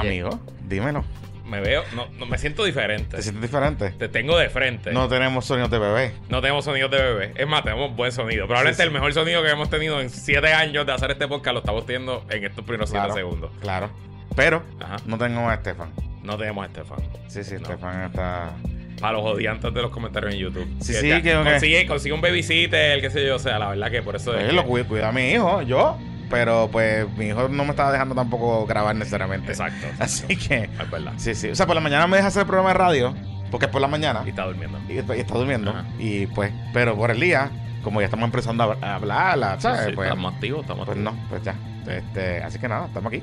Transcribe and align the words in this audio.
Amigo, 0.00 0.40
dímelo. 0.68 1.04
Me 1.44 1.60
veo, 1.60 1.84
no, 1.94 2.06
no 2.18 2.26
me 2.26 2.38
siento 2.38 2.64
diferente. 2.64 3.16
¿Te 3.16 3.22
sientes 3.22 3.40
diferente? 3.42 3.90
Te 3.90 4.08
tengo 4.08 4.36
de 4.36 4.48
frente. 4.50 4.90
No 4.92 5.06
tenemos 5.08 5.44
sonidos 5.44 5.70
de 5.70 5.78
bebé. 5.78 6.12
No 6.28 6.40
tenemos 6.40 6.64
sonidos 6.64 6.90
de 6.90 6.96
bebé. 7.00 7.32
Es 7.36 7.46
más, 7.46 7.62
tenemos 7.62 7.94
buen 7.94 8.10
sonido. 8.10 8.46
Probablemente 8.46 8.82
Sí, 8.82 8.82
sí. 8.82 8.86
el 8.88 8.92
mejor 8.92 9.14
sonido 9.14 9.42
que 9.44 9.50
hemos 9.50 9.70
tenido 9.70 10.00
en 10.00 10.10
siete 10.10 10.52
años 10.52 10.84
de 10.86 10.92
hacer 10.92 11.12
este 11.12 11.28
podcast 11.28 11.52
lo 11.54 11.60
estamos 11.60 11.86
teniendo 11.86 12.24
en 12.30 12.44
estos 12.44 12.64
primeros 12.64 12.90
siete 12.90 13.04
Claro. 13.06 13.14
segundos. 13.14 13.50
Claro. 13.60 13.90
Pero 14.34 14.64
Ajá. 14.80 14.96
no 15.06 15.16
tengo 15.18 15.48
a 15.48 15.54
Estefan. 15.54 15.92
No 16.24 16.36
tenemos 16.36 16.64
a 16.64 16.66
Estefan. 16.66 16.98
Sí, 17.28 17.44
sí, 17.44 17.52
No. 17.54 17.60
Estefan 17.60 18.02
está. 18.06 18.50
Para 19.00 19.12
los 19.18 19.24
odiantes 19.26 19.72
de 19.72 19.82
los 19.82 19.90
comentarios 19.92 20.32
en 20.34 20.40
YouTube. 20.40 20.66
Sí, 20.80 20.94
Que 20.94 20.98
sí, 21.00 21.22
que- 21.22 21.34
consigue, 21.34 21.86
consigue 21.86 22.12
un 22.14 22.20
babysitter, 22.22 23.00
qué 23.00 23.10
sé 23.10 23.24
yo. 23.24 23.36
O 23.36 23.38
sea, 23.38 23.58
la 23.60 23.68
verdad 23.68 23.90
que 23.90 24.02
por 24.02 24.16
eso 24.16 24.32
es. 24.32 24.38
Pues 24.38 24.48
que- 24.48 24.52
lo 24.52 24.64
cuida, 24.64 24.84
cuida 24.88 25.08
a 25.10 25.12
mi 25.12 25.30
hijo, 25.30 25.62
yo. 25.62 25.96
Pero 26.30 26.68
pues 26.72 27.08
mi 27.16 27.26
hijo 27.26 27.48
no 27.48 27.64
me 27.64 27.70
estaba 27.70 27.92
dejando 27.92 28.14
tampoco 28.14 28.66
grabar 28.66 28.94
necesariamente. 28.96 29.52
Exacto. 29.52 29.86
Así 29.98 30.36
que. 30.36 30.64
Es 30.64 30.90
verdad. 30.90 31.12
Sí, 31.16 31.34
sí. 31.34 31.48
O 31.50 31.54
sea, 31.54 31.66
por 31.66 31.74
la 31.74 31.80
mañana 31.80 32.06
me 32.06 32.16
deja 32.16 32.28
hacer 32.28 32.40
el 32.42 32.46
programa 32.46 32.70
de 32.70 32.74
radio. 32.74 33.14
Porque 33.50 33.66
es 33.66 33.72
por 33.72 33.80
la 33.80 33.86
mañana. 33.88 34.22
Y 34.26 34.30
está 34.30 34.44
durmiendo. 34.44 34.78
Y, 34.88 34.94
y 34.94 35.20
está 35.20 35.34
durmiendo. 35.34 35.70
Ajá. 35.70 35.84
Y 35.98 36.26
pues, 36.26 36.52
pero 36.72 36.96
por 36.96 37.12
el 37.12 37.20
día, 37.20 37.50
como 37.84 38.00
ya 38.00 38.06
estamos 38.06 38.24
empezando 38.26 38.76
a, 38.82 38.94
hablar, 38.96 39.38
la- 39.38 39.60
¿sabes? 39.60 39.86
Sí, 39.86 39.92
pues, 39.94 40.08
estamos 40.08 40.34
activos, 40.34 40.62
estamos 40.62 40.84
pues 40.86 40.98
activos. 40.98 41.14
no, 41.14 41.28
pues 41.28 41.42
ya. 41.44 41.54
Este, 41.86 42.42
así 42.42 42.58
que 42.58 42.66
nada, 42.68 42.86
estamos 42.86 43.12
aquí. 43.12 43.22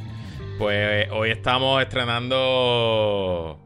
Pues 0.57 1.09
hoy 1.12 1.31
estamos 1.31 1.81
estrenando 1.81 3.59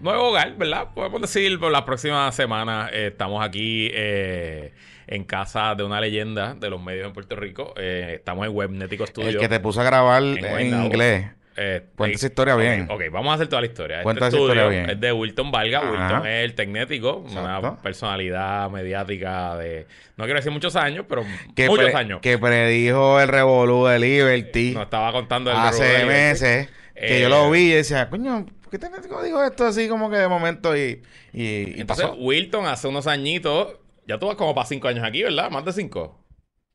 nuevo 0.00 0.30
hogar, 0.30 0.56
¿verdad? 0.56 0.88
Podemos 0.94 1.20
decir 1.20 1.60
por 1.60 1.70
las 1.70 1.82
próximas 1.82 2.34
semanas 2.34 2.90
eh, 2.92 3.08
estamos 3.12 3.44
aquí 3.44 3.88
eh, 3.92 4.72
en 5.14 5.24
casa 5.24 5.74
de 5.74 5.84
una 5.84 6.00
leyenda 6.00 6.54
de 6.54 6.70
los 6.70 6.82
medios 6.82 7.06
en 7.06 7.12
Puerto 7.12 7.36
Rico. 7.36 7.74
Eh, 7.76 8.14
estamos 8.16 8.46
en 8.46 8.54
Webnético 8.54 9.06
Studio. 9.06 9.28
El 9.28 9.38
que 9.38 9.48
te 9.48 9.60
puso 9.60 9.80
a 9.80 9.84
grabar 9.84 10.22
En 10.22 10.66
inglés. 10.84 11.26
Eh, 11.54 11.82
Cuenta 11.96 12.12
eh, 12.14 12.16
esa 12.16 12.26
historia 12.28 12.54
ok, 12.54 12.60
bien. 12.62 12.86
Ok, 12.90 13.02
vamos 13.12 13.30
a 13.30 13.34
hacer 13.34 13.46
toda 13.46 13.60
la 13.60 13.66
historia. 13.66 13.96
Este 13.96 14.04
Cuenta 14.04 14.28
esa 14.28 14.36
estudio 14.38 14.54
historia 14.54 14.68
bien. 14.70 14.88
Es 14.90 15.00
de 15.00 15.12
Wilton 15.12 15.50
Valga. 15.50 15.80
Ajá. 15.80 15.90
Wilton 15.90 16.26
es 16.26 16.44
el 16.44 16.54
tecnético, 16.54 17.16
una 17.30 17.76
personalidad 17.82 18.70
mediática 18.70 19.56
de, 19.58 19.86
no 20.16 20.24
quiero 20.24 20.38
decir 20.38 20.50
muchos 20.50 20.76
años, 20.76 21.04
pero 21.06 21.24
Que, 21.54 21.68
muchos 21.68 21.84
pre- 21.90 21.94
años. 21.94 22.20
que 22.22 22.38
predijo 22.38 23.20
el 23.20 23.28
revolú 23.28 23.84
de 23.84 23.98
Liberty 23.98 24.72
Nos 24.72 24.84
estaba 24.84 25.12
contando 25.12 25.50
el 25.50 25.56
hace 25.58 26.06
meses. 26.06 26.68
Que 26.94 27.18
Eh, 27.18 27.20
yo 27.22 27.28
lo 27.28 27.50
vi 27.50 27.60
y 27.70 27.70
decía, 27.72 28.08
coño, 28.08 28.46
¿por 28.62 28.70
qué 28.70 28.78
te 28.78 28.88
digo 29.24 29.44
esto 29.44 29.66
así 29.66 29.88
como 29.88 30.08
que 30.08 30.16
de 30.16 30.28
momento 30.28 30.74
y, 30.74 31.02
y, 31.34 31.42
y 31.76 31.80
Entonces, 31.80 32.06
pasó? 32.06 32.16
Wilton 32.18 32.64
hace 32.64 32.88
unos 32.88 33.06
añitos, 33.06 33.74
ya 34.06 34.18
tú 34.18 34.26
vas 34.26 34.36
como 34.36 34.54
para 34.54 34.66
cinco 34.66 34.88
años 34.88 35.04
aquí, 35.04 35.22
¿verdad? 35.22 35.50
Más 35.50 35.64
de 35.64 35.72
cinco. 35.72 36.18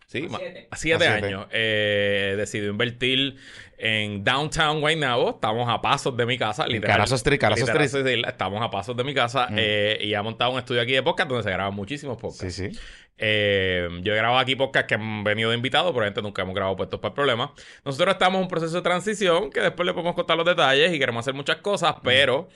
Sí, 0.07 0.25
A 0.31 0.37
siete. 0.37 0.67
a 0.71 0.75
siete 0.77 1.07
A 1.07 1.11
siete. 1.11 1.27
años. 1.27 1.47
Eh, 1.51 2.35
decidió 2.37 2.69
invertir 2.69 3.35
en 3.77 4.23
Downtown 4.23 4.79
Guaynabo. 4.79 5.31
Estamos 5.31 5.67
a 5.69 5.81
pasos 5.81 6.15
de 6.15 6.25
mi 6.25 6.37
casa, 6.37 6.65
literal. 6.65 6.95
Carazo 6.95 7.15
Street, 7.15 7.39
Carazo 7.39 7.65
Literal, 7.65 7.83
Street. 7.87 8.15
sí, 8.15 8.21
Estamos 8.25 8.61
a 8.63 8.69
pasos 8.69 8.95
de 8.95 9.03
mi 9.03 9.13
casa 9.13 9.47
Mm. 9.49 9.55
eh, 9.57 9.97
y 10.01 10.13
ha 10.13 10.23
montado 10.23 10.51
un 10.51 10.59
estudio 10.59 10.81
aquí 10.81 10.93
de 10.93 11.03
podcast 11.03 11.27
donde 11.29 11.43
se 11.43 11.51
graban 11.51 11.73
muchísimos 11.73 12.15
podcasts. 12.17 12.55
Sí, 12.55 12.71
sí. 12.71 12.79
Eh, 13.17 13.89
yo 14.03 14.13
he 14.13 14.15
grabado 14.15 14.39
aquí 14.39 14.55
podcasts 14.55 14.87
que 14.87 14.95
han 14.95 15.23
venido 15.25 15.49
de 15.49 15.57
invitados, 15.57 15.87
probablemente 15.91 16.21
nunca 16.21 16.43
hemos 16.43 16.55
grabado 16.55 16.77
puestos 16.77 16.99
para 17.01 17.09
el 17.09 17.15
problema. 17.15 17.53
Nosotros 17.83 18.13
estamos 18.13 18.37
en 18.37 18.43
un 18.43 18.47
proceso 18.47 18.75
de 18.77 18.81
transición 18.83 19.49
que 19.49 19.59
después 19.59 19.85
le 19.85 19.91
podemos 19.93 20.15
contar 20.15 20.37
los 20.37 20.45
detalles 20.45 20.93
y 20.93 20.99
queremos 20.99 21.21
hacer 21.21 21.33
muchas 21.33 21.57
cosas, 21.57 21.95
pero. 22.01 22.47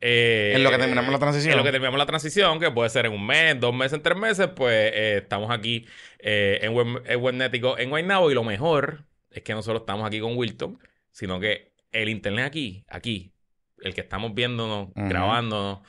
Eh, 0.00 0.52
En 0.54 0.62
lo 0.62 0.70
que 0.70 0.78
terminamos 0.78 1.12
la 1.12 1.18
transición. 1.18 1.52
En 1.52 1.58
lo 1.58 1.64
que 1.64 1.70
terminamos 1.70 1.98
la 1.98 2.06
transición, 2.06 2.60
que 2.60 2.70
puede 2.70 2.90
ser 2.90 3.06
en 3.06 3.12
un 3.12 3.26
mes, 3.26 3.58
dos 3.58 3.74
meses, 3.74 4.00
tres 4.02 4.16
meses, 4.16 4.48
pues 4.54 4.92
eh, 4.94 5.18
estamos 5.18 5.50
aquí 5.50 5.86
eh, 6.18 6.60
en, 6.62 6.72
Web, 6.72 7.02
en 7.06 7.20
Webnético 7.20 7.78
en 7.78 7.90
Guaynabo 7.90 8.30
y 8.30 8.34
lo 8.34 8.44
mejor 8.44 9.04
es 9.30 9.42
que 9.42 9.54
no 9.54 9.62
solo 9.62 9.80
estamos 9.80 10.06
aquí 10.06 10.20
con 10.20 10.36
Wilton, 10.36 10.78
sino 11.10 11.40
que 11.40 11.72
el 11.92 12.08
internet 12.08 12.46
aquí, 12.46 12.84
aquí, 12.88 13.32
el 13.80 13.94
que 13.94 14.00
estamos 14.00 14.34
viéndonos, 14.34 14.88
grabándonos, 14.94 15.80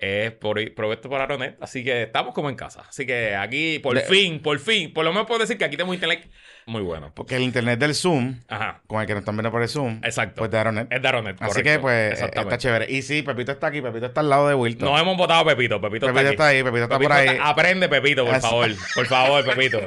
es 0.00 0.32
por, 0.32 0.72
provecho 0.74 1.08
por 1.08 1.20
Aronet. 1.20 1.56
Así 1.60 1.84
que 1.84 2.02
estamos 2.04 2.34
como 2.34 2.48
en 2.50 2.56
casa. 2.56 2.82
Así 2.88 3.06
que 3.06 3.34
aquí, 3.36 3.78
por 3.78 3.98
fin, 4.00 4.40
por 4.40 4.58
fin, 4.58 4.92
por 4.92 5.04
lo 5.04 5.12
menos 5.12 5.26
puedo 5.26 5.40
decir 5.40 5.58
que 5.58 5.64
aquí 5.64 5.76
tenemos 5.76 5.94
internet 5.94 6.28
muy 6.66 6.82
bueno. 6.82 7.10
Porque 7.14 7.36
el 7.36 7.42
internet 7.42 7.78
del 7.80 7.94
Zoom, 7.94 8.40
Ajá, 8.48 8.82
con 8.86 9.00
el 9.00 9.06
que 9.06 9.14
nos 9.14 9.22
están 9.22 9.34
viendo 9.34 9.50
por 9.50 9.62
el 9.62 9.68
Zoom, 9.68 10.00
exacto. 10.04 10.36
pues 10.38 10.50
de 10.50 10.58
Aeronet. 10.58 10.86
es 10.92 11.02
de 11.02 11.08
Aronet. 11.08 11.36
Así 11.40 11.48
correcto. 11.48 11.70
que 11.70 11.78
pues 11.80 12.12
Exactamente. 12.12 12.54
está 12.54 12.58
chévere. 12.58 12.86
Y 12.92 13.02
sí, 13.02 13.22
Pepito 13.22 13.50
está 13.52 13.66
aquí, 13.68 13.80
Pepito 13.82 14.06
está 14.06 14.20
al 14.20 14.28
lado 14.30 14.46
de 14.48 14.54
Wilton. 14.54 14.88
Nos 14.88 15.00
hemos 15.00 15.16
votado 15.16 15.40
a 15.40 15.44
Pepito. 15.44 15.80
Pepito, 15.80 16.06
Pepito 16.06 16.30
está, 16.30 16.46
ahí, 16.48 16.62
Pepito 16.62 16.84
está 16.84 16.96
Pepito 16.98 17.08
por 17.08 17.18
ahí. 17.18 17.28
está- 17.28 17.48
Aprende, 17.48 17.88
Pepito, 17.88 18.24
por 18.26 18.40
favor. 18.40 18.70
Por 18.94 19.06
favor, 19.06 19.44
Pepito. 19.44 19.80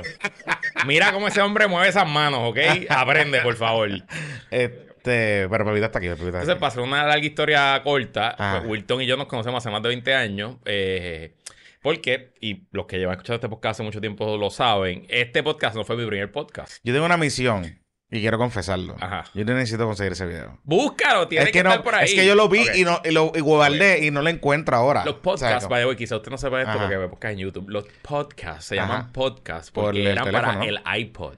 Mira 0.85 1.11
cómo 1.13 1.27
ese 1.27 1.41
hombre 1.41 1.67
mueve 1.67 1.87
esas 1.89 2.07
manos, 2.07 2.39
¿ok? 2.43 2.57
Aprende, 2.89 3.39
por 3.41 3.55
favor. 3.55 3.89
Este, 5.03 5.49
pero 5.49 5.65
Pepito 5.65 5.85
está 5.85 5.97
aquí, 5.99 6.07
Entonces, 6.07 6.49
aquí. 6.55 6.65
hacer 6.65 6.81
una 6.81 7.05
larga 7.05 7.25
historia 7.25 7.81
corta, 7.83 8.35
Ah. 8.39 8.55
pues, 8.59 8.71
Wilton 8.71 9.01
y 9.01 9.05
yo 9.05 9.17
nos 9.17 9.27
conocemos 9.27 9.57
hace 9.61 9.69
más 9.69 9.83
de 9.83 9.89
20 9.89 10.13
años. 10.15 10.55
Eh, 10.63 11.33
porque, 11.81 12.31
y 12.39 12.63
los 12.71 12.85
que 12.85 12.97
llevan 12.97 13.15
escuchando 13.15 13.35
este 13.35 13.49
podcast 13.49 13.71
hace 13.79 13.83
mucho 13.83 13.99
tiempo 13.99 14.37
lo 14.37 14.49
saben, 14.49 15.05
este 15.09 15.43
podcast 15.43 15.75
no 15.75 15.83
fue 15.83 15.97
mi 15.97 16.05
primer 16.05 16.31
podcast. 16.31 16.77
Yo 16.85 16.93
tengo 16.93 17.05
una 17.05 17.17
misión 17.17 17.81
y 18.09 18.21
quiero 18.21 18.37
confesarlo. 18.37 18.95
Ajá. 19.01 19.25
Yo 19.33 19.43
necesito 19.43 19.85
conseguir 19.85 20.13
ese 20.13 20.25
video. 20.25 20.59
Búscalo, 20.63 21.27
tiene 21.27 21.43
Es 21.45 21.51
que, 21.51 21.59
que, 21.59 21.63
no, 21.65 21.71
estar 21.71 21.83
por 21.83 21.95
ahí. 21.95 22.05
es 22.05 22.13
que 22.13 22.25
yo 22.25 22.35
lo 22.35 22.47
vi 22.47 22.63
y, 22.73 22.85
no, 22.85 23.01
y 23.03 23.11
lo 23.11 23.33
y 23.35 23.41
guardé 23.41 24.05
y 24.05 24.11
no 24.11 24.21
lo 24.21 24.29
encuentro 24.29 24.77
ahora. 24.77 25.03
Los 25.03 25.15
podcasts, 25.15 25.67
by 25.67 25.81
the 25.81 25.87
way, 25.87 25.97
quizá 25.97 26.15
usted 26.15 26.31
no 26.31 26.37
sepa 26.37 26.59
esto 26.61 26.71
Ajá. 26.71 26.79
porque 26.79 26.95
ve 26.95 27.09
podcast 27.09 27.33
en 27.33 27.39
YouTube. 27.39 27.69
Los 27.69 27.85
podcasts 28.03 28.63
se 28.67 28.79
Ajá. 28.79 28.87
llaman 28.87 29.11
podcasts 29.11 29.69
Por 29.71 29.83
porque 29.85 29.99
el 30.03 30.07
eran 30.07 30.31
para 30.31 30.63
el 30.63 30.79
iPod. 30.97 31.35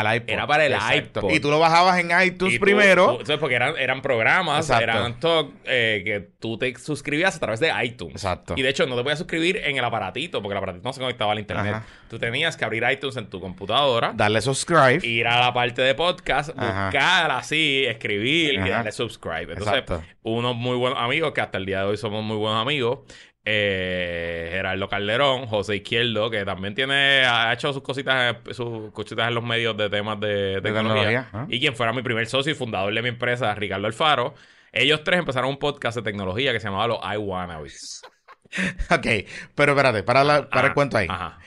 Al 0.00 0.16
iPod. 0.16 0.30
era 0.30 0.46
para 0.46 0.66
el 0.66 0.72
Exacto. 0.72 1.20
iPod. 1.20 1.30
Y 1.32 1.40
tú 1.40 1.50
lo 1.50 1.58
bajabas 1.58 1.98
en 1.98 2.10
iTunes 2.26 2.54
tú- 2.54 2.60
primero. 2.60 3.04
tú- 3.06 3.10
entonces, 3.12 3.38
porque 3.38 3.54
eran, 3.56 3.74
eran 3.78 4.02
programas, 4.02 4.66
Exacto. 4.68 4.82
eran 4.84 5.20
talk 5.20 5.52
eh, 5.64 6.02
que 6.04 6.20
tú 6.40 6.58
te 6.58 6.74
suscribías 6.78 7.36
a 7.36 7.40
través 7.40 7.60
de 7.60 7.72
iTunes. 7.84 8.14
Exacto. 8.16 8.54
Y 8.56 8.62
de 8.62 8.68
hecho, 8.68 8.86
no 8.86 8.96
te 8.96 9.02
podías 9.02 9.18
suscribir 9.18 9.58
en 9.58 9.76
el 9.76 9.84
aparatito, 9.84 10.40
porque 10.42 10.52
el 10.52 10.58
aparatito 10.58 10.88
no 10.88 10.92
se 10.92 11.00
conectaba 11.00 11.32
al 11.32 11.38
internet. 11.38 11.74
Ajá. 11.74 11.86
Tú 12.08 12.18
tenías 12.18 12.56
que 12.56 12.64
abrir 12.64 12.84
iTunes 12.90 13.16
en 13.16 13.26
tu 13.28 13.40
computadora, 13.40 14.12
Darle 14.14 14.40
subscribe. 14.40 15.06
ir 15.06 15.26
a 15.26 15.40
la 15.40 15.52
parte 15.54 15.82
de 15.82 15.94
podcast, 15.94 16.50
Ajá. 16.56 16.86
buscar 16.86 17.30
así, 17.30 17.84
escribir 17.86 18.54
y 18.54 18.68
darle 18.68 18.92
subscribe. 18.92 19.52
Entonces, 19.52 19.68
Exacto. 19.68 20.02
unos 20.22 20.54
muy 20.56 20.76
buenos 20.76 20.98
amigos, 20.98 21.32
que 21.32 21.40
hasta 21.40 21.58
el 21.58 21.66
día 21.66 21.80
de 21.80 21.84
hoy 21.86 21.96
somos 21.96 22.22
muy 22.22 22.36
buenos 22.36 22.60
amigos. 22.60 23.00
Eh, 23.44 24.48
Gerardo 24.52 24.88
Calderón, 24.88 25.46
José 25.46 25.76
Izquierdo, 25.76 26.30
que 26.30 26.44
también 26.44 26.74
tiene, 26.74 27.24
ha 27.26 27.52
hecho 27.52 27.72
sus 27.72 27.82
cositas, 27.82 28.36
sus 28.52 28.92
cositas 28.92 29.28
en 29.28 29.34
los 29.34 29.42
medios 29.44 29.76
de 29.76 29.90
temas 29.90 30.20
de, 30.20 30.60
tecnología. 30.62 31.02
tecnología, 31.04 31.28
¿ah? 31.32 31.46
Y 31.48 31.58
quien 31.58 31.74
fuera 31.74 31.92
mi 31.92 32.02
primer 32.02 32.26
socio 32.28 32.52
y 32.52 32.54
fundador 32.54 32.94
de 32.94 33.02
mi 33.02 33.08
empresa, 33.08 33.54
Ricardo 33.54 33.86
Alfaro. 33.86 34.34
Ellos 34.72 35.02
tres 35.04 35.18
empezaron 35.18 35.50
un 35.50 35.58
podcast 35.58 35.96
de 35.96 36.02
tecnología 36.02 36.52
que 36.52 36.60
se 36.60 36.66
llamaba 36.68 36.86
Los 36.86 36.98
I 37.02 37.16
Wannabes. 37.16 38.02
Ok, 38.90 39.06
pero 39.54 39.72
espérate, 39.72 40.02
para, 40.02 40.22
la- 40.24 40.48
para 40.50 40.68
el 40.68 40.74
cuento 40.74 40.98
ahí. 40.98 41.06
Ajá. 41.08 41.38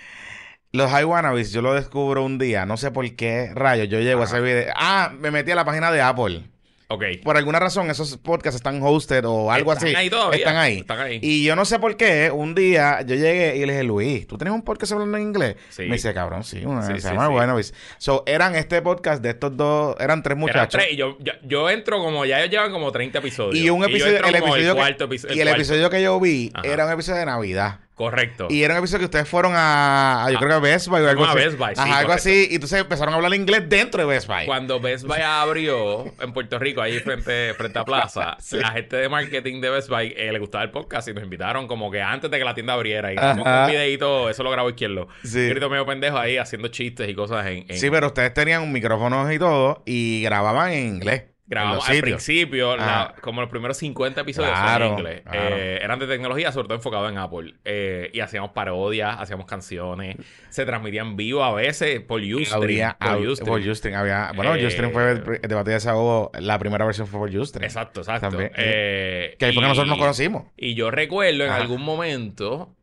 Los 0.72 0.92
Wannabes, 0.92 1.54
yo 1.54 1.62
lo 1.62 1.74
descubro 1.74 2.24
un 2.24 2.38
día, 2.40 2.66
no 2.66 2.76
sé 2.78 2.92
por 2.92 3.16
qué 3.16 3.52
rayos, 3.54 3.88
yo 3.88 4.00
llego 4.00 4.22
a 4.22 4.26
ese 4.26 4.42
video. 4.42 4.74
Ah, 4.76 5.14
me 5.18 5.30
metí 5.32 5.52
a 5.52 5.56
la 5.56 5.64
página 5.64 5.92
de 5.92 6.02
Apple. 6.02 6.44
Ok. 6.88 7.04
Por 7.24 7.36
alguna 7.36 7.60
razón, 7.60 7.90
esos 7.90 8.18
podcasts 8.18 8.56
están 8.58 8.80
hosted 8.84 9.26
o 9.26 9.52
algo 9.52 9.74
Están 9.74 9.88
así. 9.88 9.96
ahí 9.96 10.10
todavía. 10.10 10.38
Están 10.38 10.58
ahí. 10.58 10.78
Están 10.80 11.00
ahí. 11.00 11.20
Y 11.22 11.44
yo 11.44 11.56
no 11.56 11.66
sé 11.66 11.80
por 11.80 11.98
qué, 11.98 12.30
un 12.32 12.54
día 12.54 13.02
yo 13.02 13.16
llegué 13.16 13.56
y 13.58 13.66
le 13.66 13.74
dije, 13.74 13.84
Luis, 13.84 14.28
¿tú 14.28 14.38
tienes 14.38 14.54
un 14.54 14.62
podcast 14.62 14.92
hablando 14.92 15.18
en 15.18 15.24
inglés? 15.24 15.56
Sí. 15.70 15.84
Me 15.84 15.94
dice, 15.96 16.14
cabrón, 16.14 16.44
sí, 16.44 16.64
una, 16.64 16.84
Sí, 16.86 16.94
se 16.94 17.02
sí, 17.02 17.08
llama 17.08 17.28
sí. 17.28 17.34
Wannabes. 17.34 17.74
So, 17.98 18.24
eran 18.28 18.54
este 18.56 18.82
podcast 18.84 19.22
de 19.24 19.32
estos 19.32 19.58
dos, 19.58 19.96
eran 20.00 20.22
tres 20.22 20.34
Eran 20.38 20.40
muchachos. 20.42 20.80
tres, 20.80 20.94
y 20.94 20.96
yo, 20.96 21.18
yo, 21.22 21.34
yo 21.44 21.70
entro 21.72 21.98
como, 22.04 22.24
ya 22.26 22.40
ellos 22.40 22.52
llevan 22.52 22.72
como 22.72 22.92
30 22.92 23.18
episodios. 23.20 23.56
Y 23.64 23.70
un 23.70 23.84
episodio, 23.84 24.14
entro 24.18 24.28
el 24.30 24.36
episodio, 24.36 24.74
que- 24.76 24.80
cuarto 24.80 25.04
episodio. 25.06 25.36
y 25.36 25.40
el 25.42 25.48
episodio 25.48 25.90
que 25.90 26.02
yo 26.04 26.20
vi 26.20 26.52
Ajá. 26.54 26.68
era 26.68 26.86
un 26.86 26.92
episodio 26.94 27.20
de 27.20 27.26
Navidad. 27.26 27.80
Correcto. 27.96 28.48
Y 28.50 28.62
era 28.64 28.74
un 28.74 28.80
episodio 28.80 29.00
que 29.00 29.06
ustedes 29.06 29.28
fueron 29.30 29.54
a, 29.56 30.26
a 30.26 30.32
yo 30.32 30.38
creo 30.38 30.50
que 30.50 30.56
a 30.56 30.60
Best 30.60 30.88
Buy 30.90 31.02
o 31.02 31.10
algo 31.10 31.24
a 31.24 31.30
así. 31.32 31.38
Best 31.40 31.58
Buy, 31.58 31.76
sí, 31.76 31.82
Ajá, 31.82 31.98
algo 32.00 32.10
correcto. 32.10 32.14
así. 32.30 32.48
Y 32.52 32.56
entonces 32.56 32.82
empezaron 32.82 33.14
a 33.14 33.18
hablar 33.18 33.34
inglés 33.34 33.64
dentro 33.70 34.02
de 34.02 34.06
Best 34.08 34.28
Buy. 34.28 34.46
Cuando 34.46 34.80
Best 34.82 35.06
Buy 35.06 35.22
abrió 35.22 36.06
en 36.22 36.34
Puerto 36.34 36.60
Rico, 36.60 36.82
ahí 36.82 37.00
frente, 37.00 37.54
frente 37.54 37.80
a 37.80 37.86
Plaza, 37.86 38.36
Sí. 38.42 38.58
la 38.58 38.72
gente 38.72 38.98
de 38.98 39.08
marketing 39.08 39.62
de 39.62 39.70
Best 39.70 39.88
Buy 39.90 40.14
eh, 40.18 40.32
le 40.32 40.40
gustaba 40.40 40.64
el 40.66 40.72
podcast 40.72 41.08
y 41.08 41.14
nos 41.14 41.24
invitaron 41.24 41.68
como 41.68 41.90
que 41.90 42.02
antes 42.02 42.30
de 42.30 42.38
que 42.38 42.44
la 42.44 42.54
tienda 42.54 42.74
abriera. 42.74 43.14
Y 43.14 43.18
Ajá. 43.18 43.34
un 43.66 43.72
videito, 43.72 44.30
eso 44.30 44.44
lo 44.44 44.52
grabó 44.52 44.70
izquierdo. 44.70 45.08
Sí. 45.24 45.48
Grito 45.48 45.70
medio 45.70 45.86
pendejo 45.86 46.18
ahí 46.18 46.38
haciendo 46.38 46.68
chistes 46.68 47.08
y 47.08 47.16
cosas 47.16 47.46
en. 47.48 47.66
en- 47.70 47.78
Sí, 47.80 47.90
pero 47.90 48.08
ustedes 48.08 48.34
tenían 48.34 48.62
un 48.62 48.72
micrófono 48.74 49.32
y 49.32 49.40
todo 49.40 49.84
y 49.86 50.22
grababan 50.24 50.74
en 50.74 50.88
inglés. 50.96 51.24
Grabamos 51.48 51.88
al 51.88 52.02
principio, 52.02 52.76
la- 52.76 53.02
Ajá. 53.04 53.16
como 53.22 53.40
los 53.42 53.50
primeros 53.52 53.78
50 53.78 54.22
episodios 54.22 54.52
Claro, 54.52 54.86
en 54.88 54.92
inglés. 54.94 55.22
claro. 55.22 55.56
Eh, 55.58 55.80
eran 55.84 56.00
de 56.00 56.08
tecnología, 56.08 56.52
sobre 56.52 56.68
todo 56.68 56.78
enfocado 56.78 57.08
en 57.08 57.18
Apple. 57.20 57.54
Eh, 57.64 58.10
y 58.14 58.20
hacíamos 58.22 58.50
parodias, 58.52 59.16
hacíamos 59.20 59.46
canciones, 59.46 60.16
se 60.50 60.66
transmitían 60.66 61.08
en 61.10 61.16
vivo 61.18 61.44
a 61.44 61.54
veces 61.54 62.02
por 62.02 62.20
Ustream. 62.22 62.54
Habría, 62.56 62.98
por 63.00 63.18
Ustream. 63.28 63.48
por 63.48 63.62
Ustream 63.62 64.00
había, 64.00 64.32
bueno, 64.36 64.56
Eh, 64.56 64.66
Ustream 64.66 64.92
fue 64.92 65.12
el, 65.12 65.24
debate 65.48 65.70
de 65.70 65.74
desahogo, 65.76 66.32
la 66.40 66.58
primera 66.58 66.84
versión 66.84 67.06
fue 67.06 67.20
por 67.20 67.30
Ustream. 67.36 67.64
Exacto, 67.64 68.02
exacto. 68.02 68.30
También. 68.30 68.52
Eh, 68.58 69.36
Que 69.38 69.46
ahí 69.46 69.54
fue 69.54 69.62
que 69.62 69.68
nosotros 69.70 69.90
nos 69.90 70.00
conocimos. 70.00 70.46
Y 70.58 70.74
yo 70.74 70.90
recuerdo 70.90 71.44
en 71.44 71.52
Ajá. 71.52 71.62
algún 71.62 71.84
momento 71.84 72.76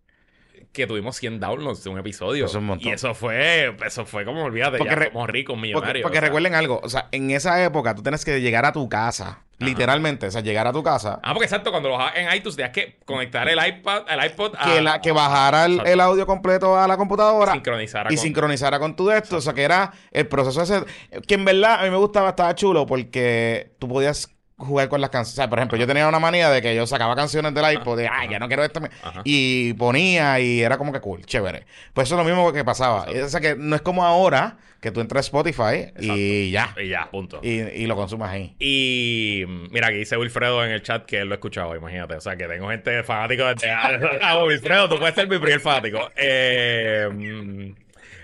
que 0.72 0.86
tuvimos 0.86 1.16
100 1.16 1.40
downloads 1.40 1.84
de 1.84 1.90
un 1.90 1.98
episodio. 1.98 2.46
Eso 2.46 2.58
es 2.58 2.60
un 2.60 2.66
montón. 2.66 2.88
Y 2.88 2.92
eso 2.92 3.14
fue, 3.14 3.76
eso 3.84 4.06
fue 4.06 4.24
como, 4.24 4.44
olvídate, 4.44 4.78
Porque 4.78 4.94
ya 4.94 5.04
somos 5.06 5.28
ricos, 5.28 5.58
millonarios. 5.58 6.02
porque 6.02 6.18
sea. 6.18 6.26
recuerden 6.26 6.54
algo, 6.54 6.80
o 6.82 6.88
sea, 6.88 7.08
en 7.12 7.30
esa 7.30 7.62
época 7.62 7.94
tú 7.94 8.02
tienes 8.02 8.24
que 8.24 8.40
llegar 8.40 8.64
a 8.64 8.72
tu 8.72 8.88
casa 8.88 9.42
Literalmente, 9.64 10.26
o 10.26 10.30
sea, 10.30 10.40
llegar 10.40 10.66
a 10.66 10.72
tu 10.72 10.82
casa, 10.82 11.20
Ah, 11.22 11.32
porque 11.32 11.44
exacto, 11.44 11.70
cuando 11.70 11.88
lo 11.88 11.96
bajabas 11.96 12.16
en 12.16 12.36
iTunes 12.36 12.56
tenías 12.56 12.72
que 12.72 12.98
conectar 13.04 13.48
el 13.48 13.58
iPad, 13.64 14.02
el 14.08 14.24
iPod 14.26 14.54
a... 14.58 14.64
que, 14.64 14.80
la, 14.80 15.00
que 15.00 15.12
bajara 15.12 15.66
el, 15.66 16.00
audio 16.00 16.26
completo 16.26 16.76
a 16.78 16.88
la 16.88 16.96
computadora 16.96 17.52
sincronizar 17.52 18.12
y 18.12 18.16
sincronizara 18.16 18.78
con 18.78 18.96
tu 18.96 19.10
esto. 19.10 19.36
O 19.36 19.40
sea, 19.40 19.52
que 19.52 19.62
era 19.62 19.92
el 20.10 20.26
proceso 20.26 20.62
ese. 20.62 20.84
Que 21.26 21.34
en 21.34 21.44
verdad 21.44 21.80
a 21.80 21.84
mí 21.84 21.90
me 21.90 21.96
gustaba, 21.96 22.30
estaba 22.30 22.54
chulo 22.54 22.86
porque 22.86 23.72
tú 23.78 23.88
podías 23.88 24.30
jugar 24.66 24.88
con 24.88 25.00
las 25.00 25.10
canciones. 25.10 25.34
O 25.34 25.36
sea, 25.36 25.48
por 25.48 25.58
ejemplo, 25.58 25.78
yo 25.78 25.86
tenía 25.86 26.08
una 26.08 26.18
manía 26.18 26.50
de 26.50 26.62
que 26.62 26.74
yo 26.74 26.86
sacaba 26.86 27.14
canciones 27.14 27.54
del 27.54 27.72
iPod 27.74 27.98
de, 27.98 28.08
ay, 28.08 28.28
ya 28.30 28.38
no 28.38 28.48
quiero 28.48 28.64
esto. 28.64 28.80
Y 29.24 29.74
ponía 29.74 30.40
y 30.40 30.60
era 30.62 30.78
como 30.78 30.92
que 30.92 31.00
cool, 31.00 31.24
chévere. 31.24 31.64
Pues 31.92 32.08
eso 32.08 32.14
es 32.14 32.18
lo 32.18 32.24
mismo 32.24 32.52
que 32.52 32.64
pasaba. 32.64 33.06
O 33.24 33.28
sea, 33.28 33.40
que 33.40 33.54
no 33.56 33.76
es 33.76 33.82
como 33.82 34.04
ahora 34.04 34.56
que 34.80 34.90
tú 34.90 35.00
entras 35.00 35.26
a 35.26 35.26
Spotify 35.26 35.92
y 36.00 36.50
ya. 36.50 36.74
Y 36.76 36.88
ya, 36.88 37.08
punto. 37.10 37.38
Y, 37.42 37.60
y 37.60 37.86
lo 37.86 37.94
consumas 37.94 38.30
ahí. 38.30 38.56
Y 38.58 39.44
mira, 39.70 39.88
aquí 39.88 39.98
dice 39.98 40.16
Wilfredo 40.16 40.64
en 40.64 40.72
el 40.72 40.82
chat 40.82 41.06
que 41.06 41.18
él 41.20 41.28
lo 41.28 41.34
ha 41.34 41.36
escuchado, 41.36 41.76
imagínate. 41.76 42.14
O 42.14 42.20
sea, 42.20 42.36
que 42.36 42.48
tengo 42.48 42.68
gente 42.68 43.02
fanático 43.04 43.44
de 43.44 43.70
Ah, 44.22 44.42
Wilfredo, 44.44 44.88
tú 44.88 44.98
puedes 44.98 45.14
ser 45.14 45.28
mi 45.28 45.38
primer 45.38 45.60
fanático. 45.60 46.10
Eh, 46.16 47.08
mm, 47.12 47.82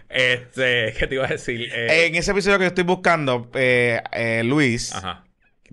este, 0.09 0.95
¿qué 0.99 1.07
te 1.07 1.15
iba 1.15 1.27
a 1.27 1.29
decir? 1.29 1.71
Eh, 1.73 2.07
En 2.07 2.17
ese 2.17 2.31
episodio 2.33 2.59
que 2.59 2.65
yo 2.65 2.69
estoy 2.69 2.85
buscando, 2.85 3.49
eh, 3.55 4.01
eh, 4.13 4.43
Luis 4.45 4.95
ajá. 4.95 5.25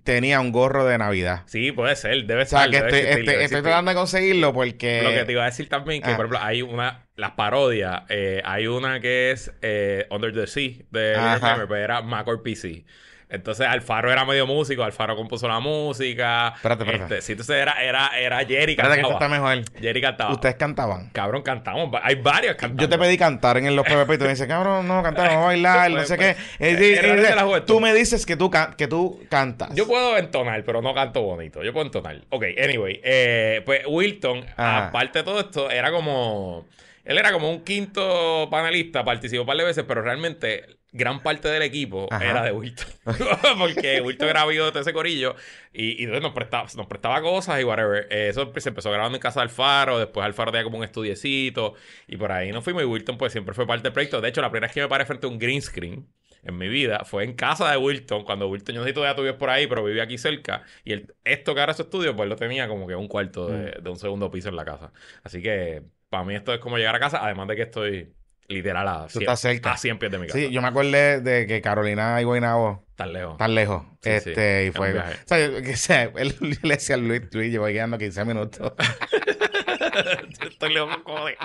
Tenía 0.05 0.39
un 0.39 0.53
gorro 0.53 0.85
de 0.85 0.97
Navidad. 0.97 1.41
Sí, 1.47 1.73
puede 1.73 1.95
ser, 1.97 2.25
debe 2.25 2.43
O 2.43 2.45
sea, 2.45 2.69
que 2.69 2.77
estoy, 2.77 2.99
existir, 2.99 3.63
tratando 3.63 3.89
de 3.91 3.95
conseguirlo 3.95 4.53
porque... 4.53 5.01
Lo 5.03 5.09
que 5.09 5.25
te 5.25 5.31
iba 5.33 5.41
a 5.41 5.47
decir 5.47 5.67
también, 5.67 6.01
que 6.01 6.11
Ah. 6.11 6.15
por 6.15 6.25
ejemplo, 6.25 6.39
hay 6.41 6.61
una, 6.61 7.07
las 7.15 7.31
parodias, 7.31 8.03
eh, 8.09 8.41
hay 8.45 8.67
una 8.67 9.01
que 9.01 9.31
es 9.31 9.51
eh, 9.61 10.07
Under 10.11 10.31
the 10.31 10.47
Sea 10.47 10.75
de 10.91 11.15
Hammer, 11.15 11.67
pero 11.67 11.75
era 11.75 12.01
Mac 12.01 12.27
or 12.27 12.41
PC. 12.43 12.85
Entonces 13.35 13.67
Alfaro 13.67 14.11
era 14.11 14.25
medio 14.25 14.47
músico, 14.47 14.83
Alfaro 14.83 15.15
compuso 15.15 15.47
la 15.47 15.59
música. 15.59 16.53
Espérate, 16.55 16.83
espérate. 16.83 17.03
Este, 17.15 17.21
sí, 17.21 17.31
entonces 17.33 17.55
era, 17.57 17.73
era, 17.83 18.07
era 18.19 18.37
Jerry 18.45 18.73
Espérate 18.73 19.01
que 19.01 19.09
está 19.09 19.29
mejor. 19.29 19.63
Jerry 19.79 20.01
cantaba. 20.01 20.31
Ustedes 20.33 20.55
cantaban. 20.55 21.09
Cabrón, 21.11 21.41
cantamos. 21.41 21.89
Hay 22.01 22.15
varios 22.15 22.55
cantando. 22.55 22.81
Yo 22.81 22.89
te 22.89 22.97
pedí 22.97 23.17
cantar 23.17 23.57
en 23.57 23.75
los 23.75 23.85
PvP 23.85 24.13
y 24.15 24.17
tú 24.17 24.23
me 24.23 24.29
dices, 24.31 24.47
cabrón, 24.47 24.87
no, 24.87 25.03
cantar, 25.03 25.27
vamos 25.27 25.43
a 25.43 25.45
bailar, 25.47 25.89
no 25.91 25.95
Pues, 25.97 26.07
sé 26.07 26.15
pues, 26.15 26.35
qué. 26.59 27.61
tú 27.65 27.79
me 27.79 27.93
dices 27.93 28.25
que 28.25 28.35
tú, 28.35 28.51
que 28.77 28.87
tú 28.87 29.19
cantas. 29.29 29.69
Yo 29.75 29.87
puedo 29.87 30.17
entonar, 30.17 30.63
pero 30.63 30.81
no 30.81 30.93
canto 30.93 31.21
bonito. 31.21 31.63
Yo 31.63 31.73
puedo 31.73 31.85
entonar. 31.85 32.21
Ok, 32.29 32.43
anyway. 32.63 32.99
eh, 33.03 33.61
pues 33.65 33.81
Wilton, 33.87 34.45
Ajá. 34.57 34.87
aparte 34.87 35.19
de 35.19 35.23
todo 35.25 35.39
esto, 35.39 35.69
era 35.69 35.91
como. 35.91 36.65
Él 37.03 37.19
era 37.19 37.31
como 37.31 37.51
un 37.51 37.63
quinto 37.63 38.47
panelista, 38.49 39.03
participó 39.03 39.41
un 39.41 39.47
par 39.47 39.57
de 39.57 39.63
veces, 39.63 39.83
pero 39.87 40.01
realmente 40.01 40.65
gran 40.95 41.21
parte 41.21 41.47
del 41.49 41.61
equipo 41.61 42.07
Ajá. 42.09 42.25
era 42.25 42.43
de 42.43 42.51
Wilton. 42.51 42.87
Porque 43.57 44.01
Wilton 44.01 44.29
era 44.29 44.41
amigo 44.41 44.65
de 44.65 44.71
todo 44.71 44.81
ese 44.81 44.93
corillo 44.93 45.35
y, 45.73 46.01
y 46.01 46.03
entonces 46.05 46.23
nos 46.23 46.33
prestaba, 46.33 46.67
nos 46.75 46.87
prestaba 46.87 47.21
cosas 47.21 47.59
y 47.61 47.63
whatever. 47.63 48.07
Eso 48.09 48.51
se 48.55 48.69
empezó 48.69 48.91
grabando 48.91 49.17
en 49.17 49.21
casa 49.21 49.39
de 49.41 49.43
Alfaro, 49.43 49.99
después 49.99 50.25
Alfaro 50.25 50.51
tenía 50.51 50.63
como 50.63 50.77
un 50.77 50.83
estudiecito 50.83 51.73
y 52.07 52.17
por 52.17 52.31
ahí 52.31 52.51
nos 52.51 52.63
fuimos 52.63 52.83
y 52.83 52.85
Wilton 52.85 53.17
pues 53.17 53.31
siempre 53.31 53.53
fue 53.53 53.67
parte 53.67 53.83
del 53.83 53.93
proyecto. 53.93 54.21
De 54.21 54.29
hecho, 54.29 54.41
la 54.41 54.49
primera 54.49 54.67
vez 54.67 54.73
que 54.73 54.81
me 54.81 54.87
paré 54.87 55.05
frente 55.05 55.27
a 55.27 55.29
un 55.29 55.37
green 55.39 55.61
screen 55.61 56.07
en 56.43 56.57
mi 56.57 56.67
vida 56.69 57.03
fue 57.05 57.23
en 57.23 57.33
casa 57.33 57.71
de 57.71 57.77
Wilton, 57.77 58.23
cuando 58.23 58.47
Wilton, 58.47 58.75
yo 58.75 58.81
no 58.81 58.85
sé 58.85 58.91
si 58.91 58.93
todavía 58.93 59.19
vives 59.19 59.33
por 59.37 59.49
ahí, 59.49 59.65
pero 59.67 59.83
vivía 59.83 60.03
aquí 60.03 60.17
cerca. 60.19 60.63
Y 60.83 60.93
el, 60.93 61.15
esto 61.23 61.53
que 61.55 61.59
ahora 61.59 61.71
es 61.71 61.77
su 61.77 61.83
estudio, 61.83 62.15
pues 62.15 62.29
lo 62.29 62.35
tenía 62.35 62.67
como 62.67 62.85
que 62.87 62.95
un 62.95 63.07
cuarto 63.07 63.47
de, 63.47 63.79
Mm. 63.79 63.83
de 63.83 63.89
un 63.89 63.97
segundo 63.97 64.29
piso 64.29 64.49
en 64.49 64.55
la 64.55 64.63
casa. 64.63 64.93
Así 65.23 65.41
que 65.41 65.83
para 66.09 66.23
mí 66.23 66.35
esto 66.35 66.53
es 66.53 66.59
como 66.59 66.77
llegar 66.77 66.95
a 66.95 66.99
casa, 66.99 67.19
además 67.25 67.47
de 67.47 67.55
que 67.55 67.61
estoy 67.63 68.13
literal 68.47 68.87
a, 68.87 69.03
Tú 69.07 69.19
100, 69.19 69.21
estás 69.23 69.39
cerca. 69.39 69.71
a 69.73 69.77
100 69.77 69.99
pies 69.99 70.11
de 70.11 70.17
mi 70.19 70.27
casa. 70.27 70.39
Sí, 70.39 70.49
yo 70.51 70.61
me 70.61 70.67
acordé 70.67 71.21
de 71.21 71.47
que 71.47 71.61
Carolina 71.61 72.19
y 72.21 72.23
Guaynabo 72.23 72.85
Tan 72.95 73.11
lejos. 73.13 73.33
están 73.33 73.55
lejos. 73.55 73.83
Sí, 74.01 74.09
sí. 74.21 74.29
este, 74.29 74.65
y 74.67 74.71
fue. 74.71 74.97
O 74.97 75.03
sea, 75.25 75.39
yo- 75.47 75.61
que, 75.61 75.75
sea, 75.75 76.03
él 76.15 76.35
le 76.61 76.75
decía 76.75 76.95
a 76.95 76.97
Luis, 76.99 77.21
Luis, 77.33 77.51
llevo 77.51 77.65
guiando 77.67 77.97
15 77.97 78.25
minutos. 78.25 78.73
Estoy 80.49 80.73
lejos 80.73 80.97
como 81.03 81.25
de... 81.25 81.37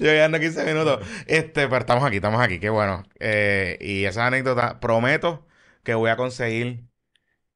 yo 0.00 0.12
guiando 0.12 0.38
15 0.40 0.64
minutos. 0.64 1.06
Este, 1.26 1.66
pero 1.68 1.78
estamos 1.78 2.04
aquí, 2.04 2.16
estamos 2.16 2.40
aquí, 2.40 2.58
qué 2.58 2.70
bueno. 2.70 3.02
Eh, 3.20 3.78
y 3.80 4.04
esa 4.04 4.26
anécdota, 4.26 4.80
prometo 4.80 5.46
que 5.82 5.94
voy 5.94 6.10
a 6.10 6.16
conseguir 6.16 6.84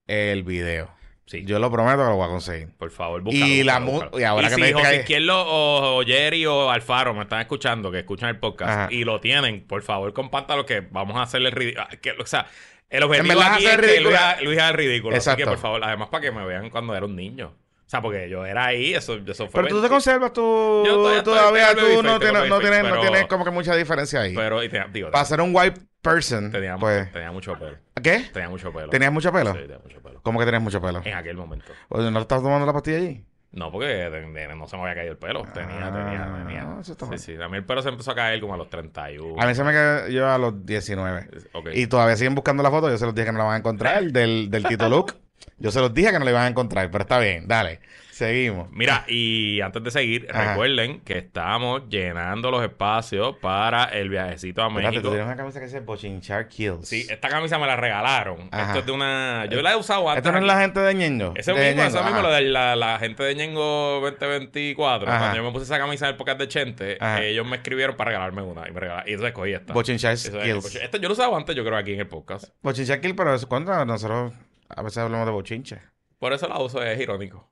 el 0.06 0.42
video. 0.44 0.90
Sí. 1.30 1.44
Yo 1.44 1.60
lo 1.60 1.70
prometo 1.70 1.98
que 1.98 2.02
lo 2.10 2.16
voy 2.16 2.24
a 2.26 2.28
conseguir. 2.28 2.68
Por 2.76 2.90
favor, 2.90 3.22
búscalo. 3.22 3.46
Y 3.46 3.62
la 3.62 3.78
búscalo, 3.78 4.18
y 4.18 4.24
ahora 4.24 4.48
que 4.48 4.56
si 4.56 4.60
me 4.60 4.72
José 4.72 5.04
que- 5.04 5.30
o, 5.30 5.98
o 5.98 6.04
Jerry 6.04 6.44
o 6.44 6.68
Alfaro 6.70 7.14
me 7.14 7.22
están 7.22 7.40
escuchando, 7.40 7.92
que 7.92 8.00
escuchan 8.00 8.30
el 8.30 8.38
podcast 8.38 8.70
Ajá. 8.70 8.88
y 8.90 9.04
lo 9.04 9.20
tienen, 9.20 9.64
por 9.64 9.82
favor, 9.82 10.12
compártalo 10.12 10.66
que 10.66 10.80
vamos 10.80 11.16
a 11.16 11.22
hacerle 11.22 11.50
ridículo. 11.50 11.86
O 12.18 12.26
sea, 12.26 12.46
el 12.88 13.04
objetivo 13.04 13.40
aquí 13.42 13.64
es 13.64 13.76
que. 13.78 14.00
Luis, 14.00 14.16
Luis 14.42 14.58
haga 14.58 14.70
el 14.70 14.74
ridículo. 14.74 15.16
Así 15.16 15.24
que, 15.26 15.30
Exacto. 15.34 15.50
por 15.52 15.58
favor, 15.58 15.84
además 15.84 16.08
para 16.08 16.20
que 16.22 16.32
me 16.32 16.44
vean 16.44 16.68
cuando 16.68 16.96
era 16.96 17.06
un 17.06 17.14
niño. 17.14 17.54
O 17.90 17.92
sea, 17.92 18.00
porque 18.00 18.30
yo 18.30 18.46
era 18.46 18.66
ahí, 18.66 18.94
eso, 18.94 19.14
eso 19.16 19.48
fue... 19.48 19.62
Pero 19.62 19.66
tú 19.66 19.74
te 19.74 19.80
20 19.80 19.88
conservas, 19.88 20.32
tú 20.32 20.84
Yo 20.86 21.24
todavía 21.24 21.74
tú 21.74 22.04
no 22.04 22.20
tienes, 22.20 22.48
no, 22.48 22.60
tienes, 22.60 22.84
no 22.84 23.00
tienes 23.00 23.26
como 23.26 23.44
que 23.44 23.50
mucha 23.50 23.74
diferencia 23.74 24.20
ahí. 24.20 24.32
Pero, 24.32 24.62
y 24.62 24.68
tenía, 24.68 24.86
digo, 24.92 25.10
Para 25.10 25.24
ser 25.24 25.40
un 25.40 25.50
white 25.52 25.80
person, 26.00 26.52
tenía, 26.52 26.76
pues... 26.78 27.10
tenía 27.10 27.32
mucho 27.32 27.58
pelo. 27.58 27.76
¿Qué? 28.00 28.30
Tenía 28.32 28.48
mucho 28.48 28.72
pelo. 28.72 28.90
¿Tenías 28.90 29.12
mucho 29.12 29.32
pelo? 29.32 29.54
Sí, 29.54 29.62
tenía 29.62 29.80
mucho 29.80 30.00
pelo. 30.00 30.20
¿Cómo 30.22 30.38
que 30.38 30.44
tenías 30.44 30.62
mucho 30.62 30.80
pelo? 30.80 31.02
En 31.04 31.14
aquel 31.14 31.36
momento. 31.36 31.72
¿No 31.90 32.12
te 32.12 32.20
estás 32.20 32.40
tomando 32.44 32.64
la 32.64 32.72
pastilla 32.72 32.98
allí? 32.98 33.24
No, 33.50 33.72
porque 33.72 34.08
no 34.56 34.68
se 34.68 34.76
me 34.76 34.82
había 34.82 34.94
caído 34.94 35.10
el 35.10 35.18
pelo. 35.18 35.42
Tenía, 35.52 35.88
Ah, 35.88 35.92
tenía, 35.92 36.44
tenía. 36.46 36.62
no, 36.62 36.80
eso 36.82 36.92
está 36.92 37.06
sí, 37.06 37.10
mal. 37.10 37.18
sí. 37.18 37.34
A 37.42 37.48
mí 37.48 37.56
el 37.56 37.64
pelo 37.64 37.82
se 37.82 37.88
empezó 37.88 38.12
a 38.12 38.14
caer 38.14 38.40
como 38.40 38.54
a 38.54 38.56
los 38.56 38.70
31. 38.70 39.34
A 39.42 39.46
mí 39.48 39.54
se 39.56 39.64
me 39.64 39.72
quedó 39.72 40.06
yo 40.06 40.30
a 40.30 40.38
los 40.38 40.64
19. 40.64 41.26
Ok. 41.54 41.70
Y 41.74 41.88
todavía 41.88 42.16
siguen 42.16 42.36
buscando 42.36 42.62
la 42.62 42.70
foto. 42.70 42.88
Yo 42.88 42.98
se 42.98 43.04
los 43.06 43.16
dije 43.16 43.26
que 43.26 43.32
no 43.32 43.38
la 43.38 43.44
van 43.46 43.54
a 43.54 43.58
encontrar 43.58 44.04
del, 44.12 44.48
del 44.48 44.62
Tito 44.64 44.88
Luke. 44.88 45.14
Yo 45.58 45.70
se 45.70 45.80
los 45.80 45.92
dije 45.92 46.10
que 46.12 46.18
no 46.18 46.24
la 46.24 46.30
iban 46.30 46.42
a 46.44 46.48
encontrar, 46.48 46.90
pero 46.90 47.02
está 47.02 47.18
bien, 47.18 47.46
dale. 47.48 47.80
Seguimos. 48.10 48.70
Mira, 48.70 49.06
y 49.08 49.62
antes 49.62 49.82
de 49.82 49.90
seguir, 49.90 50.26
Ajá. 50.30 50.50
recuerden 50.50 51.00
que 51.00 51.16
estamos 51.16 51.88
llenando 51.88 52.50
los 52.50 52.62
espacios 52.62 53.36
para 53.40 53.84
el 53.84 54.10
viajecito 54.10 54.62
a 54.62 54.66
Espérate, 54.68 54.88
tú 54.88 54.92
México. 54.96 55.08
tienes 55.08 55.26
una 55.26 55.36
camisa 55.36 55.58
que 55.58 55.64
dice 55.64 55.80
Bochinchar 55.80 56.46
Kills. 56.48 56.86
Sí, 56.86 57.06
esta 57.08 57.30
camisa 57.30 57.58
me 57.58 57.66
la 57.66 57.76
regalaron. 57.76 58.48
Ajá. 58.50 58.66
Esto 58.66 58.78
es 58.80 58.86
de 58.86 58.92
una. 58.92 59.46
Yo 59.46 59.62
la 59.62 59.72
he 59.72 59.76
usado 59.76 60.06
antes. 60.06 60.18
Esto 60.22 60.32
no 60.32 60.38
es 60.38 60.44
la 60.44 60.60
gente 60.60 60.80
de 60.80 60.94
Ñengo. 60.94 61.32
Eso 61.34 61.54
de 61.54 61.68
mismo, 61.68 61.82
eso 61.82 62.04
mismo, 62.04 62.20
lo 62.20 62.30
de 62.30 62.42
la, 62.42 62.76
la 62.76 62.98
gente 62.98 63.22
de 63.22 63.34
Ñengo 63.36 64.00
2024. 64.02 65.08
Ajá. 65.08 65.18
Cuando 65.18 65.36
yo 65.38 65.42
me 65.42 65.50
puse 65.52 65.64
esa 65.64 65.78
camisa 65.78 66.04
en 66.06 66.10
el 66.10 66.16
podcast 66.18 66.38
de 66.40 66.48
Chente, 66.48 66.98
ellos 67.26 67.46
me 67.46 67.56
escribieron 67.56 67.96
para 67.96 68.10
regalarme 68.10 68.42
una. 68.42 68.68
Y 68.68 68.72
me 68.72 68.80
regalaron. 68.80 69.08
Y 69.08 69.12
entonces 69.12 69.32
cogí 69.34 69.52
esta. 69.54 69.72
Bochinchar 69.72 70.12
Eso 70.12 70.38
es- 70.38 70.44
Kills. 70.44 70.74
Esto 70.76 70.98
yo 70.98 71.08
lo 71.08 71.14
usaba 71.14 71.36
antes, 71.38 71.56
yo 71.56 71.64
creo, 71.64 71.76
aquí 71.78 71.94
en 71.94 72.00
el 72.00 72.06
podcast. 72.08 72.48
Bochinchar 72.60 73.00
Kills, 73.00 73.14
pero 73.16 73.34
¿cuándo 73.48 73.82
nosotros 73.86 74.34
a 74.76 74.82
veces 74.82 74.98
hablamos 74.98 75.26
de 75.26 75.32
bochinche? 75.32 75.80
Por 76.18 76.32
eso 76.32 76.48
la 76.48 76.58
uso, 76.58 76.82
es 76.82 77.00
irónico. 77.00 77.50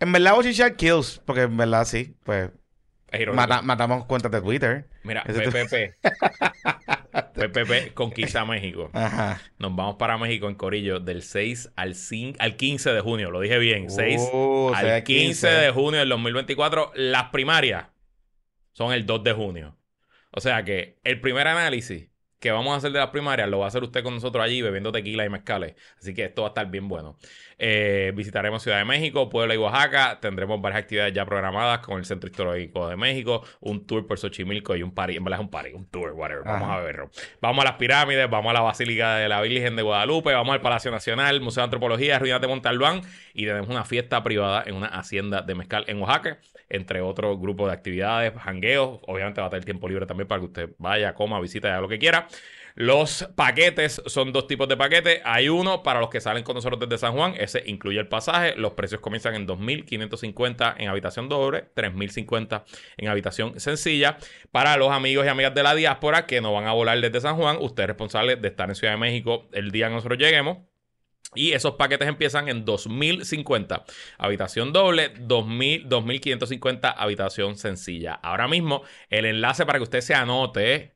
En 0.00 0.10
verdad, 0.12 0.34
Bochinchar 0.34 0.74
Kills, 0.76 1.20
porque 1.24 1.42
en 1.42 1.56
verdad 1.56 1.84
sí, 1.84 2.16
pues 2.24 2.50
Es 3.10 3.20
irónico. 3.20 3.36
mata- 3.40 3.62
matamos 3.62 4.04
cuentas 4.06 4.32
de 4.32 4.40
Twitter. 4.40 4.88
Mira, 5.04 5.22
PPP. 5.24 5.94
PPP 7.34 7.92
conquista 7.94 8.44
México. 8.44 8.90
Ajá. 8.94 9.40
Nos 9.58 9.74
vamos 9.76 9.96
para 9.96 10.18
México 10.18 10.48
en 10.48 10.54
Corillo 10.54 10.98
del 11.00 11.22
6 11.22 11.72
al, 11.76 11.94
5, 11.94 12.38
al 12.40 12.56
15 12.56 12.90
de 12.92 13.00
junio. 13.00 13.30
Lo 13.30 13.40
dije 13.40 13.58
bien. 13.58 13.90
6 13.90 14.20
Uh, 14.32 14.72
al 14.74 14.86
seis 14.86 15.04
15 15.04 15.46
de 15.48 15.70
junio 15.70 16.00
del 16.00 16.08
2024. 16.08 16.92
Las 16.94 17.24
primarias 17.30 17.86
son 18.72 18.92
el 18.92 19.06
2 19.06 19.22
de 19.24 19.32
junio. 19.32 19.76
O 20.32 20.40
sea 20.40 20.64
que 20.64 20.98
el 21.04 21.20
primer 21.20 21.46
análisis 21.46 22.08
que 22.42 22.50
vamos 22.50 22.74
a 22.74 22.76
hacer 22.78 22.90
de 22.90 22.98
las 22.98 23.10
primarias 23.10 23.48
lo 23.48 23.60
va 23.60 23.66
a 23.66 23.68
hacer 23.68 23.84
usted 23.84 24.02
con 24.02 24.14
nosotros 24.14 24.44
allí 24.44 24.62
bebiendo 24.62 24.90
tequila 24.90 25.24
y 25.24 25.28
mezcales. 25.30 25.76
Así 25.96 26.12
que 26.12 26.24
esto 26.24 26.42
va 26.42 26.48
a 26.48 26.50
estar 26.50 26.68
bien 26.68 26.88
bueno. 26.88 27.16
Eh, 27.64 28.10
visitaremos 28.16 28.60
Ciudad 28.60 28.78
de 28.78 28.84
México, 28.84 29.30
Puebla 29.30 29.54
y 29.54 29.56
Oaxaca. 29.56 30.18
Tendremos 30.20 30.60
varias 30.60 30.82
actividades 30.82 31.12
ya 31.12 31.24
programadas 31.24 31.78
con 31.78 31.96
el 31.96 32.04
Centro 32.04 32.28
Histórico 32.28 32.88
de 32.88 32.96
México, 32.96 33.44
un 33.60 33.86
tour 33.86 34.04
por 34.04 34.18
Xochimilco 34.18 34.74
y 34.74 34.82
un 34.82 34.92
party. 34.92 35.14
En 35.14 35.22
verdad 35.22 35.38
es 35.38 35.44
un 35.44 35.50
party, 35.50 35.72
un 35.72 35.86
tour, 35.86 36.10
whatever. 36.10 36.42
Vamos 36.44 36.68
Ajá. 36.68 36.78
a 36.78 36.80
verlo. 36.80 37.10
Vamos 37.40 37.64
a 37.64 37.68
las 37.68 37.76
pirámides, 37.76 38.28
vamos 38.28 38.50
a 38.50 38.54
la 38.54 38.62
Basílica 38.62 39.14
de 39.14 39.28
la 39.28 39.40
Virgen 39.42 39.76
de 39.76 39.82
Guadalupe, 39.82 40.34
vamos 40.34 40.52
al 40.54 40.60
Palacio 40.60 40.90
Nacional, 40.90 41.40
Museo 41.40 41.60
de 41.60 41.66
Antropología, 41.66 42.18
Ruinas 42.18 42.40
de 42.40 42.48
Monte 42.48 42.68
Albán 42.68 43.02
y 43.32 43.46
tenemos 43.46 43.68
una 43.68 43.84
fiesta 43.84 44.24
privada 44.24 44.64
en 44.66 44.74
una 44.74 44.88
hacienda 44.88 45.42
de 45.42 45.54
mezcal 45.54 45.84
en 45.86 46.02
Oaxaca, 46.02 46.40
entre 46.68 47.00
otros 47.00 47.38
grupos 47.38 47.68
de 47.68 47.74
actividades, 47.74 48.32
jangueos. 48.42 48.98
Obviamente 49.06 49.40
va 49.40 49.46
a 49.46 49.50
tener 49.50 49.64
tiempo 49.64 49.86
libre 49.88 50.04
también 50.06 50.26
para 50.26 50.40
que 50.40 50.46
usted 50.46 50.70
vaya, 50.78 51.14
coma, 51.14 51.40
visite, 51.40 51.68
haga 51.68 51.80
lo 51.80 51.88
que 51.88 52.00
quiera. 52.00 52.26
Los 52.74 53.28
paquetes 53.36 54.02
son 54.06 54.32
dos 54.32 54.46
tipos 54.46 54.68
de 54.68 54.76
paquetes. 54.76 55.20
Hay 55.24 55.48
uno 55.48 55.82
para 55.82 56.00
los 56.00 56.08
que 56.08 56.20
salen 56.20 56.42
con 56.42 56.54
nosotros 56.54 56.80
desde 56.80 56.98
San 56.98 57.12
Juan. 57.12 57.34
Ese 57.38 57.62
incluye 57.66 58.00
el 58.00 58.08
pasaje. 58.08 58.54
Los 58.56 58.72
precios 58.72 59.00
comienzan 59.00 59.34
en 59.34 59.46
2.550 59.46 60.74
en 60.78 60.88
habitación 60.88 61.28
doble, 61.28 61.66
3.050 61.74 62.64
en 62.96 63.08
habitación 63.08 63.60
sencilla. 63.60 64.16
Para 64.50 64.76
los 64.76 64.90
amigos 64.90 65.26
y 65.26 65.28
amigas 65.28 65.54
de 65.54 65.62
la 65.62 65.74
diáspora 65.74 66.26
que 66.26 66.40
no 66.40 66.52
van 66.52 66.66
a 66.66 66.72
volar 66.72 67.00
desde 67.00 67.20
San 67.20 67.36
Juan, 67.36 67.58
usted 67.60 67.84
es 67.84 67.88
responsable 67.88 68.36
de 68.36 68.48
estar 68.48 68.68
en 68.68 68.74
Ciudad 68.74 68.94
de 68.94 68.98
México 68.98 69.48
el 69.52 69.70
día 69.70 69.88
que 69.88 69.94
nosotros 69.94 70.18
lleguemos. 70.18 70.58
Y 71.34 71.52
esos 71.52 71.76
paquetes 71.76 72.08
empiezan 72.08 72.48
en 72.48 72.64
2050. 72.64 73.84
Habitación 74.18 74.72
doble, 74.72 75.12
2000, 75.18 75.88
2550 75.88 76.90
habitación 76.90 77.56
sencilla. 77.56 78.14
Ahora 78.14 78.48
mismo, 78.48 78.82
el 79.08 79.24
enlace 79.24 79.64
para 79.64 79.78
que 79.78 79.84
usted 79.84 80.02
se 80.02 80.14
anote 80.14 80.92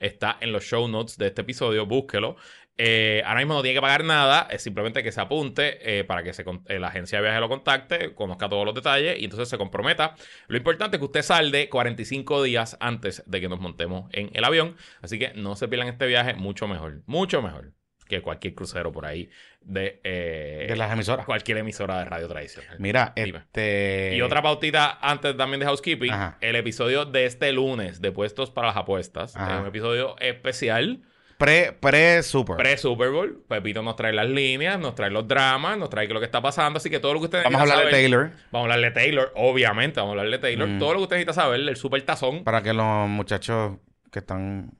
está 0.00 0.36
en 0.40 0.52
los 0.52 0.64
show 0.64 0.86
notes 0.88 1.18
de 1.18 1.28
este 1.28 1.42
episodio. 1.42 1.86
Búsquelo. 1.86 2.36
Eh, 2.76 3.22
ahora 3.24 3.38
mismo 3.40 3.54
no 3.54 3.62
tiene 3.62 3.76
que 3.76 3.80
pagar 3.80 4.02
nada, 4.02 4.48
es 4.50 4.60
simplemente 4.62 5.04
que 5.04 5.12
se 5.12 5.20
apunte 5.20 5.78
eh, 5.98 6.02
para 6.02 6.24
que 6.24 6.32
se 6.32 6.44
eh, 6.66 6.80
la 6.80 6.88
agencia 6.88 7.18
de 7.18 7.22
viaje 7.22 7.38
lo 7.38 7.48
contacte, 7.48 8.14
conozca 8.14 8.48
todos 8.48 8.66
los 8.66 8.74
detalles 8.74 9.16
y 9.20 9.24
entonces 9.24 9.48
se 9.48 9.58
comprometa. 9.58 10.16
Lo 10.48 10.56
importante 10.56 10.96
es 10.96 10.98
que 10.98 11.04
usted 11.04 11.22
salde 11.22 11.68
45 11.68 12.42
días 12.42 12.76
antes 12.80 13.22
de 13.26 13.40
que 13.40 13.48
nos 13.48 13.60
montemos 13.60 14.10
en 14.12 14.30
el 14.34 14.42
avión. 14.42 14.76
Así 15.02 15.20
que 15.20 15.32
no 15.34 15.54
se 15.54 15.68
pierdan 15.68 15.88
este 15.88 16.06
viaje, 16.06 16.34
mucho 16.34 16.66
mejor, 16.66 17.02
mucho 17.06 17.42
mejor 17.42 17.72
que 18.14 18.22
cualquier 18.22 18.54
crucero 18.54 18.92
por 18.92 19.06
ahí 19.06 19.28
de, 19.60 20.00
eh, 20.04 20.66
De 20.68 20.76
las 20.76 20.92
emisoras. 20.92 21.26
cualquier 21.26 21.58
emisora 21.58 21.98
de 21.98 22.04
radio 22.04 22.28
tradicional. 22.28 22.76
Mira, 22.78 23.12
Dime. 23.16 23.38
este. 23.38 24.14
Y 24.16 24.22
otra 24.22 24.42
pautita 24.42 24.98
antes 25.00 25.36
también 25.36 25.60
de 25.60 25.66
housekeeping. 25.66 26.12
Ajá. 26.12 26.38
El 26.40 26.56
episodio 26.56 27.04
de 27.04 27.26
este 27.26 27.52
lunes 27.52 28.00
de 28.00 28.12
Puestos 28.12 28.50
para 28.50 28.68
las 28.68 28.76
Apuestas. 28.76 29.36
Ajá. 29.36 29.54
Es 29.54 29.60
un 29.60 29.66
episodio 29.66 30.16
especial. 30.20 31.02
Pre, 31.38 31.72
pre-super. 31.72 32.56
Pre-Super 32.56 33.10
Bowl. 33.10 33.42
Pepito 33.48 33.82
nos 33.82 33.96
trae 33.96 34.12
las 34.12 34.28
líneas, 34.28 34.78
nos 34.78 34.94
trae 34.94 35.10
los 35.10 35.26
dramas, 35.26 35.76
nos 35.76 35.90
trae 35.90 36.06
lo 36.06 36.20
que 36.20 36.26
está 36.26 36.40
pasando. 36.40 36.76
Así 36.76 36.88
que 36.90 37.00
todo 37.00 37.14
lo 37.14 37.18
que 37.20 37.24
ustedes 37.24 37.44
Vamos 37.44 37.58
a 37.58 37.62
hablar 37.62 37.84
de 37.86 37.90
Taylor. 37.90 38.30
Vamos 38.52 38.70
a 38.70 38.74
hablar 38.74 38.92
de 38.92 39.00
Taylor, 39.00 39.32
obviamente. 39.34 39.98
Vamos 40.00 40.16
a 40.16 40.20
hablar 40.20 40.30
de 40.30 40.38
Taylor. 40.38 40.68
Mm. 40.68 40.78
Todo 40.78 40.92
lo 40.92 40.98
que 41.00 41.02
usted 41.04 41.16
necesita 41.16 41.32
saber 41.32 41.60
del 41.64 41.76
Super 41.76 42.02
Tazón. 42.02 42.44
Para 42.44 42.62
que 42.62 42.72
los 42.72 43.08
muchachos 43.08 43.78
que 44.12 44.20
están, 44.20 44.70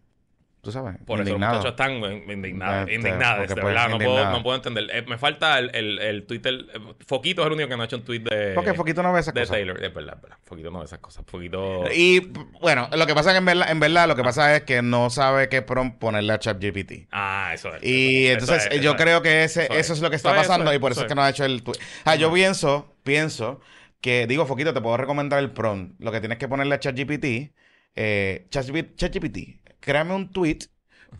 tú 0.64 0.72
sabes, 0.72 0.96
Por 1.06 1.20
eso 1.20 1.30
los 1.30 1.38
muchachos 1.38 1.66
están 1.66 1.92
eh, 2.02 2.24
indignados, 2.32 2.88
Este, 2.88 2.94
indignados, 2.94 3.46
de 3.48 3.54
verdad. 3.54 3.88
No 3.90 3.98
puedo, 3.98 4.30
no 4.32 4.42
puedo 4.42 4.56
entender. 4.56 4.88
Eh, 4.92 5.02
me 5.06 5.16
falta 5.18 5.60
el, 5.60 5.70
el, 5.74 5.98
el 6.00 6.26
Twitter. 6.26 6.54
eh, 6.74 6.78
Foquito 7.06 7.42
es 7.42 7.46
el 7.46 7.52
único 7.52 7.68
que 7.68 7.76
no 7.76 7.82
ha 7.82 7.86
hecho 7.86 7.96
un 7.96 8.04
tweet 8.04 8.20
de, 8.20 8.52
Porque 8.54 8.74
Foquito 8.74 9.02
no 9.04 9.12
ve 9.12 9.20
esas 9.20 9.32
de 9.34 9.42
cosas. 9.42 9.54
Taylor. 9.56 9.84
Es 9.84 9.94
verdad, 9.94 10.18
verdad. 10.20 10.38
Foquito 10.44 10.70
no 10.72 10.80
ve 10.80 10.86
esas 10.86 10.98
cosas. 10.98 11.24
Foquito. 11.26 11.84
Y 11.94 12.32
bueno, 12.60 12.88
lo 12.92 13.06
que 13.06 13.14
pasa 13.14 13.30
es 13.30 13.34
que 13.34 13.38
en 13.38 13.44
verdad, 13.44 13.70
en 13.70 13.78
verdad 13.78 14.08
lo 14.08 14.16
que 14.16 14.24
pasa 14.24 14.56
es 14.56 14.62
que 14.64 14.82
no 14.82 15.10
sabe 15.10 15.48
qué 15.48 15.62
prompt 15.62 15.98
ponerle 16.00 16.32
a 16.32 16.38
ChatGPT. 16.40 17.06
Ah, 17.12 17.52
eso 17.54 17.72
es. 17.74 17.84
Y 17.84 18.26
eso 18.26 18.40
entonces 18.40 18.68
es, 18.72 18.80
yo 18.80 18.92
es. 18.92 18.96
creo 19.00 19.22
que 19.22 19.44
ese, 19.44 19.64
Eso 19.66 19.74
eso, 19.74 19.92
es. 19.92 20.00
lo 20.00 20.10
que 20.10 20.16
está 20.16 20.30
es, 20.30 20.36
pasando 20.38 20.74
y 20.74 20.78
por 20.80 20.90
eso 20.92 21.02
es 21.02 21.06
que 21.06 21.14
no 21.14 21.22
ha 21.22 21.30
hecho 21.30 21.44
el 21.44 21.62
tweet. 21.62 21.78
Ah, 22.04 22.16
yo 22.16 22.32
pienso, 22.32 22.92
pienso 23.04 23.60
que, 24.00 24.26
digo, 24.26 24.44
Foquito, 24.46 24.74
te 24.74 24.80
puedo 24.80 24.96
recomendar 24.96 25.38
el 25.38 25.50
prompt. 25.52 26.00
Lo 26.00 26.10
que 26.12 26.20
tienes 26.20 26.38
que 26.38 26.48
ponerle 26.48 26.74
a 26.74 26.78
ChatGPT, 26.80 27.52
eh, 27.96 28.46
ChatGPT, 28.50 28.96
ChatGPT, 28.96 29.38
créame 29.84 30.14
un 30.14 30.30
tweet 30.30 30.58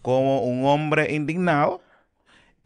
como 0.02 0.42
un 0.42 0.64
hombre 0.66 1.14
indignado 1.14 1.83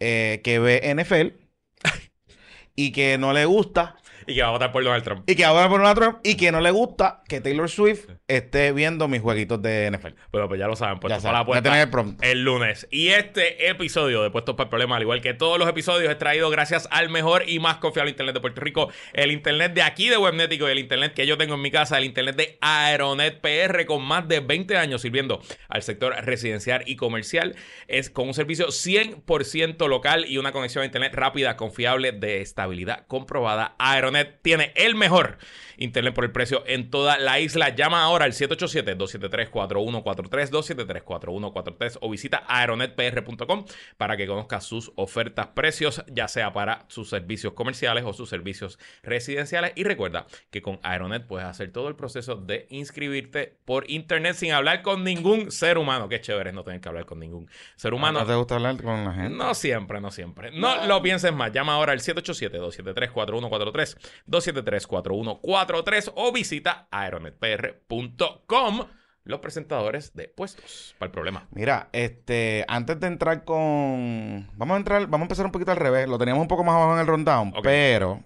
eh, 0.01 0.41
que 0.45 0.59
ve 0.59 0.95
NFL 0.95 1.35
y 2.77 2.93
que 2.93 3.19
no 3.19 3.33
le 3.33 3.45
gusta 3.45 3.97
Y 4.29 4.35
que 4.35 4.43
va 4.43 4.49
a 4.49 4.53
votar 4.53 4.73
por 4.73 4.85
Donald 4.85 5.03
Trump. 5.03 5.25
y 5.27 5.35
que 5.35 5.45
ahora 5.45 5.69
por 5.69 5.81
una 5.81 5.95
Trump 5.95 6.19
y 6.23 6.37
que 6.37 6.53
no 6.53 6.61
le 6.61 6.71
gusta 6.71 7.23
que 7.27 7.41
Taylor 7.41 7.69
Swift 7.69 8.07
esté 8.29 8.73
viendo 8.73 9.09
mis 9.09 9.23
jueguitos 9.23 9.61
de 9.63 9.91
NFL. 9.91 10.15
Pero 10.31 10.49
pues 10.49 10.61
ya 10.61 10.67
lo 10.67 10.77
saben, 10.77 11.01
puestos 11.01 11.23
Ya 11.23 11.29
para 11.29 11.41
la 11.41 11.47
puerta 11.47 11.83
el 11.83 12.17
el 12.21 12.45
lunes. 12.45 12.87
Y 12.91 13.09
este 13.09 13.69
episodio 13.71 14.23
de 14.23 14.31
Puestos 14.31 14.55
para 14.55 14.67
el 14.67 14.71
Problema, 14.71 14.97
al 14.97 15.03
igual 15.03 15.23
que 15.23 15.33
todos 15.33 15.59
los 15.59 15.69
episodios, 15.69 16.11
es 16.11 16.19
traído 16.19 16.51
gracias 16.51 16.89
al 16.91 17.09
mejor 17.09 17.49
y 17.49 17.59
más 17.59 17.79
confiable 17.79 18.11
Internet 18.11 18.35
de 18.35 18.41
Puerto 18.41 18.61
Rico. 18.61 18.91
El 19.15 19.33
Internet 19.33 19.73
de 19.73 19.83
aquí 19.83 20.09
de 20.09 20.19
Webnético 20.19 20.69
y 20.69 20.73
el 20.73 20.79
Internet 20.79 21.15
que 21.15 21.27
yo 21.27 21.39
tengo 21.39 21.55
en 21.55 21.63
mi 21.63 21.71
casa, 21.71 21.97
el 21.97 22.05
Internet 22.05 22.37
de 22.37 22.59
Aeronet 22.61 23.41
PR, 23.41 23.87
con 23.87 24.03
más 24.03 24.29
de 24.29 24.41
20 24.41 24.77
años 24.77 25.01
sirviendo 25.03 25.41
al 25.69 25.83
sector 25.83 26.15
residencial 26.25 26.83
y 26.87 26.97
comercial. 26.97 27.57
Es 27.87 28.11
con 28.11 28.29
un 28.29 28.35
servicio 28.35 28.67
100% 28.67 29.89
local 29.89 30.27
y 30.29 30.37
una 30.37 30.53
conexión 30.53 30.83
a 30.83 30.87
Internet 30.87 31.15
rápida, 31.15 31.57
confiable, 31.57 32.13
de 32.13 32.41
estabilidad 32.43 33.07
comprobada. 33.07 33.75
Aeronet 33.79 34.18
tiene 34.25 34.73
el 34.77 34.95
mejor 34.95 35.39
Internet 35.79 36.13
por 36.13 36.25
el 36.25 36.33
precio 36.33 36.65
en 36.67 36.91
toda 36.91 37.19
la 37.19 37.39
isla. 37.41 37.75
Llama 37.75 38.03
ahora 38.03 38.25
al 38.25 38.33
787-273-4143, 38.33 40.51
273-4143 40.51 41.99
o 42.01 42.11
visita 42.11 42.43
aeronetpr.com 42.49 43.65
para 43.97 44.17
que 44.17 44.27
conozca 44.27 44.61
sus 44.61 44.91
ofertas, 44.97 45.47
precios, 45.49 46.03
ya 46.09 46.27
sea 46.29 46.53
para 46.53 46.85
sus 46.89 47.09
servicios 47.09 47.53
comerciales 47.53 48.03
o 48.05 48.13
sus 48.13 48.29
servicios 48.29 48.81
residenciales. 49.03 49.73
Y 49.77 49.85
recuerda 49.85 50.27
que 50.51 50.63
con 50.63 50.81
Aeronet 50.83 51.27
puedes 51.27 51.47
hacer 51.47 51.71
todo 51.71 51.87
el 51.89 51.95
proceso 51.95 52.35
de 52.35 52.67
inscribirte 52.71 53.57
por 53.65 53.89
internet 53.89 54.35
sin 54.35 54.51
hablar 54.53 54.83
con 54.83 55.05
ningún 55.05 55.53
ser 55.53 55.79
humano. 55.79 56.09
Qué 56.09 56.21
chévere 56.21 56.51
no 56.53 56.65
tener 56.65 56.81
que 56.81 56.89
hablar 56.89 57.07
con 57.07 57.21
ningún 57.21 57.49
ser 57.77 57.95
humano. 57.95 58.19
¿No 58.21 58.27
te 58.27 58.35
gusta 58.35 58.57
hablar 58.57 58.83
con 58.83 59.05
la 59.05 59.13
gente? 59.13 59.31
No 59.31 59.55
siempre, 59.55 60.01
no 60.01 60.11
siempre. 60.11 60.51
No, 60.51 60.87
lo 60.87 61.01
pienses 61.03 61.33
más. 61.33 61.53
Llama 61.53 61.75
ahora 61.75 61.93
al 61.93 62.01
787-273-4143, 62.01 63.97
273-4143 64.27 66.13
o 66.15 66.33
visita 66.33 66.89
aeronetpr.com. 66.91 68.87
Los 69.25 69.41
presentadores 69.41 70.15
de 70.15 70.29
puestos 70.29 70.95
para 70.99 71.09
el 71.09 71.13
problema. 71.13 71.47
Mira, 71.51 71.91
este, 71.93 72.65
antes 72.67 72.99
de 72.99 73.09
entrar 73.09 73.45
con. 73.45 74.49
Vamos 74.55 74.75
a 74.75 74.79
entrar, 74.79 75.03
vamos 75.03 75.21
a 75.21 75.25
empezar 75.25 75.45
un 75.45 75.53
poquito 75.53 75.71
al 75.71 75.77
revés. 75.77 76.09
Lo 76.09 76.17
teníamos 76.17 76.41
un 76.41 76.49
poco 76.49 76.65
más 76.65 76.77
abajo 76.77 76.95
en 76.95 77.01
el 77.01 77.07
rundown, 77.07 77.53
pero 77.63 78.25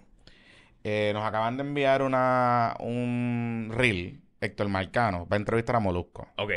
eh, 0.83 1.11
nos 1.13 1.25
acaban 1.25 1.57
de 1.57 1.63
enviar 1.63 2.01
una 2.01 2.75
un 2.79 3.69
reel. 3.73 4.21
Héctor 4.39 4.69
Marcano 4.69 5.27
va 5.27 5.35
a 5.35 5.39
entrevistar 5.39 5.75
a 5.75 5.79
Molusco. 5.79 6.27
Ok. 6.37 6.51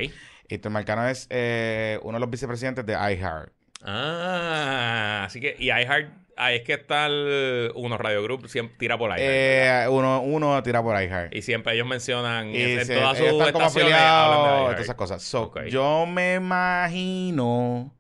Héctor 0.49 0.73
Marcano 0.73 1.09
es 1.09 1.27
eh, 1.31 1.99
uno 2.03 2.17
de 2.17 2.21
los 2.21 2.31
vicepresidentes 2.31 2.87
de 2.87 2.93
iHeart. 2.93 3.53
Ah, 3.87 5.25
así 5.27 5.41
que, 5.41 5.57
y 5.59 5.67
iHeart, 5.67 6.11
ahí 6.37 6.57
es 6.57 6.63
que 6.63 6.75
está 6.75 7.07
el 7.07 7.71
uno 7.75 7.97
Radio 7.99 8.23
Group, 8.23 8.49
siempre 8.49 8.77
tira 8.79 8.99
por. 8.99 9.11
¿verdad? 9.11 9.25
Eh, 9.27 9.89
uno, 9.89 10.21
uno 10.23 10.63
tira 10.63 10.83
por 10.83 11.01
iHeart. 11.01 11.35
Y 11.35 11.43
siempre 11.43 11.75
ellos 11.75 11.87
mencionan 11.87 12.51
Y 12.51 12.61
en 12.63 12.85
se- 12.85 12.95
todas 12.95 13.17
sus 13.17 13.27
están 13.27 13.53
como 13.53 13.67
estaciones 13.67 13.95
hablan 13.95 13.95
de 13.95 13.95
afiliados, 13.95 14.37
iHeart. 14.47 14.67
todas 14.73 14.81
esas 14.81 14.95
cosas. 14.97 15.23
So. 15.23 15.53
Yo 15.69 16.07
me 16.07 16.35
imagino, 16.35 17.95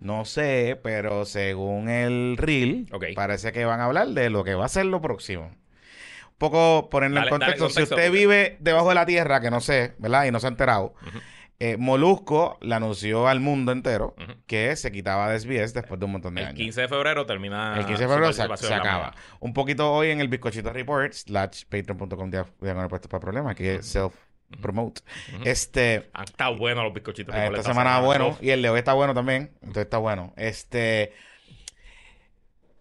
no 0.00 0.24
sé, 0.24 0.78
pero 0.82 1.24
según 1.24 1.88
el 1.88 2.36
reel, 2.36 2.86
parece 3.14 3.52
que 3.52 3.64
van 3.64 3.80
a 3.80 3.84
hablar 3.86 4.08
de 4.08 4.30
lo 4.30 4.44
que 4.44 4.54
va 4.54 4.66
a 4.66 4.68
ser 4.68 4.86
lo 4.86 5.00
próximo. 5.00 5.46
Un 5.46 6.38
poco 6.38 6.88
ponerle 6.90 7.20
Dale- 7.20 7.30
en 7.32 7.38
dale 7.38 7.56
contexto. 7.56 7.70
Si 7.80 7.82
usted 7.84 7.96
porque- 7.96 8.10
vive 8.10 8.56
debajo 8.60 8.88
de 8.88 8.94
la 8.96 9.06
tierra, 9.06 9.40
que 9.40 9.50
no 9.50 9.60
sé, 9.60 9.94
¿verdad? 9.98 10.24
Y 10.26 10.30
no 10.32 10.40
se 10.40 10.46
ha 10.46 10.50
enterado, 10.50 10.94
Ujú. 11.06 11.18
Eh, 11.60 11.76
Molusco 11.76 12.58
le 12.60 12.74
anunció 12.74 13.28
al 13.28 13.40
mundo 13.40 13.72
entero 13.72 14.14
que 14.46 14.74
se 14.76 14.90
quitaba 14.90 15.30
de 15.30 15.38
SBS 15.38 15.72
después 15.72 16.00
de 16.00 16.06
un 16.06 16.12
montón 16.12 16.34
de 16.34 16.42
El 16.42 16.46
años. 16.48 16.58
15 16.58 16.80
de 16.82 16.88
febrero 16.88 17.26
termina. 17.26 17.78
El 17.78 17.86
15 17.86 18.02
de 18.02 18.08
febrero 18.08 18.32
se, 18.32 18.68
la 18.68 18.76
acaba. 18.76 19.14
Un 19.40 19.52
poquito 19.52 19.92
hoy 19.92 20.10
en 20.10 20.20
el 20.20 20.28
Bizcochito 20.28 20.72
Report, 20.72 21.12
slash 21.12 21.64
patreon.com 21.68 22.30
diagonal 22.30 22.88
puestos 22.88 23.08
para 23.08 23.20
problemas, 23.20 23.54
que 23.54 23.76
es 23.76 23.86
self-promote. 23.94 25.02
Ujú. 25.34 25.42
Este, 25.44 26.10
Han 26.12 26.24
estado 26.24 26.56
buenos 26.56 26.84
los 26.84 26.92
bizcochitos. 26.92 27.34
esta 27.34 27.44
Nicolás, 27.44 27.66
semana 27.66 28.00
bueno, 28.00 28.28
Uf. 28.28 28.42
y 28.42 28.50
el 28.50 28.60
de 28.60 28.70
hoy 28.70 28.78
está 28.78 28.92
bueno 28.94 29.14
también, 29.14 29.52
entonces 29.62 29.84
está 29.84 29.98
bueno. 29.98 30.32
Este, 30.36 31.12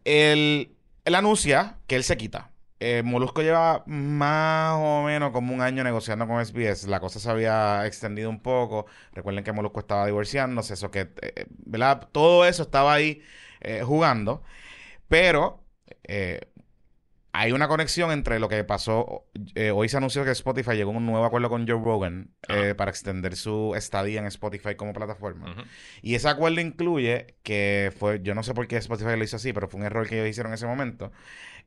él, 0.03 0.75
él 1.06 1.15
anuncia 1.15 1.77
que 1.88 1.96
él 1.96 2.03
se 2.03 2.18
quita. 2.18 2.52
Eh, 2.86 3.02
Molusco 3.04 3.42
lleva 3.42 3.84
más 3.88 4.75
o 4.78 5.04
menos 5.04 5.32
como 5.32 5.54
un 5.54 5.62
año 5.62 5.84
negociando 5.84 6.28
con 6.28 6.44
SBS. 6.46 6.88
La 6.90 7.00
cosa 7.00 7.20
se 7.20 7.30
había 7.30 7.86
extendido 7.88 8.30
un 8.30 8.42
poco. 8.42 8.86
Recuerden 9.13 9.44
que 9.44 9.54
Molusco 9.54 9.80
estaba 9.80 10.06
divorciándose, 10.06 10.74
eso 10.74 10.92
que, 10.92 11.12
eh, 11.22 11.46
¿verdad? 11.66 12.10
Todo 12.12 12.46
eso 12.46 12.63
estaba 12.63 12.94
ahí 12.94 13.22
eh, 13.62 13.84
jugando. 13.84 14.44
Pero 15.08 15.63
eh, 16.04 16.42
hay 17.36 17.52
una 17.52 17.68
conexión 17.68 18.12
entre 18.12 18.40
lo 18.40 18.48
que 18.48 18.63
pasó. 18.63 19.25
eh, 19.56 19.72
hoy 19.72 19.90
se 19.90 19.98
anunció 19.98 20.24
que 20.24 20.32
Spotify 20.32 20.74
llegó 20.75 20.92
a 20.92 20.98
un 20.98 21.06
nuevo 21.06 21.25
acuerdo 21.25 21.50
con 21.50 21.68
Joe 21.68 21.82
Rogan 21.84 22.32
eh, 22.48 22.75
para 22.75 22.92
extender 22.92 23.36
su 23.36 23.74
estadía 23.75 24.20
en 24.20 24.28
Spotify 24.28 24.75
como 24.75 24.94
plataforma. 24.94 25.56
Y 26.04 26.13
ese 26.16 26.30
acuerdo 26.30 26.62
incluye 26.62 27.36
que 27.42 27.92
fue, 27.98 28.22
yo 28.22 28.36
no 28.36 28.44
sé 28.44 28.54
por 28.54 28.68
qué 28.68 28.78
Spotify 28.78 29.18
lo 29.18 29.24
hizo 29.24 29.38
así, 29.38 29.52
pero 29.52 29.68
fue 29.68 29.80
un 29.80 29.86
error 29.88 30.08
que 30.08 30.16
ellos 30.18 30.30
hicieron 30.30 30.52
en 30.52 30.56
ese 30.56 30.68
momento, 30.68 31.12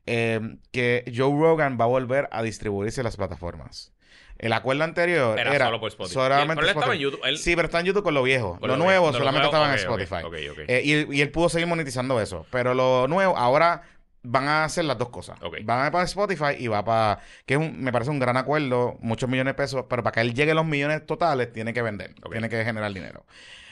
eh, 0.07 0.39
que 0.71 1.03
Joe 1.15 1.39
Rogan 1.39 1.77
va 1.79 1.85
a 1.85 1.87
volver 1.87 2.27
a 2.31 2.41
distribuirse 2.41 3.01
en 3.01 3.05
las 3.05 3.15
plataformas. 3.17 3.93
El 4.39 4.53
acuerdo 4.53 4.83
anterior 4.83 5.39
Era 5.39 5.55
era, 5.55 5.65
solo 5.65 5.79
por 5.79 5.89
Spotify. 5.89 6.13
solamente 6.13 6.55
Pero 6.55 6.67
él 6.67 6.69
estaba 6.69 6.93
en 6.93 6.99
Spotify. 7.01 7.03
YouTube. 7.03 7.27
Él- 7.27 7.37
Sí, 7.39 7.55
pero 7.55 7.65
está 7.65 7.79
en 7.79 7.85
YouTube 7.87 8.03
con 8.03 8.13
lo 8.13 8.21
viejo. 8.23 8.59
con 8.59 8.69
lo 8.69 8.77
lo 8.77 8.83
nuevo 8.83 9.07
lo 9.07 9.13
solamente 9.17 9.49
nuevo, 9.51 9.57
estaba 9.79 9.99
en 10.03 10.07
Spotify. 10.29 10.63
Eh, 10.67 10.81
y, 10.83 11.15
y 11.17 11.21
él 11.21 11.31
pudo 11.31 11.49
seguir 11.49 11.67
monetizando 11.67 12.21
eso. 12.21 12.45
Pero 12.51 12.73
lo 12.75 13.07
nuevo, 13.07 13.35
ahora 13.35 13.81
van 14.21 14.47
a 14.47 14.63
hacer 14.65 14.85
las 14.85 14.97
dos 14.99 15.09
cosas. 15.09 15.39
Van 15.63 15.81
a 15.81 15.85
ir 15.87 15.91
para 15.91 16.03
Spotify 16.03 16.53
y 16.59 16.67
va 16.67 16.83
para... 16.85 17.19
Que 17.47 17.55
es 17.55 17.59
un- 17.59 17.81
me 17.81 17.91
parece 17.91 18.11
un 18.11 18.19
gran 18.19 18.37
acuerdo, 18.37 18.97
muchos 19.01 19.27
millones 19.29 19.51
de 19.55 19.55
pesos, 19.55 19.85
pero 19.89 20.03
para 20.03 20.13
que 20.13 20.21
él 20.21 20.33
llegue 20.35 20.51
a 20.51 20.55
los 20.55 20.65
millones 20.65 21.03
totales, 21.07 21.51
tiene 21.51 21.73
que 21.73 21.81
vender, 21.81 22.13
tiene 22.31 22.47
que 22.49 22.63
generar 22.63 22.93
dinero. 22.93 23.25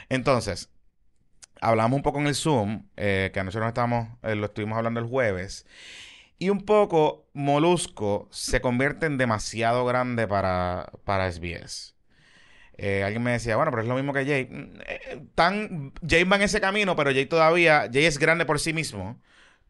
Entonces, 0.10 0.70
hablamos 1.62 1.96
un 1.98 2.04
poco 2.04 2.20
en 2.20 2.28
el 2.28 2.36
Zoom, 2.36 2.88
eh, 2.98 3.30
que 3.34 3.44
nosotros 3.44 3.68
estábamos, 3.68 4.08
eh, 4.24 4.36
lo 4.36 4.46
estuvimos 4.48 4.78
hablando 4.78 5.00
el 5.00 5.06
jueves, 5.08 5.66
y 6.40 6.50
un 6.50 6.62
poco 6.66 7.28
Molusco 7.34 8.28
se 8.32 8.62
convierte 8.62 9.06
en 9.06 9.18
demasiado 9.18 9.86
grande 9.86 10.28
para, 10.28 10.92
para 11.06 11.32
SBS. 11.32 11.96
Eh, 12.78 13.04
alguien 13.04 13.24
me 13.24 13.32
decía, 13.32 13.56
bueno, 13.56 13.72
pero 13.72 13.84
es 13.84 13.88
lo 13.88 13.96
mismo 13.96 14.14
que 14.14 14.26
Jay. 14.26 14.46
Mm, 14.50 14.82
eh, 14.88 15.28
tan, 15.36 15.94
Jay 16.08 16.24
va 16.26 16.36
en 16.38 16.44
ese 16.44 16.62
camino, 16.62 16.96
pero 16.96 17.12
Jay 17.12 17.26
todavía, 17.26 17.90
Jay 17.92 18.06
es 18.06 18.20
grande 18.20 18.46
por 18.46 18.60
sí 18.60 18.74
mismo, 18.74 19.22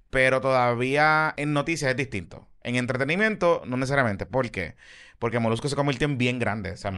pero 0.10 0.42
todavía 0.42 1.34
en 1.38 1.54
noticias 1.54 1.92
es 1.92 1.98
distinto. 1.98 2.48
En 2.66 2.78
entretenimiento, 2.78 3.62
no 3.68 3.78
necesariamente. 3.78 4.26
¿Por 4.26 4.50
qué? 4.50 4.76
Porque 5.20 5.38
Molusco 5.38 5.70
se 5.70 5.76
convirtió 5.76 6.06
en 6.08 6.18
bien 6.18 6.40
grande, 6.40 6.72
o 6.72 6.78
sea, 6.78 6.92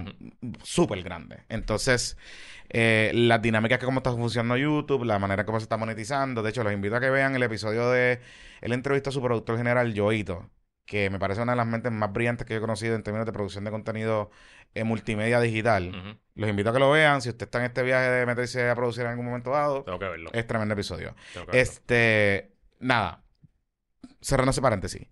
súper 0.63 1.03
grande. 1.03 1.43
Entonces, 1.49 2.17
eh, 2.69 3.11
las 3.13 3.41
dinámicas 3.41 3.77
que 3.77 3.85
cómo 3.85 3.99
está 3.99 4.13
funcionando 4.13 4.55
YouTube, 4.55 5.03
la 5.03 5.19
manera 5.19 5.45
como 5.45 5.59
se 5.59 5.63
está 5.63 5.75
monetizando. 5.75 6.41
De 6.41 6.51
hecho, 6.51 6.63
los 6.63 6.71
invito 6.71 6.95
a 6.95 7.01
que 7.01 7.09
vean 7.09 7.35
el 7.35 7.43
episodio 7.43 7.89
de 7.91 8.21
el 8.61 8.71
entrevista 8.71 9.09
a 9.09 9.13
su 9.13 9.21
productor 9.21 9.57
general, 9.57 9.93
Joito, 9.93 10.49
que 10.85 11.09
me 11.09 11.19
parece 11.19 11.41
una 11.41 11.51
de 11.51 11.57
las 11.57 11.67
mentes 11.67 11.91
más 11.91 12.13
brillantes 12.13 12.47
que 12.47 12.53
yo 12.53 12.59
he 12.59 12.61
conocido 12.61 12.95
en 12.95 13.03
términos 13.03 13.25
de 13.25 13.33
producción 13.33 13.65
de 13.65 13.71
contenido 13.71 14.31
en 14.73 14.87
multimedia 14.87 15.41
digital. 15.41 16.17
Los 16.35 16.49
invito 16.49 16.69
a 16.69 16.73
que 16.73 16.79
lo 16.79 16.91
vean. 16.91 17.21
Si 17.21 17.27
usted 17.27 17.45
está 17.45 17.59
en 17.59 17.65
este 17.65 17.83
viaje 17.83 18.09
de 18.09 18.25
meterse 18.25 18.69
a 18.69 18.73
producir 18.75 19.03
en 19.03 19.09
algún 19.09 19.25
momento 19.25 19.51
dado, 19.51 19.83
Tengo 19.83 19.99
que 19.99 20.07
verlo. 20.07 20.29
es 20.31 20.47
tremendo 20.47 20.73
episodio. 20.75 21.13
Tengo 21.33 21.45
que 21.47 21.51
verlo. 21.51 21.61
Este, 21.61 22.53
nada, 22.79 23.21
cerrando 24.21 24.51
ese 24.51 24.61
paréntesis. 24.61 25.07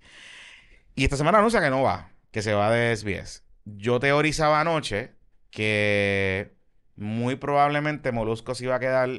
Y 0.96 1.04
esta 1.04 1.18
semana 1.18 1.40
anuncia 1.40 1.62
que 1.62 1.70
no 1.70 1.82
va, 1.84 2.12
que 2.32 2.42
se 2.42 2.54
va 2.54 2.72
de 2.72 2.96
SBS. 2.96 3.44
Yo 3.66 4.00
teorizaba 4.00 4.62
anoche 4.62 5.12
que 5.52 6.56
muy 6.96 7.36
probablemente 7.36 8.12
Molusco 8.12 8.56
se 8.56 8.66
iba 8.66 8.76
a 8.76 8.80
quedar 8.80 9.10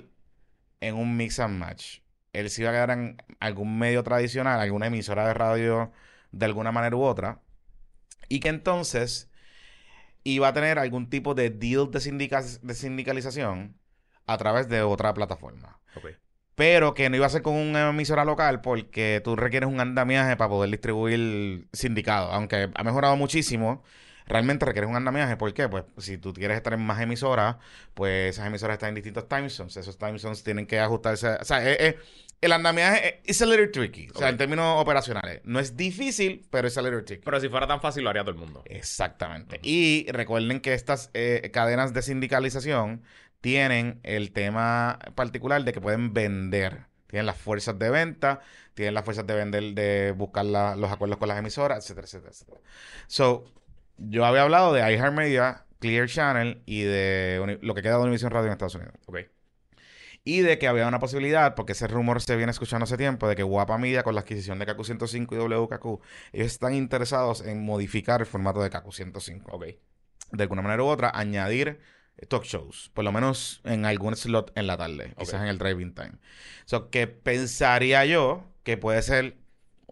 en 0.80 0.94
un 0.94 1.16
mix 1.16 1.38
and 1.40 1.58
match. 1.58 2.00
Él 2.32 2.50
se 2.50 2.62
iba 2.62 2.70
a 2.70 2.74
quedar 2.74 2.90
en 2.90 3.16
algún 3.40 3.78
medio 3.78 4.02
tradicional, 4.02 4.60
alguna 4.60 4.86
emisora 4.86 5.26
de 5.26 5.34
radio 5.34 5.92
de 6.32 6.46
alguna 6.46 6.72
manera 6.72 6.96
u 6.96 7.02
otra. 7.02 7.40
Y 8.28 8.40
que 8.40 8.48
entonces 8.48 9.30
iba 10.24 10.48
a 10.48 10.52
tener 10.52 10.78
algún 10.78 11.08
tipo 11.08 11.34
de 11.34 11.50
deal 11.50 11.90
de, 11.90 12.00
sindica- 12.00 12.42
de 12.42 12.74
sindicalización 12.74 13.76
a 14.26 14.36
través 14.38 14.68
de 14.68 14.82
otra 14.82 15.14
plataforma. 15.14 15.78
Ok. 15.94 16.06
Pero 16.56 16.94
que 16.94 17.08
no 17.10 17.16
iba 17.16 17.26
a 17.26 17.28
ser 17.28 17.42
con 17.42 17.54
una 17.54 17.90
emisora 17.90 18.24
local 18.24 18.62
porque 18.62 19.20
tú 19.22 19.36
requieres 19.36 19.68
un 19.68 19.78
andamiaje 19.78 20.36
para 20.36 20.48
poder 20.48 20.70
distribuir 20.70 21.68
sindicado. 21.72 22.32
Aunque 22.32 22.70
ha 22.74 22.82
mejorado 22.82 23.14
muchísimo, 23.14 23.84
realmente 24.26 24.64
requieres 24.64 24.90
un 24.90 24.96
andamiaje. 24.96 25.36
¿Por 25.36 25.52
qué? 25.52 25.68
Pues 25.68 25.84
si 25.98 26.18
tú 26.18 26.32
quieres 26.32 26.56
estar 26.56 26.72
en 26.72 26.80
más 26.80 27.00
emisoras, 27.00 27.56
pues 27.94 28.30
esas 28.30 28.46
emisoras 28.46 28.76
están 28.76 28.88
en 28.90 28.94
distintos 28.96 29.28
time 29.28 29.50
zones. 29.50 29.76
Esos 29.76 29.98
time 29.98 30.18
zones 30.18 30.42
tienen 30.42 30.66
que 30.66 30.80
ajustarse. 30.80 31.28
O 31.28 31.44
sea, 31.44 31.62
eh, 31.62 31.76
eh, 31.78 31.98
el 32.40 32.52
andamiaje 32.52 33.20
es 33.24 33.40
a 33.40 33.46
little 33.46 33.68
tricky. 33.68 34.08
O 34.14 34.18
sea, 34.18 34.28
en 34.28 34.36
términos 34.36 34.80
operacionales. 34.80 35.40
No 35.44 35.58
es 35.58 35.76
difícil, 35.76 36.46
pero 36.50 36.68
es 36.68 36.76
a 36.76 36.82
little 36.82 37.02
tricky. 37.02 37.22
Pero 37.24 37.40
si 37.40 37.48
fuera 37.48 37.66
tan 37.66 37.80
fácil, 37.80 38.04
lo 38.04 38.10
haría 38.10 38.22
todo 38.22 38.32
el 38.32 38.38
mundo. 38.38 38.62
Exactamente. 38.66 39.60
Y 39.62 40.06
recuerden 40.10 40.60
que 40.60 40.74
estas 40.74 41.10
eh, 41.14 41.50
cadenas 41.52 41.92
de 41.94 42.02
sindicalización 42.02 43.02
tienen 43.46 44.00
el 44.02 44.32
tema 44.32 44.98
particular 45.14 45.62
de 45.62 45.72
que 45.72 45.80
pueden 45.80 46.12
vender. 46.12 46.86
Tienen 47.06 47.26
las 47.26 47.36
fuerzas 47.36 47.78
de 47.78 47.90
venta, 47.90 48.40
tienen 48.74 48.92
las 48.92 49.04
fuerzas 49.04 49.24
de 49.24 49.36
vender, 49.36 49.62
de 49.72 50.10
buscar 50.16 50.44
la- 50.44 50.74
los 50.74 50.90
acuerdos 50.90 51.16
con 51.18 51.28
las 51.28 51.38
emisoras, 51.38 51.78
etcétera, 51.78 52.06
etcétera, 52.06 52.32
etcétera. 52.32 52.60
So, 53.06 53.44
yo 53.98 54.26
había 54.26 54.42
hablado 54.42 54.72
de 54.72 54.80
iHeartMedia, 54.80 55.64
Clear 55.78 56.08
Channel 56.08 56.60
y 56.66 56.82
de 56.82 57.38
Uni- 57.40 57.58
lo 57.62 57.76
que 57.76 57.82
queda 57.82 57.98
de 57.98 58.02
Univision 58.02 58.32
Radio 58.32 58.46
en 58.46 58.52
Estados 58.54 58.74
Unidos. 58.74 58.94
Ok. 59.06 59.18
Y 60.24 60.40
de 60.40 60.58
que 60.58 60.66
había 60.66 60.88
una 60.88 60.98
posibilidad, 60.98 61.54
porque 61.54 61.74
ese 61.74 61.86
rumor 61.86 62.20
se 62.20 62.34
viene 62.34 62.50
escuchando 62.50 62.82
hace 62.82 62.96
tiempo, 62.96 63.28
de 63.28 63.36
que 63.36 63.44
Guapa 63.44 63.78
Media 63.78 64.02
con 64.02 64.16
la 64.16 64.22
adquisición 64.22 64.58
de 64.58 64.66
KQ105 64.66 65.36
y 65.36 65.38
WKQ, 65.38 66.00
ellos 66.32 66.46
están 66.48 66.74
interesados 66.74 67.42
en 67.46 67.64
modificar 67.64 68.22
el 68.22 68.26
formato 68.26 68.60
de 68.60 68.70
KQ105. 68.70 69.44
Ok. 69.52 69.66
De 70.32 70.42
alguna 70.42 70.62
manera 70.62 70.82
u 70.82 70.86
otra, 70.86 71.12
añadir 71.14 71.78
talk 72.28 72.44
shows, 72.44 72.90
por 72.94 73.04
lo 73.04 73.12
menos 73.12 73.60
en 73.64 73.84
algún 73.84 74.16
slot 74.16 74.52
en 74.54 74.66
la 74.66 74.76
tarde, 74.76 75.14
quizás 75.18 75.42
en 75.42 75.48
el 75.48 75.58
driving 75.58 75.94
time. 75.94 76.12
So, 76.64 76.90
que 76.90 77.06
pensaría 77.06 78.04
yo 78.06 78.44
que 78.62 78.76
puede 78.76 79.02
ser 79.02 79.36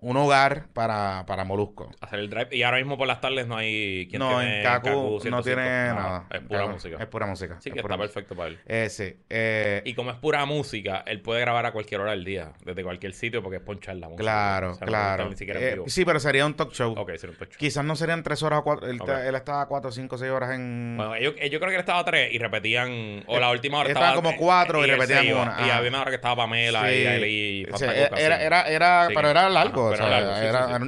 un 0.01 0.17
hogar 0.19 0.67
para, 0.75 1.25
para 1.27 1.45
Molusco. 1.45 1.91
Hacer 2.01 2.19
el 2.19 2.29
drive. 2.29 2.49
Y 2.53 2.63
ahora 2.63 2.77
mismo 2.79 2.99
por 2.99 3.07
las 3.07 3.21
tardes 3.21 3.47
no 3.47 3.57
hay. 3.57 4.07
¿quién 4.11 4.19
No, 4.21 4.29
tiene 4.39 4.59
en 4.59 4.63
Kaku 4.65 4.89
no 4.91 5.21
105? 5.21 5.43
tiene 5.43 5.63
Nada, 5.65 5.95
nada. 5.95 6.27
Es 6.31 6.41
pura 6.41 6.61
Kaku- 6.65 6.73
música. 6.73 6.97
Es 7.01 7.07
pura 7.07 7.27
música. 7.27 7.57
Sí, 7.61 7.69
es 7.71 7.73
que 7.75 7.81
está 7.81 7.97
música. 7.97 8.13
perfecto 8.13 8.37
para 8.37 8.49
él. 8.51 8.59
Eh, 8.67 8.89
sí. 8.91 9.17
eh, 9.31 9.83
Y 9.87 9.95
como 9.95 10.11
es 10.11 10.17
pura 10.19 10.45
música, 10.45 11.03
él 11.07 11.23
puede 11.23 11.41
grabar 11.41 11.65
a 11.67 11.73
cualquier 11.73 12.01
hora 12.03 12.11
del 12.11 12.25
día, 12.25 12.53
desde 12.65 12.83
cualquier 12.83 13.15
sitio, 13.15 13.43
porque 13.43 13.57
es 13.59 13.63
ponchar 13.63 13.97
la 13.97 14.09
música. 14.09 14.23
Claro, 14.23 14.71
O 14.73 14.75
sea, 14.75 14.85
no 14.85 14.91
claro. 14.91 15.29
Ni 15.31 15.37
siquiera 15.37 15.61
en 15.61 15.67
Eh, 15.67 15.73
vivo. 15.75 15.85
sí, 15.89 16.05
pero 16.05 16.21
sería 16.21 16.45
un 16.45 16.55
talk 16.55 16.73
show. 16.73 16.93
Ok, 16.99 17.11
sería 17.17 17.31
un 17.31 17.37
pecho. 17.39 17.57
Quizás 17.59 17.85
no 17.85 17.97
serían 17.97 18.23
tres 18.23 18.43
horas 18.43 18.59
o 18.59 18.65
cuatro. 18.65 18.87
Él, 18.89 18.99
estaba 19.35 19.67
cuatro, 19.69 19.91
cinco, 19.91 20.19
seis 20.19 20.31
horas 20.33 20.51
en. 20.53 20.95
Bueno, 20.99 21.15
ellos, 21.15 21.35
yo 21.51 21.59
creo 21.61 21.69
que 21.71 21.77
él 21.77 21.81
estaba 21.81 22.05
tres 22.05 22.31
y 22.33 22.39
repetían. 22.39 23.25
O 23.27 23.39
la 23.39 23.51
última 23.51 23.79
hora 23.79 23.89
Estaban 23.89 24.11
estaba. 24.11 24.23
como 24.23 24.37
cuatro 24.37 24.85
y 24.85 24.91
repetían 24.91 25.35
una. 25.35 25.57
Y 25.67 25.71
había 25.71 25.89
una 25.89 26.03
hora 26.03 26.11
que 26.11 26.17
estaba 26.17 26.37
Pamela 26.37 26.93
y 26.93 26.95
Sí. 26.95 27.07
él 27.07 27.25
y 27.25 27.65
Fantacuca, 27.71 28.21
era, 28.21 28.43
era, 28.43 28.63
era, 28.69 29.07
Sí. 29.09 29.13
pero 29.15 29.29
era 29.31 29.49
largo, 29.49 29.84
O 29.93 29.97
sea, 29.97 30.09
largo, 30.09 30.35
sí, 30.35 30.45
era, 30.45 30.79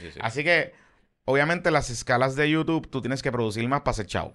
sí, 0.00 0.10
sí. 0.12 0.18
Así 0.20 0.44
que, 0.44 0.72
obviamente, 1.24 1.70
las 1.70 1.90
escalas 1.90 2.36
de 2.36 2.50
YouTube, 2.50 2.88
tú 2.88 3.00
tienes 3.00 3.22
que 3.22 3.32
producir 3.32 3.66
más 3.68 3.80
para 3.80 3.92
hacer 3.92 4.06
chavo. 4.06 4.32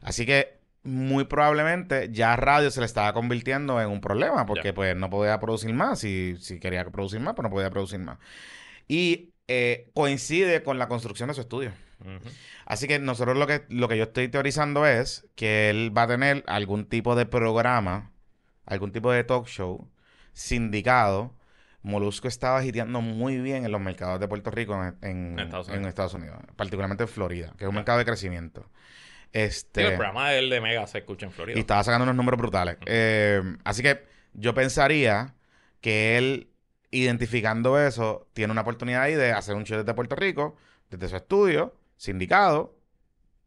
Así 0.00 0.26
que, 0.26 0.58
muy 0.82 1.24
probablemente, 1.24 2.10
ya 2.12 2.36
radio 2.36 2.70
se 2.70 2.80
le 2.80 2.86
estaba 2.86 3.12
convirtiendo 3.12 3.80
en 3.80 3.88
un 3.88 4.00
problema, 4.00 4.46
porque 4.46 4.72
pues 4.72 4.94
no 4.96 5.10
podía 5.10 5.40
producir 5.40 5.72
más. 5.72 5.98
Si, 5.98 6.36
si 6.38 6.60
quería 6.60 6.84
producir 6.84 7.20
más, 7.20 7.34
pues 7.34 7.44
no 7.44 7.50
podía 7.50 7.70
producir 7.70 7.98
más. 7.98 8.18
Y 8.88 9.32
eh, 9.48 9.90
coincide 9.94 10.62
con 10.62 10.78
la 10.78 10.88
construcción 10.88 11.28
de 11.28 11.34
su 11.34 11.40
estudio. 11.40 11.72
Así 12.66 12.88
que 12.88 12.98
nosotros 12.98 13.36
lo 13.36 13.46
que, 13.46 13.64
lo 13.68 13.88
que 13.88 13.96
yo 13.96 14.04
estoy 14.04 14.28
teorizando 14.28 14.86
es 14.86 15.26
que 15.34 15.70
él 15.70 15.96
va 15.96 16.02
a 16.02 16.08
tener 16.08 16.44
algún 16.46 16.86
tipo 16.86 17.14
de 17.14 17.26
programa, 17.26 18.12
algún 18.64 18.92
tipo 18.92 19.12
de 19.12 19.24
talk 19.24 19.46
show 19.46 19.88
sindicado. 20.32 21.34
Molusco 21.86 22.26
estaba 22.26 22.64
hiteando 22.64 23.00
muy 23.00 23.38
bien 23.38 23.64
en 23.64 23.70
los 23.70 23.80
mercados 23.80 24.18
de 24.18 24.26
Puerto 24.26 24.50
Rico 24.50 24.74
en, 25.02 25.38
Estados 25.38 25.68
en 25.68 25.74
Unidos. 25.74 25.88
Estados 25.88 26.14
Unidos, 26.14 26.38
particularmente 26.56 27.04
en 27.04 27.08
Florida, 27.08 27.52
que 27.56 27.64
es 27.64 27.68
un 27.68 27.76
mercado 27.76 27.98
de 27.98 28.04
crecimiento. 28.04 28.62
Sí, 28.62 29.28
Este, 29.32 29.82
el 29.82 29.94
programa 29.94 30.30
de 30.30 30.40
él 30.40 30.50
de 30.50 30.60
Mega 30.60 30.86
se 30.86 30.98
escucha 30.98 31.26
en 31.26 31.32
Florida. 31.32 31.56
y 31.56 31.60
estaba 31.60 31.84
sacando 31.84 32.02
unos 32.04 32.16
números 32.16 32.38
brutales. 32.38 32.76
Eh, 32.86 33.40
así 33.64 33.82
que 33.82 34.04
yo 34.34 34.52
pensaría 34.54 35.34
que 35.80 36.18
él, 36.18 36.48
identificando 36.90 37.78
eso, 37.78 38.26
tiene 38.32 38.50
una 38.52 38.62
oportunidad 38.62 39.02
ahí 39.02 39.14
de 39.14 39.32
hacer 39.32 39.54
un 39.54 39.64
show 39.64 39.78
desde 39.78 39.94
Puerto 39.94 40.16
Rico, 40.16 40.56
desde 40.90 41.08
su 41.08 41.16
estudio, 41.16 41.74
sindicado, 41.96 42.75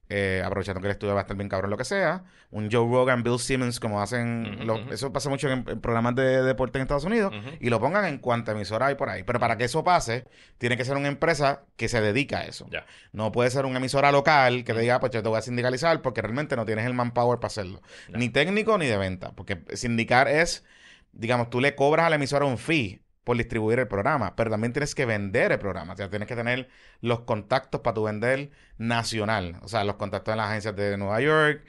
eh, 0.09 0.41
aprovechando 0.43 0.81
que 0.81 0.87
el 0.87 0.91
estudio 0.91 1.13
va 1.13 1.19
a 1.19 1.23
estar 1.23 1.37
bien 1.37 1.47
cabrón 1.49 1.69
lo 1.69 1.77
que 1.77 1.85
sea, 1.85 2.23
un 2.49 2.69
Joe 2.71 2.89
Rogan, 2.91 3.21
Bill 3.21 3.37
Simmons, 3.37 3.79
como 3.79 4.01
hacen, 4.01 4.65
los- 4.65 4.81
ujú. 4.81 4.91
eso 4.93 5.13
pasa 5.13 5.29
mucho 5.29 5.47
en, 5.49 5.63
en 5.69 5.79
programas 5.79 6.15
de 6.15 6.41
deporte 6.41 6.79
en 6.79 6.81
Estados 6.81 7.03
Unidos, 7.05 7.31
y 7.59 7.69
lo 7.69 7.79
pongan 7.79 8.05
en 8.05 8.17
cuanta 8.17 8.53
emisora 8.53 8.87
hay 8.87 8.95
por 8.95 9.07
ahí. 9.09 9.21
Pero 9.23 9.39
para 9.39 9.55
que 9.57 9.65
eso 9.65 9.83
pase, 9.83 10.25
tiene 10.57 10.75
que 10.77 10.83
ser 10.83 10.97
una 10.97 11.07
empresa 11.07 11.61
que 11.77 11.87
se 11.87 12.01
dedica 12.01 12.39
a 12.39 12.45
eso. 12.45 12.65
No 13.13 13.31
puede 13.31 13.51
ser 13.51 13.65
una 13.65 13.77
emisora 13.77 14.11
local 14.11 14.63
que 14.63 14.73
te 14.73 14.79
diga, 14.79 14.99
pues 14.99 15.11
yo 15.11 15.21
te 15.21 15.29
voy 15.29 15.37
a 15.37 15.41
sindicalizar 15.41 16.01
porque 16.01 16.21
realmente 16.23 16.55
no 16.55 16.65
tienes 16.65 16.85
el 16.87 16.93
manpower 16.95 17.37
para 17.39 17.47
hacerlo. 17.47 17.81
Ni 18.11 18.29
técnico 18.29 18.77
ni 18.79 18.87
de 18.87 18.97
venta. 18.97 19.31
Porque 19.33 19.61
sindicar 19.73 20.27
es, 20.27 20.65
digamos, 21.11 21.49
tú 21.51 21.61
le 21.61 21.75
cobras 21.75 22.07
a 22.07 22.09
la 22.09 22.15
emisora 22.15 22.45
un 22.45 22.57
fee 22.57 23.01
por 23.29 23.37
distribuir 23.37 23.77
el 23.77 23.87
programa, 23.87 24.35
pero 24.35 24.49
también 24.49 24.73
tienes 24.73 24.95
que 24.95 25.05
vender 25.05 25.51
el 25.51 25.59
programa. 25.59 25.93
O 25.93 25.95
sea, 25.95 26.09
tienes 26.09 26.27
que 26.27 26.35
tener 26.35 26.67
los 26.99 27.19
contactos 27.19 27.81
para 27.81 27.93
tu 27.93 28.05
vender 28.05 28.49
nacional. 28.79 29.57
O 29.61 29.67
sea, 29.67 29.83
los 29.83 29.97
contactos 29.97 30.31
en 30.31 30.39
las 30.39 30.49
agencias 30.49 30.75
de 30.75 30.97
Nueva 30.97 31.21
York, 31.21 31.63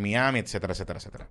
Miami, 0.00 0.40
etcétera, 0.40 0.72
etcétera, 0.72 0.98
etcétera. 0.98 1.28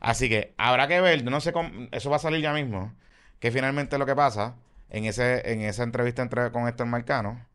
Así 0.00 0.30
que 0.30 0.54
habrá 0.56 0.88
que 0.88 1.02
ver, 1.02 1.22
no 1.22 1.38
sé 1.42 1.52
cómo, 1.52 1.68
eso 1.92 2.08
va 2.08 2.16
a 2.16 2.18
salir 2.18 2.40
ya 2.40 2.54
mismo, 2.54 2.94
que 3.38 3.50
finalmente 3.50 3.98
lo 3.98 4.06
que 4.06 4.14
pasa 4.14 4.54
en 4.88 5.04
ese 5.04 5.52
en 5.52 5.60
esa 5.60 5.82
entrevista 5.82 6.22
entre, 6.22 6.50
con 6.50 6.66
Héctor 6.66 6.86
Marcano, 6.86 7.46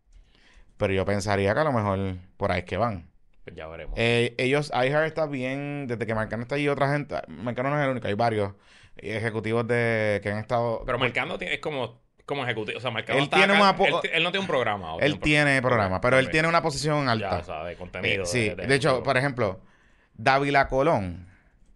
pero 0.77 0.93
yo 0.93 1.03
pensaría 1.03 1.51
que 1.55 1.61
a 1.61 1.63
lo 1.63 1.73
mejor 1.73 2.17
por 2.37 2.51
ahí 2.51 2.59
es 2.59 2.65
que 2.65 2.77
van. 2.77 3.09
Pues 3.43 3.55
ya 3.55 3.65
veremos. 3.65 3.95
Eh, 3.97 4.35
ellos, 4.37 4.71
iHeart 4.71 5.07
está 5.07 5.25
bien, 5.25 5.87
desde 5.87 6.05
que 6.05 6.13
Marcano 6.13 6.43
está 6.43 6.53
ahí, 6.53 6.67
otra 6.67 6.91
gente, 6.91 7.15
Marcano 7.27 7.71
no 7.71 7.79
es 7.79 7.85
el 7.85 7.89
único, 7.89 8.07
hay 8.07 8.13
varios 8.13 8.53
ejecutivos 9.01 9.67
de 9.67 10.19
que 10.23 10.29
han 10.31 10.37
estado... 10.37 10.83
Pero 10.85 10.99
Marcando 10.99 11.37
tiene- 11.37 11.55
es 11.55 11.59
como, 11.59 12.01
como 12.25 12.43
ejecutivo. 12.43 12.77
O 12.77 12.81
sea, 12.81 12.91
Él 12.91 13.29
tiene 13.29 13.53
acá- 13.53 13.75
una 13.75 13.85
él, 14.13 14.23
no 14.23 14.31
tiene 14.31 14.39
un 14.39 14.47
programa. 14.47 14.95
¿o 14.95 14.99
él 14.99 15.19
tiene 15.19 15.61
programa, 15.61 15.99
pero 16.01 16.17
él 16.19 16.29
tiene 16.29 16.47
una 16.47 16.61
posición 16.61 17.05
Ya, 17.05 17.11
alta. 17.11 17.37
o 17.39 17.43
sea, 17.43 17.63
de 17.65 17.73
Eh, 17.73 17.75
contenido. 17.77 18.25
sí, 18.25 18.49
de, 18.49 18.55
de 18.67 18.75
hecho, 18.75 19.01
por 19.03 19.17
ejemplo, 19.17 19.61
Dávila 20.13 20.67
Colón 20.67 21.27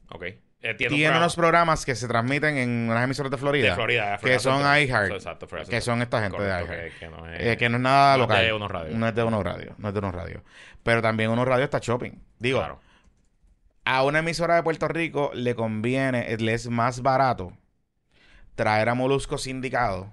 Ok. 0.10 0.24
Eh, 0.62 0.74
tiene, 0.74 0.96
programa 0.96 1.18
unos 1.20 1.36
programas 1.36 1.86
que 1.86 1.94
se 1.94 2.08
transmiten 2.08 2.58
en 2.58 2.90
unas 2.90 3.04
emisoras 3.04 3.30
de 3.32 3.38
Florida, 3.38 3.70
de 3.70 3.76
Florida. 3.76 4.18
de 4.18 4.18
que 4.32 4.40
son 4.40 4.62
iHeart, 4.62 5.06
Eso, 5.08 5.16
Exacto, 5.16 5.48
Florida 5.48 5.70
que 5.70 5.80
son 5.82 6.02
esta 6.02 6.22
gente 6.22 6.38
Correcto, 6.38 6.66
de 6.66 6.66
iHeart. 6.74 6.94
que, 6.94 7.00
que 7.00 7.08
no 7.10 7.30
es, 7.32 7.40
Eh, 7.42 7.58
que 7.58 7.70
no 7.70 7.76
es 7.78 7.84
nada 7.84 8.18
no 8.18 8.24
es 8.24 8.30
local. 8.30 8.46
de 8.46 8.54
Uno 8.54 8.68
Radio. 8.68 8.98
No 8.98 9.08
es 9.08 9.14
de 9.16 9.24
unos 9.24 9.44
radio. 9.44 9.76
No 9.78 9.88
es 9.90 9.94
de 9.94 10.00
unos 10.00 10.16
radio. 10.16 10.44
Pero 10.82 11.02
también 11.04 11.30
unos 11.30 11.48
radio 11.48 11.66
está 11.66 11.78
shopping. 11.80 12.14
Digo, 12.40 12.60
Claro. 12.60 12.80
A 13.86 14.04
una 14.04 14.20
emisora 14.20 14.56
de 14.56 14.64
Puerto 14.64 14.88
Rico 14.88 15.32
le 15.34 15.56
conviene, 15.56 16.36
le 16.38 16.54
es 16.54 16.70
más 16.70 17.02
barato 17.02 17.58
traer 18.56 18.90
a 18.90 18.96
Molusco 18.96 19.38
sindicado 19.38 20.12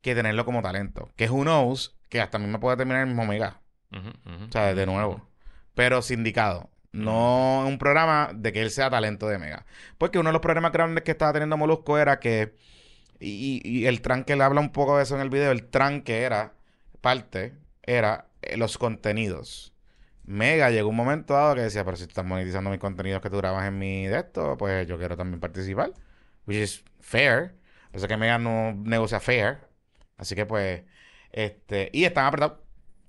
que 0.00 0.14
tenerlo 0.14 0.44
como 0.44 0.62
talento. 0.62 1.10
Que 1.16 1.30
who 1.30 1.42
knows, 1.42 1.96
que 2.08 2.20
hasta 2.20 2.36
a 2.36 2.40
mí 2.40 2.46
me 2.46 2.58
puede 2.58 2.76
terminar 2.76 3.02
el 3.02 3.08
mismo 3.08 3.26
mega. 3.26 3.60
O 3.92 4.52
sea, 4.52 4.74
de 4.74 4.86
nuevo. 4.86 5.26
Pero 5.74 6.02
sindicado. 6.02 6.70
No 6.92 7.64
un 7.66 7.78
programa 7.78 8.30
de 8.34 8.52
que 8.52 8.62
él 8.62 8.70
sea 8.70 8.90
talento 8.90 9.26
de 9.26 9.38
Mega. 9.38 9.66
Porque 9.98 10.20
uno 10.20 10.28
de 10.28 10.32
los 10.32 10.42
problemas 10.42 10.70
grandes 10.70 11.02
que 11.02 11.10
estaba 11.10 11.32
teniendo 11.32 11.56
Molusco 11.56 11.98
era 11.98 12.20
que. 12.20 12.54
Y, 13.18 13.60
y 13.64 13.86
el 13.86 14.00
tranque, 14.00 14.34
él 14.34 14.40
habla 14.40 14.60
un 14.60 14.70
poco 14.70 14.96
de 14.96 15.02
eso 15.02 15.16
en 15.16 15.20
el 15.20 15.30
video. 15.30 15.50
El 15.50 15.68
tranque 15.70 16.22
era 16.22 16.54
parte 17.00 17.54
era 17.86 18.28
eh, 18.42 18.56
los 18.56 18.78
contenidos. 18.78 19.73
Mega 20.24 20.70
llegó 20.70 20.88
un 20.88 20.96
momento 20.96 21.34
dado 21.34 21.54
que 21.54 21.62
decía, 21.62 21.84
pero 21.84 21.96
si 21.96 22.04
estás 22.04 22.24
monetizando 22.24 22.70
mis 22.70 22.78
contenidos 22.78 23.20
que 23.20 23.30
tú 23.30 23.36
grabas 23.36 23.66
en 23.66 23.78
mi 23.78 24.06
de 24.06 24.18
esto, 24.18 24.56
pues 24.56 24.86
yo 24.86 24.98
quiero 24.98 25.16
también 25.16 25.40
participar. 25.40 25.92
Which 26.46 26.58
is 26.58 26.84
fair. 27.00 27.54
Pasa 27.92 28.08
que 28.08 28.16
Mega 28.16 28.38
no 28.38 28.72
negocia 28.74 29.20
fair. 29.20 29.58
Así 30.16 30.34
que 30.34 30.46
pues, 30.46 30.82
este, 31.32 31.90
y 31.92 32.04
están 32.04 32.26
apretados. 32.26 32.58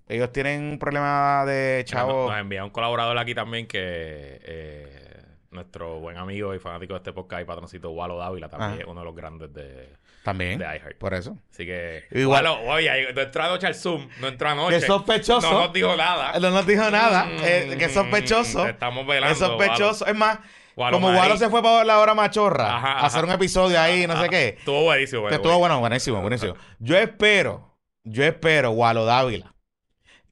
Ellos 0.08 0.32
tienen 0.32 0.64
un 0.64 0.80
problema 0.80 1.46
de 1.46 1.84
chavo. 1.86 2.24
Nos, 2.24 2.32
nos 2.32 2.40
envía 2.40 2.64
un 2.64 2.70
colaborador 2.70 3.18
aquí 3.18 3.34
también 3.34 3.66
que 3.66 3.80
eh, 3.82 5.24
nuestro 5.50 6.00
buen 6.00 6.18
amigo 6.18 6.54
y 6.54 6.60
fanático 6.60 6.94
de 6.94 6.98
este 6.98 7.14
podcast 7.14 7.42
y 7.42 7.46
patroncito 7.46 7.90
Walo 7.92 8.18
Dávila 8.18 8.50
también 8.50 8.74
Ajá. 8.74 8.82
es 8.82 8.88
uno 8.88 9.00
de 9.00 9.06
los 9.06 9.16
grandes 9.16 9.54
de, 9.54 9.90
También. 10.26 10.60
de 10.60 10.66
iHeart. 10.66 10.98
Por 10.98 11.14
eso. 11.14 11.38
Así 11.50 11.66
que. 11.66 12.04
Igual- 12.12 12.44
Walo, 12.44 12.62
oye, 12.64 13.14
no 13.14 13.22
entró 13.22 13.44
anoche 13.44 13.68
al 13.68 13.76
Zoom, 13.76 14.10
no 14.20 14.28
entró 14.28 14.50
anoche. 14.50 14.80
Que 14.82 14.86
sospechoso. 14.86 15.50
No 15.50 15.62
nos 15.62 15.72
dijo 15.74 15.96
nada. 15.96 16.38
No 16.40 16.50
nos 16.52 16.68
dijo 16.68 16.92
nada. 16.92 17.26
Mm, 17.26 17.38
eh, 17.44 17.76
que 17.80 17.88
sospechoso. 17.88 18.66
Estamos 18.68 19.08
velando. 19.08 19.32
Es 19.32 19.40
sospechoso. 19.40 20.06
Es 20.06 20.16
más, 20.16 20.40
Walo 20.76 20.98
como. 20.98 21.08
Walo 21.10 21.38
se 21.38 21.50
fue 21.50 21.64
para 21.64 21.86
la 21.86 22.00
hora 22.00 22.14
machorra 22.14 22.76
Ajá, 22.76 22.92
a 23.00 23.06
hacer 23.06 23.20
ajá. 23.20 23.28
un 23.28 23.34
episodio 23.36 23.80
ahí, 23.80 24.06
no 24.08 24.22
sé 24.22 24.28
qué. 24.28 24.48
Estuvo 24.60 24.82
buenísimo, 24.84 25.30
estuvo 25.30 25.58
bueno, 25.58 25.80
buenísimo, 25.80 26.20
buenísimo. 26.20 26.56
Yo 26.80 26.98
espero, 26.98 27.78
yo 28.04 28.26
espero, 28.26 28.72
Walo 28.72 29.06
Dávila, 29.06 29.54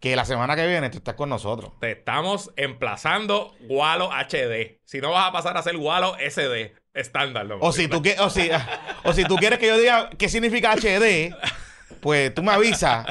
que 0.04 0.18
la 0.18 0.26
semana 0.26 0.58
que 0.58 0.68
viene 0.68 0.90
tú 0.90 0.98
estás 0.98 1.16
con 1.16 1.30
nosotros. 1.30 1.72
Te 1.80 1.92
estamos 1.92 2.52
emplazando 2.58 3.56
Walo 3.70 4.12
HD. 4.12 4.82
Si 4.84 5.00
no 5.00 5.12
vas 5.12 5.30
a 5.30 5.32
pasar 5.32 5.56
a 5.56 5.64
ser 5.64 5.78
Walo 5.78 6.18
SD, 6.18 6.76
estándar. 6.94 7.46
¿no? 7.46 7.58
O 7.62 7.72
si 7.72 7.88
tú 7.88 8.04
o 8.20 8.30
si, 8.30 8.50
o 9.06 9.14
si 9.14 9.24
tú 9.24 9.38
quieres 9.38 9.60
que 9.60 9.68
yo 9.68 9.78
diga 9.78 10.10
qué 10.18 10.28
significa 10.28 10.74
HD, 10.74 11.34
pues 12.02 12.34
tú 12.34 12.44
me 12.44 12.52
avisas. 12.52 13.06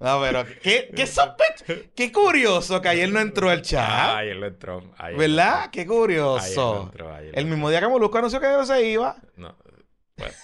No, 0.00 0.20
pero 0.20 0.44
qué, 0.60 0.90
qué 0.96 1.06
sospecho, 1.06 1.72
qué 1.94 2.10
curioso 2.10 2.82
que 2.82 2.88
ayer 2.88 3.12
no 3.12 3.20
entró 3.20 3.52
el 3.52 3.62
chat. 3.62 4.16
Ay, 4.16 4.30
él 4.30 4.40
no 4.40 4.46
entró. 4.46 4.82
ayer 4.98 5.12
no 5.12 5.18
¿Verdad? 5.20 5.70
Qué 5.70 5.82
entró. 5.82 5.82
Ayer 5.82 5.86
no 5.86 5.94
curioso. 5.94 6.82
entró, 6.82 7.14
ayer 7.14 7.38
El 7.38 7.46
mismo 7.46 7.70
día 7.70 7.78
que 7.78 7.86
Molusco 7.86 8.18
anunció 8.18 8.40
que 8.40 8.66
se 8.66 8.84
iba. 8.84 9.14
No. 9.36 9.56
Bueno, 10.16 10.34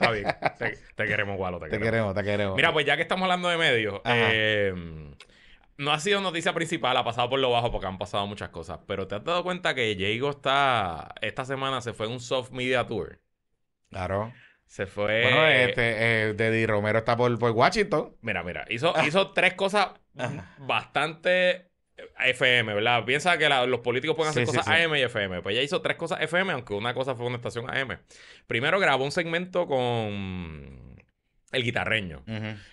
está 0.00 0.10
bien. 0.12 0.26
Te, 0.58 0.78
te 0.94 1.06
queremos, 1.06 1.38
Walo. 1.38 1.58
Te, 1.58 1.66
Te 1.66 1.70
queremos. 1.78 1.90
queremos, 1.90 2.14
te 2.14 2.22
queremos. 2.24 2.56
Mira, 2.56 2.72
pues 2.72 2.86
ya 2.86 2.96
que 2.96 3.02
estamos 3.02 3.24
hablando 3.24 3.48
de 3.48 3.56
medios, 3.58 4.00
eh, 4.04 4.72
no 5.76 5.92
ha 5.92 5.98
sido 6.00 6.20
noticia 6.20 6.52
principal, 6.52 6.96
ha 6.96 7.04
pasado 7.04 7.28
por 7.30 7.38
lo 7.38 7.50
bajo 7.50 7.70
porque 7.70 7.86
han 7.86 7.98
pasado 7.98 8.26
muchas 8.26 8.48
cosas. 8.50 8.80
Pero 8.86 9.06
te 9.06 9.16
has 9.16 9.24
dado 9.24 9.42
cuenta 9.42 9.74
que 9.74 9.96
Jago 9.98 10.30
está. 10.30 11.14
Esta 11.20 11.44
semana 11.44 11.80
se 11.80 11.92
fue 11.92 12.06
en 12.06 12.12
un 12.12 12.20
soft 12.20 12.50
media 12.50 12.86
tour. 12.86 13.20
Claro. 13.90 14.32
Se 14.66 14.86
fue. 14.86 15.22
Bueno, 15.22 15.46
este, 15.48 16.28
eh, 16.28 16.34
Deddy 16.34 16.64
Romero 16.66 16.98
está 17.00 17.16
por, 17.16 17.36
por 17.38 17.50
Washington. 17.50 18.16
Mira, 18.20 18.42
mira, 18.44 18.64
hizo, 18.68 18.94
hizo 19.04 19.32
tres 19.32 19.54
cosas 19.54 19.88
bastante 20.58 21.69
FM, 22.18 22.74
¿verdad? 22.74 23.04
Piensa 23.04 23.36
que 23.38 23.48
la- 23.48 23.66
los 23.66 23.80
políticos 23.80 24.16
pueden 24.16 24.30
hacer 24.30 24.46
Sí, 24.46 24.52
cosas 24.56 24.64
sí. 24.66 24.72
AM 24.82 24.96
y 24.98 25.02
FM. 25.02 25.42
Pues 25.42 25.54
ella 25.54 25.62
hizo 25.62 25.80
tres 25.82 25.96
cosas 25.96 26.20
FM, 26.22 26.52
aunque 26.52 26.74
una 26.74 26.94
cosa 26.94 27.14
fue 27.14 27.26
una 27.26 27.36
estación 27.36 27.68
AM. 27.70 27.98
Primero 28.46 28.78
grabó 28.80 29.04
un 29.04 29.12
segmento 29.12 29.66
con 29.66 30.90
el 31.52 31.64
guitarreño. 31.64 32.22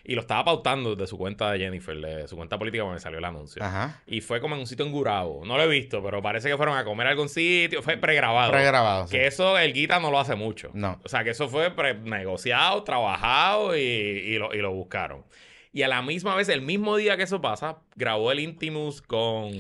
Y 0.04 0.13
lo 0.13 0.22
estaba 0.22 0.46
pautando 0.46 0.96
desde 0.96 1.08
su 1.08 1.18
cuenta 1.18 1.52
de 1.52 1.58
Jennifer, 1.58 1.98
de 1.98 2.28
su 2.28 2.36
cuenta 2.36 2.60
política 2.60 2.84
cuando 2.84 2.94
me 2.96 3.00
salió 3.00 3.18
el 3.18 3.26
anuncio. 3.26 3.63
Ajá. 3.63 4.04
Y 4.06 4.22
fue 4.22 4.40
como 4.40 4.54
en 4.54 4.62
un 4.62 4.68
sitio 4.68 4.86
en 4.86 4.92
Gurabo. 4.92 5.44
No 5.46 5.58
lo 5.58 5.63
he 5.63 5.68
visto, 5.68 6.04
pero 6.04 6.22
parece 6.22 6.48
que 6.48 6.58
fueron 6.58 6.78
a 6.78 6.84
comer 6.86 7.08
a 7.08 7.10
algún 7.10 7.28
sitio. 7.28 7.82
Fue 7.82 7.98
pregrabado. 7.98 8.52
Pregrabado. 8.52 9.08
sí. 9.08 9.18
Que 9.18 9.26
eso 9.26 9.58
el 9.58 9.74
guita 9.74 10.00
no 10.00 10.12
lo 10.12 10.20
hace 10.20 10.36
mucho. 10.36 10.70
No. 10.76 11.00
O 11.04 11.10
sea, 11.10 11.24
que 11.24 11.32
eso 11.32 11.50
fue 11.50 11.72
pre- 11.72 11.96
negociado, 11.96 12.84
trabajado 12.84 13.76
y, 13.76 13.80
y 13.82 14.38
lo, 14.38 14.54
y 14.54 14.60
lo 14.60 14.72
buscaron. 14.72 15.26
Y 15.78 15.84
a 15.84 15.88
la 15.88 16.02
misma 16.02 16.36
vez, 16.36 16.50
el 16.50 16.63
mismo 16.63 16.98
día 16.98 17.18
que 17.18 17.24
eso 17.24 17.40
pasa, 17.40 17.78
grabó 17.96 18.32
el 18.32 18.40
Intimus 18.40 19.04
con, 19.04 19.52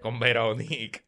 con 0.00 0.18
Veronique. 0.18 1.02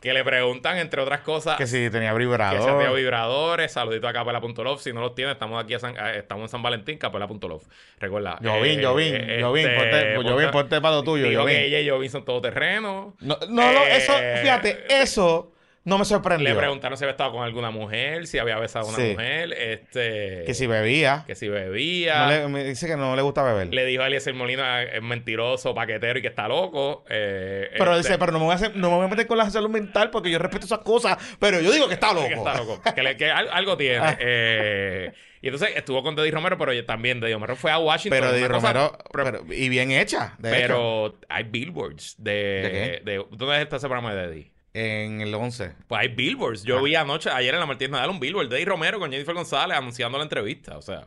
Que 0.00 0.12
le 0.12 0.22
preguntan, 0.22 0.78
entre 0.78 1.00
otras 1.02 1.22
cosas, 1.22 1.56
Que 1.56 1.66
si 1.66 1.90
tenía 1.90 2.10
que 2.10 2.14
si 2.14 2.18
vibrador. 2.20 2.94
vibradores. 2.96 3.72
Saludito 3.72 4.06
a 4.06 4.12
Capela.love. 4.12 4.80
Si 4.80 4.92
no 4.92 5.00
los 5.00 5.16
tiene, 5.16 5.32
estamos 5.32 5.60
aquí 5.62 5.74
a 5.74 5.80
San- 5.80 5.96
eh, 5.96 6.18
estamos 6.18 6.44
en 6.44 6.48
San 6.50 6.62
Valentín, 6.62 6.98
Capela.love. 6.98 7.64
Recuerda. 7.98 8.38
Jovín, 8.42 8.78
eh, 8.78 8.84
Jovín, 8.84 9.14
eh, 9.16 9.42
Jovín, 9.42 9.66
este, 9.66 9.76
ponte, 10.14 10.30
Jovín, 10.30 10.50
ponte 10.52 10.80
para 10.80 10.94
lo 10.96 11.02
tuyo, 11.02 11.28
que 11.28 11.36
Jovín. 11.36 11.56
ella 11.56 11.80
y 11.80 11.88
Jovín 11.88 12.10
son 12.10 12.24
todoterreno. 12.24 13.16
No, 13.20 13.38
no, 13.48 13.72
no, 13.72 13.82
eso, 13.86 14.12
Eh, 14.20 14.38
fíjate, 14.42 14.84
eso 14.88 15.51
no 15.84 15.98
me 15.98 16.04
sorprendió. 16.04 16.48
Le 16.50 16.54
preguntaron 16.54 16.96
si 16.96 17.04
había 17.04 17.12
estado 17.12 17.32
con 17.32 17.42
alguna 17.42 17.70
mujer, 17.70 18.26
si 18.26 18.38
había 18.38 18.56
besado 18.58 18.86
a 18.86 18.88
una 18.90 18.96
Sí. 18.98 19.10
mujer, 19.12 19.52
este... 19.52 20.44
Que 20.46 20.54
si 20.54 20.66
bebía. 20.66 21.24
que 21.26 21.34
si 21.34 21.48
bebía. 21.48 22.24
No 22.24 22.30
le- 22.30 22.48
me 22.48 22.64
dice 22.64 22.86
que 22.86 22.96
no 22.96 23.16
le 23.16 23.22
gusta 23.22 23.42
beber. 23.42 23.72
Le 23.74 23.84
dijo 23.84 24.02
a 24.02 24.06
Eliezer 24.06 24.32
Molina 24.34 24.82
es 24.82 25.02
mentiroso, 25.02 25.74
paquetero 25.74 26.18
y 26.18 26.22
que 26.22 26.28
está 26.28 26.46
loco. 26.46 27.04
Eh, 27.08 27.70
pero 27.78 27.96
este, 27.96 28.08
dice, 28.08 28.18
pero 28.18 28.30
no 28.32 28.38
me, 28.38 28.44
voy 28.44 28.52
a 28.52 28.56
hacer- 28.56 28.76
no 28.76 28.90
me 28.90 28.96
voy 28.96 29.06
a 29.06 29.08
meter 29.08 29.26
con 29.26 29.38
la 29.38 29.50
salud 29.50 29.70
mental 29.70 30.10
porque 30.10 30.30
yo 30.30 30.38
respeto 30.38 30.66
esas 30.66 30.78
cosas. 30.80 31.16
Pero 31.40 31.60
yo 31.60 31.72
digo 31.72 31.88
que 31.88 31.94
está 31.94 32.12
loco. 32.12 32.28
que 32.28 32.34
está 32.34 32.54
loco. 32.56 32.80
Que, 32.94 33.02
le- 33.02 33.16
que 33.16 33.30
al- 33.30 33.48
algo 33.50 33.76
tiene. 33.76 33.98
Ah. 33.98 34.16
Eh, 34.20 35.12
y 35.40 35.48
entonces 35.48 35.70
estuvo 35.74 36.04
con 36.04 36.14
Deddy 36.14 36.30
Romero, 36.30 36.56
pero 36.56 36.84
también 36.84 37.18
Deddy 37.18 37.32
Romero 37.34 37.56
fue 37.56 37.72
a 37.72 37.78
Washington. 37.78 38.20
Pero 38.20 38.30
cosa- 38.54 38.72
Romero, 38.72 38.98
pero, 39.12 39.24
pero- 39.42 39.52
y 39.52 39.68
bien 39.68 39.90
hecha, 39.90 40.36
de 40.38 40.50
hecho. 40.50 40.58
pero 40.60 41.18
hay 41.28 41.42
billboards 41.42 42.14
de, 42.18 43.00
¿De 43.04 43.12
de, 43.12 43.24
¿Dónde 43.32 43.60
está 43.62 43.76
ese 43.76 43.88
programa 43.88 44.14
de 44.14 44.28
Deddy? 44.28 44.52
En 44.74 45.20
el 45.20 45.34
11. 45.34 45.72
Pues 45.86 46.00
hay 46.00 46.08
billboards. 46.08 46.64
Yo 46.64 46.78
Ah. 46.78 46.82
vi 46.82 46.94
anoche, 46.94 47.28
ayer 47.30 47.52
en 47.54 47.60
la 47.60 47.66
Martínez 47.66 47.90
Nadal, 47.92 48.10
un 48.10 48.20
billboard 48.20 48.48
de 48.48 48.56
Eddie 48.56 48.64
Romero 48.66 48.98
con 48.98 49.10
Jennifer 49.10 49.34
González 49.34 49.76
anunciando 49.76 50.16
la 50.18 50.24
entrevista. 50.24 50.78
O 50.78 50.82
sea. 50.82 51.04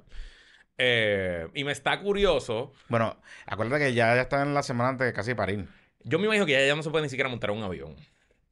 eh, 0.77 1.47
y 1.53 1.63
me 1.63 1.71
está 1.71 1.99
curioso. 2.01 2.73
Bueno, 2.89 3.17
acuérdate 3.45 3.85
que 3.85 3.93
ya, 3.93 4.13
ya 4.13 4.23
está 4.23 4.41
en 4.43 4.53
la 4.53 4.61
semana 4.61 4.89
antes 4.89 5.07
de 5.07 5.13
casi 5.13 5.33
parir. 5.33 5.65
Yo 6.03 6.19
me 6.19 6.25
imagino 6.25 6.45
que 6.45 6.51
ya, 6.51 6.65
ya 6.65 6.75
no 6.75 6.83
se 6.83 6.89
puede 6.89 7.03
ni 7.03 7.09
siquiera 7.09 7.29
montar 7.29 7.51
un 7.51 7.63
avión. 7.63 7.95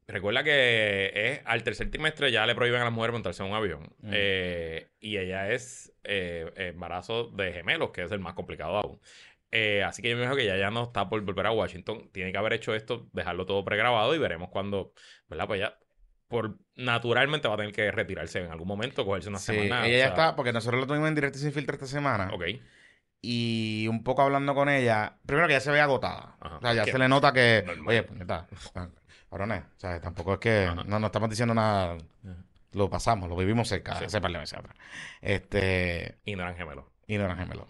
Recuerda 0.07 0.43
que 0.43 1.11
es 1.13 1.41
al 1.45 1.63
tercer 1.63 1.91
trimestre 1.91 2.31
ya 2.31 2.45
le 2.45 2.55
prohíben 2.55 2.79
a 2.81 2.85
las 2.85 2.93
mujeres 2.93 3.13
montarse 3.13 3.43
en 3.43 3.49
un 3.49 3.55
avión. 3.55 3.83
Mm. 4.01 4.11
Eh, 4.13 4.87
y 5.01 5.17
ella 5.17 5.51
es 5.51 5.91
eh, 6.05 6.49
embarazo 6.55 7.25
de 7.27 7.51
gemelos, 7.53 7.91
que 7.91 8.03
es 8.03 8.11
el 8.11 8.19
más 8.19 8.33
complicado 8.35 8.77
aún. 8.77 8.99
Eh, 9.55 9.83
así 9.83 10.01
que 10.01 10.09
yo 10.09 10.15
me 10.15 10.23
imagino 10.23 10.35
que 10.37 10.47
ya, 10.47 10.57
ya 10.57 10.71
no 10.71 10.83
está 10.85 11.07
por 11.09 11.21
volver 11.21 11.45
a 11.45 11.51
Washington. 11.51 12.09
Tiene 12.11 12.31
que 12.31 12.37
haber 12.39 12.53
hecho 12.53 12.73
esto, 12.73 13.07
dejarlo 13.13 13.45
todo 13.45 13.63
pregrabado 13.63 14.15
y 14.15 14.17
veremos 14.17 14.49
cuando, 14.49 14.93
¿verdad? 15.29 15.45
Pues 15.45 15.59
ya, 15.59 15.77
por 16.27 16.57
naturalmente 16.75 17.47
va 17.47 17.53
a 17.53 17.57
tener 17.57 17.71
que 17.71 17.91
retirarse 17.91 18.39
en 18.43 18.51
algún 18.51 18.67
momento, 18.67 19.05
cogerse 19.05 19.29
una 19.29 19.37
Sí, 19.37 19.53
semana. 19.53 19.85
ella 19.85 19.95
o 19.95 19.99
sea, 19.99 20.07
está, 20.07 20.35
porque 20.35 20.51
nosotros 20.53 20.81
lo 20.81 20.87
tuvimos 20.87 21.07
en 21.07 21.13
directo 21.15 21.37
sin 21.37 21.51
filtro 21.51 21.75
esta 21.75 21.85
semana. 21.85 22.31
Ok. 22.33 22.45
Y 23.21 23.87
un 23.89 24.03
poco 24.03 24.23
hablando 24.23 24.55
con 24.55 24.69
ella, 24.69 25.17
primero 25.25 25.47
que 25.47 25.53
ya 25.53 25.59
se 25.59 25.71
ve 25.71 25.79
agotada. 25.79 26.35
Ajá. 26.41 26.57
O 26.57 26.61
sea, 26.61 26.73
ya 26.73 26.85
se 26.85 26.97
le 26.97 27.07
nota 27.07 27.31
que, 27.31 27.63
Normal. 27.65 27.87
oye, 27.89 28.03
puñeta, 28.03 28.47
cabrones, 29.29 29.63
o 29.77 29.79
sea, 29.79 30.01
tampoco 30.01 30.33
es 30.33 30.39
que 30.39 30.65
Ajá. 30.65 30.83
no, 30.83 30.99
no 30.99 31.05
estamos 31.05 31.29
diciendo 31.29 31.53
nada, 31.53 31.93
Ajá. 31.93 32.35
lo 32.73 32.89
pasamos, 32.89 33.29
lo 33.29 33.35
vivimos 33.35 33.67
cerca, 33.67 33.95
Sí. 33.99 34.05
hace 34.05 34.19
par 34.19 34.31
de 34.31 34.39
meses 34.39 34.57
atrás. 34.57 34.75
Este, 35.21 36.17
Y 36.25 36.35
no 36.35 36.41
eran 36.41 36.55
gemelos. 36.57 36.85
y 37.07 37.17
no 37.19 37.25
eran 37.25 37.37
gemelos. 37.37 37.67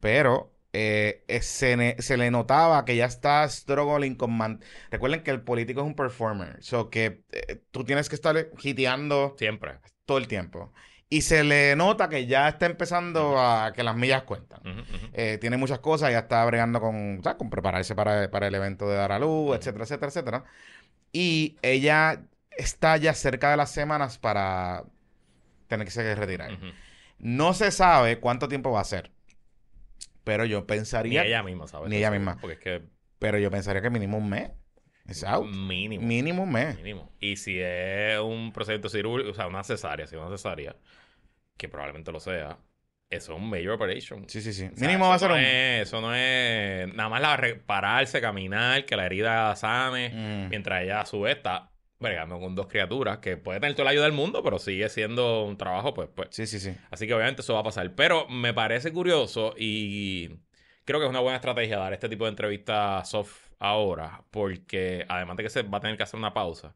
Pero 0.00 0.51
eh, 0.72 1.24
eh, 1.28 1.42
se, 1.42 1.76
ne- 1.76 1.96
se 1.98 2.16
le 2.16 2.30
notaba 2.30 2.84
que 2.84 2.96
ya 2.96 3.06
está 3.06 3.48
struggling 3.48 4.14
con... 4.14 4.32
man- 4.32 4.60
Recuerden 4.90 5.22
que 5.22 5.30
el 5.30 5.42
político 5.42 5.80
es 5.80 5.86
un 5.86 5.94
performer, 5.94 6.56
so 6.62 6.90
que 6.90 7.22
eh, 7.32 7.62
tú 7.70 7.84
tienes 7.84 8.08
que 8.08 8.14
estar 8.14 8.48
hiteando 8.62 9.34
Siempre. 9.38 9.78
todo 10.06 10.18
el 10.18 10.28
tiempo. 10.28 10.72
Y 11.08 11.20
se 11.22 11.44
le 11.44 11.76
nota 11.76 12.08
que 12.08 12.26
ya 12.26 12.48
está 12.48 12.64
empezando 12.64 13.38
a 13.38 13.72
que 13.74 13.82
las 13.82 13.94
millas 13.94 14.22
cuentan. 14.22 14.62
Tiene 15.40 15.58
muchas 15.58 15.80
cosas, 15.80 16.10
ya 16.10 16.20
está 16.20 16.42
bregando 16.46 16.80
con, 16.80 17.20
¿sabes? 17.22 17.36
con 17.36 17.50
prepararse 17.50 17.94
para, 17.94 18.30
para 18.30 18.46
el 18.46 18.54
evento 18.54 18.88
de 18.88 18.96
dar 18.96 19.12
a 19.12 19.18
luz, 19.18 19.54
etcétera, 19.54 19.84
etcétera, 19.84 20.08
etcétera. 20.08 20.44
Y 21.12 21.58
ella 21.60 22.22
está 22.56 22.96
ya 22.96 23.12
cerca 23.12 23.50
de 23.50 23.58
las 23.58 23.70
semanas 23.70 24.16
para 24.16 24.84
tener 25.68 25.86
que 25.86 25.90
se 25.90 26.14
retirar. 26.14 26.58
No 27.18 27.52
se 27.52 27.70
sabe 27.70 28.18
cuánto 28.18 28.48
tiempo 28.48 28.70
va 28.70 28.80
a 28.80 28.84
ser. 28.84 29.10
Pero 30.24 30.44
yo 30.44 30.60
Ni 30.60 30.66
pensaría. 30.66 31.24
ella 31.24 31.42
misma, 31.42 31.66
¿sabes? 31.66 31.88
Ni 31.90 31.96
ella 31.96 32.10
misma. 32.10 32.38
Porque 32.40 32.54
es 32.54 32.60
que 32.60 32.82
Pero 33.18 33.38
yo 33.38 33.50
pensaría 33.50 33.82
que 33.82 33.90
mínimo 33.90 34.16
un 34.18 34.28
mes. 34.28 34.50
Es 35.08 35.24
out. 35.24 35.46
mínimo. 35.48 36.06
Mínimo 36.06 36.44
un 36.44 36.52
mes. 36.52 36.76
Mínimo. 36.76 37.10
Y 37.18 37.36
si 37.36 37.58
es 37.60 38.18
un 38.20 38.52
procedimiento 38.52 38.88
cirúrgico, 38.88 39.32
o 39.32 39.34
sea, 39.34 39.48
una 39.48 39.64
cesárea, 39.64 40.06
si 40.06 40.14
es 40.14 40.20
una 40.20 40.30
cesárea, 40.30 40.76
que 41.56 41.68
probablemente 41.68 42.12
lo 42.12 42.20
sea, 42.20 42.58
eso 43.10 43.32
es 43.34 43.38
un 43.40 43.50
major 43.50 43.70
operation. 43.72 44.28
Sí, 44.28 44.40
sí, 44.40 44.52
sí. 44.52 44.70
O 44.72 44.76
sea, 44.76 44.86
Mínimo 44.86 45.08
va 45.08 45.16
a 45.16 45.18
ser 45.18 45.28
no 45.30 45.34
un. 45.34 45.40
es- 45.40 45.88
eso 45.88 46.00
no 46.00 46.14
es 46.14 46.94
nada 46.94 47.08
más 47.08 47.20
la 47.20 47.40
pararse, 47.66 48.20
caminar, 48.20 48.86
que 48.86 48.94
la 48.96 49.06
herida 49.06 49.54
sane, 49.56 50.10
Mm. 50.10 50.48
mientras 50.50 50.82
ella 50.84 51.00
a 51.00 51.06
su 51.06 51.20
vez 51.22 51.36
está 51.36 51.71
bregando 52.02 52.38
con 52.38 52.54
dos 52.54 52.66
criaturas 52.66 53.18
que 53.18 53.36
puede 53.36 53.60
tener 53.60 53.74
toda 53.74 53.86
la 53.86 53.90
ayuda 53.92 54.04
del 54.04 54.12
mundo, 54.12 54.42
pero 54.42 54.58
sigue 54.58 54.88
siendo 54.88 55.44
un 55.44 55.56
trabajo, 55.56 55.94
pues, 55.94 56.08
pues. 56.14 56.28
Sí, 56.32 56.46
sí, 56.46 56.60
sí. 56.60 56.76
Así 56.90 57.06
que 57.06 57.14
obviamente 57.14 57.42
eso 57.42 57.54
va 57.54 57.60
a 57.60 57.64
pasar. 57.64 57.94
Pero 57.94 58.28
me 58.28 58.52
parece 58.52 58.92
curioso 58.92 59.54
y 59.56 60.28
creo 60.84 61.00
que 61.00 61.06
es 61.06 61.10
una 61.10 61.20
buena 61.20 61.36
estrategia 61.36 61.78
dar 61.78 61.92
este 61.92 62.08
tipo 62.08 62.24
de 62.24 62.30
entrevistas 62.30 63.08
soft 63.08 63.52
ahora, 63.58 64.24
porque 64.30 65.06
además 65.08 65.36
de 65.36 65.44
que 65.44 65.50
se 65.50 65.62
va 65.62 65.78
a 65.78 65.80
tener 65.80 65.96
que 65.96 66.02
hacer 66.02 66.18
una 66.18 66.34
pausa, 66.34 66.74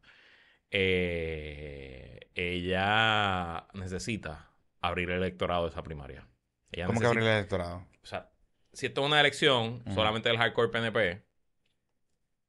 eh, 0.71 2.29
ella 2.33 3.67
necesita 3.73 4.49
abrir 4.81 5.09
el 5.09 5.17
electorado 5.17 5.63
de 5.63 5.69
esa 5.69 5.83
primaria. 5.83 6.27
Ella 6.71 6.85
¿Cómo 6.85 6.99
que 6.99 7.07
abrir 7.07 7.23
el 7.23 7.29
electorado? 7.29 7.85
O 8.01 8.05
sea, 8.05 8.29
si 8.73 8.85
esto 8.85 9.01
es 9.01 9.07
una 9.07 9.19
elección 9.19 9.83
solamente 9.93 10.29
del 10.29 10.37
hardcore 10.37 10.69
PNP, 10.69 11.23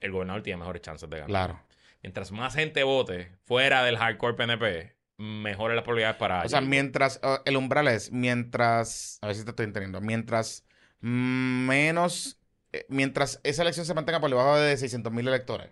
el 0.01 0.13
gobernador 0.13 0.43
tiene 0.43 0.59
mejores 0.59 0.83
chances 0.83 1.09
de 1.09 1.17
ganar. 1.17 1.29
Claro. 1.29 1.61
Mientras 2.03 2.31
más 2.33 2.55
gente 2.55 2.83
vote 2.85 3.33
fuera 3.45 3.83
del 3.85 3.97
hardcore 3.99 4.35
PNP, 4.35 4.95
mejores 5.19 5.75
las 5.75 5.83
probabilidades 5.85 6.17
para. 6.17 6.43
O 6.45 6.49
sea, 6.49 6.61
mientras, 6.61 7.21
uh, 7.25 7.39
el 7.45 7.57
umbral 7.57 7.89
es, 7.89 8.13
mientras, 8.13 9.19
a 9.23 9.27
ver 9.27 9.37
si 9.37 9.45
te 9.45 9.51
estoy 9.51 9.65
entendiendo, 9.65 10.01
mientras 10.01 10.65
menos, 11.01 12.39
eh, 12.73 12.87
mientras 12.89 13.41
esa 13.45 13.63
elección 13.63 13.87
se 13.87 13.95
mantenga 13.95 14.21
por 14.21 14.31
debajo 14.31 14.57
de 14.59 14.77
600 14.77 15.13
mil 15.13 15.27
electores, 15.27 15.71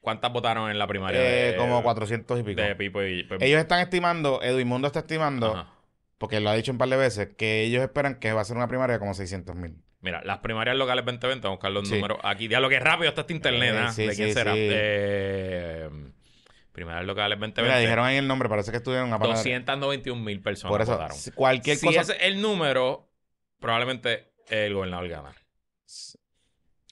¿Cuántas 0.00 0.30
votaron 0.34 0.70
en 0.70 0.78
la 0.78 0.86
primaria? 0.86 1.18
eh, 1.18 1.52
de- 1.52 1.56
como 1.56 1.82
400 1.82 2.38
y 2.38 2.42
pico. 2.42 2.60
De 2.60 2.76
Pipo 2.76 3.02
y. 3.02 3.26
Ellos 3.40 3.58
están 3.60 3.80
estimando, 3.80 4.42
Edwin 4.42 4.84
está 4.84 4.98
estimando, 4.98 5.54
Ajá. 5.54 5.72
porque 6.18 6.40
lo 6.40 6.50
ha 6.50 6.54
dicho 6.54 6.72
un 6.72 6.76
par 6.78 6.90
de 6.90 6.98
veces, 6.98 7.30
que 7.38 7.62
ellos 7.62 7.82
esperan 7.82 8.16
que 8.16 8.34
va 8.34 8.42
a 8.42 8.44
ser 8.44 8.54
una 8.58 8.68
primaria 8.68 8.98
como 8.98 9.14
600 9.14 9.56
mil. 9.56 9.82
Mira, 10.04 10.22
las 10.22 10.38
primarias 10.40 10.76
locales 10.76 11.04
2020, 11.04 11.46
vamos 11.46 11.54
a 11.54 11.56
buscar 11.56 11.72
los 11.72 11.88
Sí. 11.88 11.94
números 11.94 12.18
aquí. 12.22 12.46
Diablo, 12.46 12.68
que 12.68 12.78
rápido 12.78 13.08
está 13.08 13.22
este 13.22 13.32
internet, 13.32 13.74
Eh, 13.74 13.78
¿ah? 13.78 13.90
sí, 13.92 14.06
¿De 14.06 14.14
quién 14.14 14.28
sí, 14.28 14.34
será? 14.34 14.52
sí. 14.52 14.58
Eh, 14.60 15.88
primarias 16.72 17.06
locales 17.06 17.38
2020. 17.40 17.62
Mira, 17.62 17.78
dijeron 17.78 18.04
ahí 18.04 18.16
el 18.18 18.28
nombre, 18.28 18.48
parece 18.50 18.70
que 18.70 18.76
estuvieron 18.76 19.12
a 19.14 19.18
291 19.18 20.22
mil 20.22 20.42
personas 20.42 20.70
Por 20.70 20.82
eso, 20.82 20.92
votaron. 20.92 21.16
cualquier 21.34 21.76
si 21.78 21.86
cosa... 21.86 22.00
es 22.02 22.16
el 22.20 22.42
número, 22.42 23.08
probablemente 23.58 24.32
el 24.50 24.74
gobernador 24.74 25.08
gana. 25.08 25.32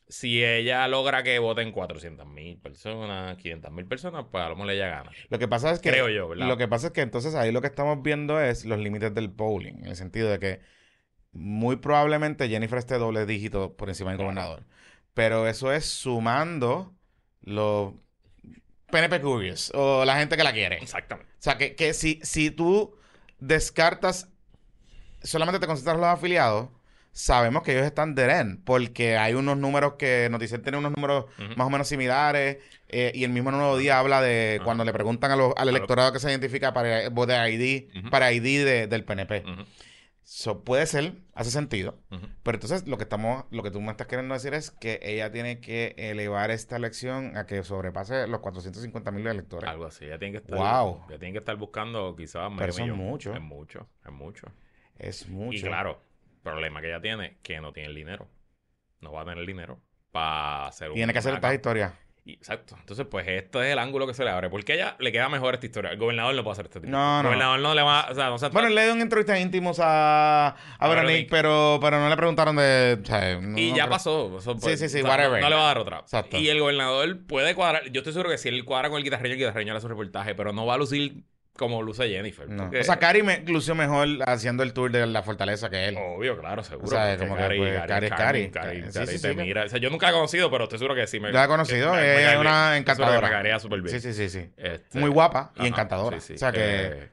Si 0.09 0.45
ella 0.45 0.87
logra 0.89 1.23
que 1.23 1.39
voten 1.39 1.73
400 1.73 2.27
mil 2.27 2.59
personas, 2.59 3.37
500 3.39 3.71
mil 3.73 3.87
personas, 3.87 4.27
pues 4.31 4.45
a 4.45 4.49
lo 4.51 4.57
mejor 4.57 4.71
ella 4.73 4.89
gana. 4.89 5.11
Lo 5.31 5.39
que 5.39 5.49
pasa 5.49 5.71
es 5.71 5.81
que. 5.81 5.91
Creo 5.91 6.09
yo, 6.11 6.29
¿verdad? 6.29 6.49
Lo 6.49 6.57
que 6.59 6.69
pasa 6.69 6.89
es 6.89 6.93
que 6.93 7.01
entonces 7.01 7.35
ahí 7.35 7.51
lo 7.51 7.61
que 7.63 7.67
estamos 7.69 8.03
viendo 8.03 8.39
es 8.41 8.65
los 8.67 8.79
límites 8.79 9.15
del 9.15 9.31
polling. 9.31 9.79
En 9.81 9.87
el 9.87 9.97
sentido 9.97 10.29
de 10.31 10.39
que 10.39 10.61
muy 11.33 11.77
probablemente 11.77 12.49
Jennifer 12.49 12.79
esté 12.79 12.99
doble 12.99 13.27
dígito 13.27 13.75
por 13.75 13.89
encima 13.89 14.11
del 14.11 14.19
gobernador. 14.19 14.65
Pero 15.15 15.47
eso 15.47 15.73
es 15.73 15.85
sumando 15.87 16.93
los 17.43 17.95
PNP 18.91 19.21
Curious 19.21 19.71
o 19.75 20.05
la 20.05 20.17
gente 20.19 20.37
que 20.37 20.45
la 20.45 20.53
quiere. 20.53 20.79
O 20.79 20.83
Exactamente. 20.83 21.31
sea, 21.39 21.57
que, 21.59 21.75
que 21.75 21.95
si, 21.95 22.21
si 22.23 22.51
tú 22.51 22.95
descartas, 23.41 24.29
solamente 25.23 25.59
te 25.59 25.67
concentras 25.67 25.95
en 25.95 26.01
los 26.01 26.11
afiliados, 26.11 26.69
sabemos 27.13 27.63
que 27.63 27.73
ellos 27.73 27.85
están 27.85 28.15
de 28.15 28.25
end, 28.31 28.65
porque 28.65 29.17
hay 29.19 29.35
unos 29.35 29.59
números 29.59 29.95
que 29.99 30.29
Noticel 30.31 30.63
tiene 30.63 30.79
unos 30.79 30.93
números 30.93 31.27
más 31.57 31.67
o 31.67 31.71
menos 31.71 31.89
similares, 31.89 32.59
eh, 32.89 33.13
y 33.15 33.25
el 33.25 33.31
mismo 33.31 33.51
Nuevo 33.51 33.77
Día 33.77 33.99
habla 33.99 34.21
de 34.23 34.61
cuando 34.65 34.85
le 34.85 34.93
preguntan 34.93 35.31
a 35.31 35.35
al 35.57 35.69
electorado 35.69 36.13
que 36.13 36.21
se 36.21 36.31
identifica 36.31 36.73
para 36.73 37.49
ID, 37.51 37.89
Ujú. 37.99 38.11
para 38.11 38.33
ID 38.33 38.65
de- 38.65 38.87
del 38.87 39.05
PNP. 39.05 39.45
So, 40.35 40.65
puede 40.65 40.87
ser, 40.87 41.17
hace 41.35 41.51
sentido. 41.51 41.99
Pero 42.43 42.57
entonces 42.57 42.89
lo 42.89 42.97
que 42.97 43.03
estamos, 43.03 43.45
lo 43.51 43.63
que 43.63 43.71
tú 43.71 43.83
me 43.83 43.91
estás 43.91 44.07
queriendo 44.07 44.33
decir 44.33 44.55
es 44.55 44.71
que 44.71 44.99
ella 45.03 45.31
tiene 45.31 45.61
que 45.61 45.95
elevar 45.99 46.51
esta 46.51 46.77
elección 46.77 47.37
a 47.37 47.45
que 47.45 47.63
sobrepase 47.63 48.27
los 48.29 48.41
450 48.41 49.11
mil 49.11 49.27
electores. 49.27 49.69
Algo 49.69 49.85
así. 49.85 50.07
Ya 50.07 50.19
tiene 50.19 50.33
que 50.33 50.39
estar, 50.39 50.59
Wow. 50.59 51.03
ya 51.11 51.19
tiene 51.19 51.33
que 51.33 51.39
estar 51.39 51.55
buscando 51.57 52.17
quizás 52.17 52.51
Pero 52.57 52.71
eso 52.71 52.83
es 52.83 52.95
mucho. 52.95 53.35
Es 53.35 53.43
mucho, 53.43 53.91
es 54.07 54.11
mucho. 54.11 54.47
Es 54.99 55.29
mucho. 55.29 55.59
Y 55.59 55.61
claro, 55.61 56.03
problema 56.43 56.81
que 56.81 56.89
ella 56.89 57.03
tiene, 57.03 57.37
que 57.43 57.61
no 57.61 57.75
tiene 57.75 57.91
el 57.91 57.95
dinero. 57.95 58.27
No 59.03 59.13
va 59.13 59.21
a 59.21 59.25
tener 59.25 59.41
el 59.41 59.47
dinero 59.47 59.83
para 60.13 60.69
hacer 60.69 60.89
un... 60.89 60.95
Tiene 60.95 61.13
que 61.13 61.19
hacer 61.19 61.35
estas 61.35 61.53
historias. 61.53 61.93
Y- 62.25 62.35
Exacto. 62.35 62.77
Entonces, 62.79 63.05
pues 63.11 63.27
esto 63.27 63.61
es 63.63 63.73
el 63.73 63.79
ángulo 63.81 64.07
que 64.07 64.15
se 64.15 64.23
le 64.23 64.31
abre. 64.31 64.49
Porque 64.49 64.73
a 64.73 64.75
ella 64.77 64.97
le 65.01 65.11
queda 65.11 65.29
mejor 65.29 65.55
esta 65.55 65.67
historia. 65.67 65.91
El 65.91 65.99
gobernador 65.99 66.35
no 66.35 66.45
puede 66.45 66.53
hacer 66.53 66.67
este 66.67 66.79
tipo. 66.81 66.91
No, 66.93 67.17
El 67.19 67.23
no. 67.25 67.29
gobernador 67.31 67.59
no 67.61 67.75
le 67.75 67.83
va... 67.83 68.07
O 68.11 68.15
sea, 68.15 68.29
no 68.29 68.39
se 68.39 68.49
Bueno, 68.51 68.69
le 68.69 68.85
dio 68.85 68.93
una 68.93 69.03
entrevista 69.03 69.39
íntimos 69.41 69.81
a, 69.81 70.49
a 70.49 70.57
A 70.79 70.89
Veronique, 70.89 71.27
pero, 71.31 71.79
pero 71.81 71.99
no 71.99 72.09
le 72.09 72.17
preguntaron 72.17 72.55
de. 72.57 72.99
o 73.03 73.05
sea, 73.05 73.41
no- 73.41 73.59
Y 73.59 73.75
ya 73.75 73.89
pasó. 73.89 74.39
Eso, 74.39 74.57
pues, 74.57 74.79
Sí, 74.79 74.89
sí, 74.89 74.93
sí, 74.93 74.99
o 75.01 75.03
sea, 75.03 75.11
whatever. 75.11 75.41
No, 75.41 75.47
no 75.47 75.51
le 75.51 75.57
va 75.57 75.63
a 75.63 75.67
dar 75.67 75.79
otra. 75.79 75.99
Exacto. 75.99 76.37
Y 76.39 76.49
el 76.49 76.61
gobernador 76.61 77.27
puede 77.27 77.55
cuadrar. 77.57 77.91
Yo 77.91 78.01
estoy 78.01 78.13
seguro 78.13 78.31
que 78.31 78.39
si 78.39 78.49
él 78.49 78.65
cuadra 78.65 78.89
con 78.89 78.99
el 78.99 79.05
guitarreño, 79.05 79.33
el 79.35 79.39
guitarreño 79.41 79.75
hace 79.77 79.87
un 79.87 79.91
reportaje, 79.91 80.35
pero 80.37 80.53
no 80.53 80.65
va 80.65 80.75
a 80.75 80.79
lucir 80.79 81.25
como 81.57 81.83
luce 81.83 82.09
Jennifer. 82.09 82.49
No. 82.49 82.65
porque- 82.65 82.81
O 82.81 82.85
sea, 82.85 82.97
Cari 82.99 83.23
me 83.23 83.41
lució 83.47 83.75
mejor 83.75 84.09
haciendo 84.27 84.63
el 84.63 84.73
tour 84.73 84.91
de 84.91 85.07
la 85.07 85.23
fortaleza 85.23 85.69
que 85.71 85.87
él. 85.89 85.97
Obvio, 85.99 86.39
claro, 86.39 86.63
seguro. 86.65 86.87
O 86.87 86.91
sea, 86.91 87.17
como 87.19 87.37
que, 87.37 87.43
pues, 87.57 87.81
Cari 87.87 88.07
es 88.07 88.13
Cari. 88.13 88.51
Cari, 88.51 88.83
Sí, 88.83 88.91
Cari 88.93 89.07
sí, 89.07 89.23
te 89.23 89.29
sí, 89.31 89.37
mira. 89.37 89.65
O 89.65 89.69
sea, 89.69 89.79
yo 89.79 89.91
nunca 89.91 90.07
la 90.07 90.13
he 90.13 90.15
conocido, 90.15 90.51
pero 90.51 90.65
estoy 90.65 90.79
seguro 90.79 90.95
que 90.95 91.07
sí 91.07 91.21
me. 91.21 91.31
La 91.31 91.45
he 91.45 91.49
conocido, 91.49 91.93
que 91.93 91.99
me- 91.99 92.33
es 92.33 92.39
una 92.39 92.77
encantadora. 92.79 93.59
Súper 93.61 93.83
bien. 93.83 94.01
Sí, 94.01 94.13
sí, 94.13 94.15
sí, 94.15 94.29
sí. 94.31 94.51
Este, 94.57 94.99
Muy 94.99 95.11
guapa 95.11 95.53
y 95.57 95.67
encantadora. 95.67 96.19
sí, 96.21 96.29
sí. 96.29 96.33
O 96.35 96.39
sea 96.39 96.53
que. 96.53 96.61
Eh, 96.63 97.09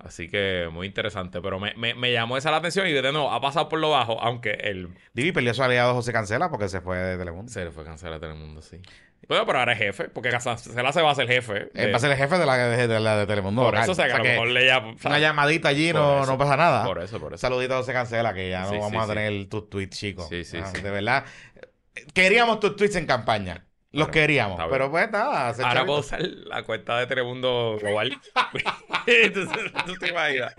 así 0.00 0.28
que 0.28 0.68
muy 0.72 0.86
interesante. 0.86 1.40
Pero 1.40 1.58
me, 1.60 1.72
me, 1.76 1.94
me 1.94 2.12
llamó 2.12 2.36
esa 2.36 2.50
la 2.50 2.58
atención 2.58 2.86
y 2.88 2.92
de 2.92 3.00
nuevo 3.12 3.32
ha 3.32 3.40
pasado 3.40 3.68
por 3.68 3.78
lo 3.78 3.90
bajo, 3.90 4.20
aunque 4.20 4.50
él 4.64 4.88
Divi 5.14 5.32
perdió 5.32 5.54
su 5.54 5.62
aliado 5.62 5.94
José 5.94 6.12
Cancela 6.12 6.50
porque 6.50 6.68
se 6.68 6.80
fue 6.80 6.98
de 6.98 7.16
Telemundo. 7.16 7.50
se 7.50 7.64
le 7.64 7.70
fue 7.70 7.84
cancelar 7.84 8.14
a 8.16 8.20
Telemundo, 8.20 8.60
sí. 8.60 8.80
Bueno, 9.26 9.46
pero 9.46 9.58
ahora 9.60 9.72
es 9.72 9.78
jefe, 9.78 10.08
porque 10.10 10.28
Cancela 10.28 10.92
se 10.92 11.00
va 11.00 11.10
a 11.10 11.14
ser 11.14 11.26
jefe. 11.26 11.70
De- 11.72 11.90
va 11.90 11.96
a 11.96 12.00
ser 12.00 12.10
el 12.10 12.16
jefe 12.18 12.36
de 12.36 12.44
la 12.44 12.56
de, 12.58 12.86
de 12.88 13.00
la 13.00 13.16
de 13.16 13.26
Telemundo. 13.26 13.62
por 13.62 13.74
eso, 13.76 13.92
o 13.92 13.94
sea, 13.94 14.06
que 14.06 14.12
a 14.12 14.18
lo 14.18 14.24
mejor 14.24 14.48
le 14.48 14.66
ya. 14.66 14.84
una 15.04 15.18
llamadita 15.18 15.68
allí 15.68 15.92
no, 15.94 16.22
eso. 16.22 16.32
no 16.32 16.36
pasa 16.38 16.56
nada. 16.58 16.84
Por 16.84 17.02
eso, 17.02 17.18
por 17.18 17.32
eso. 17.32 17.40
saludito 17.40 17.74
José 17.76 17.94
Cancela, 17.94 18.34
que 18.34 18.50
ya 18.50 18.62
no 18.62 18.72
vamos 18.80 18.90
sí, 18.90 18.96
a 18.98 19.02
sí. 19.02 19.08
tener 19.08 19.48
tus 19.48 19.70
tweets, 19.70 19.96
chicos. 19.98 20.28
Sí, 20.28 20.44
sí, 20.44 20.58
Ah, 20.62 20.70
sí. 20.74 20.82
De 20.82 20.90
verdad. 20.90 21.24
Queríamos 22.12 22.60
tus 22.60 22.76
tweets 22.76 22.96
en 22.96 23.06
campaña. 23.06 23.64
Los 23.92 24.08
Bueno, 24.08 24.12
queríamos. 24.12 24.60
Pero 24.68 24.90
pues 24.90 25.10
nada. 25.10 25.46
Ahora 25.48 25.56
chavito. 25.56 25.86
puedo 25.86 26.00
usar 26.00 26.20
la 26.20 26.62
cuenta 26.64 26.98
de 26.98 27.06
Telemundo 27.06 27.78
Global. 27.80 28.20
Entonces, 29.06 29.72
tú 29.86 29.94
te 29.96 30.08
imaginas. 30.08 30.54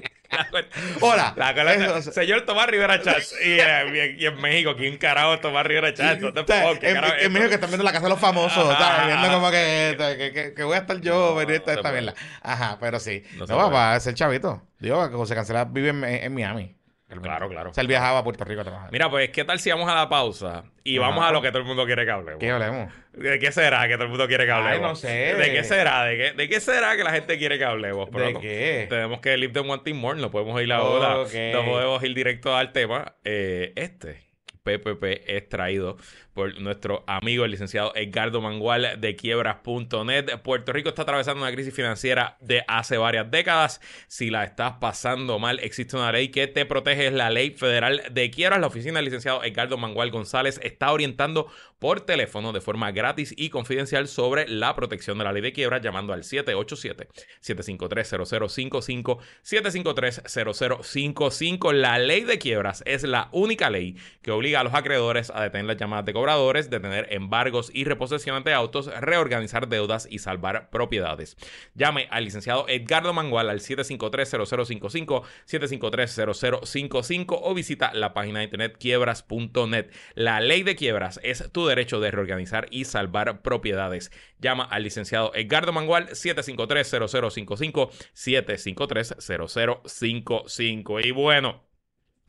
Hola. 1.01 1.33
La 1.35 1.53
cuenta- 1.53 1.97
Eso- 1.99 2.11
señor 2.11 2.41
Tomás 2.41 2.67
Rivera 2.67 3.01
Chats. 3.01 3.35
Y, 3.45 3.59
eh, 3.59 4.15
y 4.17 4.25
en 4.25 4.39
México, 4.41 4.75
¿quién 4.77 4.97
carajo 4.97 5.39
Tomás 5.39 5.65
Rivera 5.65 5.93
Chats? 5.93 6.21
What 6.23 6.33
the 6.33 6.39
O 6.41 6.45
sea, 6.45 6.63
fuck, 6.69 6.79
¿qué 6.79 6.89
en, 6.91 6.97
en? 6.97 7.33
México 7.33 7.49
que 7.49 7.55
están 7.55 7.69
viendo 7.69 7.83
la 7.83 7.91
casa 7.91 8.03
de 8.05 8.09
los 8.09 8.19
famosos, 8.19 8.69
Ajá. 8.73 9.05
Viendo 9.07 9.31
como 9.31 9.51
que, 9.51 9.95
que, 10.17 10.31
que- 10.31 10.53
que 10.53 10.63
voy 10.63 10.75
a 10.75 10.79
estar 10.79 10.99
yo, 11.01 11.29
No, 11.31 11.35
venir 11.35 11.55
esta, 11.55 11.73
no 11.73 11.77
esta 11.79 11.91
mierda. 11.91 12.13
Ajá, 12.41 12.77
pero 12.79 12.99
sí. 12.99 13.23
No 13.35 13.45
No, 13.45 13.57
papá, 13.57 13.95
es 13.97 14.07
el 14.07 14.15
chavito. 14.15 14.61
Digo, 14.79 15.09
que 15.09 15.15
José 15.15 15.35
Cancela 15.35 15.65
vive 15.65 15.89
en, 15.89 16.03
en 16.03 16.33
Miami. 16.33 16.75
Claro, 17.21 17.47
claro. 17.49 17.69
O 17.69 17.73
sea, 17.73 17.81
él 17.81 17.87
viajaba 17.87 18.19
a 18.19 18.23
Puerto 18.23 18.43
Rico 18.45 18.61
a 18.61 18.63
trabajar. 18.63 18.91
Mira, 18.91 19.09
pues, 19.11 19.29
¿qué 19.29 19.43
tal 19.45 19.59
si 19.59 19.69
vamos 19.69 19.87
a 19.87 19.93
la 19.95 20.09
pausa 20.09 20.63
y 20.83 20.97
Ajá. 20.97 21.07
vamos 21.09 21.23
a 21.25 21.31
lo 21.31 21.41
que 21.41 21.49
todo 21.49 21.59
el 21.59 21.65
mundo 21.65 21.85
quiere 21.85 22.03
que 22.03 22.11
hablemos? 22.11 22.39
¿Qué 22.39 22.49
hablemos? 22.49 22.91
¿De 23.13 23.37
qué 23.39 23.51
será 23.51 23.87
que 23.87 23.93
todo 23.93 24.03
el 24.05 24.09
mundo 24.09 24.27
quiere 24.27 24.45
que 24.45 24.51
Ay, 24.51 24.57
hablemos? 24.63 24.89
no 24.89 24.95
sé. 24.95 25.35
¿De 25.35 25.51
qué 25.53 25.63
será? 25.63 26.03
¿De 26.05 26.17
qué, 26.17 26.31
de 26.33 26.49
qué 26.49 26.59
será 26.59 26.97
que 26.97 27.03
la 27.03 27.11
gente 27.11 27.37
quiere 27.37 27.59
que 27.59 27.63
hablemos? 27.65 28.09
Pero 28.11 28.25
¿De 28.25 28.33
no- 28.33 28.39
qué? 28.41 28.87
Tenemos 28.89 29.19
que 29.19 29.37
live 29.37 29.53
them 29.53 29.69
wanting 29.69 29.95
more, 29.95 30.19
no 30.19 30.31
podemos 30.31 30.59
ir 30.61 30.73
ahora. 30.73 31.19
Ok. 31.19 31.33
No 31.53 31.63
podemos 31.63 32.03
ir 32.03 32.15
directo 32.15 32.55
al 32.55 32.71
tema. 32.71 33.15
Eh, 33.23 33.71
este 33.75 34.25
PPP 34.63 35.23
es 35.27 35.47
traído 35.47 35.97
por 36.35 36.59
nuestro 36.59 37.03
amigo 37.07 37.45
el 37.45 37.51
licenciado 37.51 37.93
Edgardo 37.95 38.41
Mangual 38.41 38.99
de 38.99 39.15
quiebras.net. 39.15 40.41
Puerto 40.43 40.73
Rico 40.73 40.89
está 40.89 41.03
atravesando 41.03 41.41
una 41.41 41.53
crisis 41.53 41.73
financiera 41.73 42.35
de 42.41 42.65
hace 42.67 42.97
varias 42.97 43.31
décadas. 43.31 43.79
Si 44.07 44.29
la 44.29 44.43
estás 44.43 44.73
pasando 44.73 45.39
mal, 45.39 45.61
existe 45.61 45.95
una 45.95 46.11
ley 46.11 46.27
que 46.27 46.47
te 46.47 46.65
protege, 46.65 47.07
es 47.07 47.13
la 47.13 47.29
Ley 47.29 47.51
Federal 47.51 48.03
de 48.11 48.29
Quiebras. 48.31 48.59
La 48.59 48.67
oficina 48.67 48.97
del 48.97 49.05
licenciado 49.05 49.45
Edgardo 49.45 49.77
Mangual 49.77 50.11
González 50.11 50.59
está 50.61 50.91
orientando 50.91 51.47
por 51.79 52.01
teléfono 52.01 52.51
de 52.51 52.59
forma 52.61 52.91
gratis 52.91 53.33
y 53.37 53.49
confidencial 53.49 54.09
sobre 54.09 54.49
la 54.49 54.75
protección 54.75 55.17
de 55.17 55.23
la 55.23 55.31
ley 55.31 55.41
de 55.41 55.53
quiebras 55.53 55.81
llamando 55.81 56.11
al 56.13 56.23
787-753-0055, 56.23 59.19
753-0055. 59.43 61.73
La 61.73 61.97
ley 61.97 62.25
de 62.25 62.39
quiebras 62.39 62.83
es 62.85 63.03
la 63.03 63.29
única 63.31 63.69
ley 63.69 63.95
que 64.21 64.31
obliga 64.31 64.59
a 64.59 64.65
los 64.65 64.73
acreedores 64.73 65.31
a 65.33 65.43
detener 65.43 65.67
las 65.67 65.77
llamadas 65.77 66.03
de 66.05 66.24
cobradores, 66.25 66.71
detener 66.71 67.05
embargos 67.11 67.69
y 67.71 67.83
reposiciones 67.83 68.43
de 68.43 68.51
autos, 68.51 68.87
reorganizar 68.99 69.67
deudas 69.67 70.07
y 70.09 70.17
salvar 70.17 70.71
propiedades. 70.71 71.37
Llame 71.75 72.07
al 72.09 72.23
licenciado 72.23 72.65
Edgardo 72.67 73.13
Mangual 73.13 73.47
al 73.47 73.59
753-0055, 73.59 75.21
753-0055 75.47 77.39
o 77.43 77.53
visita 77.53 77.93
la 77.93 78.15
página 78.15 78.39
de 78.39 78.45
internet 78.45 78.75
quiebras.net. 78.79 79.91
La 80.15 80.39
ley 80.39 80.63
de 80.63 80.75
quiebras 80.75 81.19
es 81.21 81.51
tu 81.51 81.67
derecho 81.67 81.99
de 81.99 82.09
reorganizar 82.09 82.65
y 82.71 82.85
salvar 82.85 83.43
propiedades. 83.43 84.11
Llama 84.39 84.63
al 84.63 84.81
licenciado 84.81 85.31
Edgardo 85.35 85.73
Mangual 85.73 86.09
753-0055, 86.09 87.91
753-0055. 88.15 91.05
Y 91.05 91.11
bueno. 91.11 91.74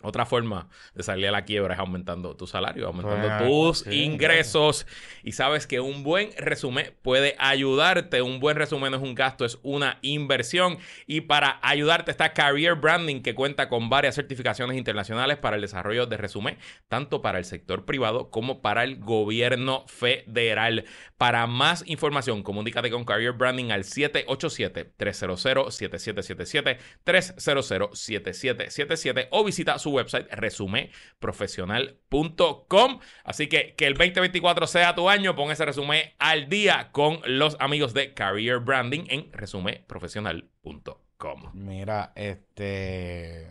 Otra 0.03 0.27
forma 0.27 0.69
de 0.95 1.03
salir 1.03 1.27
a 1.27 1.31
la 1.33 1.47
quiebra 1.47 1.73
es 1.75 1.81
aumentando 1.81 2.37
tu 2.37 2.47
salario, 2.47 2.87
aumentando 2.87 3.29
Pues, 3.39 3.49
tus 3.49 3.79
sí, 3.81 4.03
ingresos. 4.05 4.87
Y 5.25 5.33
sabes 5.33 5.67
que 5.67 5.81
un 5.81 6.03
buen 6.05 6.33
resumen 6.37 6.93
puede 7.01 7.35
ayudarte. 7.39 8.21
Un 8.21 8.39
buen 8.39 8.59
resumen 8.59 8.91
no 8.91 8.99
es 8.99 9.03
un 9.03 9.15
gasto, 9.15 9.47
es 9.47 9.59
una 9.63 9.99
inversión. 10.03 10.77
Y 11.07 11.23
para 11.23 11.59
ayudarte 11.63 12.11
está 12.11 12.35
Career 12.35 12.75
Branding, 12.75 13.23
que 13.23 13.35
cuenta 13.35 13.71
con 13.71 13.89
varias 13.89 14.17
certificaciones 14.17 14.77
internacionales 14.77 15.39
para 15.39 15.57
el 15.57 15.63
desarrollo 15.63 16.05
de 16.07 16.19
resumen, 16.19 16.59
tanto 16.89 17.23
para 17.23 17.39
el 17.39 17.47
sector 17.47 17.87
privado 17.87 18.29
como 18.31 18.61
para 18.61 18.85
el 18.85 18.99
gobierno 18.99 19.87
federal. 19.89 20.85
Para 21.17 21.47
más 21.47 21.83
información, 21.87 22.43
comunícate 22.43 22.91
con 22.91 23.07
Career 23.07 23.33
Branding 23.33 23.71
al 23.71 23.85
787-300-7777, 23.85 26.77
300-7777 27.07 29.29
o 29.31 29.43
visita 29.43 29.79
su 29.79 29.86
su 29.87 29.93
website 29.93 30.27
resumeprofesional.com. 30.33 32.99
Así 33.25 33.47
que 33.49 33.75
que 33.77 33.87
el 33.87 33.95
2024 33.95 34.67
sea 34.67 34.95
tu 34.97 35.09
año, 35.09 35.35
pon 35.37 35.51
ese 35.53 35.65
resumen 35.65 36.03
al 36.19 36.49
día 36.49 36.89
con 36.93 37.21
los 37.25 37.57
amigos 37.61 37.95
de 37.95 38.13
Career 38.15 38.59
Branding 38.59 39.05
en 39.09 39.33
resumeprofesional.com. 39.33 41.51
Mira, 41.55 42.13
este. 42.17 43.47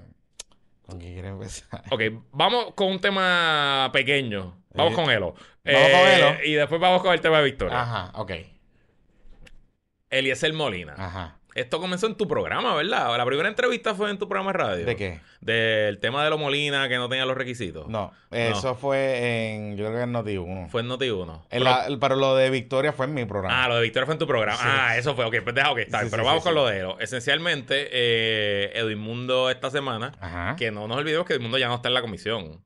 ¿Con 0.82 1.00
qué 1.00 1.13
quieres 1.13 1.32
empezar? 1.32 1.84
Ok, 1.89 2.02
vamos 2.32 2.74
con 2.76 2.88
un 2.91 3.00
tema 3.00 3.89
pequeño. 3.93 4.62
Vamos 4.74 4.91
Eh, 4.91 4.95
con 4.95 5.10
Elo. 5.10 5.34
vamos 5.63 5.89
con 5.91 6.08
Elo. 6.10 6.36
Y 6.43 6.52
después 6.54 6.82
vamos 6.82 7.02
con 7.02 7.13
el 7.13 7.21
tema 7.21 7.38
de 7.39 7.45
Victoria. 7.45 7.82
Ajá, 7.82 8.12
ok. 8.15 8.32
Eliezer 10.10 10.52
Molina. 10.54 10.95
Ajá. 10.98 11.39
Esto 11.56 11.80
comenzó 11.80 12.08
en 12.08 12.15
tu 12.15 12.28
programa, 12.28 12.76
¿verdad? 12.76 13.18
La 13.18 13.26
primera 13.26 13.48
entrevista 13.48 13.96
fue 13.96 14.10
en 14.12 14.20
tu 14.20 14.28
programa 14.28 14.52
de 14.52 14.58
radio. 14.58 14.86
¿De 14.86 14.98
qué? 14.98 15.22
Del 15.39 16.00
tema 16.00 16.22
de 16.22 16.30
los 16.30 16.38
Molina 16.38 16.89
que 16.89 16.98
no 16.98 17.08
tenía 17.08 17.26
los 17.26 17.38
requisitos. 17.38 17.88
No, 17.88 18.12
eso 18.30 18.76
fue 18.76 19.54
en. 19.56 19.78
Yo 19.78 19.86
creo 19.86 19.98
que 20.00 20.04
en 20.04 20.12
Noti 20.12 20.36
1. 20.36 20.68
Fue 20.68 20.82
en 20.82 20.89
Noti1. 20.89 21.98
pero 22.02 22.18
lo 22.18 22.36
de 22.36 22.50
Victoria 22.50 22.91
fue 22.91 23.06
en 23.06 23.13
mi 23.13 23.24
programa. 23.24 23.63
Ah, 23.63 23.70
lo 23.70 23.76
de 23.78 23.84
Victoria 23.84 24.06
fue 24.06 24.15
en 24.15 24.20
tu 24.20 24.28
programa. 24.28 24.58
Sí. 24.58 24.68
Ah, 24.68 24.98
eso 24.98 25.15
fue. 25.15 25.24
Ok, 25.24 25.36
pues 25.44 25.56
deja, 25.56 25.72
ok, 25.72 25.78
está. 25.78 26.02
Sí, 26.02 26.08
Pero 26.12 26.24
sí, 26.24 26.28
vamos 26.28 26.44
con 26.44 26.56
lo 26.56 26.65
de 26.68 26.78
Elo. 26.80 27.00
Esencialmente, 27.00 27.88
eh, 27.89 28.72
Edmundo 28.76 29.50
esta 29.50 29.70
semana, 29.72 30.12
Ajá. 30.20 30.58
que 30.58 30.72
no 30.72 30.89
nos 30.89 30.98
olvidemos 30.98 31.26
que 31.26 31.36
Edmundo 31.36 31.58
ya 31.58 31.70
no 31.70 31.76
está 31.76 31.88
en 31.88 31.94
la 31.94 32.02
comisión. 32.02 32.65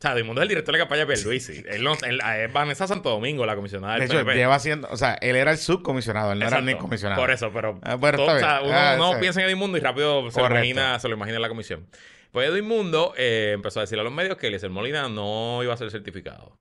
O 0.00 0.02
sea, 0.02 0.16
Edmundo 0.16 0.40
es 0.40 0.44
el 0.44 0.48
director 0.48 0.72
de 0.74 0.78
campaña 0.78 1.04
de 1.04 1.12
Pierluisi. 1.14 1.62
Él 1.68 1.84
no, 1.84 1.92
él- 2.06 2.20
es 2.38 2.50
Vanessa 2.50 2.86
Santo 2.86 3.10
Domingo, 3.10 3.44
la 3.44 3.54
comisionada 3.54 3.94
De 3.96 4.00
del 4.00 4.08
hecho, 4.10 4.16
PNP. 4.20 4.34
lleva 4.38 4.58
siendo. 4.58 4.88
O 4.90 4.96
sea, 4.96 5.12
él 5.20 5.36
era 5.36 5.50
el 5.50 5.58
subcomisionado, 5.58 6.32
él 6.32 6.38
no 6.38 6.46
era 6.46 6.56
Exacto. 6.58 6.74
ni 6.74 6.78
comisionado. 6.80 7.20
Por 7.20 7.30
eso, 7.30 7.50
pero. 7.52 7.78
Ah, 7.82 7.96
bueno, 7.96 8.16
todo- 8.16 8.34
o 8.34 8.38
sea, 8.38 8.60
uno 8.62 8.72
Ah, 8.74 8.94
no 8.96 9.12
sí. 9.12 9.20
piensa 9.20 9.42
en 9.42 9.50
Edmundo 9.50 9.76
y 9.76 9.80
rápido 9.82 10.30
se 10.30 10.40
lo, 10.40 10.46
imagina, 10.46 10.98
se 10.98 11.08
lo 11.08 11.16
imagina 11.16 11.36
en 11.36 11.42
la 11.42 11.48
comisión. 11.50 11.86
Pues 12.32 12.48
Edmundo 12.48 13.12
eh, 13.18 13.50
empezó 13.54 13.80
a 13.80 13.82
decirle 13.82 14.00
a 14.00 14.04
los 14.04 14.12
medios 14.12 14.38
que 14.38 14.46
Eliezer 14.46 14.70
Molina 14.70 15.08
no 15.10 15.62
iba 15.62 15.74
a 15.74 15.76
ser 15.76 15.90
certificado. 15.90 16.58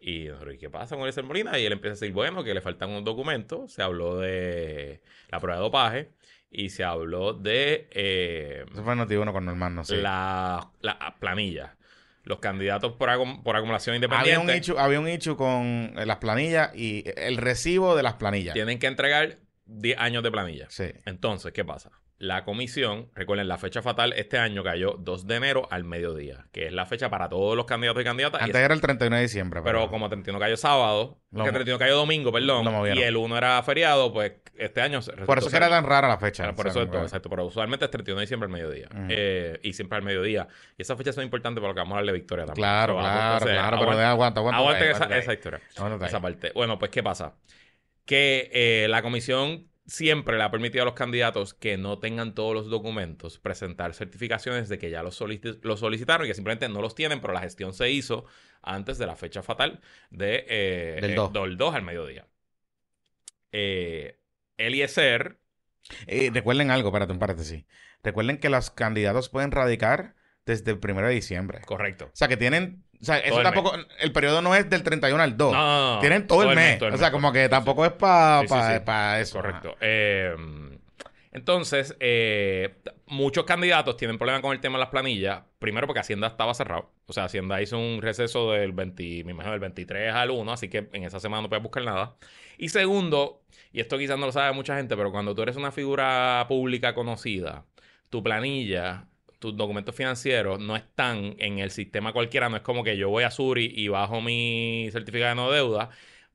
Y 0.00 0.24
nosotros, 0.24 0.54
¿y 0.54 0.58
qué 0.58 0.68
pasa 0.68 0.96
con 0.96 1.02
Eliezer 1.02 1.22
Molina? 1.24 1.56
Y 1.60 1.66
él 1.66 1.72
empieza 1.72 1.92
a 1.92 1.98
decir, 2.00 2.12
bueno, 2.12 2.42
que 2.42 2.52
le 2.52 2.60
faltan 2.60 2.90
unos 2.90 3.04
documentos. 3.04 3.72
Se 3.74 3.82
habló 3.82 4.18
de 4.18 5.02
la 5.28 5.38
prueba 5.38 5.58
de 5.58 5.62
dopaje 5.62 6.10
y 6.50 6.70
se 6.70 6.82
habló 6.82 7.32
de 7.32 7.88
eh, 7.92 8.64
Eso 8.72 8.82
fue 8.82 8.92
en 8.94 8.98
Noti 8.98 9.14
1 9.14 9.32
con 9.32 9.44
Norman, 9.44 9.74
no 9.76 9.84
sé. 9.84 9.98
la, 9.98 10.68
la 10.80 11.14
planilla. 11.20 11.75
Los 12.26 12.40
candidatos 12.40 12.92
por, 12.94 13.08
acum- 13.08 13.42
por 13.42 13.56
acumulación 13.56 13.94
Había 13.94 14.06
independiente 14.06 14.52
un, 14.52 14.58
issue, 14.58 14.78
había 14.78 15.00
un 15.00 15.08
issue 15.08 15.36
con 15.36 15.94
eh, 15.96 16.04
las 16.04 16.16
planillas 16.16 16.70
y 16.74 17.04
el 17.16 17.36
recibo 17.38 17.96
de 17.96 18.02
las 18.02 18.14
planillas. 18.14 18.52
tienen 18.52 18.78
que 18.78 18.88
entregar 18.88 19.38
10 19.66 19.96
años 19.98 20.22
de 20.24 20.30
planilla. 20.32 20.66
Sí. 20.68 20.86
Entonces, 21.06 21.52
¿qué 21.52 21.64
pasa? 21.64 21.90
La 22.18 22.44
comisión, 22.44 23.10
recuerden, 23.14 23.46
la 23.46 23.58
fecha 23.58 23.82
fatal 23.82 24.14
este 24.14 24.38
año 24.38 24.64
cayó 24.64 24.96
2 24.98 25.26
de 25.26 25.36
enero 25.36 25.68
al 25.70 25.84
mediodía, 25.84 26.46
que 26.50 26.66
es 26.66 26.72
la 26.72 26.86
fecha 26.86 27.10
para 27.10 27.28
todos 27.28 27.54
los 27.54 27.66
candidatos 27.66 28.00
y 28.00 28.04
candidatas. 28.06 28.40
y 28.40 28.44
Antes 28.44 28.56
es- 28.58 28.64
era 28.64 28.72
el 28.72 28.80
31 28.80 29.16
de 29.16 29.22
diciembre. 29.22 29.60
pero 29.62 29.90
como 29.90 30.08
31 30.08 30.40
cayó 30.40 30.56
sábado, 30.56 31.18
Lo- 31.30 31.44
que 31.44 31.50
31 31.52 31.78
cayó 31.78 31.94
domingo, 31.96 32.32
perdón, 32.32 32.66
y 32.96 33.02
el 33.02 33.16
1 33.18 33.36
era 33.36 33.62
feriado, 33.62 34.14
pues 34.14 34.32
este 34.56 34.80
año... 34.80 35.00
Por 35.26 35.36
eso 35.36 35.50
que 35.50 35.56
era 35.58 35.68
tan 35.68 35.84
rara 35.84 36.08
la 36.08 36.16
fecha. 36.16 36.50
Por 36.54 36.66
eso 36.68 36.80
es 36.80 36.90
todo, 36.90 37.02
exacto. 37.02 37.28
Pero 37.28 37.44
usualmente 37.44 37.84
es 37.84 37.90
31 37.90 38.20
de 38.20 38.22
diciembre 38.22 38.46
al 38.46 38.52
mediodía. 38.52 38.88
Eh, 39.10 39.58
y 39.62 39.74
siempre 39.74 39.98
al 39.98 40.02
mediodía. 40.04 40.48
Y 40.78 40.82
esas 40.82 40.96
fechas 40.96 41.14
son 41.14 41.24
importantes 41.24 41.60
para 41.60 41.68
lo 41.72 41.74
que 41.74 41.80
vamos 41.80 41.96
a 41.96 41.98
hablar 41.98 42.14
de 42.14 42.18
Victoria 42.18 42.46
también. 42.46 42.62
Claro, 42.62 42.96
claro, 42.96 43.34
entonces, 43.34 43.50
claro. 43.58 43.76
Pero 43.78 43.90
aguanta- 43.90 44.10
aguanta, 44.10 44.40
aguanta. 44.40 44.78
esa, 44.78 44.96
aguanta 44.96 45.14
ahí. 45.16 45.20
esa 45.20 45.32
historia. 45.34 45.60
Esa 46.06 46.20
parte. 46.22 46.52
Bueno, 46.54 46.78
pues, 46.78 46.90
¿qué 46.90 47.02
pasa? 47.02 47.34
Que 48.06 48.50
eh, 48.54 48.86
la 48.88 49.02
comisión 49.02 49.66
siempre 49.86 50.36
le 50.36 50.42
ha 50.42 50.50
permitido 50.50 50.82
a 50.82 50.84
los 50.86 50.94
candidatos 50.94 51.54
que 51.54 51.76
no 51.76 51.98
tengan 51.98 52.34
todos 52.34 52.54
los 52.54 52.68
documentos 52.68 53.38
presentar 53.38 53.94
certificaciones 53.94 54.68
de 54.68 54.78
que 54.78 54.90
ya 54.90 55.02
los, 55.02 55.20
solici- 55.20 55.58
los 55.62 55.80
solicitaron 55.80 56.26
y 56.26 56.28
que 56.30 56.34
simplemente 56.34 56.68
no 56.68 56.80
los 56.82 56.94
tienen, 56.94 57.20
pero 57.20 57.32
la 57.32 57.40
gestión 57.40 57.72
se 57.72 57.90
hizo 57.90 58.24
antes 58.62 58.98
de 58.98 59.06
la 59.06 59.14
fecha 59.16 59.42
fatal 59.42 59.80
de, 60.10 60.44
eh, 60.48 60.98
Del 61.00 61.12
eh, 61.12 61.14
2. 61.14 61.32
del 61.32 61.56
2 61.56 61.74
al 61.74 61.82
mediodía. 61.82 62.26
Eh, 63.52 64.18
Eliezer, 64.56 65.38
Eh, 66.06 66.30
recuerden 66.32 66.70
algo, 66.70 66.88
espérate, 66.88 67.12
un 67.12 67.18
paréntesis. 67.18 67.64
Recuerden 68.02 68.38
que 68.38 68.48
los 68.50 68.70
candidatos 68.70 69.28
pueden 69.28 69.50
radicar 69.52 70.14
desde 70.44 70.72
el 70.72 70.78
1 70.82 71.06
de 71.08 71.14
diciembre. 71.14 71.60
correcto. 71.64 72.06
O 72.06 72.10
sea, 72.16 72.28
que 72.28 72.36
tienen. 72.36 72.84
O 73.06 73.12
sea, 73.12 73.18
eso 73.18 73.38
el 73.38 73.44
tampoco. 73.44 73.72
El 74.00 74.10
periodo 74.10 74.42
no 74.42 74.52
es 74.56 74.68
del 74.68 74.82
31 74.82 75.22
al 75.22 75.36
2. 75.36 75.52
No, 75.52 75.94
no. 75.94 76.00
Tienen 76.00 76.26
todo, 76.26 76.42
el 76.42 76.56
mes. 76.56 76.78
todo 76.78 76.88
el 76.88 76.94
o 76.96 76.98
sea, 76.98 77.06
mes, 77.06 77.12
como 77.12 77.32
que 77.32 77.48
tampoco 77.48 77.86
es 77.86 77.92
para 77.92 78.40
Sí, 78.40 79.22
eso. 79.22 79.38
Correcto. 79.38 79.76
Eh, 79.80 80.34
entonces, 81.30 81.94
eh, 82.00 82.74
muchos 83.06 83.44
candidatos 83.44 83.96
tienen 83.96 84.18
problemas 84.18 84.42
con 84.42 84.52
el 84.52 84.60
tema 84.60 84.78
de 84.78 84.80
las 84.80 84.88
planillas. 84.88 85.42
Primero 85.60 85.86
porque 85.86 86.00
Hacienda 86.00 86.26
estaba 86.26 86.52
cerrado. 86.52 86.90
O 87.06 87.12
sea, 87.12 87.26
Hacienda 87.26 87.62
hizo 87.62 87.78
un 87.78 88.02
receso 88.02 88.50
del 88.50 88.72
20, 88.72 89.22
me 89.22 89.30
imagino 89.30 89.52
del 89.52 89.60
23 89.60 90.12
al 90.12 90.32
1, 90.32 90.52
así 90.52 90.68
que 90.68 90.88
en 90.92 91.04
esa 91.04 91.20
semana 91.20 91.42
no 91.42 91.48
puedes 91.48 91.62
buscar 91.62 91.84
nada. 91.84 92.16
Y 92.58 92.70
segundo, 92.70 93.42
y 93.70 93.80
esto 93.80 93.98
quizás 93.98 94.18
no 94.18 94.26
lo 94.26 94.32
sabe 94.32 94.52
mucha 94.52 94.76
gente, 94.76 94.96
pero 94.96 95.12
cuando 95.12 95.32
tú 95.32 95.42
eres 95.42 95.54
una 95.56 95.70
figura 95.70 96.44
pública 96.48 96.92
conocida, 96.92 97.66
tu 98.10 98.20
planilla, 98.22 99.04
tus 99.46 99.56
documentos 99.56 99.94
financieros 99.94 100.58
no 100.58 100.74
están 100.74 101.36
en 101.38 101.60
el 101.60 101.70
sistema 101.70 102.12
cualquiera. 102.12 102.48
No 102.48 102.56
es 102.56 102.62
como 102.62 102.82
que 102.82 102.96
yo 102.96 103.10
voy 103.10 103.22
a 103.22 103.30
Suri 103.30 103.72
y 103.76 103.86
bajo 103.86 104.20
mi 104.20 104.88
certificado 104.90 105.28
de 105.28 105.34
no 105.36 105.50
deuda. 105.52 105.90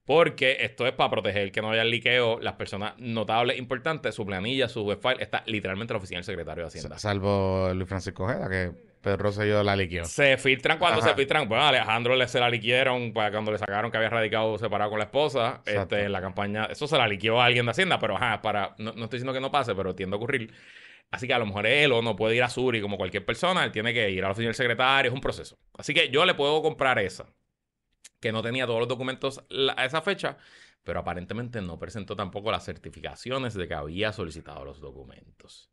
Porque 0.05 0.57
esto 0.61 0.87
es 0.87 0.93
para 0.93 1.09
proteger 1.09 1.51
que 1.51 1.61
no 1.61 1.71
haya 1.71 1.83
liqueo. 1.83 2.39
Las 2.39 2.53
personas 2.53 2.93
notables, 2.97 3.59
importantes, 3.59 4.15
su 4.15 4.25
planilla, 4.25 4.67
su 4.67 4.83
web 4.83 4.99
file, 5.01 5.21
está 5.21 5.43
literalmente 5.45 5.91
en 5.91 5.95
la 5.95 5.97
oficina 5.97 6.17
del 6.19 6.23
secretario 6.23 6.63
de 6.63 6.67
Hacienda. 6.69 6.97
Salvo 6.97 7.71
Luis 7.73 7.87
Francisco 7.87 8.23
Ojeda, 8.23 8.49
que 8.49 8.71
Pedro 9.01 9.17
Rosselló 9.17 9.61
la 9.61 9.75
liquió. 9.75 10.05
Se 10.05 10.37
filtran 10.37 10.79
cuando 10.79 11.01
se 11.01 11.13
filtran. 11.13 11.47
Bueno, 11.47 11.65
a 11.65 11.69
Alejandro 11.69 12.15
le, 12.15 12.27
se 12.27 12.39
la 12.39 12.49
liquieron 12.49 13.13
para 13.13 13.31
cuando 13.31 13.51
le 13.51 13.57
sacaron 13.57 13.91
que 13.91 13.97
había 13.97 14.09
radicado 14.09 14.57
separado 14.57 14.89
con 14.89 14.99
la 14.99 15.05
esposa. 15.05 15.61
Este, 15.65 16.05
en 16.05 16.11
la 16.13 16.21
campaña. 16.21 16.65
Eso 16.65 16.87
se 16.87 16.97
la 16.97 17.07
liquió 17.07 17.41
a 17.41 17.45
alguien 17.45 17.65
de 17.65 17.71
Hacienda, 17.71 17.99
pero 17.99 18.15
ajá, 18.15 18.41
para. 18.41 18.73
No, 18.77 18.93
no 18.93 19.03
estoy 19.03 19.17
diciendo 19.17 19.33
que 19.33 19.41
no 19.41 19.51
pase, 19.51 19.75
pero 19.75 19.93
tiende 19.93 20.15
a 20.15 20.17
ocurrir. 20.17 20.51
Así 21.11 21.27
que 21.27 21.33
a 21.33 21.39
lo 21.39 21.45
mejor 21.45 21.67
él 21.67 21.91
o 21.91 22.01
no 22.01 22.15
puede 22.15 22.37
ir 22.37 22.43
a 22.43 22.49
Suri 22.49 22.81
como 22.81 22.97
cualquier 22.97 23.25
persona. 23.25 23.65
Él 23.65 23.71
tiene 23.73 23.93
que 23.93 24.09
ir 24.09 24.23
a 24.23 24.27
la 24.27 24.31
oficina 24.31 24.47
del 24.47 24.55
secretario. 24.55 25.11
Es 25.11 25.13
un 25.13 25.21
proceso. 25.21 25.59
Así 25.77 25.93
que 25.93 26.09
yo 26.09 26.25
le 26.25 26.33
puedo 26.33 26.61
comprar 26.61 26.97
esa. 26.99 27.33
Que 28.21 28.31
no 28.31 28.41
tenía 28.41 28.65
todos 28.65 28.79
los 28.79 28.87
documentos 28.87 29.43
a 29.75 29.85
esa 29.85 30.01
fecha. 30.01 30.37
Pero 30.83 30.99
aparentemente 31.01 31.61
no 31.61 31.77
presentó 31.77 32.15
tampoco 32.15 32.49
las 32.49 32.63
certificaciones 32.63 33.53
de 33.53 33.67
que 33.67 33.73
había 33.73 34.13
solicitado 34.13 34.63
los 34.63 34.79
documentos. 34.79 35.69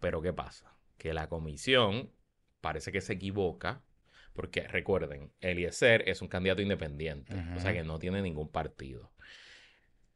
Pero 0.00 0.20
¿qué 0.20 0.34
pasa? 0.34 0.76
Que 0.98 1.14
la 1.14 1.28
comisión 1.28 2.12
parece 2.60 2.92
que 2.92 3.00
se 3.00 3.14
equivoca. 3.14 3.82
Porque 4.34 4.68
recuerden, 4.68 5.32
Eliezer 5.40 6.08
es 6.08 6.20
un 6.20 6.28
candidato 6.28 6.60
independiente. 6.60 7.34
O 7.56 7.58
sea 7.58 7.72
que 7.72 7.84
no 7.84 7.98
tiene 7.98 8.20
ningún 8.20 8.48
partido. 8.48 9.10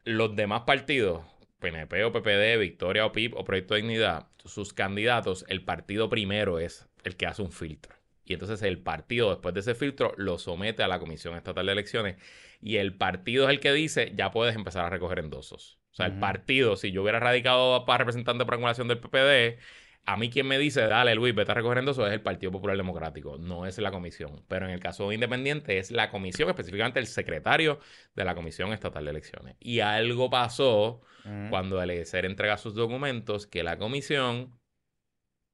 Los 0.04 0.36
demás 0.36 0.62
partidos, 0.62 1.24
PNP 1.62 2.04
o 2.04 2.12
PPD, 2.12 2.58
Victoria 2.58 3.06
o 3.06 3.12
PIB 3.12 3.34
o 3.36 3.44
Proyecto 3.44 3.72
de 3.72 3.80
Dignidad, 3.80 4.28
sus 4.44 4.74
candidatos, 4.74 5.46
el 5.48 5.64
partido 5.64 6.10
primero 6.10 6.58
es 6.58 6.86
el 7.04 7.16
que 7.16 7.26
hace 7.26 7.40
un 7.40 7.52
filtro. 7.52 7.94
Y 8.24 8.34
entonces 8.34 8.62
el 8.62 8.78
partido, 8.78 9.30
después 9.30 9.54
de 9.54 9.60
ese 9.60 9.74
filtro, 9.74 10.12
lo 10.16 10.38
somete 10.38 10.82
a 10.82 10.88
la 10.88 10.98
Comisión 10.98 11.34
Estatal 11.34 11.66
de 11.66 11.72
Elecciones. 11.72 12.16
Y 12.60 12.76
el 12.76 12.94
partido 12.94 13.44
es 13.44 13.50
el 13.50 13.60
que 13.60 13.72
dice, 13.72 14.12
ya 14.14 14.30
puedes 14.30 14.54
empezar 14.54 14.84
a 14.84 14.90
recoger 14.90 15.18
endosos. 15.18 15.78
O 15.90 15.94
sea, 15.94 16.06
el 16.06 16.18
partido, 16.18 16.76
si 16.76 16.90
yo 16.90 17.02
hubiera 17.02 17.20
radicado 17.20 17.84
para 17.84 17.98
representante 17.98 18.44
por 18.44 18.54
acumulación 18.54 18.88
del 18.88 18.98
PPD, 18.98 19.58
a 20.04 20.16
mí 20.16 20.30
quien 20.30 20.48
me 20.48 20.58
dice, 20.58 20.82
dale 20.88 21.14
Luis, 21.14 21.34
vete 21.34 21.52
a 21.52 21.54
recoger 21.54 21.78
endosos, 21.78 22.08
es 22.08 22.12
el 22.12 22.22
Partido 22.22 22.50
Popular 22.50 22.76
Democrático, 22.76 23.38
no 23.38 23.66
es 23.66 23.78
la 23.78 23.92
comisión. 23.92 24.44
Pero 24.48 24.66
en 24.66 24.72
el 24.72 24.80
caso 24.80 25.08
de 25.08 25.14
Independiente 25.14 25.78
es 25.78 25.92
la 25.92 26.10
comisión, 26.10 26.48
específicamente 26.48 26.98
el 26.98 27.06
secretario 27.06 27.78
de 28.14 28.24
la 28.24 28.34
Comisión 28.34 28.72
Estatal 28.72 29.04
de 29.04 29.10
Elecciones. 29.10 29.56
Y 29.60 29.80
algo 29.80 30.28
pasó 30.28 31.02
Ujú. 31.24 31.50
cuando 31.50 31.80
Eliezer 31.80 32.24
entrega 32.24 32.56
sus 32.56 32.74
documentos 32.74 33.46
que 33.46 33.62
la 33.62 33.78
comisión, 33.78 34.58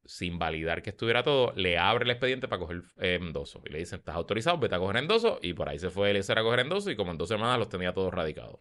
sin 0.06 0.38
validar 0.38 0.80
que 0.80 0.90
estuviera 0.90 1.22
todo, 1.22 1.52
le 1.54 1.76
abre 1.76 2.04
el 2.06 2.10
expediente 2.10 2.48
para 2.48 2.60
coger 2.60 2.84
eh, 2.96 3.18
endoso. 3.20 3.60
Y 3.66 3.72
le 3.72 3.80
dicen, 3.80 3.98
estás 3.98 4.16
autorizado, 4.16 4.56
vete 4.56 4.76
a 4.76 4.78
coger 4.78 4.96
endoso. 4.96 5.38
Y 5.42 5.52
por 5.52 5.68
ahí 5.68 5.78
se 5.78 5.90
fue 5.90 6.08
Eliezer 6.10 6.38
a 6.38 6.42
coger 6.42 6.60
endoso 6.60 6.90
y 6.90 6.96
como 6.96 7.10
en 7.10 7.18
dos 7.18 7.28
semanas 7.28 7.58
los 7.58 7.68
tenía 7.68 7.92
todos 7.92 8.14
radicados. 8.14 8.58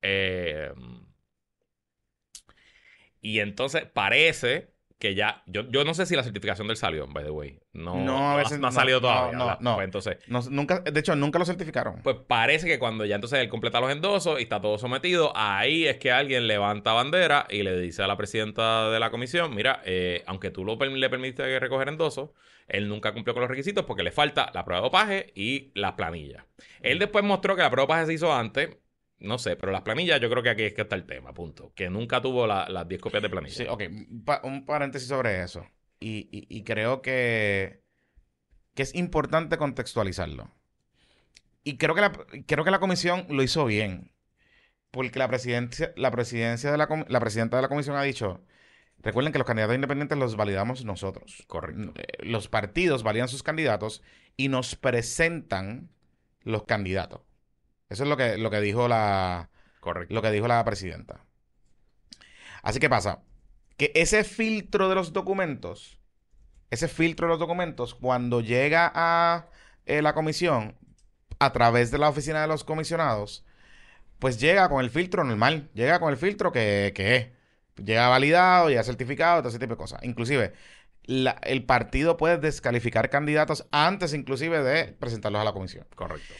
Eh, 0.00 0.72
y 3.20 3.40
entonces 3.40 3.84
parece 3.86 4.77
que 4.98 5.14
ya, 5.14 5.42
yo, 5.46 5.62
yo 5.70 5.84
no 5.84 5.94
sé 5.94 6.06
si 6.06 6.16
la 6.16 6.24
certificación 6.24 6.66
del 6.66 6.76
salió, 6.76 7.06
by 7.06 7.22
the 7.24 7.30
way. 7.30 7.60
No, 7.72 7.94
No, 7.96 8.30
a 8.30 8.32
ha- 8.32 8.36
veces 8.36 8.58
no 8.58 8.66
ha 8.66 8.70
no, 8.70 8.74
salido 8.74 9.00
no, 9.00 9.06
todavía. 9.08 9.58
no. 9.60 9.74
Pues 9.76 9.84
entonces, 9.84 10.16
No, 10.26 10.40
nunca, 10.50 10.80
de 10.80 10.98
hecho, 10.98 11.14
nunca 11.14 11.38
lo 11.38 11.44
certificaron. 11.44 12.00
pues 12.02 12.16
parece 12.26 12.66
que 12.66 12.80
cuando 12.80 13.04
ya 13.04 13.14
entonces 13.14 13.38
él 13.38 13.48
completa 13.48 13.80
los 13.80 13.92
endosos 13.92 14.40
y 14.40 14.42
está 14.42 14.60
todo 14.60 14.76
sometido, 14.76 15.32
ahí 15.36 15.86
es 15.86 15.98
que 15.98 16.10
alguien 16.10 16.48
levanta 16.48 16.92
bandera 16.94 17.46
y 17.48 17.62
le 17.62 17.78
dice 17.78 18.02
a 18.02 18.08
la 18.08 18.16
presidenta 18.16 18.90
de 18.90 18.98
la 18.98 19.10
comisión, 19.10 19.54
mira, 19.54 19.82
eh, 19.84 20.24
aunque 20.26 20.50
tú 20.50 20.64
lo, 20.64 20.74
le 20.76 21.08
permitiste 21.10 21.60
recoger 21.60 21.88
endosos, 21.88 22.30
él 22.66 22.88
nunca 22.88 23.12
cumplió 23.12 23.34
con 23.34 23.42
los 23.42 23.50
requisitos 23.50 23.84
porque 23.84 24.02
le 24.02 24.10
falta 24.10 24.50
la 24.52 24.64
prueba 24.64 24.80
de 24.80 24.86
dopaje 24.86 25.32
y 25.36 25.70
las 25.74 25.92
planillas. 25.92 26.44
Él 26.82 26.98
después 26.98 27.24
mostró 27.24 27.54
que 27.54 27.62
la 27.62 27.70
prueba 27.70 27.82
de 27.82 27.86
dopaje 27.86 28.06
se 28.06 28.14
hizo 28.14 28.34
antes, 28.34 28.76
no 29.20 29.38
sé, 29.38 29.56
pero 29.56 29.72
las 29.72 29.82
planillas 29.82 30.20
yo 30.20 30.30
creo 30.30 30.42
que 30.42 30.50
aquí 30.50 30.62
es 30.64 30.74
que 30.74 30.82
está 30.82 30.96
el 30.96 31.04
tema, 31.06 31.32
punto. 31.34 31.72
Que 31.74 31.90
nunca 31.90 32.20
tuvo 32.22 32.46
la- 32.46 32.68
las 32.68 32.86
10 32.88 33.00
copias 33.00 33.22
de 33.22 33.30
planilla. 33.30 33.54
Sí, 33.54 33.66
ok. 33.68 33.82
Un 34.10 34.24
pa- 34.24 34.40
un 34.44 34.64
paréntesis 34.66 35.08
sobre 35.08 35.42
eso. 35.42 35.66
Y, 36.00 36.28
y- 36.30 36.46
y 36.48 36.62
creo 36.64 37.02
que 37.02 37.82
que 38.74 38.82
es 38.84 38.94
importante 38.94 39.56
contextualizarlo. 39.58 40.52
Y 41.64 41.76
creo 41.78 41.94
que 41.94 42.00
la, 42.00 42.12
creo 42.46 42.64
que 42.64 42.70
la 42.70 42.78
comisión 42.78 43.26
lo 43.28 43.42
hizo 43.42 43.64
bien. 43.64 44.12
Porque 44.90 45.18
la 45.18 45.28
presidencia, 45.28 45.92
la 45.96 46.10
presidencia 46.10 46.70
de 46.70 46.78
la, 46.78 46.88
la 47.08 47.20
presidenta 47.20 47.56
de 47.56 47.62
la 47.62 47.68
comisión 47.68 47.96
ha 47.96 48.02
dicho, 48.02 48.40
recuerden 49.00 49.32
que 49.32 49.38
los 49.38 49.46
candidatos 49.46 49.74
independientes 49.74 50.16
los 50.16 50.36
validamos 50.36 50.84
nosotros. 50.84 51.44
Correcto. 51.48 51.92
Eh, 51.96 52.24
Los 52.24 52.48
partidos 52.48 53.02
validan 53.02 53.28
sus 53.28 53.42
candidatos 53.42 54.02
y 54.36 54.48
nos 54.48 54.76
presentan 54.76 55.90
los 56.42 56.64
candidatos. 56.64 57.20
Eso 57.88 58.02
es 58.02 58.08
lo 58.08 58.16
que, 58.16 58.36
lo 58.38 58.50
que 58.50 58.60
dijo 58.60 58.88
la, 58.88 59.48
Correcto. 59.80 60.14
lo 60.14 60.22
que 60.22 60.30
dijo 60.30 60.46
la 60.48 60.64
presidenta. 60.64 61.24
Así 62.62 62.80
que 62.80 62.90
pasa, 62.90 63.22
que 63.76 63.92
ese 63.94 64.24
filtro 64.24 64.88
de 64.88 64.94
los 64.94 65.12
documentos, 65.12 65.98
ese 66.70 66.88
filtro 66.88 67.26
de 67.26 67.30
los 67.30 67.38
documentos, 67.38 67.94
cuando 67.94 68.40
llega 68.40 68.90
a 68.94 69.46
eh, 69.86 70.02
la 70.02 70.12
comisión, 70.14 70.76
a 71.38 71.52
través 71.52 71.90
de 71.90 71.98
la 71.98 72.08
oficina 72.08 72.40
de 72.42 72.48
los 72.48 72.64
comisionados, 72.64 73.44
pues 74.18 74.40
llega 74.40 74.68
con 74.68 74.82
el 74.84 74.90
filtro 74.90 75.22
normal, 75.24 75.70
llega 75.74 76.00
con 76.00 76.10
el 76.10 76.16
filtro 76.16 76.50
que, 76.52 76.92
que 76.94 77.16
es. 77.16 77.28
Llega 77.84 78.08
validado, 78.08 78.68
llega 78.68 78.82
certificado, 78.82 79.40
todo 79.40 79.50
ese 79.50 79.60
tipo 79.60 79.74
de 79.74 79.78
cosas. 79.78 80.02
Inclusive, 80.02 80.52
la- 81.04 81.38
el 81.44 81.64
partido 81.64 82.16
puede 82.16 82.36
descalificar 82.38 83.08
candidatos 83.08 83.66
antes 83.70 84.12
inclusive 84.14 84.62
de 84.64 84.92
presentarlos 84.94 85.40
a 85.40 85.44
la 85.44 85.52
comisión. 85.52 85.86
Correcto. 85.94 86.34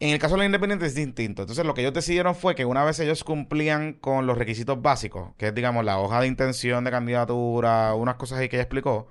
En 0.00 0.10
el 0.10 0.18
caso 0.20 0.34
de 0.34 0.38
los 0.38 0.46
independientes 0.46 0.90
es 0.90 0.94
distinto. 0.94 1.42
Entonces, 1.42 1.64
lo 1.64 1.74
que 1.74 1.80
ellos 1.80 1.92
decidieron 1.92 2.34
fue 2.36 2.54
que 2.54 2.64
una 2.64 2.84
vez 2.84 3.00
ellos 3.00 3.24
cumplían 3.24 3.94
con 3.94 4.26
los 4.26 4.38
requisitos 4.38 4.80
básicos, 4.80 5.34
que 5.36 5.48
es, 5.48 5.54
digamos, 5.54 5.84
la 5.84 5.98
hoja 5.98 6.20
de 6.20 6.28
intención 6.28 6.84
de 6.84 6.90
candidatura, 6.92 7.94
unas 7.94 8.14
cosas 8.14 8.38
ahí 8.38 8.48
que 8.48 8.56
ella 8.56 8.62
explicó, 8.62 9.10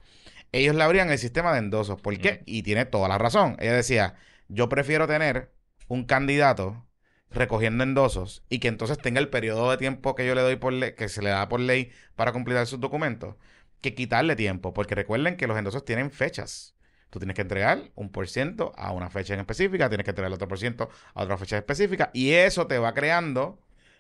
ellos 0.53 0.75
le 0.75 0.83
abrían 0.83 1.09
el 1.11 1.17
sistema 1.19 1.51
de 1.53 1.59
endosos. 1.59 2.01
¿Por 2.01 2.17
qué? 2.19 2.29
Ujú. 2.35 2.43
Y 2.45 2.63
tiene 2.63 2.85
toda 2.85 3.09
la 3.09 3.17
razón. 3.17 3.57
Ella 3.59 3.73
decía, 3.73 4.15
yo 4.47 4.69
prefiero 4.69 5.07
tener 5.07 5.51
un 5.89 6.05
candidato 6.05 6.85
recogiendo 7.31 7.83
endosos 7.83 8.43
y 8.49 8.59
que 8.59 8.69
entonces 8.69 8.97
tenga 8.99 9.19
el 9.19 9.29
periodo 9.29 9.69
de 9.71 9.77
tiempo 9.77 10.15
que 10.15 10.25
yo 10.25 10.35
le 10.35 10.41
doy 10.41 10.55
por 10.55 10.71
ley, 10.73 10.93
que 10.95 11.09
se 11.09 11.21
le 11.21 11.29
da 11.29 11.49
por 11.49 11.59
ley 11.59 11.91
para 12.15 12.31
completar 12.31 12.65
sus 12.65 12.79
documentos, 12.79 13.35
que 13.81 13.93
quitarle 13.93 14.37
tiempo. 14.37 14.73
Porque 14.73 14.95
recuerden 14.95 15.35
que 15.37 15.47
los 15.47 15.57
endosos 15.57 15.83
tienen 15.85 16.11
fechas. 16.11 16.76
Tú 17.09 17.19
tienes 17.19 17.35
que 17.35 17.41
entregar 17.41 17.81
un 17.95 18.09
por 18.09 18.27
ciento 18.27 18.73
a 18.75 18.91
una 18.91 19.09
fecha 19.09 19.33
en 19.33 19.39
específica, 19.39 19.89
tienes 19.89 20.03
que 20.03 20.11
entregar 20.11 20.27
el 20.27 20.33
otro 20.33 20.47
por 20.47 20.59
ciento 20.59 20.89
a 21.13 21.23
otra 21.23 21.37
fecha 21.37 21.57
específica, 21.57 22.09
y 22.13 22.31
eso 22.31 22.67
te 22.67 22.77
va 22.79 22.93
creando 22.93 23.59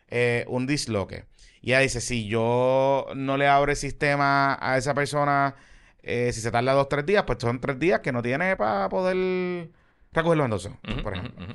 eh, 0.09 0.45
un 0.47 0.67
disloque. 0.67 1.25
Y 1.61 1.71
ella 1.71 1.79
dice, 1.79 2.01
si 2.01 2.27
yo 2.27 3.07
no 3.15 3.37
le 3.37 3.47
abro 3.47 3.71
el 3.71 3.77
sistema 3.77 4.57
a 4.61 4.77
esa 4.77 4.93
persona, 4.93 5.55
eh, 6.03 6.31
si 6.33 6.41
se 6.41 6.51
tarda 6.51 6.73
dos 6.73 6.85
o 6.85 6.87
tres 6.87 7.05
días, 7.05 7.23
pues 7.23 7.39
son 7.41 7.59
tres 7.59 7.79
días 7.79 8.01
que 8.01 8.11
no 8.11 8.21
tiene 8.21 8.55
para 8.55 8.89
poder 8.89 9.69
recoger 10.13 10.37
los 10.37 10.45
endosos, 10.45 10.73
por 11.03 11.13
ejemplo. 11.13 11.47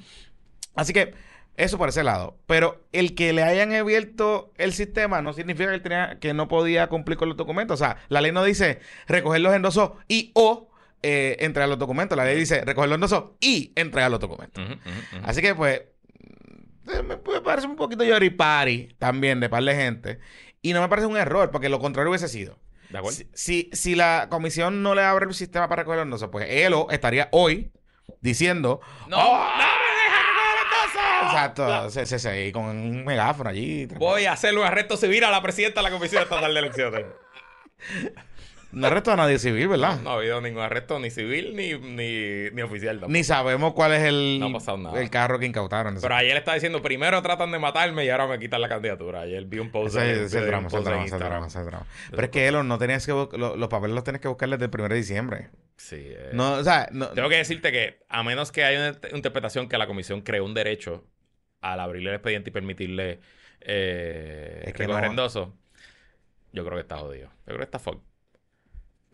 Así 0.74 0.92
que 0.92 1.14
eso 1.56 1.78
por 1.78 1.88
ese 1.88 2.02
lado. 2.02 2.36
Pero 2.46 2.84
el 2.92 3.14
que 3.14 3.32
le 3.32 3.42
hayan 3.42 3.72
abierto 3.74 4.52
el 4.56 4.72
sistema 4.72 5.22
no 5.22 5.32
significa 5.32 5.68
que, 5.68 5.74
él 5.74 5.82
tenía, 5.82 6.18
que 6.18 6.34
no 6.34 6.48
podía 6.48 6.88
cumplir 6.88 7.18
con 7.18 7.28
los 7.28 7.36
documentos. 7.36 7.80
O 7.80 7.84
sea, 7.84 7.98
la 8.08 8.20
ley 8.20 8.32
no 8.32 8.44
dice 8.44 8.80
recoger 9.06 9.40
los 9.40 9.54
endosos 9.54 9.92
y 10.08 10.32
o 10.34 10.68
eh, 11.02 11.36
entregar 11.40 11.68
los 11.68 11.78
documentos. 11.78 12.16
La 12.16 12.24
ley 12.24 12.36
dice 12.36 12.64
recoger 12.64 12.88
los 12.88 12.96
endosos 12.96 13.24
y 13.40 13.72
entregar 13.76 14.10
los 14.10 14.20
documentos. 14.20 14.64
Así 15.24 15.40
que, 15.42 15.54
pues, 15.54 15.82
eh, 16.92 17.02
me, 17.02 17.16
me 17.16 17.40
parece 17.40 17.66
un 17.66 17.76
poquito 17.76 18.04
yoripari 18.04 18.94
también 18.98 19.40
de 19.40 19.48
par 19.48 19.62
de 19.64 19.74
gente. 19.74 20.18
Y 20.62 20.72
no 20.72 20.80
me 20.80 20.88
parece 20.88 21.06
un 21.06 21.16
error, 21.16 21.50
porque 21.50 21.68
lo 21.68 21.78
contrario 21.80 22.10
hubiese 22.10 22.28
sido. 22.28 22.58
¿De 22.90 22.98
acuerdo? 22.98 23.16
Si, 23.16 23.28
si, 23.32 23.70
si 23.72 23.94
la 23.94 24.26
comisión 24.30 24.82
no 24.82 24.94
le 24.94 25.02
abre 25.02 25.26
el 25.26 25.34
sistema 25.34 25.68
para 25.68 25.82
recoger 25.82 25.98
los 25.98 26.04
endosos, 26.04 26.28
pues 26.30 26.46
él 26.48 26.72
o 26.74 26.88
estaría 26.90 27.28
hoy 27.32 27.72
diciendo... 28.20 28.80
¡No! 29.08 29.16
"Oh, 29.18 29.48
¡No! 29.56 29.82
Exacto, 31.24 31.88
se, 31.90 32.04
se, 32.04 32.18
se- 32.18 32.52
con 32.52 32.64
un 32.64 33.04
megáfono 33.04 33.48
allí. 33.48 33.86
Voy 33.86 34.26
a 34.26 34.32
hacerle 34.32 34.60
un 34.60 34.66
arresto 34.66 34.96
civil 34.96 35.24
a 35.24 35.30
la 35.30 35.40
presidenta 35.40 35.80
de 35.80 35.84
la 35.88 35.96
Comisión 35.96 36.22
Estatal 36.22 36.52
de 36.52 36.60
Elecciones. 36.60 37.06
No 38.72 38.86
arresto 38.86 39.12
a 39.12 39.16
nadie 39.16 39.38
civil, 39.38 39.68
¿verdad? 39.68 40.00
No 40.00 40.10
ha 40.10 40.14
habido 40.14 40.40
ningún 40.40 40.62
arresto, 40.62 40.98
ni 40.98 41.10
civil 41.10 41.54
ni, 41.54 41.74
ni, 41.74 42.50
ni 42.50 42.62
oficial. 42.62 42.96
tampoco. 42.96 43.12
Ni 43.12 43.22
sabemos 43.22 43.74
cuál 43.74 43.92
es 43.92 44.02
el, 44.02 44.38
No 44.40 44.46
ha 44.46 44.52
pasado 44.54 44.78
nada. 44.78 45.00
el 45.00 45.10
carro 45.10 45.38
que 45.38 45.44
incautaron. 45.46 45.98
Pero 46.00 46.14
ayer 46.14 46.36
estaba 46.36 46.54
diciendo, 46.54 46.80
primero 46.80 47.20
tratan 47.22 47.50
de 47.52 47.58
matarme 47.58 48.04
y 48.04 48.08
ahora 48.08 48.26
me 48.26 48.38
quitan 48.38 48.60
la 48.62 48.68
candidatura. 48.68 49.20
Ayer 49.20 49.44
vi 49.44 49.58
un 49.58 49.70
post 49.70 49.94
Ese, 49.96 50.04
de- 50.06 50.24
es 50.24 50.34
el 50.34 50.46
drama, 50.46 50.68
ese 50.68 50.80
drama, 50.80 51.04
ese 51.04 51.16
drama, 51.18 51.46
ese. 51.46 51.60
Pero 52.10 52.22
es 52.22 52.30
que 52.30 52.48
Elon 52.48 52.66
no 52.66 52.78
tenías 52.78 53.04
que 53.04 53.12
lo- 53.12 53.56
los 53.56 53.68
papeles 53.68 53.94
los 53.94 54.04
tienes 54.04 54.20
que 54.22 54.28
buscar 54.28 54.48
desde 54.48 54.64
el 54.64 54.70
1 54.72 54.88
de 54.88 54.96
diciembre. 54.96 55.50
Sí. 55.76 55.96
eh, 56.00 56.30
No, 56.32 56.54
o 56.54 56.64
sea, 56.64 56.88
no, 56.92 57.08
Tengo 57.08 57.28
que 57.28 57.36
decirte 57.36 57.72
que, 57.72 57.98
a 58.08 58.22
menos 58.22 58.52
que 58.52 58.64
haya 58.64 58.78
una 58.90 58.92
int- 59.00 59.14
interpretación 59.16 59.68
que 59.68 59.76
la 59.76 59.86
comisión 59.86 60.22
creó 60.22 60.44
un 60.44 60.54
derecho 60.54 61.04
al 61.60 61.78
abrirle 61.78 62.08
el 62.10 62.16
expediente 62.16 62.50
y 62.50 62.52
permitirle 62.52 63.20
eh, 63.60 64.62
Es 64.66 64.72
que 64.72 64.86
no. 64.86 64.94
yo 66.52 66.64
creo 66.64 66.76
que 66.76 66.80
está 66.80 66.96
jodido. 66.98 67.28
Yo 67.28 67.44
creo 67.44 67.58
que 67.58 67.64
está 67.64 67.78
fuck. 67.78 68.00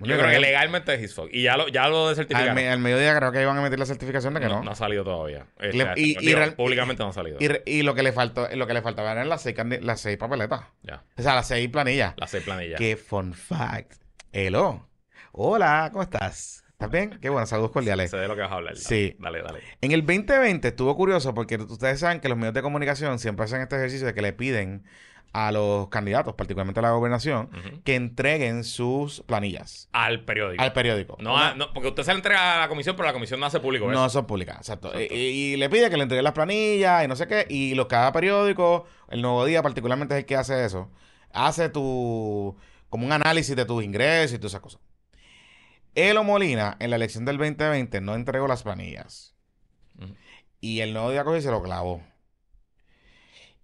Yo 0.00 0.16
creo 0.16 0.30
que 0.30 0.38
legalmente 0.40 0.94
es 0.94 1.14
fuck. 1.14 1.28
Y 1.32 1.42
ya 1.42 1.56
lo, 1.56 1.68
ya 1.68 1.88
lo 1.88 2.04
al, 2.04 2.10
desertificaron. 2.10 2.54
me- 2.54 2.68
al 2.68 2.78
mediodía 2.78 3.16
creo 3.16 3.32
que 3.32 3.42
iban 3.42 3.56
a 3.56 3.60
meter 3.62 3.78
la 3.78 3.86
certificación 3.86 4.34
de 4.34 4.40
que 4.40 4.46
no. 4.46 4.58
no, 4.58 4.64
no 4.64 4.70
ha 4.70 4.74
salido 4.76 5.02
todavía. 5.04 5.46
Este, 5.58 5.76
Le- 5.78 5.92
y- 5.96 6.16
y 6.18 6.26
digo, 6.26 6.38
real- 6.38 6.54
públicamente 6.54 7.02
no 7.02 7.08
ha 7.10 7.12
salido. 7.12 7.38
Y, 7.66 7.82
lo 7.82 7.94
que 7.94 8.02
le 8.02 8.12
faltó, 8.12 8.48
lo 8.54 8.66
que 8.66 8.74
le 8.74 8.82
faltaba 8.82 9.12
eran 9.12 9.28
las 9.28 9.42
seis, 9.42 9.56
las 9.82 10.00
seis 10.00 10.16
papeletas. 10.16 10.62
ya. 10.82 11.02
O 11.16 11.22
sea, 11.22 11.34
las 11.34 11.48
seis 11.48 11.68
planillas. 11.68 12.14
Las 12.16 12.30
seis 12.30 12.44
planillas. 12.44 12.78
Qué 12.78 12.96
fun 12.96 13.34
fact. 13.34 13.94
Hello. 14.32 14.88
Hola, 15.32 15.88
¿cómo 15.92 16.02
estás? 16.02 16.64
¿Estás 16.70 16.90
bien? 16.92 17.18
Qué 17.20 17.28
bueno, 17.28 17.44
saludos 17.46 17.72
cordiales. 17.72 18.10
Sé 18.12 18.18
de 18.18 18.28
lo 18.28 18.36
que 18.36 18.42
vas 18.42 18.52
a 18.52 18.54
hablar. 18.54 18.76
Sí. 18.76 19.16
Dale, 19.18 19.42
dale. 19.42 19.60
En 19.80 19.90
el 19.92 20.02
2020 20.06 20.68
estuvo 20.68 20.94
curioso 20.96 21.34
porque 21.34 21.56
ustedes 21.56 21.98
saben 22.00 22.20
que 22.20 22.28
los 22.28 22.38
medios 22.38 22.54
de 22.54 22.62
comunicación 22.62 23.18
siempre 23.18 23.44
hacen 23.46 23.60
este 23.62 23.74
ejercicio 23.76 24.06
de 24.06 24.14
que 24.14 24.22
le 24.22 24.32
piden 24.32 24.84
a 25.32 25.52
los 25.52 25.88
candidatos, 25.88 26.34
particularmente 26.34 26.80
a 26.80 26.82
la 26.82 26.90
gobernación, 26.92 27.50
que 27.84 27.94
entreguen 27.96 28.64
sus 28.64 29.20
planillas 29.22 29.88
Al 29.92 30.24
periódico. 30.24 30.62
al 30.62 30.72
periódico. 30.72 31.16
No, 31.20 31.36
a- 31.36 31.54
no, 31.54 31.72
porque 31.72 31.88
usted 31.90 32.02
se 32.02 32.12
la 32.12 32.16
entrega 32.16 32.56
a 32.56 32.60
la 32.60 32.68
comisión, 32.68 32.96
pero 32.96 33.06
la 33.06 33.12
comisión 33.12 33.38
no 33.38 33.46
hace 33.46 33.60
público 33.60 33.86
No 33.86 34.06
eso. 34.06 34.08
son 34.10 34.26
públicas, 34.26 34.56
exacto. 34.56 34.88
Exacto. 34.94 35.14
Y, 35.14 35.18
y 35.18 35.56
le 35.56 35.68
pide 35.68 35.90
que 35.90 35.96
le 35.96 36.02
entreguen 36.04 36.24
las 36.24 36.32
planillas 36.32 37.04
y 37.04 37.08
no 37.08 37.14
sé 37.16 37.26
qué. 37.28 37.46
Y 37.48 37.74
los 37.74 37.86
cada 37.86 38.10
periódico, 38.12 38.86
el 39.10 39.20
Nuevo 39.22 39.44
Día 39.44 39.62
particularmente 39.62 40.14
es 40.14 40.20
el 40.20 40.26
que 40.26 40.36
hace 40.36 40.64
eso. 40.64 40.90
Hace 41.32 41.68
tu 41.68 42.56
como 42.88 43.04
un 43.04 43.12
análisis 43.12 43.54
de 43.54 43.66
tus 43.66 43.84
ingresos 43.84 44.34
y 44.34 44.38
todas 44.38 44.52
esas 44.52 44.62
cosas. 44.62 44.80
Elo 45.94 46.24
Molina, 46.24 46.76
en 46.80 46.90
la 46.90 46.96
elección 46.96 47.24
del 47.24 47.36
2020, 47.38 48.00
no 48.00 48.14
entregó 48.14 48.46
las 48.48 48.62
planillas. 48.62 49.34
Y 50.60 50.80
el 50.80 50.92
Nuevo 50.92 51.10
Día 51.10 51.22
cogió 51.24 51.38
y 51.38 51.42
se 51.42 51.50
lo 51.50 51.62
clavó. 51.62 52.02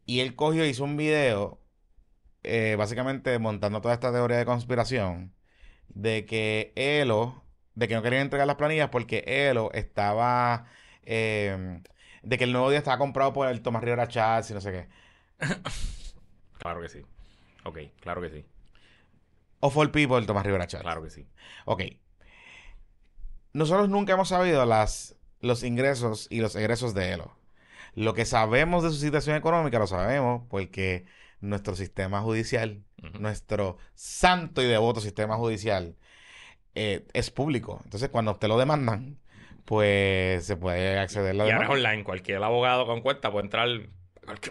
Y 0.06 0.20
él 0.20 0.34
cogió 0.36 0.66
hizo 0.66 0.84
un 0.84 0.96
video, 0.96 1.60
eh, 2.42 2.76
básicamente 2.78 3.38
montando 3.38 3.80
toda 3.80 3.94
esta 3.94 4.12
teoría 4.12 4.38
de 4.38 4.44
conspiración, 4.44 5.34
de 5.88 6.26
que 6.26 6.72
Elo, 6.76 7.44
de 7.74 7.88
que 7.88 7.94
no 7.94 8.02
querían 8.02 8.22
entregar 8.22 8.46
las 8.46 8.56
planillas 8.56 8.90
porque 8.90 9.24
Elo 9.26 9.70
estaba, 9.72 10.66
eh, 11.02 11.80
de 12.22 12.38
que 12.38 12.44
el 12.44 12.52
Nuevo 12.52 12.70
Día 12.70 12.78
estaba 12.78 12.98
comprado 12.98 13.32
por 13.32 13.48
el 13.48 13.62
Tomás 13.62 13.82
Rivera 13.82 14.08
Chats 14.08 14.50
y 14.50 14.54
no 14.54 14.60
sé 14.60 14.72
qué. 14.72 14.88
Claro 16.58 16.80
que 16.80 16.88
sí. 16.88 17.02
Ok, 17.64 17.78
claro 18.00 18.22
que 18.22 18.30
sí. 18.30 18.46
Of 19.60 19.76
all 19.76 19.90
people, 19.90 20.16
el 20.16 20.24
Tomás 20.24 20.46
Rivera 20.46 20.66
Chats. 20.66 20.82
Claro 20.82 21.02
que 21.02 21.10
sí. 21.10 21.26
Ok. 21.66 21.82
Nosotros 23.52 23.90
nunca 23.90 24.14
hemos 24.14 24.28
sabido 24.28 24.64
las, 24.64 25.16
los 25.40 25.62
ingresos 25.62 26.26
y 26.30 26.40
los 26.40 26.56
egresos 26.56 26.94
de 26.94 27.12
Elo. 27.12 27.36
Lo 27.94 28.14
que 28.14 28.24
sabemos 28.24 28.82
de 28.82 28.90
su 28.90 28.96
situación 28.96 29.36
económica 29.36 29.78
lo 29.78 29.86
sabemos 29.86 30.42
porque 30.48 31.04
nuestro 31.40 31.76
sistema 31.76 32.20
judicial, 32.20 32.82
nuestro 33.18 33.78
santo 33.94 34.62
y 34.62 34.66
devoto 34.66 35.00
sistema 35.00 35.36
judicial, 35.36 35.96
eh, 36.74 37.06
es 37.12 37.30
público. 37.30 37.80
Entonces, 37.84 38.08
cuando 38.08 38.32
usted 38.32 38.48
lo 38.48 38.58
demandan, 38.58 39.18
pues 39.64 40.44
se 40.44 40.56
puede 40.56 40.98
acceder 40.98 41.30
a 41.30 41.34
la 41.34 41.46
Y 41.46 41.50
ahora 41.50 41.64
es 41.66 41.70
online. 41.70 42.04
Cualquier 42.04 42.42
abogado 42.42 42.86
con 42.86 43.00
cuenta 43.00 43.30
puede 43.30 43.44
entrar, 43.44 43.68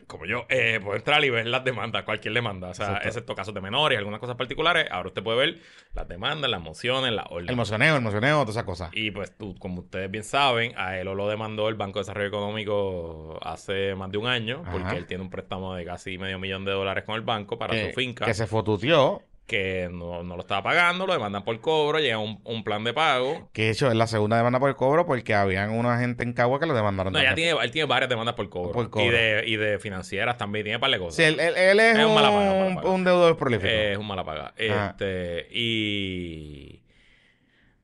como 0.08 0.26
yo, 0.26 0.46
eh, 0.50 0.80
puede 0.84 0.98
entrar 0.98 1.24
y 1.26 1.30
ver 1.30 1.48
las 1.48 1.64
demandas, 1.64 2.04
cualquier 2.04 2.34
demanda. 2.34 2.70
O 2.70 2.74
sea, 2.74 2.88
Exacto. 2.88 3.08
excepto 3.08 3.36
casos 3.36 3.54
de 3.54 3.62
menores, 3.62 3.98
algunas 3.98 4.20
cosas 4.20 4.36
particulares. 4.36 4.88
Ahora 4.92 5.10
usted 5.10 5.24
puede 5.24 5.38
ver 5.38 5.60
las 5.94 6.08
demandas, 6.08 6.50
las 6.50 6.62
mociones, 6.62 7.12
las 7.12 7.26
El 7.28 7.34
órdenes. 7.34 7.56
mocioneo, 7.56 7.96
el 7.96 8.02
mocioneo, 8.02 8.36
todas 8.42 8.56
esas 8.56 8.64
cosas. 8.64 8.90
Y 8.94 9.12
pues 9.12 9.36
tú, 9.38 9.56
como 9.60 9.82
ustedes 9.82 10.10
bien 10.10 10.24
saben, 10.24 10.74
a 10.78 10.98
él 10.98 11.06
lo 11.08 11.28
demandó 11.28 11.70
el 11.70 11.76
Banco 11.76 12.00
de 12.00 12.02
Desarrollo 12.02 12.28
Económico 12.28 13.40
hace 13.42 13.96
más 13.96 14.12
de 14.12 14.18
un 14.18 14.28
año, 14.28 14.64
porque 14.72 14.98
él 14.98 15.06
tiene 15.06 15.24
un 15.24 15.30
préstamo 15.30 15.76
de 15.76 15.86
casi 15.86 16.18
medio 16.18 16.40
millón 16.40 16.66
de 16.66 16.72
dólares 16.72 17.04
con 17.04 17.16
el 17.16 17.22
banco 17.22 17.58
para 17.58 17.74
que, 17.74 17.90
su 17.90 17.96
finca, 17.96 18.26
que 18.26 18.34
se 18.34 18.48
fotuteó, 18.48 19.22
que 19.46 19.90
no, 19.92 20.24
no 20.24 20.36
lo 20.36 20.42
estaba 20.42 20.64
pagando, 20.64 21.06
lo 21.06 21.14
demandan 21.14 21.44
por 21.44 21.60
cobro, 21.60 22.00
llega 22.00 22.18
un, 22.18 22.40
un 22.46 22.64
plan 22.64 22.84
de 22.84 22.94
pago. 22.94 23.50
que 23.54 23.64
de 23.64 23.70
hecho 23.72 23.90
es 23.90 23.96
la 23.96 24.08
segunda 24.08 24.38
demanda 24.38 24.60
por 24.60 24.74
cobro 24.76 25.06
porque 25.06 25.34
habían 25.34 25.72
una 25.72 26.00
gente 26.00 26.24
en 26.24 26.32
Cagua 26.34 26.60
que 26.60 26.66
lo 26.66 26.74
demandaron 26.74 27.12
No, 27.12 27.22
ya 27.22 27.36
tiene, 27.36 27.60
él 27.62 27.72
tiene 27.72 27.86
varias 27.88 28.10
demandas 28.10 28.36
por 28.36 28.50
cobro. 28.50 28.72
Por 28.72 28.90
cobro. 28.90 29.06
Y, 29.06 29.10
de, 29.12 29.44
y 29.46 29.56
de 29.58 29.80
financieras 29.80 30.38
también, 30.38 30.64
tiene 30.64 30.80
par 30.80 30.92
de 30.92 30.98
cosas. 31.00 31.16
Sí, 31.18 31.24
él, 31.24 31.40
él- 31.40 31.56
él 31.58 31.80
es, 31.80 31.98
Es 31.98 32.06
un 32.06 32.12
un, 32.12 32.16
mala 32.16 32.30
paga, 32.32 32.54
mala 32.64 32.76
paga. 32.76 32.90
un 32.90 33.04
deudor 33.04 33.38
prolífico. 33.38 33.68
Eh, 33.70 33.92
es 33.92 33.98
un 33.98 34.08
mala 34.08 34.24
paga. 34.24 34.54
Ajá. 34.70 34.90
Este, 34.92 35.48
y. 35.52 36.80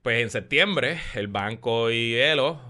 Pues 0.01 0.23
en 0.23 0.29
septiembre, 0.29 0.97
el 1.13 1.27
banco 1.27 1.91
y 1.91 2.15
Elo, 2.15 2.61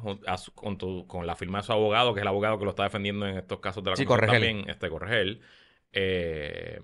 con, 0.55 0.79
tu- 0.79 1.05
con 1.05 1.27
la 1.27 1.35
firma 1.35 1.59
de 1.59 1.63
su 1.63 1.71
abogado, 1.71 2.13
que 2.15 2.19
es 2.19 2.23
el 2.23 2.27
abogado 2.27 2.57
que 2.57 2.65
lo 2.65 2.71
está 2.71 2.83
defendiendo 2.83 3.27
en 3.27 3.37
estos 3.37 3.59
casos 3.59 3.83
de 3.83 3.91
la 3.91 3.95
Sí, 3.95 4.03
Corregel. 4.05 4.33
también, 4.41 4.67
este 4.69 4.89
Corregel, 4.89 5.39
eh, 5.93 6.79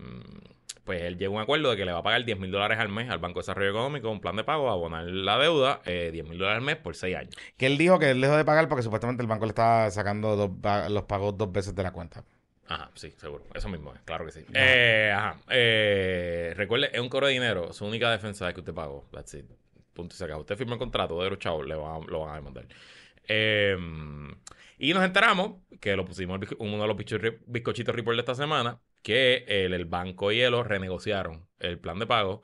pues 0.86 1.02
él 1.02 1.18
llegó 1.18 1.34
a 1.34 1.38
un 1.38 1.44
acuerdo 1.44 1.72
de 1.72 1.78
que 1.78 1.84
le 1.86 1.92
va 1.92 2.00
a 2.00 2.04
pagar 2.04 2.24
10 2.24 2.40
mil 2.40 2.52
dólares 2.52 2.78
al 2.80 2.90
mes 2.90 3.10
al 3.10 3.18
Banco 3.20 3.40
de 3.40 3.42
Desarrollo 3.42 3.70
Económico, 3.72 4.10
un 4.10 4.22
plan 4.22 4.36
de 4.36 4.44
pago, 4.44 4.70
abonar 4.70 5.04
la 5.04 5.38
deuda, 5.38 5.82
eh, 5.86 6.10
10 6.14 6.26
mil 6.28 6.38
dólares 6.38 6.60
al 6.60 6.64
mes 6.66 6.78
por 6.78 6.96
6 6.96 7.16
años. 7.16 7.36
Que 7.58 7.66
él 7.66 7.78
dijo 7.78 8.00
que 8.00 8.12
él 8.12 8.22
dejó 8.22 8.38
de 8.38 8.46
pagar 8.46 8.70
porque 8.70 8.84
supuestamente 8.84 9.22
el 9.22 9.28
banco 9.28 9.46
le 9.46 9.50
estaba 9.50 9.90
sacando 9.92 10.36
dos 10.36 10.52
los 10.92 11.04
pagos 11.04 11.38
dos 11.38 11.52
veces 11.52 11.76
de 11.76 11.84
la 11.84 11.92
cuenta. 11.92 12.24
Ajá, 12.68 12.90
sí, 12.96 13.12
seguro. 13.18 13.44
Eso 13.54 13.70
mismo 13.70 13.94
es, 13.94 14.02
claro 14.02 14.26
que 14.26 14.32
sí. 14.32 14.46
Eh, 14.54 15.12
ajá. 15.16 15.38
Eh, 15.50 16.54
recuerde, 16.56 16.90
es 16.94 17.00
un 17.00 17.10
cobro 17.10 17.28
de 17.28 17.34
dinero. 17.34 17.74
Su 17.74 17.86
única 17.86 18.10
defensa 18.10 18.48
es 18.48 18.54
que 18.54 18.62
usted 18.62 18.74
pagó. 18.74 19.08
That's 19.12 19.34
it. 19.36 19.46
Punto 19.94 20.16
y 20.16 20.18
se 20.18 20.26
acabó. 20.26 20.42
Usted 20.42 20.58
firma 20.58 20.74
el 20.74 20.80
contrato 20.80 21.22
de 21.22 21.30
los 21.30 21.40
chavos, 21.40 21.66
le 21.68 21.76
van 21.76 22.02
a- 22.02 22.06
lo 22.08 22.22
van 22.22 22.32
a 22.32 22.36
demandar. 22.36 22.66
Eh, 23.28 23.78
y 24.78 24.94
nos 24.94 25.04
enteramos, 25.04 25.54
que 25.80 25.96
lo 25.96 26.06
pusimos 26.06 26.40
uno 26.60 26.78
de 26.82 26.88
los 26.88 26.98
bizcochitos 27.48 27.96
report 27.96 28.16
de 28.16 28.22
esta 28.22 28.36
semana, 28.36 28.80
que 29.06 29.46
el, 29.48 29.74
el 29.74 29.86
banco 29.86 30.32
y 30.32 30.42
Elo 30.42 30.64
renegociaron 30.64 31.48
el 31.60 31.78
plan 31.80 32.00
de 32.00 32.08
pago. 32.08 32.42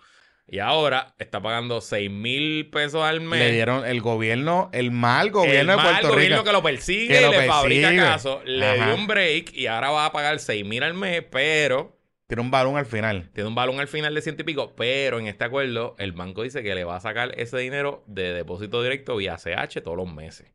Y 0.48 0.60
ahora 0.60 1.16
está 1.18 1.42
pagando 1.42 1.80
6 1.82 2.12
mil 2.12 2.70
pesos 2.70 3.02
al 3.04 3.22
mes. 3.22 3.40
Le 3.40 3.52
dieron 3.54 3.86
el 3.86 4.02
gobierno, 4.02 4.70
el 4.74 4.92
mal 4.92 5.32
gobierno 5.32 5.60
el 5.62 5.68
de 5.68 5.76
mal 5.78 5.86
Puerto 6.00 6.10
gobierno 6.10 6.36
Rico. 6.38 6.46
que 6.46 6.52
lo 6.52 6.62
persigue 6.64 7.08
Que 7.08 7.20
y 7.22 7.24
lo 7.26 7.32
le 7.32 7.48
fabrica 7.48 7.96
caso. 7.96 8.42
Le 8.46 8.66
Ajá. 8.68 8.86
dio 8.86 8.96
un 8.96 9.08
break 9.08 9.54
y 9.54 9.68
ahora 9.68 9.92
va 9.92 10.06
a 10.08 10.12
pagar 10.12 10.40
6 10.40 10.66
mil 10.66 10.84
al 10.84 10.94
mes, 10.94 11.24
pero 11.32 11.98
Tiene 12.28 12.42
un 12.42 12.52
balón 12.52 12.78
al 12.78 12.86
final. 12.86 13.30
tiene 13.34 13.48
un 13.48 13.56
balón 13.56 13.80
al 13.80 13.88
final 13.88 14.14
de 14.14 14.22
ciento 14.22 14.42
y 14.42 14.46
pico. 14.46 14.74
Pero 14.76 15.20
en 15.20 15.28
este 15.28 15.46
acuerdo, 15.46 15.96
el 16.00 16.12
banco 16.12 16.44
dice 16.44 16.62
que 16.64 16.76
le 16.76 16.84
va 16.84 16.98
a 16.98 17.00
sacar 17.02 17.34
ese 17.40 17.58
dinero 17.58 18.04
de 18.08 18.34
depósito 18.34 18.84
directo 18.84 19.16
vía 19.16 19.38
CH 19.38 19.82
todos 19.82 19.96
los 19.98 20.14
meses. 20.14 20.52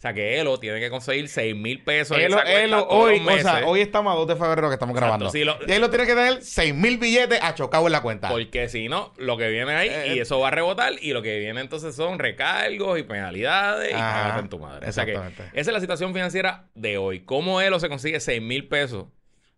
O 0.00 0.02
sea 0.02 0.14
que 0.14 0.40
Elo 0.40 0.58
tiene 0.58 0.80
que 0.80 0.88
conseguir 0.88 1.28
6 1.28 1.54
mil 1.54 1.84
pesos 1.84 2.16
en 2.16 2.24
Elo, 2.24 2.36
esa 2.36 2.44
cuenta 2.44 2.62
Elo, 2.64 2.84
todos 2.84 3.04
hoy, 3.04 3.20
los 3.20 3.34
o 3.34 3.38
sea, 3.38 3.66
hoy 3.66 3.80
estamos 3.82 4.10
a 4.14 4.16
2 4.16 4.28
de 4.28 4.36
febrero 4.36 4.68
que 4.68 4.72
estamos 4.72 4.94
Exacto, 4.96 5.06
grabando. 5.06 5.30
sí, 5.30 5.44
lo- 5.44 5.58
y 5.68 5.72
ahí 5.72 5.78
lo 5.78 5.90
tiene 5.90 6.06
que 6.06 6.14
tener 6.14 6.42
6 6.42 6.74
mil 6.74 6.96
billetes 6.96 7.38
achocado 7.42 7.84
en 7.84 7.92
la 7.92 8.00
cuenta. 8.00 8.30
Porque 8.30 8.70
si 8.70 8.88
no, 8.88 9.12
lo 9.18 9.36
que 9.36 9.50
viene 9.50 9.72
ahí, 9.74 9.90
Eh, 9.90 10.14
y 10.14 10.18
eso 10.20 10.40
va 10.40 10.48
a 10.48 10.52
rebotar, 10.52 10.94
y 11.02 11.12
lo 11.12 11.20
que 11.20 11.38
viene 11.38 11.60
entonces 11.60 11.94
son 11.94 12.18
recargos 12.18 12.98
y 12.98 13.02
penalidades 13.02 13.92
y 13.92 14.38
en 14.40 14.48
tu 14.48 14.58
madre. 14.58 14.88
O 14.88 14.92
sea 14.92 15.04
que 15.04 15.12
esa 15.12 15.44
es 15.52 15.66
la 15.66 15.80
situación 15.80 16.14
financiera 16.14 16.70
de 16.74 16.96
hoy. 16.96 17.20
¿Cómo 17.20 17.60
Elo 17.60 17.78
se 17.78 17.90
consigue 17.90 18.20
6 18.20 18.40
mil 18.40 18.68
pesos 18.68 19.04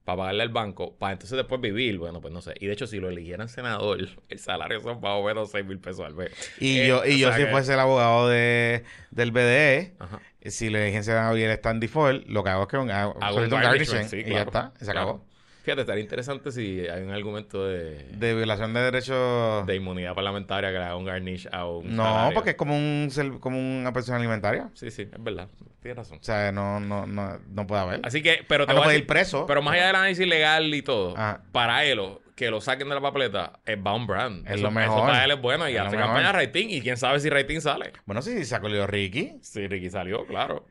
para 0.05 0.17
pagarle 0.19 0.43
al 0.43 0.49
banco? 0.49 0.99
Para 0.99 1.13
entonces 1.13 1.37
después 1.37 1.61
vivir. 1.61 1.99
Bueno, 1.99 2.21
pues 2.21 2.35
no 2.35 2.41
sé. 2.41 2.55
Y 2.59 2.67
de 2.67 2.73
hecho, 2.73 2.89
si 2.89 2.99
lo 2.99 3.09
eligieran 3.11 3.49
senador, 3.49 4.01
el 4.29 4.39
salario 4.41 4.81
son 4.81 5.01
más 5.01 5.13
o 5.13 5.23
menos 5.23 5.53
6 5.53 5.65
mil 5.65 5.79
pesos 5.79 6.05
al 6.05 6.17
mes. 6.17 6.33
Y 6.59 6.81
Eh, 6.81 6.87
yo, 6.89 7.05
y 7.05 7.21
yo 7.21 7.33
si 7.33 7.45
que- 7.45 7.47
fuese 7.47 7.75
el 7.75 7.79
abogado 7.79 8.29
de, 8.29 8.83
del 9.13 9.31
BDE, 9.31 9.95
Ajá. 10.01 10.21
Si 10.51 10.71
la 10.71 10.81
diligencia 10.81 11.15
de 11.15 11.21
está 11.53 11.71
en 11.71 11.81
default, 11.81 12.27
lo 12.27 12.43
que 12.43 12.51
hago 12.51 12.63
es 12.63 12.69
que 12.69 12.77
hago, 12.77 12.85
un 12.85 13.51
y 14.13 14.31
ya 14.31 14.43
está, 14.43 14.73
y 14.81 14.85
se 14.85 14.91
acabó. 14.91 15.21
Fíjate, 15.63 15.83
estaría 15.83 16.03
interesante 16.03 16.51
si 16.51 16.81
hay 16.89 17.03
un 17.03 17.11
argumento 17.11 17.67
de, 17.67 18.05
De 18.17 18.35
violación 18.35 18.75
de 18.75 18.81
derechos... 18.81 19.65
de 19.67 19.77
inmunidad 19.77 20.15
parlamentaria 20.15 20.71
que 20.73 20.79
le 20.79 20.85
haga 20.85 20.97
un 20.97 21.05
garnish 21.05 21.49
a 21.53 21.67
un 21.67 21.95
No, 21.95 22.03
salario. 22.05 22.35
porque 22.35 22.51
es 22.51 22.57
como 22.57 22.75
un 22.77 23.11
como 23.41 23.59
una 23.59 23.93
persona 23.93 24.19
alimentaria. 24.19 24.71
Sí, 24.75 24.91
sí, 24.91 25.03
es 25.03 25.23
verdad. 25.23 25.49
Tienes 25.81 25.97
razón. 25.99 26.19
O 26.21 26.23
sea, 26.25 26.51
no, 26.53 26.81
no, 26.81 27.07
no, 27.07 27.39
no 27.49 27.67
puede 27.67 27.81
haber. 27.83 28.01
Así 28.05 28.23
que, 28.23 28.45
pero 28.49 28.67
te 28.67 28.73
Ah, 28.73 28.75
no 28.75 28.81
a 28.81 28.85
puede 28.85 28.97
decir- 28.97 29.03
ir 29.03 29.07
preso. 29.07 29.47
Pero 29.47 29.63
más 29.63 29.75
allá 29.75 29.87
del 29.89 29.97
análisis 29.97 30.27
legal 30.27 30.75
y 30.75 30.83
todo, 30.83 31.17
Ajá. 31.17 31.43
para 31.53 31.85
Elo, 31.85 32.21
que 32.37 32.51
lo 32.51 32.61
saquen 32.61 32.89
de 32.89 32.95
la 32.97 33.01
papeleta, 33.01 33.61
es 33.67 33.81
Bound 33.81 34.09
Brand. 34.09 34.47
Es 34.47 34.55
eso, 34.55 34.63
lo 34.63 34.69
Eso 34.69 34.75
mejor. 34.79 35.07
para 35.07 35.25
él 35.25 35.31
es 35.33 35.41
bueno 35.41 35.69
y 35.69 35.75
Es 35.75 35.81
hace 35.81 35.97
campaña 35.97 36.33
rating. 36.33 36.67
Y 36.71 36.81
quién 36.81 36.97
sabe 36.97 37.21
si 37.21 37.31
rating 37.31 37.61
sale. 37.61 37.93
Bueno, 38.07 38.21
sí, 38.23 38.45
sacó 38.45 38.69
Ricky. 38.69 39.39
Sí, 39.43 39.67
Ricky 39.69 39.91
salió, 39.91 40.27
claro. 40.27 40.65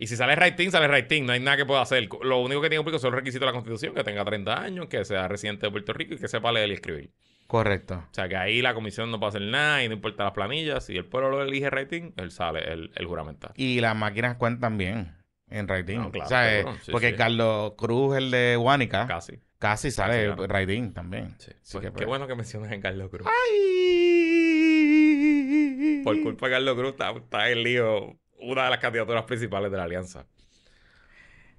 Y 0.00 0.06
si 0.06 0.16
sale 0.16 0.36
rating, 0.36 0.70
sale 0.70 0.86
rating. 0.86 1.24
No 1.24 1.32
hay 1.32 1.40
nada 1.40 1.56
que 1.56 1.66
pueda 1.66 1.82
hacer. 1.82 2.08
Lo 2.22 2.40
único 2.40 2.60
que 2.62 2.68
tiene 2.68 2.84
público 2.84 3.00
son 3.00 3.10
los 3.10 3.18
requisitos 3.18 3.40
de 3.40 3.46
la 3.46 3.52
Constitución, 3.52 3.94
que 3.94 4.04
tenga 4.04 4.24
30 4.24 4.62
años, 4.62 4.86
que 4.86 5.04
sea 5.04 5.26
residente 5.26 5.66
de 5.66 5.72
Puerto 5.72 5.92
Rico 5.92 6.14
y 6.14 6.18
que 6.18 6.28
sepa 6.28 6.52
leer 6.52 6.70
y 6.70 6.74
escribir. 6.74 7.10
Correcto. 7.48 8.04
O 8.10 8.14
sea, 8.14 8.28
que 8.28 8.36
ahí 8.36 8.62
la 8.62 8.74
comisión 8.74 9.10
no 9.10 9.18
puede 9.18 9.30
hacer 9.30 9.42
nada 9.42 9.82
y 9.82 9.88
no 9.88 9.94
importa 9.94 10.22
las 10.24 10.32
planillas. 10.34 10.84
Si 10.84 10.96
el 10.96 11.06
pueblo 11.06 11.30
lo 11.30 11.42
elige 11.42 11.68
rating, 11.70 12.12
él 12.16 12.30
sale 12.30 12.60
el, 12.72 12.92
el 12.94 13.06
juramentario. 13.06 13.54
Y 13.56 13.80
las 13.80 13.96
máquinas 13.96 14.36
cuentan 14.36 14.78
bien 14.78 15.16
en 15.50 15.66
rating. 15.66 15.98
No, 15.98 16.12
claro, 16.12 16.26
o 16.26 16.28
sea, 16.28 16.60
eh. 16.60 16.64
Sí, 16.82 16.92
porque 16.92 17.10
sí. 17.10 17.16
Carlos 17.16 17.72
Cruz, 17.76 18.16
el 18.18 18.30
de 18.30 18.56
Huánica, 18.56 19.06
Casi. 19.06 19.40
casi 19.58 19.90
sale 19.90 20.28
Casi 20.28 20.46
rating 20.46 20.92
también. 20.92 21.34
Sí. 21.38 21.50
Pues, 21.72 21.72
que, 21.72 21.80
Qué 21.80 21.90
pues. 21.92 22.06
bueno 22.06 22.26
que 22.26 22.34
mencionas 22.34 22.70
en 22.70 22.82
Carlos 22.82 23.08
Cruz. 23.10 23.26
Ay. 23.26 23.34
Por 26.04 26.20
culpa 26.22 26.46
de 26.46 26.52
Carlos 26.52 26.74
Cruz 26.76 26.90
está, 26.90 27.10
está 27.12 27.50
en 27.50 27.62
lío 27.62 28.18
una 28.40 28.64
de 28.64 28.70
las 28.70 28.78
candidaturas 28.78 29.24
principales 29.24 29.70
de 29.70 29.76
la 29.76 29.84
alianza. 29.84 30.26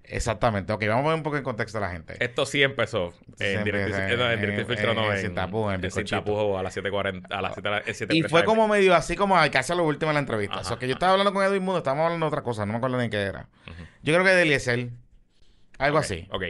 Exactamente. 0.09 0.73
Ok, 0.73 0.85
vamos 0.87 1.01
a 1.01 1.03
poner 1.03 1.17
un 1.17 1.23
poco 1.23 1.37
en 1.37 1.43
contexto 1.43 1.77
a 1.77 1.81
la 1.81 1.91
gente. 1.91 2.15
Esto 2.19 2.45
sí 2.45 2.63
empezó 2.63 3.13
en 3.39 3.63
directo, 3.63 4.65
filtro 4.65 4.93
no, 4.95 5.13
en 5.13 5.21
Sin 5.21 5.35
Tapujos, 5.35 5.73
en 5.73 5.91
Sin. 5.91 6.05
Tapujos 6.05 6.59
a 6.59 6.63
las 6.63 6.75
7.40, 6.75 7.27
a 7.29 7.41
las 7.41 7.53
7, 7.53 7.69
en 7.85 7.95
7 7.95 8.15
Y 8.15 8.23
fue 8.23 8.43
como 8.43 8.67
medio 8.67 8.95
así 8.95 9.15
como 9.15 9.35
casi 9.51 9.71
a 9.71 9.75
lo 9.75 9.85
último 9.85 10.09
de 10.09 10.15
la 10.15 10.19
entrevista. 10.19 10.55
Ajá, 10.55 10.61
O 10.61 10.65
sea, 10.65 10.77
que 10.77 10.87
yo 10.87 10.93
estaba 10.93 11.11
hablando 11.11 11.31
con 11.31 11.45
Edwin 11.45 11.63
Mundo, 11.63 11.77
estábamos 11.77 12.05
hablando 12.05 12.25
de 12.25 12.27
otra 12.27 12.41
cosa, 12.41 12.65
no 12.65 12.73
me 12.73 12.77
acuerdo 12.77 12.99
ni 12.99 13.09
qué 13.09 13.17
era. 13.17 13.49
Yo 14.01 14.13
creo 14.13 14.23
que 14.25 14.31
de 14.31 14.41
Eliezer. 14.41 14.89
Algo 15.77 15.99
así. 15.99 16.27
Ok. 16.31 16.43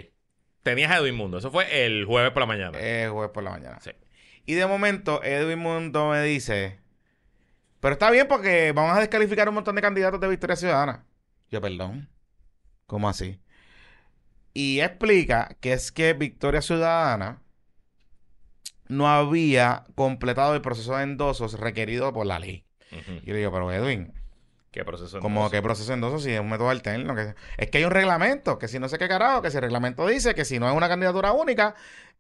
Tenías 0.64 0.92
a 0.92 0.98
Edwin 0.98 1.16
Mundo. 1.16 1.38
Eso 1.38 1.52
fue 1.52 1.86
el 1.86 2.06
jueves 2.06 2.32
por 2.32 2.42
la 2.42 2.46
mañana. 2.46 2.78
Eh, 2.80 3.10
jueves 3.12 3.32
por 3.32 3.44
la 3.44 3.52
mañana. 3.52 3.80
Sí. 3.82 3.92
Y 4.46 4.54
de 4.54 4.66
momento, 4.66 5.22
Edwin 5.24 5.60
Mundo 5.60 6.10
me 6.10 6.24
dice: 6.24 6.80
Pero 7.80 7.94
está 7.94 8.12
bien 8.12 8.28
porque 8.28 8.72
vamos 8.74 8.96
a 8.98 9.00
descalificar 9.00 9.48
un 9.48 9.56
montón 9.56 9.76
de 9.76 9.82
candidatos 9.82 10.20
de 10.20 10.28
Victoria 10.28 10.56
Ciudadana. 10.56 11.06
Yo, 11.50 11.62
perdón. 11.62 12.10
¿Cómo 12.86 13.08
así? 13.08 13.40
Y 14.54 14.82
explica 14.82 15.56
que 15.62 15.74
es 15.74 15.92
que 15.92 16.14
Victoria 16.14 16.62
Ciudadana 16.62 17.42
no 18.88 19.08
había 19.08 19.86
completado 19.96 20.56
el 20.56 20.62
proceso 20.62 20.98
de 20.98 21.04
endosos 21.04 21.60
requerido 21.60 22.12
por 22.12 22.26
la 22.26 22.40
ley. 22.40 22.66
Ujú. 22.92 23.20
Y 23.22 23.26
yo 23.28 23.34
le 23.34 23.40
digo, 23.40 23.52
pero 23.52 23.72
Edwin, 23.72 24.14
¿Qué 24.72 24.84
proceso? 24.84 25.20
como 25.20 25.42
entonces? 25.42 25.58
que 25.60 25.64
proceso 25.64 25.88
de 25.90 25.94
endoso 25.96 26.20
si 26.20 26.32
es 26.32 26.40
un 26.40 26.50
método 26.50 26.70
alterno. 26.70 27.16
Que... 27.16 27.36
Es 27.58 27.70
que 27.70 27.78
hay 27.78 27.84
un 27.86 27.92
reglamento, 27.92 28.58
que 28.60 28.68
si 28.68 28.80
no 28.80 28.90
sé 28.90 28.98
qué 28.98 29.08
carajo, 29.08 29.42
que 29.42 29.52
si 29.52 29.58
el 29.58 29.64
reglamento 29.64 30.06
dice 30.08 30.36
que 30.36 30.46
si 30.46 30.60
no 30.60 30.68
es 30.70 30.76
una 30.76 30.90
candidatura 30.90 31.32
única, 31.32 31.76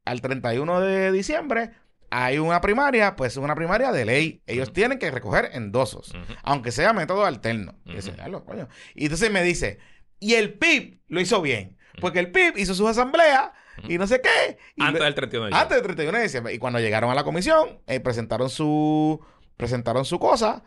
al 0.05 0.21
31 0.21 0.79
de 0.81 1.11
diciembre 1.11 1.71
hay 2.11 2.37
una 2.39 2.61
primaria, 2.61 3.15
pues 3.15 3.33
es 3.33 3.37
una 3.37 3.55
primaria 3.55 3.91
de 3.91 4.05
ley. 4.05 4.41
Ellos 4.47 4.73
tienen 4.73 4.97
que 4.99 5.11
recoger 5.11 5.49
endosos, 5.53 6.13
aunque 6.43 6.71
sea 6.71 6.93
método 6.93 7.25
alterno. 7.25 7.75
Y, 7.85 9.03
entonces 9.05 9.31
me 9.31 9.43
dice, 9.43 9.79
y 10.19 10.33
el 10.35 10.53
PIB 10.53 10.99
lo 11.07 11.21
hizo 11.21 11.41
bien, 11.41 11.77
porque 12.01 12.19
el 12.19 12.31
PIB 12.31 12.57
hizo 12.57 12.73
sus 12.75 12.87
asambleas 12.89 13.51
y 13.87 13.97
no 13.97 14.07
sé 14.07 14.21
qué. 14.21 14.57
y 14.75 14.81
Antes 14.83 14.99
lo- 14.99 15.05
del 15.05 15.15
31 15.15 15.45
de 15.47 15.55
antes 15.55 15.77
del 15.77 15.83
31 15.83 16.17
de 16.17 16.23
diciembre. 16.23 16.53
Y 16.53 16.57
cuando 16.59 16.79
llegaron 16.79 17.09
a 17.11 17.15
la 17.15 17.23
comisión, 17.23 17.81
eh, 17.87 17.99
presentaron 17.99 18.49
su 18.49 19.19
presentaron 19.57 20.05
su 20.05 20.19
cosa. 20.19 20.63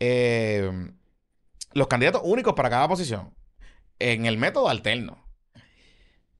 eh, 0.00 0.70
los 1.74 1.86
candidatos 1.86 2.22
únicos 2.24 2.52
para 2.54 2.68
cada 2.68 2.86
posición. 2.88 3.34
En 3.98 4.26
el 4.26 4.36
método 4.36 4.68
alterno. 4.68 5.24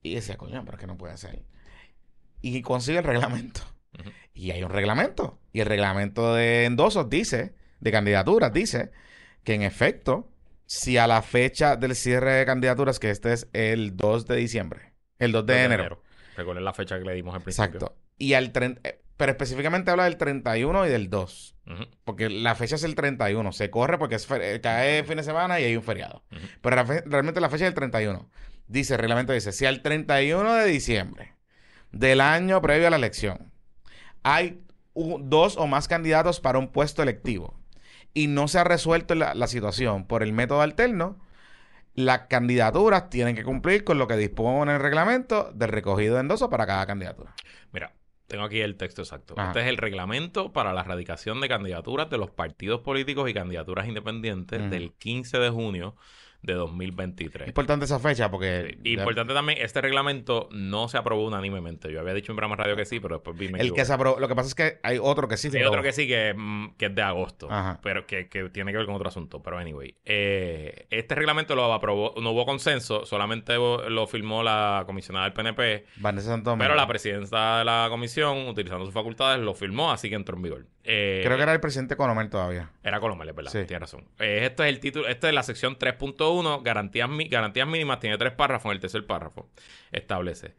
Y 0.02 0.14
decía, 0.14 0.36
coño, 0.36 0.62
pero 0.64 0.76
es 0.76 0.80
que 0.80 0.86
no 0.86 0.98
puede 0.98 1.16
ser. 1.16 1.44
Y 2.40 2.60
consigue 2.62 2.98
el 2.98 3.04
reglamento. 3.04 3.60
Ujú. 3.98 4.10
Y 4.34 4.50
hay 4.50 4.62
un 4.62 4.70
reglamento. 4.70 5.38
Y 5.52 5.60
el 5.60 5.66
reglamento 5.66 6.34
de 6.34 6.64
endosos 6.64 7.08
dice, 7.10 7.54
de 7.80 7.92
candidaturas, 7.92 8.52
dice 8.52 8.92
que 9.44 9.54
en 9.54 9.62
efecto, 9.62 10.30
si 10.66 10.96
a 10.98 11.06
la 11.06 11.22
fecha 11.22 11.76
del 11.76 11.94
cierre 11.94 12.32
de 12.32 12.46
candidaturas, 12.46 12.98
que 12.98 13.10
este 13.10 13.32
es 13.32 13.48
el 13.52 13.96
2 13.96 14.26
de 14.26 14.36
diciembre, 14.36 14.92
el 15.18 15.32
2 15.32 15.46
de, 15.46 15.64
enero, 15.64 16.02
Recuerden 16.36 16.64
la 16.64 16.72
fecha 16.72 16.98
que 16.98 17.04
le 17.04 17.14
dimos 17.14 17.34
al 17.34 17.42
principio. 17.42 17.64
Exacto. 17.64 17.96
Y 18.18 18.34
al 18.34 18.52
eh, 18.84 19.02
pero 19.16 19.32
específicamente 19.32 19.90
habla 19.90 20.04
del 20.04 20.16
31 20.16 20.86
y 20.86 20.88
del 20.88 21.10
2. 21.10 21.56
Ujú. 21.66 21.84
Porque 22.04 22.30
la 22.30 22.54
fecha 22.54 22.76
es 22.76 22.84
el 22.84 22.94
31. 22.94 23.52
Se 23.52 23.70
corre 23.70 23.98
porque 23.98 24.14
es 24.14 24.26
cae 24.26 25.04
fin 25.04 25.16
de 25.16 25.22
semana 25.22 25.60
y 25.60 25.64
hay 25.64 25.76
un 25.76 25.82
feriado. 25.82 26.24
Pero 26.60 26.76
la 26.76 26.82
realmente 26.82 27.40
la 27.40 27.50
fecha 27.50 27.64
es 27.64 27.68
el 27.68 27.74
31. 27.74 28.28
Dice, 28.66 28.94
el 28.94 29.00
reglamento 29.00 29.32
dice, 29.32 29.52
si 29.52 29.66
al 29.66 29.82
31 29.82 30.54
de 30.54 30.66
diciembre 30.66 31.34
del 31.90 32.20
año 32.20 32.62
previo 32.62 32.86
a 32.86 32.90
la 32.90 32.96
elección 32.96 33.51
hay 34.22 34.62
dos 34.84 35.56
o 35.56 35.66
más 35.66 35.88
candidatos 35.88 36.40
para 36.40 36.58
un 36.58 36.68
puesto 36.68 37.02
electivo 37.02 37.58
y 38.14 38.26
no 38.26 38.48
se 38.48 38.58
ha 38.58 38.64
resuelto 38.64 39.14
la, 39.14 39.34
la 39.34 39.46
situación 39.46 40.06
por 40.06 40.22
el 40.22 40.32
método 40.32 40.60
alterno, 40.60 41.18
las 41.94 42.20
candidaturas 42.28 43.10
tienen 43.10 43.34
que 43.36 43.44
cumplir 43.44 43.84
con 43.84 43.98
lo 43.98 44.06
que 44.06 44.16
dispone 44.16 44.74
el 44.74 44.80
reglamento 44.80 45.52
del 45.52 45.68
recogido 45.68 46.14
de 46.14 46.20
endoso 46.20 46.48
para 46.48 46.66
cada 46.66 46.86
candidatura. 46.86 47.34
Mira, 47.72 47.92
tengo 48.26 48.44
aquí 48.44 48.60
el 48.60 48.76
texto 48.76 49.02
exacto. 49.02 49.34
Ajá. 49.36 49.48
Este 49.48 49.60
es 49.60 49.66
el 49.66 49.76
reglamento 49.76 50.52
para 50.52 50.72
la 50.72 50.80
erradicación 50.80 51.40
de 51.40 51.48
candidaturas 51.48 52.08
de 52.08 52.18
los 52.18 52.30
partidos 52.30 52.80
políticos 52.80 53.28
y 53.28 53.34
candidaturas 53.34 53.86
independientes 53.86 54.70
del 54.70 54.92
15 54.94 55.38
de 55.38 55.50
junio 55.50 55.96
de 56.42 56.54
2023. 56.54 57.48
Importante 57.48 57.84
esa 57.84 57.98
fecha 57.98 58.30
porque... 58.30 58.78
Importante 58.84 59.32
también, 59.32 59.58
este 59.60 59.80
reglamento 59.80 60.48
no 60.52 60.88
se 60.88 60.98
aprobó 60.98 61.24
unánimemente. 61.24 61.92
Yo 61.92 62.00
había 62.00 62.14
dicho 62.14 62.32
en 62.32 62.36
programa 62.36 62.56
radio 62.56 62.76
que 62.76 62.84
sí, 62.84 63.00
pero 63.00 63.16
después 63.16 63.36
vi 63.36 63.46
El 63.56 63.72
que 63.72 63.84
se 63.84 63.92
aprobó, 63.92 64.18
lo 64.18 64.28
que 64.28 64.34
pasa 64.34 64.48
es 64.48 64.54
que 64.54 64.80
hay 64.82 64.98
otro 65.00 65.28
que 65.28 65.36
sí. 65.36 65.50
Hay 65.56 65.62
otro 65.64 65.82
que 65.82 65.92
sí, 65.92 66.06
que, 66.06 66.34
mm, 66.36 66.74
que, 66.76 66.86
es 66.86 66.94
de 66.94 67.02
agosto, 67.02 67.48
pero 67.82 68.06
que, 68.06 68.28
que, 68.28 68.48
tiene 68.50 68.72
que 68.72 68.78
ver 68.78 68.86
con 68.86 68.94
otro 68.96 69.08
asunto. 69.08 69.42
Pero 69.42 69.58
anyway, 69.58 69.94
eh, 70.04 70.86
este 70.90 71.14
reglamento 71.14 71.54
lo 71.54 71.72
aprobó, 71.72 72.14
no 72.20 72.30
hubo 72.32 72.44
consenso, 72.44 73.06
solamente 73.06 73.54
lo 73.56 74.06
firmó 74.06 74.42
la 74.42 74.82
comisionada 74.86 75.26
del 75.26 75.34
PNP. 75.34 75.86
Pero 76.58 76.74
la 76.74 76.86
presidenta 76.86 77.58
de 77.58 77.64
la 77.64 77.86
comisión, 77.88 78.48
utilizando 78.48 78.84
sus 78.84 78.94
facultades, 78.94 79.40
lo 79.40 79.54
firmó, 79.54 79.92
así 79.92 80.08
que 80.08 80.16
entró 80.16 80.36
en 80.36 80.42
vigor. 80.42 80.66
Eh, 80.84 81.22
Creo 81.24 81.36
que 81.36 81.42
era 81.44 81.52
el 81.52 81.60
presidente 81.60 81.96
Colomel 81.96 82.28
todavía. 82.28 82.70
Era 82.82 82.98
Colomel, 82.98 83.28
es 83.28 83.34
verdad. 83.34 83.52
Sí. 83.52 83.64
Tienes 83.66 83.80
razón. 83.80 84.04
Eh, 84.18 84.40
este 84.42 84.64
es 84.64 84.68
el 84.68 84.80
título, 84.80 85.08
esta 85.08 85.28
es 85.28 85.34
la 85.34 85.42
sección 85.42 85.78
3.1, 85.78 86.16
garantías, 86.62 87.08
garantías 87.28 87.66
mínimas, 87.66 88.00
tiene 88.00 88.18
tres 88.18 88.32
párrafos. 88.32 88.70
En 88.70 88.76
el 88.76 88.80
tercer 88.80 89.06
párrafo 89.06 89.48
establece. 89.90 90.54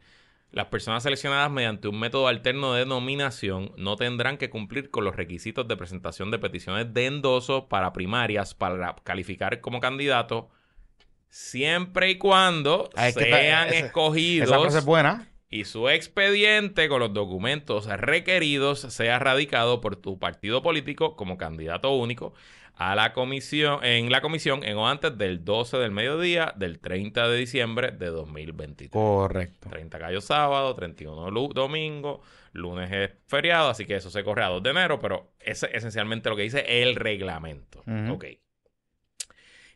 Las 0.50 0.66
personas 0.66 1.02
seleccionadas 1.02 1.50
mediante 1.50 1.88
un 1.88 1.98
método 1.98 2.28
alterno 2.28 2.74
de 2.74 2.86
nominación 2.86 3.72
no 3.76 3.96
tendrán 3.96 4.38
que 4.38 4.50
cumplir 4.50 4.88
con 4.90 5.04
los 5.04 5.16
requisitos 5.16 5.66
de 5.66 5.76
presentación 5.76 6.30
de 6.30 6.38
peticiones 6.38 6.94
de 6.94 7.06
endoso 7.06 7.68
para 7.68 7.92
primarias 7.92 8.54
para 8.54 8.94
calificar 9.02 9.60
como 9.60 9.80
candidato 9.80 10.50
siempre 11.28 12.10
y 12.10 12.18
cuando 12.18 12.88
sean 13.12 13.74
escogidos. 13.74 14.48
Esa 14.48 14.60
frase 14.60 14.78
es 14.78 14.84
buena 14.84 15.28
y 15.54 15.66
su 15.66 15.88
expediente 15.88 16.88
con 16.88 16.98
los 16.98 17.12
documentos 17.12 17.86
requeridos 17.86 18.80
sea 18.80 19.20
radicado 19.20 19.80
por 19.80 19.94
tu 19.94 20.18
partido 20.18 20.62
político 20.62 21.14
como 21.14 21.38
candidato 21.38 21.94
único 21.94 22.34
a 22.76 22.94
la 22.94 23.12
comisión 23.12 23.84
en 23.84 24.10
la 24.10 24.20
comisión 24.20 24.64
en 24.64 24.76
o 24.76 24.88
antes 24.88 25.16
del 25.16 25.44
12 25.44 25.78
del 25.78 25.92
mediodía 25.92 26.52
del 26.56 26.80
30 26.80 27.28
de 27.28 27.36
diciembre 27.36 27.92
de 27.92 28.06
2023. 28.06 28.90
Correcto. 28.90 29.68
30 29.70 29.98
cayó 29.98 30.20
sábado, 30.20 30.74
31 30.74 31.30
domingo, 31.52 32.22
lunes 32.52 32.90
es 32.92 33.10
feriado, 33.26 33.70
así 33.70 33.86
que 33.86 33.96
eso 33.96 34.10
se 34.10 34.24
corre 34.24 34.42
a 34.42 34.48
2 34.48 34.62
de 34.62 34.70
enero, 34.70 34.98
pero 34.98 35.32
es 35.40 35.62
esencialmente 35.62 36.30
lo 36.30 36.36
que 36.36 36.42
dice 36.42 36.82
el 36.82 36.96
reglamento. 36.96 37.84
Ok. 38.10 38.24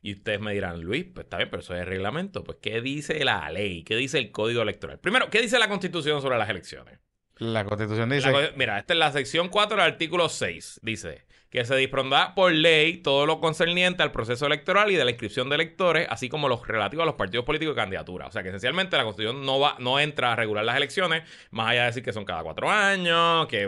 Y 0.01 0.13
ustedes 0.13 0.41
me 0.41 0.53
dirán, 0.53 0.81
Luis, 0.81 1.07
pues 1.13 1.25
está 1.25 1.39
bien, 1.39 1.51
pero 1.51 1.61
eso 1.61 1.75
es 1.75 1.81
el 1.81 1.87
reglamento. 1.87 2.45
Pues, 2.45 2.59
¿qué 2.63 2.81
dice 2.81 3.25
la 3.25 3.51
ley? 3.51 3.83
¿Qué 3.83 3.97
dice 3.97 4.19
el 4.19 4.31
Código 4.31 4.63
Electoral? 4.63 5.01
Primero, 5.01 5.29
¿qué 5.29 5.43
dice 5.43 5.59
la 5.59 5.69
Constitución 5.69 6.23
sobre 6.23 6.39
las 6.39 6.49
elecciones? 6.49 7.01
La 7.37 7.65
Constitución 7.65 8.09
dice... 8.09 8.53
mira, 8.57 8.79
esta 8.79 8.93
es 8.93 8.99
la 8.99 9.13
sección 9.13 9.49
4 9.49 9.77
del 9.77 9.87
artículo 9.87 10.29
6. 10.29 10.81
Dice, 10.83 11.27
que 11.51 11.65
se 11.65 11.75
dispondrá 11.77 12.35
por 12.35 12.53
ley 12.53 12.99
todo 12.99 13.25
lo 13.25 13.41
concerniente 13.41 14.03
al 14.03 14.13
proceso 14.13 14.47
electoral 14.47 14.91
y 14.91 14.97
de 14.97 15.05
la 15.05 15.11
inscripción 15.11 15.49
de 15.49 15.55
electores, 15.55 16.07
así 16.11 16.29
como 16.29 16.49
los 16.49 16.67
relativos 16.67 17.05
a 17.05 17.07
los 17.07 17.15
partidos 17.15 17.47
políticos 17.47 17.73
y 17.73 17.77
candidaturas. 17.77 18.29
O 18.29 18.31
sea 18.33 18.43
que 18.43 18.49
esencialmente 18.49 18.97
la 18.97 19.05
Constitución 19.05 19.47
no 19.47 19.59
va, 19.59 19.77
no 19.79 19.99
entra 19.99 20.33
a 20.33 20.37
regular 20.37 20.65
las 20.65 20.77
elecciones, 20.77 21.23
más 21.51 21.71
allá 21.71 21.81
de 21.83 21.87
decir 21.87 22.03
que 22.03 22.13
son 22.13 22.27
cada 22.27 22.43
cuatro 22.43 22.71
años, 22.71 23.47
que, 23.47 23.67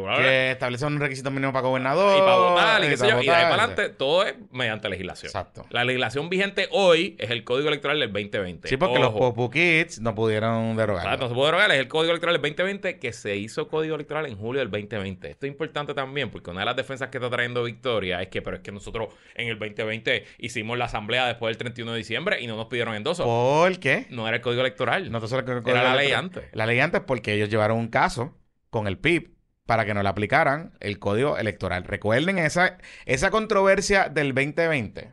establece 0.50 0.84
un 0.84 1.00
requisito 1.00 1.30
mínimo 1.30 1.52
para 1.52 1.66
gobernador. 1.66 2.18
Y 2.18 2.20
para 2.20 2.36
votar, 2.36 2.84
y, 2.84 2.88
qué 2.88 2.96
sé 2.98 3.08
yo. 3.08 3.22
y 3.22 3.26
de 3.26 3.30
ahí 3.30 3.44
para 3.44 3.64
adelante, 3.64 3.88
todo 3.88 4.26
es 4.26 4.34
mediante 4.50 4.88
legislación. 4.90 5.30
Exacto. 5.30 5.64
La 5.70 5.84
legislación 5.84 6.28
vigente 6.28 6.68
hoy 6.72 7.16
es 7.18 7.30
el 7.30 7.44
Código 7.44 7.68
Electoral 7.68 7.98
del 7.98 8.12
2020. 8.12 8.68
Sí, 8.68 8.76
porque 8.76 8.98
los 8.98 9.12
Popu 9.12 9.50
Kids 9.50 10.00
no 10.00 10.14
pudieron 10.14 10.76
derogar. 10.76 11.18
no 11.18 11.28
se 11.28 11.34
pudo 11.34 11.46
derogar. 11.46 11.70
Es 11.70 11.78
el 11.78 11.88
Código 11.88 12.10
Electoral 12.10 12.34
del 12.34 12.42
2020 12.42 12.98
que 12.98 13.12
se 13.14 13.36
hizo 13.36 13.68
Código 13.68 13.94
Electoral 13.94 14.26
en 14.26 14.36
julio 14.36 14.60
del 14.60 14.70
2020. 14.70 15.30
Esto 15.30 15.46
es 15.46 15.52
importante 15.52 15.94
también 15.94 16.30
porque 16.30 16.50
una 16.50 16.60
de 16.60 16.66
las 16.66 16.76
defensas 16.76 17.08
que 17.08 17.18
está 17.18 17.30
trayendo 17.30 17.69
Victoria 17.72 18.22
es 18.22 18.28
que 18.28 18.42
pero 18.42 18.56
es 18.56 18.62
que 18.62 18.72
nosotros 18.72 19.14
en 19.34 19.48
el 19.48 19.58
2020 19.58 20.24
hicimos 20.38 20.76
la 20.78 20.86
asamblea 20.86 21.26
después 21.26 21.50
del 21.50 21.58
31 21.58 21.92
de 21.92 21.98
diciembre 21.98 22.40
y 22.40 22.46
no 22.46 22.56
nos 22.56 22.66
pidieron 22.66 22.94
endoso. 22.94 23.24
¿Por 23.24 23.78
qué? 23.78 24.06
No 24.10 24.26
era 24.26 24.36
el 24.36 24.42
código 24.42 24.60
electoral. 24.60 25.10
No, 25.10 25.18
era, 25.18 25.38
el 25.38 25.44
código 25.44 25.72
la 25.72 25.94
ley 25.94 26.12
antes. 26.12 26.44
La 26.52 26.66
ley 26.66 26.80
antes 26.80 27.02
porque 27.02 27.34
ellos 27.34 27.48
llevaron 27.48 27.78
un 27.78 27.88
caso 27.88 28.36
con 28.70 28.86
el 28.86 28.98
PIB 28.98 29.30
para 29.66 29.84
que 29.84 29.94
no 29.94 30.02
le 30.02 30.08
aplicaran 30.08 30.72
el 30.80 30.98
código 30.98 31.36
electoral. 31.36 31.84
Recuerden 31.84 32.38
esa, 32.38 32.78
esa 33.06 33.30
controversia 33.30 34.08
del 34.08 34.34
2020. 34.34 35.12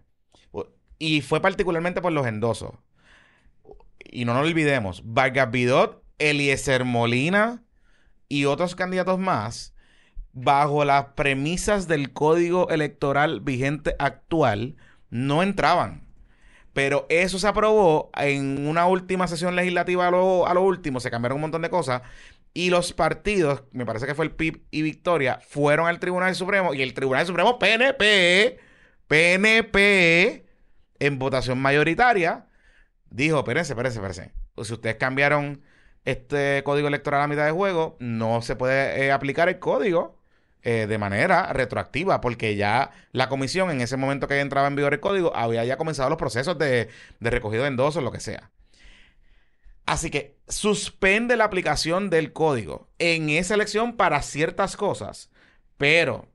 Y 0.99 1.21
fue 1.21 1.41
particularmente 1.41 2.01
por 2.01 2.11
los 2.11 2.25
endosos. 2.25 2.71
Y 4.03 4.25
no 4.25 4.33
nos 4.33 4.47
olvidemos, 4.47 5.03
Vargas 5.05 5.51
Vidot, 5.51 6.03
Eliezer 6.17 6.85
Molina 6.85 7.63
y 8.29 8.45
otros 8.45 8.75
candidatos 8.75 9.19
más 9.19 9.75
bajo 10.39 10.85
las 10.85 11.05
premisas 11.15 11.87
del 11.87 12.13
código 12.13 12.69
electoral 12.69 13.41
vigente 13.41 13.95
actual, 13.97 14.75
no 15.09 15.41
entraban. 15.41 16.03
Pero 16.73 17.07
eso 17.09 17.39
se 17.39 17.47
aprobó 17.47 18.11
en 18.15 18.67
una 18.67 18.85
última 18.85 19.27
sesión 19.27 19.55
legislativa 19.55 20.07
a 20.07 20.11
lo, 20.11 20.61
último, 20.61 20.99
se 20.99 21.09
cambiaron 21.09 21.37
un 21.37 21.41
montón 21.41 21.63
de 21.63 21.71
cosas. 21.71 22.03
Y 22.53 22.69
los 22.69 22.93
partidos, 22.93 23.63
me 23.71 23.85
parece 23.85 24.05
que 24.05 24.13
fue 24.13 24.25
el 24.25 24.31
PIB 24.31 24.61
y 24.69 24.83
Victoria, 24.83 25.39
fueron 25.47 25.87
al 25.87 25.99
Tribunal 25.99 26.35
Supremo 26.35 26.75
y 26.75 26.83
el 26.83 26.93
Tribunal 26.93 27.25
Supremo 27.25 27.57
PNP, 27.57 28.59
PNP, 29.07 30.45
en 30.99 31.19
votación 31.19 31.59
mayoritaria, 31.59 32.45
dijo, 33.09 33.39
espérense, 33.39 33.73
espérense, 33.73 33.97
espérense. 33.97 34.33
Si 34.63 34.73
ustedes 34.73 34.97
cambiaron 34.97 35.63
este 36.05 36.61
código 36.63 36.87
electoral 36.87 37.21
a 37.21 37.27
mitad 37.27 37.45
de 37.45 37.51
juego, 37.51 37.97
no 37.99 38.43
se 38.43 38.55
puede 38.55 39.05
eh, 39.05 39.11
aplicar 39.11 39.49
el 39.49 39.59
código 39.59 40.16
eh, 40.63 40.85
de 40.87 40.97
manera 40.97 41.53
retroactiva, 41.53 42.21
porque 42.21 42.55
ya 42.55 42.91
la 43.11 43.29
comisión, 43.29 43.71
en 43.71 43.81
ese 43.81 43.97
momento 43.97 44.27
que 44.27 44.39
entraba 44.39 44.67
en 44.67 44.75
vigor 44.75 44.93
el 44.93 44.99
código, 44.99 45.35
había 45.35 45.63
ya 45.65 45.77
comenzado 45.77 46.09
los 46.09 46.17
procesos 46.17 46.57
de, 46.57 46.89
de 47.19 47.29
recogido 47.29 47.63
de 47.63 47.69
endosos, 47.69 48.03
lo 48.03 48.11
que 48.11 48.19
sea. 48.19 48.51
Así 49.85 50.09
que 50.09 50.37
suspende 50.47 51.37
la 51.37 51.45
aplicación 51.45 52.09
del 52.09 52.33
código 52.33 52.89
en 52.99 53.29
esa 53.29 53.53
elección 53.53 53.95
para 53.95 54.21
ciertas 54.21 54.75
cosas, 54.75 55.29
pero 55.77 56.27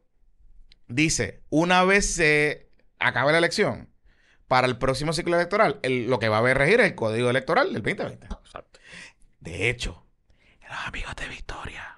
dice, 0.89 1.43
una 1.51 1.85
vez 1.85 2.15
se 2.15 2.71
acabe 2.99 3.33
la 3.33 3.39
elección, 3.39 3.93
para 4.53 4.67
el 4.67 4.77
próximo 4.77 5.15
ciclo 5.15 5.37
electoral, 5.37 5.81
lo 5.83 6.19
que 6.19 6.29
va 6.29 6.37
a 6.37 6.53
regir 6.53 6.79
es 6.81 6.89
el 6.89 6.95
código 6.95 7.31
electoral 7.31 7.73
del 7.73 7.83
2020. 7.83 8.29
De 9.41 9.71
hecho, 9.71 10.05
los 10.69 10.79
amigos 10.87 11.17
de 11.17 11.27
Victoria 11.27 11.97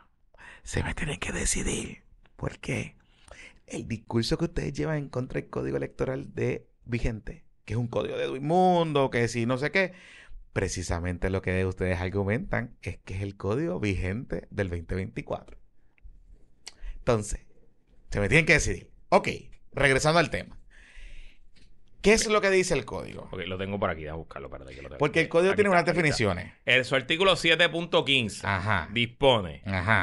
se 0.63 0.85
me 0.85 0.95
tienen 0.95 1.19
que 1.19 1.33
decidir 1.33 2.04
porque 2.45 2.95
el 3.67 3.89
discurso 3.89 4.37
que 4.37 4.45
ustedes 4.45 4.75
llevan 4.75 4.99
en 4.99 5.09
contra 5.09 5.41
del 5.41 5.49
código 5.49 5.79
electoral 5.79 6.35
de 6.35 6.69
vigente, 6.85 7.47
que 7.65 7.73
es 7.73 7.79
un 7.79 7.87
código 7.87 8.19
de 8.19 8.39
mundo, 8.39 9.09
que 9.09 9.29
si 9.29 9.47
no 9.47 9.57
sé 9.57 9.71
qué, 9.71 9.95
precisamente 10.53 11.31
lo 11.31 11.41
que 11.41 11.65
ustedes 11.65 11.99
argumentan 11.99 12.77
es 12.83 12.99
que 12.99 13.15
es 13.15 13.23
el 13.23 13.39
código 13.39 13.81
vigente 13.81 14.47
del 14.51 14.69
2024. 14.69 15.57
Entonces, 16.99 17.41
se 18.11 18.21
me 18.21 18.29
tienen 18.29 18.45
que 18.45 18.53
decidir. 18.53 18.91
Ok, 19.09 19.29
regresando 19.73 20.19
al 20.19 20.29
tema. 20.29 20.59
¿Qué 22.05 22.13
es 22.13 22.27
lo 22.27 22.43
que 22.43 22.51
dice 22.51 22.75
el 22.75 22.85
código? 22.85 23.29
Ok, 23.31 23.47
lo 23.47 23.57
tengo 23.57 23.81
por 23.81 23.89
aquí, 23.89 24.07
a 24.07 24.13
buscarlo 24.13 24.51
para 24.51 24.67
que 24.67 24.83
lo. 24.83 24.91
Porque 24.99 25.23
el 25.23 25.29
código 25.31 25.55
tiene 25.55 25.71
unas 25.71 25.87
definiciones. 25.87 26.53
El, 26.67 26.85
su 26.85 26.95
artículo 26.95 27.33
7.15 27.33 28.89
dispone 28.93 29.63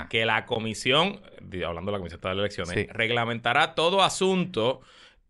que 0.10 0.26
la 0.26 0.48
comisión, 0.48 1.22
hablando 1.64 1.92
de 1.92 1.98
la 1.98 1.98
comisión 2.00 2.20
de 2.20 2.32
elecciones, 2.32 2.88
reglamentará 2.92 3.76
todo 3.76 4.02
asunto 4.02 4.82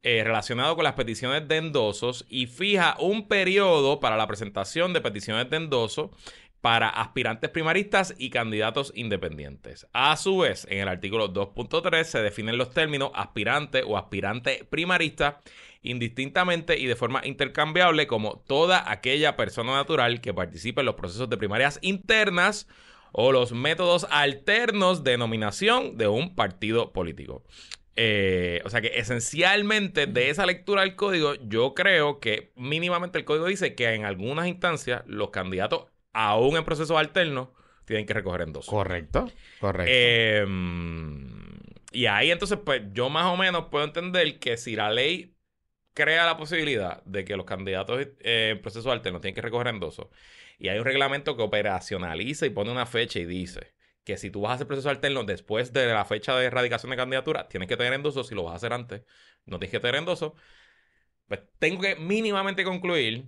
eh, 0.03 0.23
relacionado 0.23 0.75
con 0.75 0.85
las 0.85 0.93
peticiones 0.93 1.45
de 1.47 1.57
endosos 1.57 2.25
y 2.29 2.47
fija 2.47 2.95
un 2.99 3.27
periodo 3.27 3.99
para 3.99 4.15
la 4.15 4.25
presentación 4.25 4.93
de 4.93 5.01
peticiones 5.01 5.49
de 5.49 5.57
endoso 5.57 6.09
para 6.61 6.89
aspirantes 6.89 7.49
primaristas 7.49 8.13
y 8.17 8.29
candidatos 8.29 8.93
independientes. 8.95 9.87
A 9.93 10.15
su 10.15 10.37
vez, 10.37 10.65
en 10.69 10.79
el 10.79 10.87
artículo 10.87 11.33
2.3 11.33 12.03
se 12.03 12.21
definen 12.21 12.57
los 12.57 12.71
términos 12.71 13.11
aspirante 13.15 13.83
o 13.83 13.97
aspirante 13.97 14.65
primarista 14.69 15.41
indistintamente 15.81 16.77
y 16.77 16.85
de 16.85 16.95
forma 16.95 17.25
intercambiable 17.25 18.05
como 18.05 18.37
toda 18.47 18.89
aquella 18.91 19.35
persona 19.35 19.73
natural 19.73 20.21
que 20.21 20.33
participe 20.33 20.81
en 20.81 20.85
los 20.85 20.95
procesos 20.95 21.29
de 21.29 21.37
primarias 21.37 21.79
internas 21.81 22.67
o 23.11 23.31
los 23.31 23.51
métodos 23.51 24.07
alternos 24.09 25.03
de 25.03 25.17
nominación 25.17 25.97
de 25.97 26.07
un 26.07 26.35
partido 26.35 26.93
político. 26.93 27.43
Eh, 27.95 28.61
o 28.63 28.69
sea 28.69 28.81
que 28.81 28.99
esencialmente 28.99 30.07
de 30.07 30.29
esa 30.29 30.45
lectura 30.45 30.81
del 30.81 30.95
código, 30.95 31.35
yo 31.35 31.73
creo 31.73 32.19
que 32.19 32.51
mínimamente 32.55 33.19
el 33.19 33.25
código 33.25 33.47
dice 33.47 33.75
que 33.75 33.93
en 33.93 34.05
algunas 34.05 34.47
instancias 34.47 35.03
los 35.07 35.31
candidatos, 35.31 35.87
aún 36.13 36.57
en 36.57 36.63
procesos 36.65 36.97
alternos, 36.97 37.49
tienen 37.85 38.05
que 38.05 38.13
recoger 38.13 38.41
en 38.41 38.53
dos. 38.53 38.65
Correcto, 38.67 39.31
correcto. 39.59 39.91
Em, 39.91 41.59
y 41.91 42.05
ahí 42.05 42.31
entonces, 42.31 42.59
pues 42.63 42.81
yo 42.93 43.09
más 43.09 43.25
o 43.25 43.37
menos 43.37 43.65
puedo 43.69 43.83
entender 43.85 44.39
que 44.39 44.57
si 44.57 44.75
la 44.75 44.89
ley 44.91 45.35
crea 45.93 46.25
la 46.25 46.37
posibilidad 46.37 47.03
de 47.03 47.25
que 47.25 47.35
los 47.35 47.45
candidatos 47.45 47.99
eh, 48.21 48.51
en 48.55 48.61
proceso 48.61 48.91
alterno 48.91 49.19
tienen 49.21 49.35
que 49.35 49.41
recoger 49.41 49.67
endosos 49.67 50.07
y 50.57 50.69
hay 50.69 50.79
un 50.79 50.85
reglamento 50.85 51.35
que 51.35 51.43
operacionaliza 51.43 52.45
y 52.45 52.49
pone 52.51 52.71
una 52.71 52.85
fecha 52.85 53.19
y 53.19 53.25
dice 53.25 53.73
que 54.05 54.17
si 54.17 54.31
tú 54.31 54.41
vas 54.41 54.51
a 54.51 54.55
hacer 54.55 54.67
proceso 54.67 54.89
alterno 54.89 55.23
después 55.25 55.73
de 55.73 55.87
la 55.87 56.05
fecha 56.05 56.35
de 56.35 56.45
erradicación 56.45 56.89
de 56.91 56.97
candidatura, 56.97 57.47
tienes 57.49 57.67
que 57.69 57.77
tener 57.77 57.93
endosos. 57.93 58.27
Si 58.27 58.35
lo 58.35 58.43
vas 58.43 58.53
a 58.53 58.55
hacer 58.57 58.73
antes, 58.73 59.03
no 59.45 59.59
tienes 59.59 59.71
que 59.71 59.79
tener 59.79 59.95
endosos. 59.95 60.33
Pues 61.27 61.41
tengo 61.59 61.81
que 61.81 61.95
mínimamente 61.95 62.63
concluir 62.63 63.25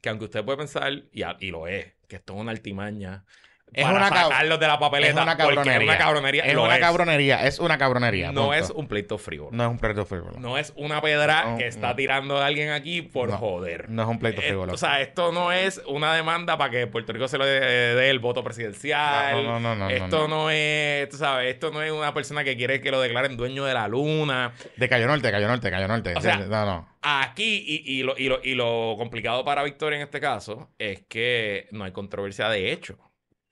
que 0.00 0.08
aunque 0.10 0.26
usted 0.26 0.44
puede 0.44 0.58
pensar, 0.58 0.92
y, 1.12 1.22
a- 1.22 1.36
y 1.40 1.50
lo 1.50 1.66
es, 1.68 1.94
que 2.08 2.16
esto 2.16 2.34
es 2.34 2.40
una 2.40 2.52
altimaña 2.52 3.24
Es 3.72 3.84
para 3.84 3.96
una 3.96 4.08
sacarlos 4.08 4.58
de 4.60 4.66
la 4.66 4.78
papeleta, 4.78 5.16
Es 5.18 5.22
una 5.22 5.36
cabronería. 5.36 5.76
es 5.76 5.82
una 5.84 5.98
cabronería, 5.98 6.44
Es 6.44 6.54
lo 6.54 6.64
una 6.64 6.74
es. 6.74 6.80
cabronería. 6.80 7.46
Es 7.46 7.58
una 7.58 7.78
cabronería. 7.78 8.32
No 8.32 8.42
punto. 8.46 8.54
es 8.54 8.70
un 8.70 8.88
pleito 8.88 9.18
frívolo. 9.18 9.50
No 9.56 9.64
es 9.64 9.70
un 9.70 9.78
pleito 9.78 10.04
frívolo. 10.06 10.38
No 10.38 10.58
es 10.58 10.72
una 10.76 11.00
pedra 11.02 11.44
No, 11.50 11.58
que 11.58 11.66
está 11.66 11.88
no. 11.88 11.96
tirando 11.96 12.38
a 12.38 12.46
alguien 12.46 12.70
aquí 12.70 13.02
por 13.02 13.28
No, 13.30 13.36
joder. 13.38 13.88
No 13.90 14.02
es 14.02 14.08
un 14.08 14.18
pleito 14.18 14.40
frívolo. 14.42 14.72
o 14.72 14.76
sea, 14.76 15.00
esto 15.00 15.32
no 15.32 15.52
es 15.52 15.82
una 15.86 16.14
demanda 16.14 16.56
para 16.58 16.70
que 16.70 16.86
Puerto 16.86 17.12
Rico 17.12 17.28
se 17.28 17.38
le 17.38 17.44
dé 17.46 18.10
el 18.10 18.18
voto 18.18 18.42
presidencial. 18.42 19.44
No, 19.44 19.60
no, 19.60 19.60
no, 19.60 19.76
no, 19.76 19.90
esto 19.90 20.28
no, 20.28 20.44
no, 20.44 20.50
es, 20.50 21.08
tú 21.08 21.16
sabes, 21.16 21.52
esto 21.52 21.70
no 21.70 21.82
es 21.82 21.92
una 21.92 22.14
persona 22.14 22.44
que 22.44 22.56
quiere 22.56 22.80
que 22.80 22.90
lo 22.90 23.00
declaren 23.00 23.36
dueño 23.36 23.64
de 23.64 23.74
la 23.74 23.88
luna. 23.88 24.52
de 24.76 24.88
Cayo 24.88 25.06
Norte, 25.06 25.30
Cayo 25.30 25.48
Norte, 25.48 25.70
Cayo 25.70 25.88
Norte. 25.88 26.14
O 26.16 26.20
sea, 26.20 26.36
no, 26.38 26.66
no. 26.66 26.88
Aquí, 27.02 27.64
y, 27.66 27.98
y 27.98 28.02
lo, 28.02 28.14
y, 28.18 28.28
lo, 28.28 28.40
y 28.42 28.54
lo 28.54 28.94
complicado 28.98 29.44
para 29.44 29.62
Victoria 29.62 29.96
en 29.98 30.02
este 30.02 30.20
caso, 30.20 30.70
es 30.78 31.02
que 31.08 31.68
no 31.70 31.84
hay 31.84 31.92
controversia 31.92 32.48
de 32.48 32.72
hecho. 32.72 32.98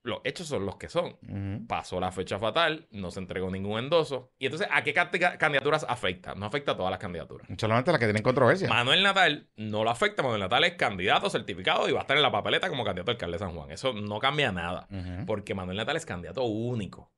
Los 0.07 0.21
hechos 0.25 0.47
son 0.47 0.65
los 0.65 0.77
que 0.77 0.89
son. 0.89 1.17
Pasó 1.67 1.99
la 1.99 2.13
fecha 2.13 2.39
fatal, 2.39 2.87
no 2.93 3.11
se 3.11 3.19
entregó 3.19 3.51
ningún 3.51 3.79
endoso. 3.81 4.31
Y 4.39 4.47
entonces, 4.47 4.69
¿a 4.71 4.83
qué 4.85 4.95
candidaturas 4.95 5.85
afecta? 5.89 6.35
No 6.37 6.47
afecta 6.47 6.73
a 6.73 6.77
todas 6.77 6.91
las 6.91 7.01
candidaturas. 7.01 7.49
Solamente 7.59 7.91
las 7.91 7.99
que 7.99 8.07
tienen 8.07 8.23
controversia. 8.23 8.69
Manuel 8.69 9.03
Natal 9.03 9.49
no 9.57 9.83
lo 9.83 9.91
afecta. 9.91 10.23
Manuel 10.23 10.43
Natal 10.43 10.63
es 10.65 10.75
candidato 10.75 11.29
certificado 11.29 11.89
y 11.89 11.93
va 11.93 11.99
a 11.99 12.03
estar 12.03 12.17
en 12.17 12.23
la 12.23 12.31
papeleta 12.31 12.69
como 12.69 12.85
candidato 12.85 13.11
alcalde 13.11 13.35
de 13.35 13.39
San 13.41 13.53
Juan. 13.55 13.71
Eso 13.73 13.93
no 13.93 14.19
cambia 14.21 14.53
nada. 14.53 14.87
Porque 15.27 15.55
Manuel 15.55 15.77
Natal 15.79 15.97
es 15.97 16.07
candidato 16.07 16.45
único. 16.45 17.11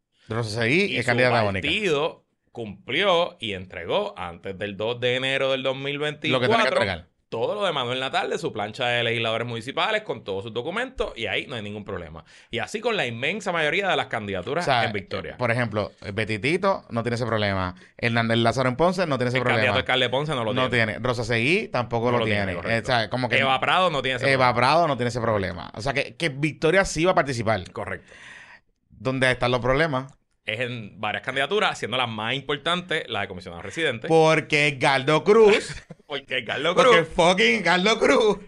Seguí 0.43 0.85
Y 0.87 0.97
es 0.99 1.07
única. 1.09 1.31
partido 1.45 2.25
cumplió 2.53 3.37
y 3.39 3.53
entregó 3.53 4.15
antes 4.19 4.59
del 4.59 4.77
2 4.77 4.99
de 5.01 5.17
enero 5.17 5.53
del 5.53 5.63
Lo 5.63 5.75
que 5.75 5.79
tiene 5.81 5.99
que 5.99 6.09
2024 6.09 6.65
entregar. 6.69 7.09
Todo 7.29 7.55
lo 7.55 7.65
de 7.65 7.73
Manuel 7.73 8.01
Natal 8.01 8.31
de 8.31 8.39
su 8.39 8.53
plancha 8.53 8.87
de 8.87 9.05
legisladores 9.05 9.47
municipales 9.47 10.03
con 10.03 10.25
todos 10.25 10.45
sus 10.45 10.53
documentos 10.55 11.13
y 11.17 11.27
ahí 11.27 11.47
no 11.47 11.57
hay 11.57 11.63
ningún 11.63 11.85
problema. 11.85 12.25
Y 12.51 12.59
así 12.59 12.81
con 12.81 12.97
la 12.97 13.07
inmensa 13.07 13.53
mayoría 13.53 13.89
de 13.89 13.97
las 13.97 14.07
candidaturas 14.07 14.65
O 14.65 14.71
sea, 14.71 14.85
en 14.85 14.93
Victoria. 14.93 15.37
Por 15.37 15.51
ejemplo, 15.51 15.93
Betitito 16.15 16.85
no 16.91 17.03
tiene 17.03 17.17
ese 17.17 17.27
problema. 17.27 17.75
Hernández 17.99 18.39
Lázaro 18.39 18.69
en 18.69 18.77
Ponce 18.77 19.07
no 19.07 19.19
tiene 19.19 19.29
ese 19.29 19.39
el 19.39 19.45
candidato 19.45 19.67
problema. 19.67 19.79
alcalde 19.79 20.09
Ponce 20.09 20.35
no 20.35 20.45
lo 20.45 20.55
no 20.55 20.71
tiene. 20.71 20.93
tiene. 20.95 21.07
Rosa 21.07 21.25
Seguí 21.25 21.69
tampoco 21.69 22.07
No 22.07 22.13
lo, 22.13 22.19
lo 22.21 22.25
tiene, 22.25 22.55
tiene. 22.55 22.77
Eh, 22.77 22.81
o 22.81 22.85
sea, 22.85 23.11
como 23.11 23.29
que 23.29 23.39
Eva 23.39 23.61
Prado 23.61 23.91
no 23.91 24.01
tiene 24.03 24.17
ese 24.17 24.27
Eva 24.33 24.53
problema. 24.53 24.55
Prado 24.55 24.89
no 24.89 24.97
tiene 24.97 25.09
ese 25.09 25.21
problema. 25.21 25.71
O 25.75 25.83
sea, 25.83 25.93
que, 25.93 26.17
que 26.17 26.31
Victoria 26.31 26.85
sí 26.85 27.05
va 27.05 27.13
a 27.13 27.15
participar. 27.15 27.71
Correcto. 27.73 28.11
¿Dónde 28.91 29.31
están 29.31 29.51
los 29.51 29.61
problemas? 29.61 30.13
Es 30.49 30.61
en 30.61 30.99
varias 30.99 31.23
candidaturas, 31.23 31.79
siendo 31.79 31.99
la 31.99 32.07
más 32.07 32.33
importante 32.33 33.05
la 33.07 33.21
de 33.21 33.29
comisionado 33.29 33.61
residente. 33.61 34.09
Porque 34.09 34.79
Galdo 34.81 35.23
Cruz. 35.23 35.75
Porque 36.07 36.43
porque 36.43 36.75
Cruz, 36.75 37.09
fucking 37.15 37.63
Galdo 37.63 37.99
Cruz. 37.99 38.39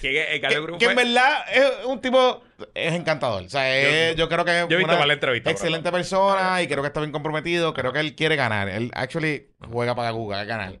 que, 0.00 0.40
Carlos 0.40 0.64
Cruz 0.64 0.78
que 0.78 0.86
en 0.86 0.96
verdad 0.96 1.44
es 1.52 1.84
un 1.84 2.00
tipo. 2.00 2.42
Es 2.72 2.94
encantador. 2.94 3.42
O 3.42 3.50
sea, 3.50 4.10
es- 4.10 4.16
yo, 4.16 4.30
creo 4.30 4.46
que 4.46 4.62
es 4.62 4.68
yo 4.68 4.76
he 4.76 4.78
visto 4.78 4.94
una 4.94 5.04
la 5.04 5.12
entrevista. 5.12 5.50
excelente 5.50 5.92
persona 5.92 6.62
y 6.62 6.68
creo 6.68 6.80
que 6.80 6.86
está 6.86 7.00
bien 7.00 7.12
comprometido. 7.12 7.74
Creo 7.74 7.92
que 7.92 8.00
él 8.00 8.14
quiere 8.14 8.36
ganar. 8.36 8.70
Él 8.70 8.90
actually 8.94 9.50
juega 9.70 9.94
para 9.94 10.10
Google 10.12 10.38
a 10.38 10.44
ganar. 10.44 10.80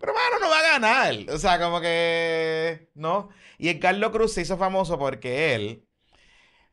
Pero, 0.00 0.14
mano, 0.14 0.40
no 0.40 0.50
va 0.50 0.58
a 0.58 0.62
ganar. 0.62 1.14
O 1.30 1.38
sea, 1.38 1.60
como 1.60 1.80
que. 1.80 2.88
No. 2.94 3.28
Y 3.56 3.68
el 3.68 3.78
Carlos 3.78 4.10
Cruz 4.10 4.32
se 4.32 4.40
hizo 4.40 4.58
famoso 4.58 4.98
porque 4.98 5.54
él. 5.54 5.86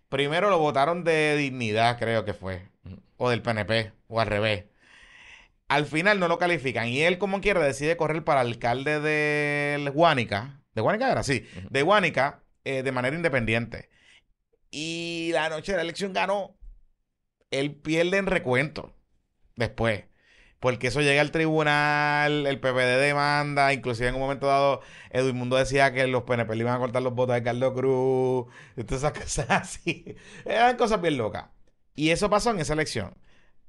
Primero 0.10 0.50
lo 0.50 0.58
votaron 0.58 1.04
de 1.04 1.38
dignidad, 1.38 2.00
creo 2.00 2.26
que 2.26 2.34
fue. 2.34 2.69
O 3.20 3.30
del 3.30 3.44
PNP. 3.44 3.92
O 4.08 4.20
al 4.20 4.26
revés. 4.28 4.66
Al 5.68 5.86
final 5.86 6.20
no 6.20 6.28
lo 6.28 6.40
califican. 6.40 6.88
Y 6.88 7.02
él, 7.02 7.20
como 7.20 7.42
quiera, 7.42 7.60
decide 7.60 7.96
correr 7.96 8.24
para 8.24 8.40
alcalde 8.40 9.00
de 9.00 9.92
Guánica. 9.94 10.64
¿De 10.74 10.82
Guánica 10.82 11.12
era? 11.12 11.22
Sí. 11.22 11.48
De 11.70 11.84
Guánica, 11.84 12.44
eh, 12.64 12.82
de 12.82 12.92
manera 12.92 13.16
independiente. 13.16 13.90
Y 14.72 15.30
la 15.34 15.50
noche 15.50 15.74
de 15.74 15.78
la 15.78 15.84
elección 15.84 16.14
ganó. 16.14 16.58
Él 17.52 17.76
pierde 17.76 18.18
en 18.18 18.26
recuento. 18.26 18.96
Después. 19.56 20.06
Porque 20.60 20.88
eso 20.88 21.02
llega 21.02 21.22
al 21.22 21.32
tribunal, 21.32 22.46
el 22.46 22.60
PPD 22.60 23.00
demanda, 23.00 23.72
inclusive 23.74 24.10
en 24.10 24.16
un 24.16 24.22
momento 24.22 24.48
dado 24.48 24.82
Edwin 25.10 25.38
Mundo 25.38 25.56
decía 25.56 25.94
que 25.94 26.06
los 26.08 26.24
PNP 26.24 26.54
le 26.56 26.64
iban 26.64 26.76
a 26.76 26.80
cortar 26.80 27.02
los 27.02 27.14
votos 27.16 27.36
a 27.36 27.44
Carlos 27.44 27.74
Cruz, 27.74 28.48
y 28.76 28.84
todas 28.84 29.04
esas 29.04 29.14
cosas 29.20 29.50
así. 29.50 30.16
Eran 30.46 30.76
cosas 30.78 31.02
bien 31.02 31.18
locas. 31.18 31.46
Y 32.00 32.12
eso 32.12 32.30
pasó 32.30 32.52
en 32.52 32.62
esa 32.62 32.72
elección. 32.72 33.14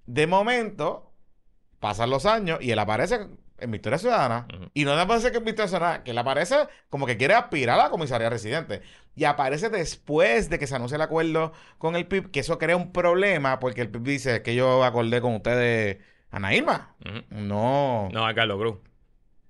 De 0.06 0.28
momento, 0.28 1.12
pasan 1.80 2.10
los 2.10 2.26
años 2.26 2.60
y 2.62 2.70
él 2.70 2.78
aparece 2.78 3.26
en 3.58 3.70
Victoria 3.72 3.98
Ciudadana. 3.98 4.46
Y 4.72 4.84
no 4.84 4.94
le 4.94 5.04
parece 5.04 5.32
que 5.32 5.38
en 5.38 5.44
Victoria 5.44 5.66
Ciudadana, 5.66 6.04
que 6.04 6.12
él 6.12 6.18
aparece 6.18 6.68
como 6.90 7.06
que 7.06 7.16
quiere 7.16 7.34
aspirar 7.34 7.80
a 7.80 7.82
la 7.82 7.90
comisaría 7.90 8.30
residente. 8.30 8.82
Y 9.16 9.24
aparece 9.24 9.68
después 9.68 10.48
de 10.48 10.60
que 10.60 10.68
se 10.68 10.76
anuncia 10.76 10.94
el 10.94 11.02
acuerdo 11.02 11.52
con 11.76 11.96
el 11.96 12.06
PIB, 12.06 12.30
que 12.30 12.38
eso 12.38 12.56
crea 12.60 12.76
un 12.76 12.92
problema 12.92 13.58
porque 13.58 13.80
el 13.80 13.90
PIB 13.90 14.02
dice 14.04 14.42
que 14.42 14.54
yo 14.54 14.84
acordé 14.84 15.20
con 15.20 15.34
ustedes, 15.34 15.98
Ana 16.30 16.54
Irma. 16.54 16.94
No. 17.30 18.10
No, 18.12 18.26
a 18.28 18.32
Carlos 18.32 18.60
Cruz. 18.60 18.76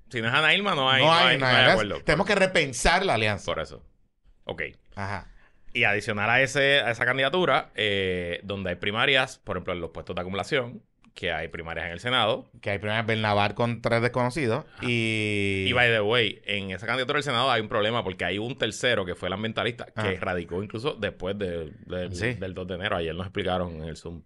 Si 0.08 0.22
no 0.22 0.28
es 0.28 0.34
Ana 0.34 0.54
Irma, 0.54 0.74
no 0.74 0.88
hay, 0.88 1.02
no 1.02 1.08
no 1.10 1.18
hay, 1.18 1.36
no 1.36 1.46
hay 1.46 1.70
acuerdo. 1.70 2.02
Tenemos 2.02 2.26
que 2.26 2.34
repensar 2.34 3.04
la 3.04 3.12
alianza. 3.12 3.44
Por 3.44 3.60
eso. 3.60 3.82
Ok. 4.44 4.62
Ajá. 4.96 5.29
Y 5.72 5.84
adicional 5.84 6.28
a, 6.30 6.42
ese, 6.42 6.80
a 6.80 6.90
esa 6.90 7.04
candidatura, 7.04 7.70
eh, 7.74 8.40
donde 8.42 8.70
hay 8.70 8.76
primarias, 8.76 9.38
por 9.38 9.56
ejemplo, 9.56 9.72
en 9.72 9.80
los 9.80 9.90
puestos 9.90 10.16
de 10.16 10.22
acumulación, 10.22 10.82
que 11.14 11.32
hay 11.32 11.48
primarias 11.48 11.86
en 11.86 11.92
el 11.92 12.00
Senado. 12.00 12.48
Que 12.60 12.70
hay 12.70 12.78
primero 12.78 13.04
Bernabar 13.04 13.54
con 13.54 13.82
tres 13.82 14.00
desconocidos. 14.00 14.64
Y. 14.82 15.66
Y 15.68 15.72
by 15.72 15.88
the 15.90 16.00
way, 16.00 16.40
en 16.44 16.70
esa 16.70 16.86
candidatura 16.86 17.16
del 17.18 17.24
Senado 17.24 17.50
hay 17.50 17.60
un 17.60 17.68
problema 17.68 18.02
porque 18.04 18.24
hay 18.24 18.38
un 18.38 18.56
tercero 18.56 19.04
que 19.04 19.14
fue 19.14 19.28
el 19.28 19.32
ambientalista 19.34 19.86
que 19.86 19.92
Ah. 19.96 20.14
radicó 20.20 20.62
incluso 20.62 20.94
después 20.94 21.36
de- 21.38 21.72
Sí. 22.12 22.34
del 22.34 22.54
2 22.54 22.66
de 22.68 22.74
enero. 22.76 22.96
Ayer 22.96 23.14
nos 23.14 23.26
explicaron 23.26 23.76
en 23.82 23.84
el 23.88 23.96
Zoom. 23.96 24.22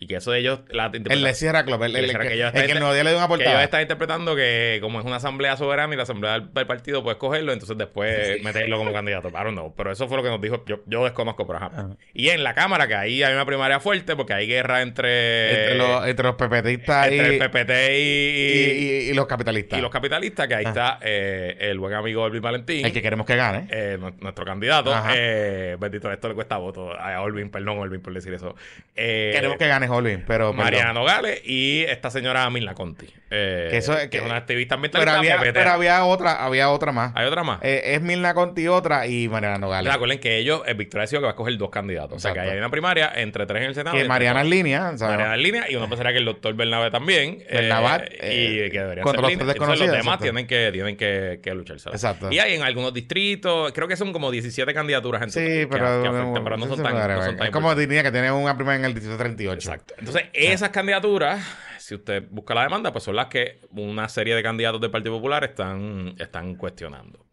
Y 0.00 0.06
que 0.06 0.16
eso 0.16 0.30
de 0.30 0.38
ellos, 0.38 0.60
la 0.70 0.86
El 0.86 1.02
Club. 1.02 1.82
El, 1.82 1.96
el- 1.96 2.04
El 2.04 2.10
el- 2.10 2.18
que 2.18 2.34
ellos 2.34 2.52
el 2.54 2.70
el 2.70 2.78
nuevo 2.78 2.94
día 2.94 3.02
le 3.02 3.10
dio 3.10 3.18
una 3.18 3.26
Que 3.26 3.34
ellos 3.34 3.44
portada. 3.46 3.64
están 3.64 3.80
interpretando 3.82 4.36
que 4.36 4.78
como 4.80 5.00
es 5.00 5.04
una 5.04 5.16
asamblea 5.16 5.56
soberana 5.56 5.92
y 5.92 5.96
la 5.96 6.04
asamblea 6.04 6.38
del, 6.38 6.66
partido 6.66 7.02
puede 7.02 7.14
escogerlo, 7.14 7.52
entonces 7.52 7.76
después 7.76 8.40
meterlo 8.44 8.78
como 8.78 8.92
candidato. 8.92 9.30
Don't 9.30 9.50
know. 9.52 9.74
Pero 9.76 9.90
eso 9.90 10.06
fue 10.06 10.16
lo 10.18 10.22
que 10.22 10.28
nos 10.28 10.40
dijo. 10.40 10.64
Yo, 10.66 10.80
yo 10.86 11.02
desconozco, 11.02 11.46
pero 11.48 11.56
ajá. 11.58 11.66
Ajá. 11.66 11.88
Y 12.14 12.28
en 12.28 12.44
la 12.44 12.54
Cámara, 12.54 12.86
que 12.86 12.94
ahí 12.94 13.22
hay 13.24 13.34
una 13.34 13.44
primaria 13.44 13.80
fuerte 13.80 14.14
porque 14.14 14.34
hay 14.34 14.46
guerra 14.46 14.82
entre, 14.82 15.50
Entre 15.72 15.74
los, 15.78 16.06
entre 16.06 16.26
los 16.26 16.36
pepetistas 16.36 17.08
entre 17.08 17.32
y, 17.36 17.38
el 17.40 17.50
PPT 17.50 17.70
y, 17.98 17.98
y- 17.98 19.08
y- 19.08 19.10
y 19.10 19.14
los 19.14 19.26
capitalistas. 19.26 19.78
y 19.78 19.82
los 19.82 19.90
capitalistas, 19.90 20.46
que 20.46 20.54
ahí 20.54 20.64
Ah. 20.64 20.68
está 20.68 20.98
eh, 21.02 21.56
el 21.60 21.78
buen 21.80 21.94
amigo 21.94 22.24
Elvin 22.24 22.42
Valentín. 22.42 22.86
El 22.86 22.92
que 22.92 23.02
queremos 23.02 23.26
que 23.26 23.34
gane. 23.34 23.66
eh, 23.70 23.96
nu- 23.98 24.14
nuestro 24.20 24.44
candidato, 24.44 24.94
eh, 25.12 25.76
bendito, 25.80 26.12
esto 26.12 26.28
le 26.28 26.34
cuesta 26.34 26.56
voto 26.56 26.92
a 26.92 27.20
Olvin, 27.20 27.50
perdón, 27.50 27.78
Olvin, 27.78 28.00
por 28.00 28.14
decir 28.14 28.32
eso. 28.32 28.54
Eh, 28.94 29.30
queremos 29.34 29.56
que 29.58 29.66
gane 29.66 29.87
Holvin, 29.88 30.24
pero. 30.26 30.50
perdón. 30.50 30.56
Mariana 30.56 30.92
Nogales 30.92 31.40
y 31.44 31.82
esta 31.84 32.10
señora 32.10 32.48
Milna 32.50 32.74
Conti, 32.74 33.06
eh, 33.30 33.68
Que 33.70 33.76
eso 33.78 33.92
es- 33.94 34.08
que 34.08 34.16
es 34.18 34.22
que- 34.22 34.28
una 34.28 34.36
activista 34.36 34.76
Pero 34.80 35.00
ambientalista. 35.00 35.18
había, 35.18 35.36
PPT. 35.38 35.52
pero 35.58 35.70
había 35.70 36.04
otra, 36.04 36.44
había 36.44 36.70
otra 36.70 36.92
más. 36.92 37.12
Hay 37.14 37.26
otra 37.26 37.42
más. 37.42 37.60
Eh, 37.62 37.82
es 37.94 38.00
Milna 38.02 38.34
Conti 38.34 38.68
otra 38.68 39.06
y 39.06 39.28
Mariana 39.28 39.58
Nogales. 39.58 39.92
Recuerden 39.92 40.18
que 40.20 40.38
ellos, 40.38 40.62
el 40.66 40.74
Victoria 40.74 41.04
ha 41.04 41.06
sido 41.06 41.20
que 41.20 41.24
va 41.24 41.30
a 41.30 41.32
escoger 41.32 41.56
dos 41.58 41.70
candidatos. 41.70 42.16
O 42.16 42.20
sea, 42.20 42.32
que 42.32 42.40
hay 42.40 42.56
una 42.58 42.70
primaria 42.70 43.10
entre 43.14 43.46
tres 43.46 43.62
en 43.62 43.68
el 43.68 43.74
Senado. 43.74 43.96
Que 43.96 44.04
Mariana 44.04 44.40
en 44.42 44.50
línea. 44.50 44.80
¿sabes? 44.96 45.16
Mariana 45.16 45.34
en 45.34 45.42
línea 45.42 45.70
y 45.70 45.76
uno 45.76 45.88
pensaría 45.88 46.12
que 46.12 46.18
el 46.18 46.24
doctor 46.24 46.54
Bernabe 46.54 46.90
también. 46.90 47.42
eh, 47.48 47.56
Bernabat, 47.62 48.02
y 48.12 48.16
eh, 48.22 48.68
que 48.70 48.78
deberían 48.80 49.02
contra 49.04 49.28
ser 49.28 49.36
los 49.38 49.46
tres 49.46 49.56
Entonces, 49.56 49.78
los 49.80 49.88
demás 49.90 50.04
exacto. 50.04 50.22
tienen 50.24 50.46
que, 50.46 50.70
tienen 50.72 50.96
que, 50.96 51.40
que 51.42 51.54
lucharse. 51.54 51.88
Exacto. 51.90 52.28
Y 52.30 52.38
hay 52.38 52.54
en 52.54 52.62
algunos 52.62 52.92
distritos, 52.94 53.72
creo 53.72 53.88
que 53.88 53.96
son 53.96 54.12
como 54.12 54.30
17 54.30 54.72
candidaturas 54.74 55.22
en 55.22 55.30
Sí, 55.30 55.40
que- 55.40 55.68
pero, 55.70 56.02
que 56.02 56.08
afectan, 56.08 56.44
pero 56.44 56.56
no 56.56 56.66
son 56.66 56.82
tan, 56.82 56.94
no 56.94 57.22
son 57.24 57.36
tan 57.36 57.46
Es 57.46 57.52
como 57.52 57.74
diría 57.74 58.02
que 58.02 58.10
tiene 58.12 58.30
una 58.32 58.56
prima 58.56 58.74
en 58.76 58.84
el 58.84 58.94
distrito 58.94 59.16
38. 59.18 59.54
Exacto. 59.58 59.77
Entonces, 59.98 60.24
esas 60.32 60.70
candidaturas, 60.70 61.44
si 61.78 61.94
usted 61.94 62.24
busca 62.30 62.54
la 62.54 62.62
demanda, 62.62 62.92
pues 62.92 63.04
son 63.04 63.16
las 63.16 63.26
que 63.26 63.60
una 63.70 64.08
serie 64.08 64.34
de 64.34 64.42
candidatos 64.42 64.80
del 64.80 64.90
Partido 64.90 65.14
Popular 65.16 65.44
están, 65.44 66.14
están 66.18 66.54
cuestionando. 66.56 67.26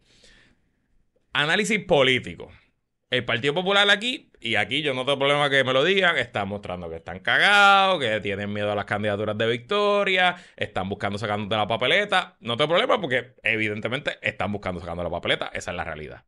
Análisis 1.32 1.80
político. 1.84 2.50
El 3.08 3.24
Partido 3.24 3.54
Popular 3.54 3.88
aquí, 3.88 4.32
y 4.40 4.56
aquí 4.56 4.82
yo 4.82 4.92
no 4.92 5.04
tengo 5.04 5.18
problema 5.20 5.48
que 5.48 5.62
me 5.62 5.72
lo 5.72 5.84
digan, 5.84 6.18
están 6.18 6.48
mostrando 6.48 6.90
que 6.90 6.96
están 6.96 7.20
cagados, 7.20 8.00
que 8.00 8.20
tienen 8.20 8.52
miedo 8.52 8.72
a 8.72 8.74
las 8.74 8.84
candidaturas 8.84 9.38
de 9.38 9.46
victoria, 9.46 10.34
están 10.56 10.88
buscando 10.88 11.16
sacando 11.16 11.46
de 11.48 11.56
la 11.56 11.68
papeleta. 11.68 12.36
No 12.40 12.56
tengo 12.56 12.70
problema 12.70 13.00
porque 13.00 13.34
evidentemente 13.44 14.18
están 14.22 14.50
buscando 14.50 14.80
sacando 14.80 15.04
la 15.04 15.10
papeleta. 15.10 15.50
Esa 15.54 15.70
es 15.70 15.76
la 15.76 15.84
realidad. 15.84 16.24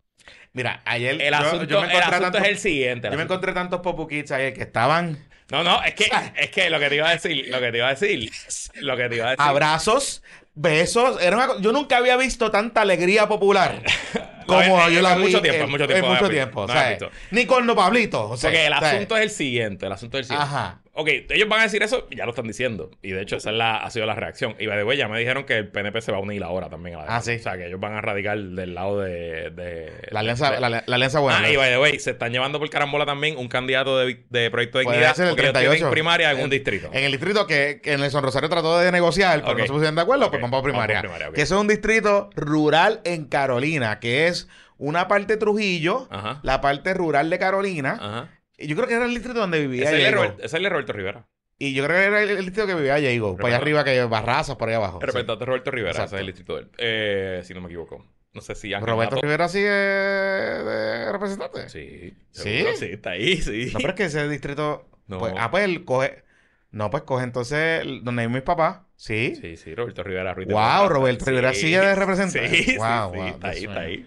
Mira, 0.52 0.82
ayer 0.84 1.20
El 1.20 1.32
yo- 1.32 1.36
asunto, 1.38 1.64
yo, 1.64 1.80
me 1.82 1.92
el 1.92 2.02
asunto 2.02 2.38
es 2.38 2.44
el 2.48 2.58
siguiente. 2.58 3.08
el 3.08 3.12
yo 3.12 3.16
me 3.18 3.24
encontré 3.24 3.52
tantos 3.52 3.80
Popu 3.80 4.06
Kids 4.06 4.30
ayer 4.30 4.52
que 4.54 4.62
estaban 4.62 5.27
No, 5.50 5.64
no, 5.64 5.82
es 5.82 5.94
que, 5.94 6.10
es 6.36 6.50
que 6.50 6.68
lo 6.68 6.78
que 6.78 6.88
te 6.88 6.96
iba 6.96 7.08
a 7.08 7.12
decir, 7.12 7.48
lo 7.48 7.58
que 7.58 7.72
te 7.72 7.78
iba 7.78 7.86
a 7.86 7.94
decir, 7.94 8.30
lo 8.76 8.96
que 8.96 9.08
te 9.08 9.16
iba 9.16 9.28
a 9.28 9.30
decir. 9.30 9.44
abrazos, 9.46 10.22
besos. 10.54 11.20
Era 11.22 11.36
una 11.36 11.60
yo 11.60 11.72
nunca 11.72 11.96
había 11.96 12.16
visto 12.16 12.50
tanta 12.50 12.82
alegría 12.82 13.28
popular 13.28 13.82
como 14.48 14.88
yo 14.88 15.02
la 15.02 15.14
vi 15.14 15.24
mucho 15.24 15.42
tiempo, 15.42 15.64
en, 15.64 15.70
mucho 15.70 15.86
tiempo 15.86 16.06
en 16.06 16.12
no 16.12 16.18
mucho 16.18 16.30
tiempo, 16.30 16.60
o 16.62 16.66
no 16.66 16.72
sea. 16.72 16.98
Ni 17.30 17.46
con 17.46 17.66
los 17.66 17.76
Pablitos. 17.76 18.30
O 18.30 18.36
sea, 18.36 18.50
Porque 18.50 18.66
el 18.66 18.72
o 18.72 18.78
sea, 18.78 18.90
asunto 18.90 19.16
es 19.16 19.22
el 19.22 19.30
siguiente, 19.30 19.86
el 19.86 19.92
asunto 19.92 20.18
es 20.18 20.22
el 20.22 20.24
siguiente. 20.26 20.54
Ajá. 20.54 20.80
Ok, 21.00 21.08
ellos 21.30 21.48
van 21.48 21.60
a 21.60 21.62
decir 21.62 21.82
eso, 21.82 22.08
ya 22.10 22.24
lo 22.24 22.30
están 22.30 22.48
diciendo. 22.48 22.90
Y 23.02 23.12
de 23.12 23.22
hecho, 23.22 23.36
esa 23.36 23.50
es 23.50 23.56
la, 23.56 23.76
ha 23.76 23.90
sido 23.90 24.04
la 24.04 24.16
reacción. 24.16 24.56
Y 24.58 24.66
by 24.66 24.78
the 24.78 24.82
way, 24.84 24.98
ya 24.98 25.06
me 25.06 25.18
dijeron 25.18 25.44
que 25.44 25.56
el 25.56 25.68
PNP 25.68 26.00
se 26.00 26.10
va 26.10 26.18
a 26.18 26.20
unir 26.20 26.42
ahora 26.42 26.68
también 26.68 26.96
a 26.96 27.04
la 27.04 27.16
Ah, 27.16 27.20
sí. 27.22 27.36
O 27.36 27.38
sea, 27.38 27.56
que 27.56 27.66
ellos 27.68 27.78
van 27.78 27.94
a 27.94 28.00
radicar 28.00 28.36
del 28.36 28.74
lado 28.74 29.00
de. 29.00 29.50
de 29.50 29.92
La 30.10 30.20
alianza, 30.20 30.50
de- 30.50 30.60
la, 30.60 30.68
la 30.68 30.94
alianza 30.96 31.20
buena. 31.20 31.38
Ah, 31.38 31.50
y 31.50 31.56
by 31.56 31.70
the 31.70 31.78
way, 31.78 31.98
se 32.00 32.10
están 32.10 32.32
llevando 32.32 32.58
por 32.58 32.68
carambola 32.68 33.06
también 33.06 33.36
un 33.38 33.46
candidato 33.48 33.96
de, 33.98 34.24
de 34.28 34.50
Proyecto 34.50 34.78
de 34.78 34.84
Dignidad. 34.86 35.14
ser 35.14 35.26
el 35.28 35.30
porque 35.30 35.42
ellos 35.42 35.52
tienen 35.52 35.70
38. 35.70 35.90
primaria 35.92 36.32
en 36.32 36.40
un 36.40 36.50
distrito. 36.50 36.90
En 36.92 37.04
el 37.04 37.12
distrito 37.12 37.46
que, 37.46 37.80
que 37.82 37.96
Nelson 37.96 38.22
Rosario 38.24 38.48
trató 38.48 38.78
de 38.78 38.90
negociar, 38.90 39.40
pero 39.44 39.56
no 39.56 39.64
se 39.66 39.72
pusieron 39.72 39.94
de 39.94 40.02
acuerdo, 40.02 40.24
Ok. 40.26 40.30
pues 40.32 40.42
vamos 40.42 40.58
a 40.58 40.62
primaria. 40.64 40.96
Vamos 40.96 41.12
primaria. 41.16 41.32
Que 41.34 41.42
es 41.42 41.50
un 41.52 41.68
distrito 41.68 42.30
rural 42.34 43.00
en 43.04 43.26
Carolina, 43.26 44.00
que 44.00 44.26
es 44.26 44.48
una 44.78 45.06
parte 45.08 45.36
Trujillo, 45.36 46.08
Ajá. 46.10 46.40
la 46.42 46.60
parte 46.60 46.92
rural 46.94 47.30
de 47.30 47.38
Carolina. 47.38 47.98
Ajá. 48.00 48.28
Yo 48.58 48.76
creo 48.76 48.88
que 48.88 48.94
era 48.94 49.04
el 49.04 49.14
distrito 49.14 49.38
donde 49.38 49.60
vivía 49.60 49.84
Ese 49.84 49.98
es, 49.98 50.04
el 50.04 50.04
de. 50.04 50.16
Robert- 50.16 50.40
es 50.44 50.52
de 50.52 50.68
Roberto 50.68 50.92
Rivera. 50.92 51.26
Y 51.60 51.74
yo 51.74 51.84
creo 51.84 51.96
que 51.98 52.04
era 52.06 52.22
el, 52.22 52.30
el 52.30 52.36
distrito 52.44 52.66
que 52.66 52.74
vivía 52.74 52.96
Diego. 52.96 53.36
Por 53.36 53.46
allá 53.46 53.56
arriba 53.56 53.82
que 53.84 54.02
Barrazas, 54.04 54.56
por 54.56 54.68
ahí 54.68 54.74
abajo. 54.76 55.00
Representante 55.00 55.44
Roberto 55.44 55.70
Rivera, 55.70 55.90
Exacto. 55.90 56.14
ese 56.14 56.16
es 56.16 56.20
el 56.20 56.26
distrito 56.26 56.54
de 56.56 56.60
él. 56.62 56.68
Eh, 56.78 57.40
si 57.44 57.54
no 57.54 57.60
me 57.60 57.66
equivoco. 57.66 58.04
No 58.32 58.40
sé 58.42 58.54
si 58.54 58.68
Sí. 58.68 58.74
Roberto 58.74 59.16
Mato- 59.16 59.22
Rivera 59.22 59.48
sigue 59.48 59.68
de 59.70 61.12
representante. 61.12 61.68
Sí. 61.68 62.14
¿Sí? 62.30 62.64
sí, 62.76 62.86
está 62.92 63.10
ahí, 63.10 63.36
sí. 63.38 63.70
No, 63.72 63.78
pero 63.80 63.90
es 63.90 63.94
que 63.96 64.04
ese 64.04 64.28
distrito. 64.28 64.88
No. 65.06 65.18
pues, 65.18 65.32
ah, 65.36 65.50
pues 65.50 65.64
él 65.64 65.84
coge. 65.84 66.22
No, 66.70 66.90
pues 66.90 67.02
coge 67.04 67.24
entonces 67.24 67.82
donde 68.02 68.22
hay 68.22 68.28
mis 68.28 68.42
papás. 68.42 68.80
Sí. 68.96 69.34
Sí, 69.40 69.56
sí, 69.56 69.74
Roberto 69.74 70.02
Rivera 70.02 70.34
Ruiz 70.34 70.48
de 70.48 70.54
Wow. 70.54 70.88
Roberto 70.88 71.24
Rivera 71.24 71.54
sigue 71.54 71.78
de 71.80 71.94
representante. 71.94 72.48
Sí, 72.56 72.62
sí, 72.64 72.76
Wow, 72.76 73.12
sí, 73.12 73.16
wow, 73.18 73.26
está 73.28 73.48
ahí, 73.48 73.64
está 73.64 73.80
ahí. 73.80 74.06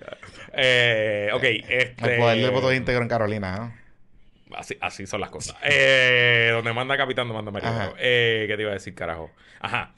Eh, 0.53 1.29
ok, 1.33 1.43
este... 1.43 1.95
El 2.13 2.19
poder 2.19 2.37
del 2.37 2.51
voto 2.51 2.71
íntegro 2.73 3.01
en 3.01 3.07
Carolina. 3.09 3.57
¿no? 3.57 3.80
Así, 4.55 4.77
así 4.81 5.07
son 5.07 5.21
las 5.21 5.29
cosas. 5.29 5.55
Eh, 5.63 6.49
donde 6.53 6.73
manda 6.73 6.97
capitán, 6.97 7.27
no 7.27 7.33
manda. 7.33 7.51
Ajá. 7.59 7.93
Eh, 7.97 8.45
¿Qué 8.47 8.55
te 8.55 8.61
iba 8.61 8.71
a 8.71 8.75
decir, 8.75 8.93
carajo? 8.95 9.31
Ajá. 9.59 9.93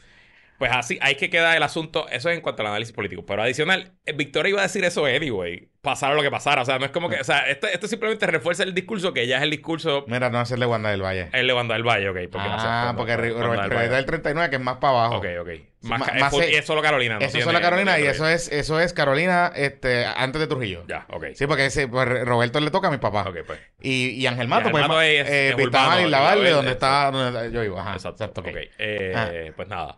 Pues 0.63 0.71
así, 0.73 0.97
ahí 1.01 1.15
que 1.15 1.29
queda 1.29 1.57
el 1.57 1.63
asunto. 1.63 2.07
Eso 2.09 2.29
es 2.29 2.37
en 2.37 2.41
cuanto 2.41 2.61
al 2.61 2.67
análisis 2.67 2.95
político. 2.95 3.25
Pero 3.25 3.43
adicional, 3.43 3.91
eh, 4.05 4.13
Victoria 4.13 4.49
iba 4.49 4.59
a 4.61 4.63
decir 4.63 4.85
eso 4.85 5.05
anyway. 5.05 5.67
Pasara 5.81 6.15
lo 6.15 6.21
que 6.21 6.31
pasara. 6.31 6.61
O 6.61 6.65
sea, 6.65 6.79
no 6.79 6.85
es 6.85 6.91
como 6.91 7.09
que. 7.09 7.19
O 7.19 7.23
sea, 7.25 7.49
esto, 7.49 7.67
esto 7.67 7.89
simplemente 7.89 8.25
refuerza 8.27 8.63
el 8.63 8.73
discurso 8.73 9.13
que 9.13 9.27
ya 9.27 9.35
es 9.39 9.43
el 9.43 9.49
discurso. 9.49 10.05
Mira, 10.07 10.29
no 10.29 10.39
hacerle 10.39 10.65
Wanda 10.65 10.89
del 10.89 11.01
Valle. 11.03 11.27
El 11.33 11.47
de 11.47 11.53
Wanda 11.53 11.73
del 11.73 11.83
Valle, 11.83 12.07
ok. 12.07 12.15
Porque 12.31 12.47
ah, 12.49 12.93
porque 12.95 13.17
del 13.17 13.37
Roberto. 13.37 13.67
Rivera 13.67 13.91
es 13.91 13.99
el 13.99 14.05
39, 14.05 14.49
que 14.49 14.55
es 14.55 14.61
más 14.61 14.77
para 14.77 14.99
abajo. 14.99 15.17
Ok, 15.17 15.25
ok. 15.41 15.49
Más, 15.81 15.99
Más- 15.99 16.09
ca- 16.09 16.15
más 16.19 16.33
es, 16.35 16.59
es 16.59 16.65
solo 16.65 16.81
Carolina. 16.81 17.15
no 17.15 17.25
Eso 17.25 17.37
es 17.37 17.43
solo 17.43 17.59
Carolina 17.59 17.99
y 17.99 18.05
eso 18.05 18.25
es, 18.25 18.49
eso 18.49 18.79
es 18.79 18.93
Carolina 18.93 19.51
este, 19.53 20.05
antes 20.05 20.39
de 20.39 20.47
Trujillo. 20.47 20.85
Ya, 20.87 21.05
ok. 21.09 21.25
Sí, 21.35 21.45
porque 21.45 21.65
ese, 21.65 21.89
pues, 21.89 22.07
Roberto 22.23 22.61
le 22.61 22.71
toca 22.71 22.87
a 22.87 22.91
mis 22.91 23.01
papás. 23.01 23.27
Ok, 23.27 23.39
pues. 23.45 23.59
Y, 23.81 24.11
y 24.11 24.25
Ángel 24.27 24.47
Mato, 24.47 24.71
pues, 24.71 24.81
Mato 24.87 25.01
es- 25.01 25.29
eh, 25.29 25.49
es 25.49 25.55
urbano, 25.55 25.99
y 25.99 26.03
La 26.03 26.05
Isla 26.07 26.19
Verde, 26.21 26.35
Verde, 26.43 26.51
donde 26.55 26.71
está 26.71 27.11
donde 27.11 27.51
yo 27.51 27.59
vivo. 27.59 27.77
Ajá, 27.77 27.95
Exacto. 27.95 28.23
exacto. 28.23 28.39
ok. 28.39 28.55
Eh, 28.79 29.51
Pues 29.57 29.67
nada. 29.67 29.97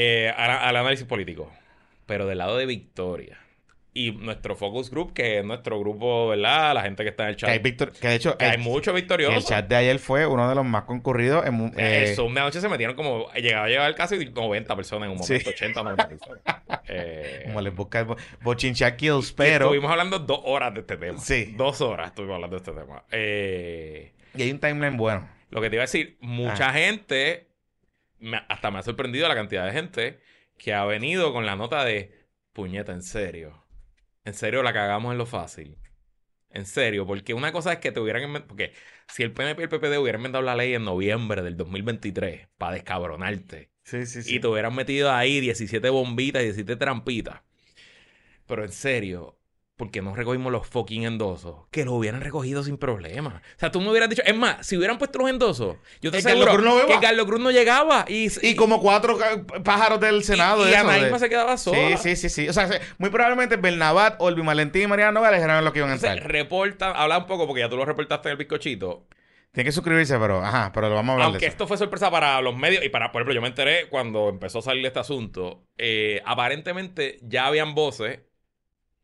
Eh, 0.00 0.32
al, 0.36 0.50
al 0.50 0.76
análisis 0.76 1.06
político. 1.06 1.50
Pero 2.06 2.26
del 2.26 2.38
lado 2.38 2.56
de 2.56 2.66
Victoria. 2.66 3.38
Y 3.94 4.12
nuestro 4.12 4.54
focus 4.54 4.90
group, 4.90 5.12
que 5.12 5.38
es 5.38 5.44
nuestro 5.44 5.80
grupo, 5.80 6.28
¿verdad? 6.28 6.72
La 6.74 6.82
gente 6.82 7.02
que 7.02 7.08
está 7.10 7.24
en 7.24 7.30
el 7.30 7.36
Que, 7.36 7.46
hay 7.46 7.58
chat. 7.76 7.98
Que 7.98 8.08
de 8.08 8.14
hecho, 8.14 8.38
Que 8.38 8.44
hay 8.44 8.52
el, 8.52 8.58
muchos 8.60 8.94
el 8.94 9.00
victoriosos. 9.00 9.44
chat 9.46 9.66
de 9.66 9.74
ayer 9.74 9.98
fue 9.98 10.24
uno 10.24 10.48
de 10.48 10.54
los 10.54 10.64
más 10.64 10.84
concurridos. 10.84 11.44
En, 11.46 11.66
Eh, 11.68 11.72
eh, 11.78 12.04
el 12.10 12.14
Zoom 12.14 12.32
de 12.34 12.40
anoche 12.42 12.60
se 12.60 12.68
metieron 12.68 12.94
como... 12.94 13.28
Llegaba 13.32 13.64
a 13.64 13.68
llegar 13.68 13.94
casi 13.96 14.24
90 14.26 14.76
personas 14.76 15.06
en 15.10 15.16
un 15.16 15.22
Sí. 15.24 15.32
momento. 15.32 15.50
80, 15.50 15.82
90 15.82 16.08
personas. 16.08 16.42
Eh, 16.90 17.42
como 17.46 17.60
les 17.60 17.74
busca 17.74 17.98
el 17.98 18.04
bo- 18.06 18.16
bochinchar 18.40 18.96
kills, 18.96 19.32
pero... 19.32 19.64
Estuvimos 19.66 19.90
hablando 19.90 20.18
dos 20.20 20.40
horas 20.44 20.72
de 20.74 20.80
este 20.80 20.96
tema. 20.96 21.18
Sí. 21.18 21.52
Dos 21.56 21.80
horas 21.82 22.06
estuvimos 22.08 22.36
hablando 22.36 22.56
de 22.58 22.62
este 22.70 22.80
tema. 22.80 23.02
Eh... 23.10 24.12
Y 24.34 24.42
hay 24.42 24.50
un 24.52 24.58
timeline 24.60 24.96
bueno. 24.96 25.28
Lo 25.50 25.60
que 25.60 25.68
te 25.70 25.76
iba 25.76 25.82
a 25.82 25.86
decir, 25.86 26.16
mucha 26.20 26.68
Ah. 26.68 26.72
gente, 26.72 27.47
me- 28.20 28.42
hasta 28.48 28.70
me 28.70 28.78
ha 28.78 28.82
sorprendido 28.82 29.28
la 29.28 29.34
cantidad 29.34 29.64
de 29.66 29.72
gente 29.72 30.20
que 30.56 30.74
ha 30.74 30.84
venido 30.84 31.32
con 31.32 31.46
la 31.46 31.56
nota 31.56 31.84
de 31.84 32.12
puñeta, 32.52 32.92
en 32.92 33.02
serio. 33.02 33.64
En 34.24 34.34
serio 34.34 34.62
la 34.62 34.72
cagamos 34.72 35.12
en 35.12 35.18
lo 35.18 35.26
fácil. 35.26 35.76
En 36.50 36.66
serio, 36.66 37.06
porque 37.06 37.34
una 37.34 37.52
cosa 37.52 37.72
es 37.74 37.78
que 37.78 37.92
te 37.92 38.00
hubieran 38.00 38.22
inventado. 38.22 38.48
Porque 38.48 38.72
si 39.06 39.22
el 39.22 39.32
PNP 39.32 39.62
y 39.62 39.64
el 39.64 39.68
PPD 39.70 39.98
hubieran 39.98 40.20
inventado 40.20 40.42
la 40.44 40.56
ley 40.56 40.74
en 40.74 40.84
noviembre 40.84 41.42
del 41.42 41.56
2023 41.56 42.48
para 42.56 42.74
descabronarte 42.74 43.70
Sí, 43.84 44.04
sí, 44.06 44.22
y 44.24 44.40
te 44.40 44.46
hubieran 44.48 44.74
metido 44.74 45.12
ahí 45.12 45.40
17 45.40 45.90
bombitas, 45.90 46.42
17 46.42 46.76
trampitas. 46.76 47.42
Pero 48.46 48.64
en 48.64 48.72
serio, 48.72 49.37
¿por 49.78 49.90
qué 49.90 50.02
no 50.02 50.14
recogimos 50.14 50.52
los 50.52 50.66
fucking 50.66 51.04
endosos? 51.04 51.54
Que 51.70 51.86
los 51.86 51.94
hubieran 51.94 52.20
recogido 52.20 52.62
sin 52.62 52.76
problema. 52.76 53.40
O 53.56 53.58
sea, 53.58 53.70
tú 53.72 53.80
me 53.80 53.88
hubieras 53.90 54.10
dicho, 54.10 54.20
es 54.26 54.36
más, 54.36 54.66
si 54.66 54.76
hubieran 54.76 54.98
puesto 54.98 55.18
los 55.20 55.30
endosos, 55.30 55.76
yo 56.02 56.10
te 56.10 56.18
aseguro 56.18 56.44
Carlos 56.46 56.62
Cruz 56.62 56.74
no 56.74 56.78
iba. 56.86 56.94
que 57.00 57.06
Carlos 57.06 57.26
Cruz 57.26 57.40
no 57.40 57.50
llegaba. 57.50 58.04
Y, 58.08 58.28
Y 58.46 58.54
como 58.56 58.82
cuatro 58.82 59.16
pájaros 59.64 60.00
del 60.00 60.22
Senado. 60.24 60.68
y, 60.68 60.72
y 60.72 60.74
Anaíma 60.74 61.06
de- 61.08 61.18
se 61.20 61.28
quedaba 61.30 61.56
sola. 61.56 61.96
Sí, 61.96 62.16
sí, 62.16 62.16
sí, 62.16 62.28
sí. 62.28 62.48
O 62.48 62.52
sea, 62.52 62.68
se- 62.68 62.80
muy 62.98 63.08
probablemente 63.08 63.56
Bernabat, 63.56 64.16
Olvi 64.20 64.42
Valentín 64.42 64.82
y 64.82 64.86
Mariano 64.88 65.12
Nogales 65.12 65.40
eran 65.42 65.64
los 65.64 65.72
que 65.72 65.78
iban 65.78 65.90
a 65.90 65.94
Entonces, 65.94 66.16
entrar. 66.18 66.32
reporta, 66.32 66.90
habla 66.90 67.18
un 67.18 67.26
poco 67.26 67.46
porque 67.46 67.60
ya 67.60 67.70
tú 67.70 67.76
lo 67.76 67.86
reportaste 67.86 68.28
en 68.28 68.32
el 68.32 68.36
bizcochito. 68.38 69.06
Tiene 69.52 69.68
que 69.68 69.72
suscribirse, 69.72 70.18
pero 70.18 70.44
ajá, 70.44 70.72
pero 70.74 70.90
lo 70.90 70.94
vamos 70.96 71.10
a 71.10 71.12
hablar 71.14 71.26
Aunque 71.28 71.40
de 71.40 71.46
eso. 71.46 71.52
esto 71.54 71.66
fue 71.66 71.78
sorpresa 71.78 72.10
para 72.10 72.40
los 72.42 72.54
medios 72.54 72.84
y 72.84 72.90
para, 72.90 73.10
por 73.12 73.22
ejemplo, 73.22 73.34
yo 73.34 73.40
me 73.40 73.48
enteré 73.48 73.88
cuando 73.88 74.28
empezó 74.28 74.58
a 74.58 74.62
salir 74.62 74.84
este 74.84 74.98
asunto. 74.98 75.62
eh, 75.78 76.20
aparentemente 76.26 77.18
ya 77.22 77.46
habían 77.46 77.74
voces 77.74 78.20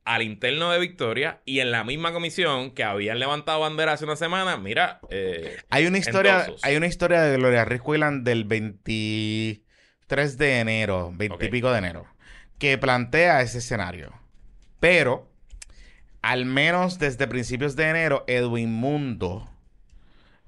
al 0.05 0.23
interno 0.23 0.71
de 0.71 0.79
Victoria 0.79 1.41
y 1.45 1.61
en 1.61 1.71
la 1.71 1.83
misma 1.85 2.13
comisión 2.13 2.73
que 2.73 2.85
habían 2.85 3.19
levantado 3.19 3.61
bandera 3.61 3.93
hace 3.93 4.05
una 4.05 4.17
semana. 4.17 4.57
Mira, 4.59 5.01
eh, 5.11 5.57
Hay 5.71 5.87
una 5.87 5.99
historia, 5.99 6.41
endosos. 6.43 6.65
hay 6.65 6.77
una 6.77 6.87
historia 6.87 7.23
de 7.23 7.37
Gloria 7.37 7.65
Ruiz 7.65 7.81
Cuilan 7.81 8.23
del 8.25 8.45
23 8.45 10.39
de 10.39 10.61
enero, 10.61 11.11
20 11.15 11.47
y 11.47 11.49
pico 11.49 11.71
de 11.73 11.79
enero, 11.79 12.07
que 12.59 12.77
plantea 12.79 13.41
ese 13.41 13.59
escenario. 13.59 14.13
Pero, 14.81 15.31
al 16.23 16.45
menos 16.45 16.99
desde 16.99 17.27
principios 17.27 17.75
de 17.77 17.89
enero, 17.89 18.25
Edwin 18.27 18.73
Mundo, 18.73 19.51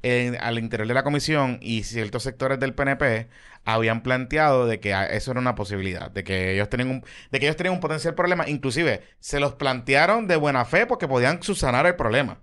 en- 0.06 0.36
al 0.40 0.58
interior 0.58 0.86
de 0.88 0.94
la 0.94 1.02
comisión 1.04 1.58
y 1.60 1.82
ciertos 1.84 2.22
sectores 2.22 2.58
del 2.60 2.74
PNP 2.74 3.28
habían 3.64 4.02
planteado 4.02 4.66
de 4.66 4.78
que 4.80 4.94
a- 4.94 5.06
eso 5.06 5.30
era 5.32 5.40
una 5.40 5.54
posibilidad, 5.54 6.10
de 6.10 6.24
que 6.24 6.52
ellos 6.54 6.68
tenían 6.70 6.90
un, 6.90 7.04
de 7.30 7.40
que 7.40 7.46
ellos 7.46 7.56
tenían 7.56 7.74
un 7.74 7.80
potencial 7.80 8.14
problema, 8.14 8.48
inclusive 8.48 9.02
se 9.20 9.40
los 9.40 9.54
plantearon 9.54 10.26
de 10.28 10.36
buena 10.36 10.64
fe 10.64 10.86
porque 10.86 11.08
podían 11.08 11.42
subsanar 11.42 11.86
el 11.86 11.96
problema. 11.96 12.38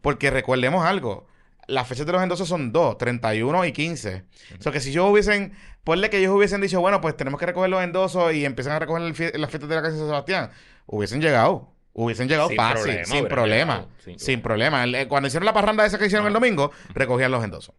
Porque 0.00 0.30
recordemos 0.30 0.84
algo, 0.86 1.26
las 1.66 1.86
fechas 1.88 2.06
de 2.06 2.12
los 2.12 2.22
endosos 2.22 2.48
son 2.48 2.72
dos, 2.72 2.96
31 2.98 3.64
y 3.64 3.72
15. 3.72 4.24
O 4.58 4.62
sea 4.62 4.72
que 4.72 4.80
si 4.80 4.90
ellos 4.90 5.10
hubiesen, 5.10 5.52
ponle 5.84 6.08
que 6.10 6.18
ellos 6.18 6.32
hubiesen 6.34 6.60
dicho, 6.60 6.80
bueno, 6.80 7.00
pues 7.00 7.16
tenemos 7.16 7.38
que 7.40 7.46
recoger 7.46 7.68
los 7.70 7.82
endosos 7.82 8.32
y 8.32 8.44
empiezan 8.44 8.74
a 8.74 8.78
recoger 8.78 9.02
las 9.02 9.50
fiestas 9.50 9.68
de 9.68 9.74
la 9.74 9.82
casa 9.82 9.92
de 9.94 9.98
San 9.98 10.06
Sebastián, 10.08 10.50
hubiesen 10.86 11.20
llegado. 11.20 11.72
Hubiesen 12.00 12.28
llegado 12.28 12.46
Sin 12.48 12.56
fácil, 12.56 12.82
problema, 12.84 13.04
sin 13.06 13.28
problema. 13.28 13.74
llegado, 13.74 13.90
sin 14.04 14.18
Sin 14.20 14.40
problema. 14.40 14.84
Eh, 14.84 15.08
Cuando 15.08 15.26
hicieron 15.26 15.46
la 15.46 15.52
parranda 15.52 15.84
esa 15.84 15.98
que 15.98 16.06
hicieron 16.06 16.26
Ah. 16.26 16.28
el 16.28 16.34
domingo, 16.34 16.70
recogían 16.94 17.32
los 17.32 17.42
endosos. 17.42 17.74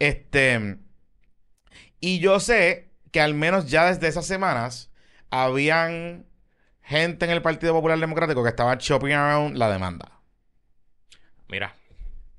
Este. 0.00 0.78
Y 2.00 2.18
yo 2.18 2.40
sé 2.40 2.90
que 3.12 3.20
al 3.20 3.34
menos 3.34 3.70
ya 3.70 3.84
desde 3.86 4.08
esas 4.08 4.26
semanas 4.26 4.90
habían 5.30 6.26
gente 6.82 7.24
en 7.24 7.30
el 7.30 7.40
Partido 7.40 7.72
Popular 7.72 8.00
Democrático 8.00 8.42
que 8.42 8.48
estaba 8.48 8.76
chopping 8.78 9.12
around 9.12 9.56
la 9.56 9.70
demanda. 9.70 10.10
mira, 11.48 11.74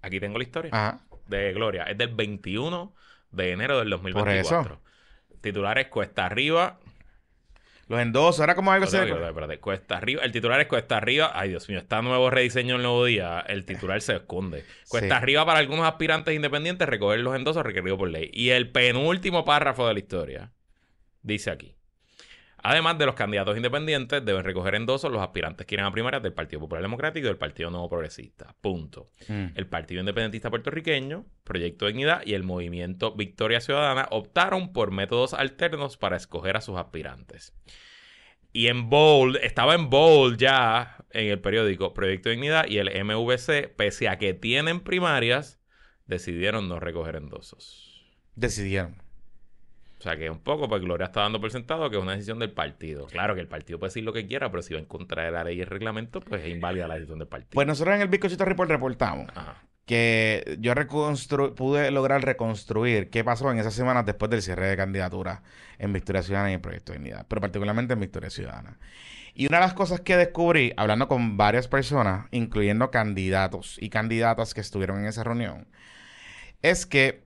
aquí 0.02 0.20
tengo 0.20 0.38
la 0.38 0.44
historia 0.44 0.72
Ajá. 0.74 1.00
de 1.28 1.54
Gloria. 1.54 1.84
Es 1.84 1.98
del 1.98 2.14
21 2.14 2.94
de 3.32 3.52
enero 3.54 3.80
del 3.80 3.90
2024. 3.92 4.82
Titulares 5.40 5.88
Cuesta 5.88 6.26
Arriba. 6.26 6.80
Los 7.88 8.00
endosos, 8.00 8.44
era 8.44 8.56
como 8.56 8.72
algo 8.72 8.86
así. 8.86 8.96
espérate. 8.98 9.60
Cuesta 9.60 9.98
Arriba. 9.98 10.24
El 10.24 10.32
titular 10.32 10.60
es 10.60 10.68
Cuesta 10.68 10.98
Arriba. 10.98 11.32
Ay, 11.34 11.50
Dios 11.50 11.68
mío, 11.68 11.80
está 11.80 12.02
nuevo 12.02 12.30
rediseño 12.30 12.78
el 12.78 12.82
nuevo 12.82 13.06
día. 13.06 13.42
El 13.42 13.66
titular 13.66 14.02
se 14.02 14.16
esconde. 14.16 14.64
Cuesta 14.88 15.18
Sí. 15.18 15.24
Arriba 15.24 15.46
para 15.46 15.60
algunos 15.60 15.86
aspirantes 15.86 16.34
independientes 16.34 16.88
recoger 16.88 17.20
los 17.20 17.36
endosos 17.36 17.64
requeridos 17.64 18.00
por 18.00 18.10
ley. 18.10 18.30
Y 18.34 18.50
el 18.50 18.70
penúltimo 18.70 19.44
párrafo 19.44 19.88
de 19.88 19.94
la 19.94 20.00
historia 20.00 20.52
dice 21.22 21.52
aquí. 21.52 21.76
Además 22.66 22.98
de 22.98 23.06
los 23.06 23.16
candidatos 23.16 23.58
independientes, 23.58 24.24
deben 24.24 24.46
recoger 24.46 24.76
endosos 24.76 25.12
los 25.12 25.22
aspirantes 25.22 25.68
que 25.68 25.76
irán 25.76 25.88
a 25.88 25.92
primarias 25.92 26.24
del 26.24 26.32
Partido 26.32 26.62
Popular 26.62 26.82
Democrático 26.82 27.26
y 27.26 27.28
del 27.28 27.38
Partido 27.38 27.70
Nuevo 27.70 27.90
Progresista. 27.90 28.56
Punto. 28.62 29.12
Mm. 29.28 29.48
El 29.56 29.68
Partido 29.68 30.00
Independentista 30.00 30.50
Puertorriqueño, 30.50 31.26
Proyecto 31.44 31.88
Dignidad 31.88 32.22
y 32.26 32.36
el 32.36 32.44
Movimiento 32.44 33.16
Victoria 33.16 33.60
Ciudadana 33.60 34.08
optaron 34.12 34.72
por 34.72 34.92
métodos 34.92 35.34
alternos 35.34 35.98
para 35.98 36.16
escoger 36.16 36.56
a 36.56 36.62
sus 36.62 36.78
aspirantes. 36.78 37.54
Y 38.54 38.68
en 38.68 38.90
bold, 38.90 39.36
estaba 39.44 39.76
en 39.76 39.90
bold 39.90 40.38
ya 40.38 41.04
en 41.10 41.28
el 41.28 41.42
periódico 41.42 41.94
Proyecto 41.94 42.30
Dignidad 42.30 42.66
y 42.70 42.78
el 42.78 42.88
MVC, 43.04 43.76
pese 43.76 44.08
a 44.08 44.18
que 44.18 44.34
tienen 44.34 44.80
primarias, 44.80 45.60
decidieron 46.06 46.70
no 46.70 46.80
recoger 46.80 47.18
endosos. 47.18 48.06
Decidieron. 48.36 49.03
O 50.04 50.06
sea 50.06 50.18
que 50.18 50.30
un 50.30 50.40
poco, 50.40 50.68
pues 50.68 50.82
Gloria 50.82 51.06
está 51.06 51.22
dando 51.22 51.40
por 51.40 51.50
sentado 51.50 51.90
que 51.90 51.96
es 51.96 52.02
una 52.04 52.12
decisión 52.12 52.38
del 52.38 52.52
partido. 52.52 53.06
Claro 53.06 53.36
que 53.36 53.40
el 53.40 53.48
partido 53.48 53.80
puede 53.80 53.88
decir 53.88 54.04
lo 54.04 54.12
que 54.12 54.28
quiera, 54.28 54.52
pero 54.52 54.62
si 54.62 54.74
va 54.74 54.80
en 54.82 54.86
contra 54.86 55.24
de 55.24 55.32
la 55.32 55.46
ley 55.46 55.58
y 55.58 55.62
el 55.62 55.68
reglamento, 55.68 56.20
pues 56.20 56.42
es 56.42 56.50
inválida 56.50 56.90
la 56.90 56.96
decisión 56.96 57.20
del 57.20 57.30
partido. 57.30 57.52
Pues 57.54 57.66
nosotros 57.66 57.96
en 57.96 58.02
el 58.02 58.10
Bizcochito 58.10 58.44
Report 58.44 58.70
reportamos 58.70 59.30
Ajá. 59.34 59.64
que 59.86 60.58
yo 60.60 60.74
pude 61.56 61.90
lograr 61.92 62.22
reconstruir 62.22 63.10
qué 63.12 63.24
pasó 63.24 63.50
en 63.50 63.60
esas 63.60 63.76
semanas 63.76 64.06
después 64.06 64.30
del 64.30 64.42
cierre 64.42 64.68
de 64.68 64.76
candidatura 64.76 65.42
en 65.80 65.94
Victoria 65.94 66.22
Ciudadana 66.22 66.52
y 66.52 66.56
en 66.56 66.62
Proyecto 66.62 66.92
de 66.92 66.98
Dignidad, 66.98 67.26
pero 67.30 67.40
particularmente 67.40 67.94
en 67.94 68.02
Victoria 68.02 68.30
Ciudadana. 68.30 68.80
Y 69.34 69.46
una 69.46 69.60
de 69.60 69.64
las 69.64 69.74
cosas 69.74 70.02
que 70.02 70.18
descubrí, 70.18 70.74
hablando 70.76 71.08
con 71.08 71.38
varias 71.38 71.70
personas, 71.70 72.28
incluyendo 72.32 72.92
candidatos 72.92 73.78
y 73.80 73.90
candidatas 73.90 74.54
que 74.54 74.60
estuvieron 74.60 75.00
en 75.00 75.06
esa 75.06 75.24
reunión, 75.24 75.66
es 76.62 76.86
que 76.86 77.24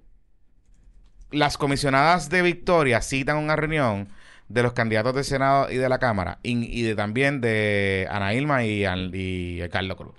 las 1.32 1.57
comisionadas 1.57 2.30
de 2.30 2.41
Victoria 2.41 3.01
citan 3.01 3.38
una 3.38 3.55
reunión 3.55 4.09
de 4.47 4.63
los 4.63 4.73
candidatos 4.73 5.13
del 5.13 5.25
Senado 5.25 5.69
y 5.69 5.78
de 5.78 5.89
la 5.89 5.99
Cámara 5.99 6.39
y, 6.41 6.80
y 6.80 6.84
de, 6.84 6.95
también 6.95 7.41
de 7.41 8.07
Ana 8.09 8.34
Ilma 8.34 8.63
y, 8.63 9.59
Carlos 9.69 9.97
Cruz. 9.97 10.15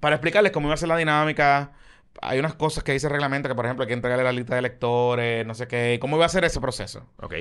Para 0.00 0.16
explicarles 0.16 0.52
cómo 0.52 0.68
iba 0.68 0.74
a 0.74 0.78
ser 0.78 0.88
la 0.88 0.96
dinámica, 0.96 1.72
hay 2.20 2.38
unas 2.38 2.54
cosas 2.54 2.84
que 2.84 2.92
dice 2.92 3.06
el 3.06 3.12
reglamento 3.12 3.48
que, 3.48 3.54
por 3.54 3.64
ejemplo, 3.64 3.82
hay 3.82 3.88
que 3.88 3.94
entregarle 3.94 4.24
la 4.24 4.32
lista 4.32 4.54
de 4.54 4.60
electores, 4.60 5.46
no 5.46 5.54
sé 5.54 5.66
qué, 5.66 5.98
cómo 6.00 6.16
iba 6.16 6.26
a 6.26 6.28
ser 6.28 6.44
ese 6.44 6.60
proceso. 6.60 7.08
Ok. 7.16 7.34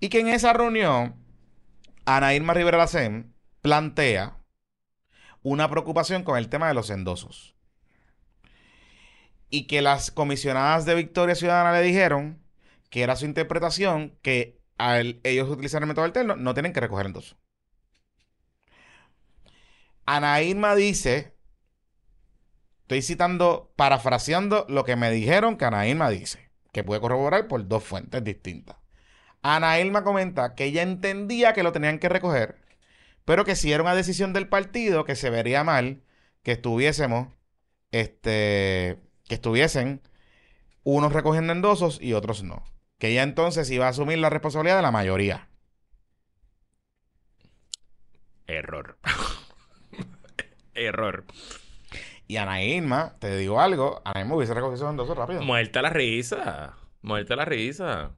Y 0.00 0.08
que 0.08 0.20
en 0.20 0.28
esa 0.28 0.52
reunión, 0.52 1.16
Ana 2.04 2.34
Irma 2.34 2.54
Rivera 2.54 2.78
Lacén 2.78 3.34
plantea 3.60 4.38
una 5.42 5.68
preocupación 5.68 6.22
con 6.22 6.38
el 6.38 6.48
tema 6.48 6.68
de 6.68 6.74
los 6.74 6.90
endosos. 6.90 7.55
Y 9.48 9.66
que 9.66 9.82
las 9.82 10.10
comisionadas 10.10 10.84
de 10.86 10.94
Victoria 10.94 11.34
Ciudadana 11.34 11.72
le 11.72 11.82
dijeron 11.82 12.42
que 12.90 13.02
era 13.02 13.16
su 13.16 13.24
interpretación 13.24 14.16
que 14.22 14.60
al 14.78 15.20
ellos 15.22 15.48
utilizar 15.48 15.82
el 15.82 15.88
método 15.88 16.04
alterno 16.04 16.36
no 16.36 16.54
tienen 16.54 16.72
que 16.72 16.80
recoger 16.80 17.06
endosos. 17.06 17.36
Ana 20.04 20.40
Irma 20.42 20.74
dice, 20.74 21.34
estoy 22.82 23.02
citando, 23.02 23.72
parafraseando 23.76 24.64
lo 24.68 24.84
que 24.84 24.94
me 24.96 25.10
dijeron 25.10 25.56
que 25.56 25.64
Ana 25.64 25.88
Irma 25.88 26.10
dice, 26.10 26.50
que 26.72 26.84
puede 26.84 27.00
corroborar 27.00 27.48
por 27.48 27.66
dos 27.66 27.82
fuentes 27.82 28.22
distintas. 28.22 28.76
Ana 29.42 29.80
Irma 29.80 30.04
comenta 30.04 30.54
que 30.54 30.64
ella 30.64 30.82
entendía 30.82 31.52
que 31.52 31.64
lo 31.64 31.72
tenían 31.72 31.98
que 31.98 32.08
recoger, 32.08 32.60
pero 33.24 33.44
que 33.44 33.56
si 33.56 33.72
era 33.72 33.82
una 33.82 33.94
decisión 33.94 34.32
del 34.32 34.48
partido, 34.48 35.04
que 35.04 35.16
se 35.16 35.30
vería 35.30 35.64
mal 35.64 36.02
que 36.44 36.52
estuviésemos, 36.52 37.28
este, 37.90 39.00
que 39.28 39.34
estuviesen 39.34 40.00
unos 40.82 41.12
recogiendo 41.12 41.52
endosos 41.52 42.00
y 42.00 42.12
otros 42.12 42.42
no. 42.42 42.64
Que 42.98 43.08
ella 43.08 43.22
entonces 43.22 43.70
iba 43.70 43.86
a 43.86 43.90
asumir 43.90 44.18
la 44.18 44.30
responsabilidad 44.30 44.76
de 44.76 44.82
la 44.82 44.90
mayoría. 44.90 45.48
Error. 48.46 48.96
Error. 50.74 51.24
Y 52.28 52.36
Ana 52.36 52.62
Irma, 52.62 53.16
te 53.18 53.36
digo 53.36 53.60
algo, 53.60 54.02
Ana 54.04 54.20
Irma 54.20 54.36
hubiese 54.36 54.54
recogido 54.54 54.76
esos 54.76 54.90
endosos 54.90 55.16
rápido. 55.16 55.42
Muerta 55.42 55.82
la 55.82 55.90
risa. 55.90 56.76
Muerta 57.02 57.36
la 57.36 57.44
risa. 57.44 58.12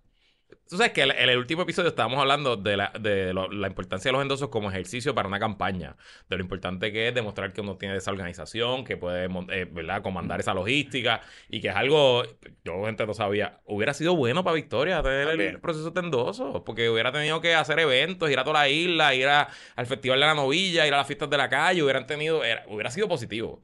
Tú 0.69 0.77
sabes 0.77 0.93
que 0.93 1.01
en 1.03 1.11
el, 1.13 1.31
el 1.31 1.39
último 1.39 1.63
episodio 1.63 1.89
estábamos 1.89 2.19
hablando 2.19 2.57
de, 2.57 2.77
la, 2.77 2.93
de 3.01 3.33
lo- 3.33 3.49
la 3.51 3.69
importancia 3.69 4.11
de 4.11 4.13
los 4.13 4.21
endosos 4.21 4.51
como 4.51 4.69
ejercicio 4.71 5.15
para 5.15 5.27
una 5.27 5.39
campaña. 5.39 5.97
De 6.29 6.37
lo 6.37 6.43
importante 6.43 6.93
que 6.93 7.09
es 7.09 7.15
demostrar 7.15 7.55
que 7.55 7.63
uno 7.63 7.79
tiene 7.79 7.97
esa 7.97 8.11
organización, 8.11 8.85
que 8.85 8.99
puede 8.99 9.25
eh, 9.51 9.65
¿verdad? 9.65 10.03
comandar 10.03 10.41
esa 10.41 10.53
logística 10.53 11.23
y 11.49 11.63
que 11.63 11.69
es 11.69 11.75
algo, 11.77 12.23
yo 12.65 12.85
gente 12.85 13.07
no 13.07 13.15
sabía, 13.15 13.61
hubiera 13.65 13.95
sido 13.95 14.15
bueno 14.15 14.45
para 14.45 14.57
Victoria 14.57 15.03
tener 15.03 15.29
el, 15.29 15.59
proceso 15.61 15.91
de 15.91 16.01
endosos, 16.01 16.61
porque 16.67 16.91
hubiera 16.91 17.13
tenido 17.13 17.41
que 17.41 17.55
hacer 17.55 17.79
eventos, 17.79 18.31
ir 18.31 18.39
a 18.39 18.45
toda 18.45 18.61
la 18.61 18.69
isla, 18.69 19.15
ir 19.15 19.27
a- 19.27 19.49
al 19.75 19.87
Festival 19.87 20.21
de 20.21 20.27
la 20.27 20.35
Novilla, 20.35 20.87
ir 20.87 20.93
a 20.93 20.99
las 20.99 21.07
fiestas 21.07 21.31
de 21.31 21.39
la 21.39 21.49
calle, 21.49 21.83
hubieran 21.83 22.07
tenido, 22.07 22.45
era- 22.45 22.65
hubiera 22.69 22.91
sido 22.91 23.09
positivo. 23.09 23.63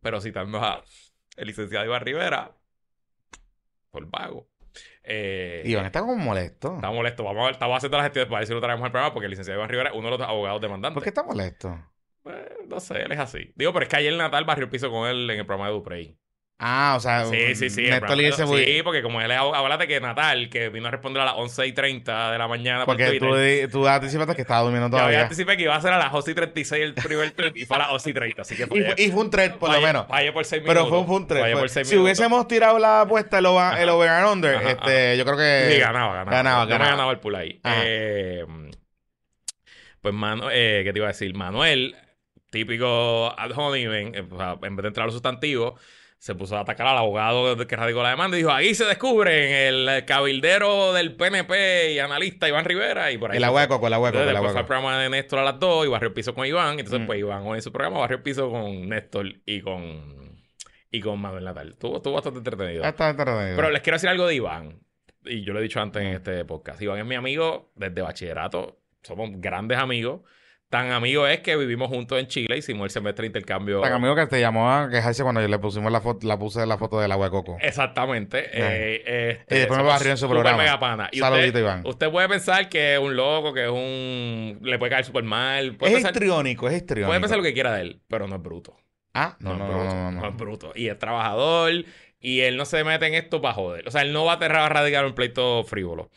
Pero 0.00 0.20
citando 0.22 0.58
a 0.58 0.82
el 1.36 1.46
licenciado 1.46 1.84
Iván 1.84 2.02
Rivera, 2.02 2.56
por 3.90 4.06
vago. 4.10 4.48
Eh, 5.10 5.62
Iván 5.64 5.86
está 5.86 6.00
como 6.00 6.16
molesto. 6.16 6.74
Está 6.74 6.90
molesto. 6.90 7.24
Vamos 7.24 7.40
a 7.40 7.44
ver, 7.46 7.52
estamos 7.52 7.76
haciendo 7.78 7.96
las 7.96 8.04
gestiones 8.04 8.28
para 8.28 8.40
ver 8.40 8.46
si 8.46 8.52
lo 8.52 8.60
traemos 8.60 8.84
al 8.84 8.92
programa 8.92 9.14
porque 9.14 9.24
el 9.24 9.30
licenciado 9.30 9.58
Iván 9.58 9.70
Rivera 9.70 9.90
es 9.90 9.96
uno 9.96 10.10
de 10.10 10.18
los 10.18 10.28
abogados 10.28 10.60
demandantes. 10.60 10.94
¿Por 10.94 11.02
qué 11.02 11.08
está 11.08 11.22
molesto? 11.22 11.78
Eh, 12.26 12.56
no 12.66 12.78
sé, 12.78 13.02
él 13.02 13.12
es 13.12 13.18
así. 13.18 13.52
Digo, 13.56 13.72
pero 13.72 13.84
es 13.84 13.88
que 13.88 13.96
ayer 13.96 14.14
Natal 14.14 14.44
barrió 14.44 14.64
el 14.64 14.70
piso 14.70 14.90
con 14.90 15.08
él 15.08 15.30
en 15.30 15.40
el 15.40 15.46
programa 15.46 15.68
de 15.68 15.74
Duprey. 15.74 16.18
Ah, 16.60 16.94
o 16.96 17.00
sea, 17.00 17.24
Sí, 17.26 17.54
sí, 17.54 17.70
sí. 17.70 17.82
y 17.82 17.84
de- 17.84 18.28
ese 18.28 18.44
Sí, 18.44 18.82
porque 18.82 19.00
como 19.00 19.20
él 19.20 19.30
háblate 19.30 19.86
que 19.86 20.00
Natal, 20.00 20.48
que 20.50 20.70
vino 20.70 20.88
a 20.88 20.90
responder 20.90 21.22
a 21.22 21.26
las 21.26 21.34
11 21.36 21.64
y 21.68 21.72
30 21.72 22.32
de 22.32 22.38
la 22.38 22.48
mañana 22.48 22.80
por 22.84 22.96
Porque 22.96 23.16
Twitter. 23.16 23.70
tú, 23.70 23.78
tú 23.82 23.86
anticipaste 23.86 24.34
que 24.34 24.42
estaba 24.42 24.62
durmiendo 24.62 24.90
todavía. 24.90 25.22
anticipé 25.22 25.56
que 25.56 25.62
iba 25.62 25.76
a 25.76 25.80
ser 25.80 25.92
a 25.92 25.98
las 25.98 26.12
11 26.12 26.32
y 26.32 26.34
36 26.34 26.82
el 26.82 26.94
primer 26.94 27.30
tweet 27.30 27.52
y 27.54 27.64
fue 27.64 27.76
a 27.76 27.78
las 27.78 27.90
11 27.90 28.10
y 28.10 28.12
30. 28.12 28.42
Así 28.42 28.56
que 28.56 28.64
Y, 28.64 28.66
fue- 28.66 28.80
fallé- 28.88 28.98
y 29.06 29.10
fue 29.12 29.20
un 29.20 29.30
trade, 29.30 29.50
por 29.50 29.70
lo 29.72 29.80
menos. 29.80 30.08
Fallé 30.08 30.32
por 30.32 30.44
6 30.44 30.62
Pero 30.66 30.80
minutos. 30.80 30.88
fue 30.88 30.98
un, 30.98 31.06
fue 31.06 31.16
un 31.16 31.28
fue- 31.28 31.60
por 31.60 31.68
seis 31.70 31.86
si 31.86 31.94
minutos. 31.94 32.04
hubiésemos 32.06 32.48
tirado 32.48 32.78
la 32.80 33.02
apuesta, 33.02 33.38
el 33.38 33.46
over, 33.46 33.78
el 33.80 33.88
over 33.90 34.08
and 34.08 34.26
under, 34.28 34.56
Ajá, 34.56 34.70
este, 34.70 35.16
yo 35.16 35.24
creo 35.24 35.36
que. 35.36 35.68
Sí, 35.74 35.78
ganaba, 35.78 36.12
ganaba. 36.12 36.30
Ganaba, 36.36 36.64
Yo 36.64 36.70
ganaba. 36.70 36.90
ganaba 36.90 37.12
el 37.12 37.18
pool 37.20 37.36
ahí. 37.36 37.60
Ajá. 37.62 37.76
Eh, 37.84 38.44
pues, 40.00 40.12
Manu 40.12 40.48
eh, 40.50 40.82
¿qué 40.84 40.92
te 40.92 40.98
iba 40.98 41.06
a 41.06 41.12
decir? 41.12 41.32
Manuel, 41.34 41.94
típico 42.50 43.32
ad 43.38 43.50
hominem, 43.56 44.12
eh, 44.14 44.18
en 44.18 44.76
vez 44.76 44.82
de 44.82 44.88
entrar 44.88 45.02
a 45.04 45.06
los 45.06 45.14
sustantivos, 45.14 45.80
se 46.18 46.34
puso 46.34 46.56
a 46.56 46.60
atacar 46.60 46.86
al 46.88 46.98
abogado 46.98 47.56
que 47.66 47.76
radicó 47.76 48.02
la 48.02 48.10
demanda 48.10 48.36
y 48.36 48.40
dijo, 48.40 48.50
ahí 48.52 48.74
se 48.74 48.84
descubren 48.84 49.50
el 49.52 50.04
cabildero 50.04 50.92
del 50.92 51.14
PNP 51.14 51.92
y 51.92 51.98
analista 52.00 52.48
Iván 52.48 52.64
Rivera 52.64 53.12
y 53.12 53.18
por 53.18 53.30
ahí. 53.30 53.36
El 53.36 53.44
agua 53.44 53.68
coco, 53.68 53.86
el 53.86 53.94
agua 53.94 54.08
el 54.10 54.16
agua 54.16 54.30
después 54.32 54.52
fue 54.52 54.60
al 54.60 54.66
programa 54.66 54.98
de 54.98 55.08
Néstor 55.10 55.38
a 55.38 55.44
las 55.44 55.60
2 55.60 55.86
y 55.86 55.88
barrió 55.88 56.08
el 56.08 56.14
piso 56.14 56.34
con 56.34 56.44
Iván. 56.46 56.78
Entonces, 56.80 57.00
Mm. 57.00 57.06
pues 57.06 57.18
Iván 57.20 57.46
en 57.46 57.62
su 57.62 57.70
programa 57.72 58.00
barrió 58.00 58.16
el 58.16 58.22
piso 58.24 58.50
con 58.50 58.88
Néstor 58.88 59.26
y 59.46 59.60
con, 59.60 60.42
y 60.90 61.00
con 61.00 61.20
Manuel 61.20 61.44
Natal. 61.44 61.68
Estuvo, 61.68 61.96
estuvo 61.98 62.14
bastante 62.14 62.38
entretenido. 62.38 62.82
Está 62.84 63.10
entretenido. 63.10 63.54
Pero 63.56 63.70
les 63.70 63.80
quiero 63.82 63.94
decir 63.96 64.08
algo 64.08 64.26
de 64.26 64.34
Iván. 64.34 64.80
Y 65.24 65.42
yo 65.44 65.52
lo 65.52 65.60
he 65.60 65.62
dicho 65.62 65.80
antes 65.80 66.02
en 66.02 66.08
este 66.14 66.44
podcast. 66.44 66.82
Iván 66.82 66.98
es 66.98 67.04
mi 67.04 67.14
amigo 67.14 67.70
desde 67.76 68.02
bachillerato. 68.02 68.80
Somos 69.02 69.30
grandes 69.34 69.78
amigos. 69.78 70.22
Tan 70.70 70.92
amigo 70.92 71.26
es 71.26 71.40
que 71.40 71.56
vivimos 71.56 71.88
juntos 71.88 72.18
en 72.18 72.26
Chile. 72.26 72.58
Hicimos 72.58 72.84
el 72.84 72.90
semestre 72.90 73.22
de 73.22 73.28
intercambio. 73.28 73.80
Tan 73.80 73.94
amigo 73.94 74.14
que 74.14 74.26
te 74.26 74.38
llamó 74.38 74.70
a 74.70 74.90
quejarse 74.90 75.22
cuando 75.22 75.40
le 75.40 75.58
pusimos 75.58 75.90
la 75.90 76.02
foto, 76.02 76.26
la 76.26 76.38
puse 76.38 76.66
la 76.66 76.76
foto 76.76 77.00
del 77.00 77.10
agua 77.10 77.26
de 77.26 77.30
coco. 77.30 77.56
Exactamente. 77.60 78.50
Eh, 78.52 79.38
este, 79.38 79.54
Y 79.54 79.58
después 79.60 79.78
me 79.78 79.86
barrió 79.86 80.10
en 80.10 80.18
su 80.18 80.28
programa. 80.28 80.58
mega 80.58 80.78
pana. 80.78 81.08
Y 81.10 81.20
Saludito, 81.20 81.46
usted, 81.48 81.60
Iván. 81.60 81.82
Usted 81.86 82.10
puede 82.10 82.28
pensar 82.28 82.68
que 82.68 82.94
es 82.94 83.00
un 83.00 83.16
loco, 83.16 83.54
que 83.54 83.64
es 83.64 83.70
un... 83.70 84.58
Le 84.62 84.78
puede 84.78 84.90
caer 84.90 85.06
súper 85.06 85.24
mal. 85.24 85.74
Puede, 85.76 85.92
Es 85.92 85.96
pensar, 85.96 86.12
histriónico, 86.12 86.68
es 86.68 86.76
histriónico. 86.76 87.08
puede 87.08 87.20
pensar 87.20 87.38
lo 87.38 87.44
que 87.44 87.54
quiera 87.54 87.72
de 87.72 87.80
él, 87.80 88.00
pero 88.06 88.28
no 88.28 88.36
es 88.36 88.42
bruto. 88.42 88.76
Ah, 89.14 89.36
no, 89.40 89.54
no, 89.56 89.64
es 89.64 89.70
no, 89.70 89.78
bruto, 89.78 89.94
no, 89.94 90.10
no, 90.12 90.28
es 90.28 90.36
bruto. 90.36 90.72
Y 90.74 90.88
es 90.88 90.98
trabajador. 90.98 91.72
Y 92.20 92.40
él 92.40 92.58
no 92.58 92.66
se 92.66 92.84
mete 92.84 93.06
en 93.06 93.14
esto 93.14 93.40
para 93.40 93.54
joder. 93.54 93.88
O 93.88 93.90
sea, 93.90 94.02
él 94.02 94.12
no 94.12 94.26
va 94.26 94.32
a 94.32 94.34
aterrar 94.36 94.64
a 94.64 94.68
radicar 94.68 95.06
un 95.06 95.14
pleito 95.14 95.64
frívolo. 95.64 96.10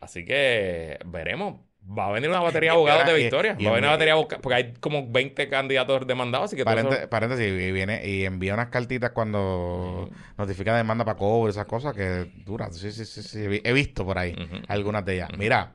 Así 0.00 0.24
que 0.24 0.98
veremos. 1.04 1.60
Va 1.88 2.08
a 2.08 2.12
venir 2.12 2.28
una 2.28 2.40
batería 2.50 2.70
de 2.70 2.76
abogados 2.76 3.06
de 3.06 3.14
Victoria. 3.14 3.52
va 3.52 3.56
a 3.58 3.74
venir 3.74 3.78
una 3.78 3.90
batería. 3.90 4.14
Porque 4.16 4.54
hay 4.54 4.74
como 4.80 5.06
20 5.08 5.48
candidatos 5.48 6.06
demandados. 6.06 6.46
Así 6.46 6.56
que 6.56 6.62
eso- 6.62 7.08
paréntesis, 7.08 7.46
y 7.46 7.72
viene 7.72 8.06
y 8.06 8.24
envía 8.24 8.54
unas 8.54 8.68
cartitas 8.68 9.10
cuando 9.10 10.10
notifica 10.36 10.76
demanda 10.76 11.04
para 11.04 11.16
cobro, 11.18 11.48
esas 11.50 11.66
cosas 11.66 11.94
que 11.94 12.30
duran. 12.44 12.72
Sí, 12.72 12.90
sí, 12.92 13.04
sí, 13.04 13.22
sí. 13.22 13.60
He 13.62 13.72
visto 13.72 14.04
por 14.04 14.18
ahí 14.18 14.34
algunas 14.68 15.04
de 15.04 15.14
ellas. 15.14 15.30
Mira, 15.38 15.74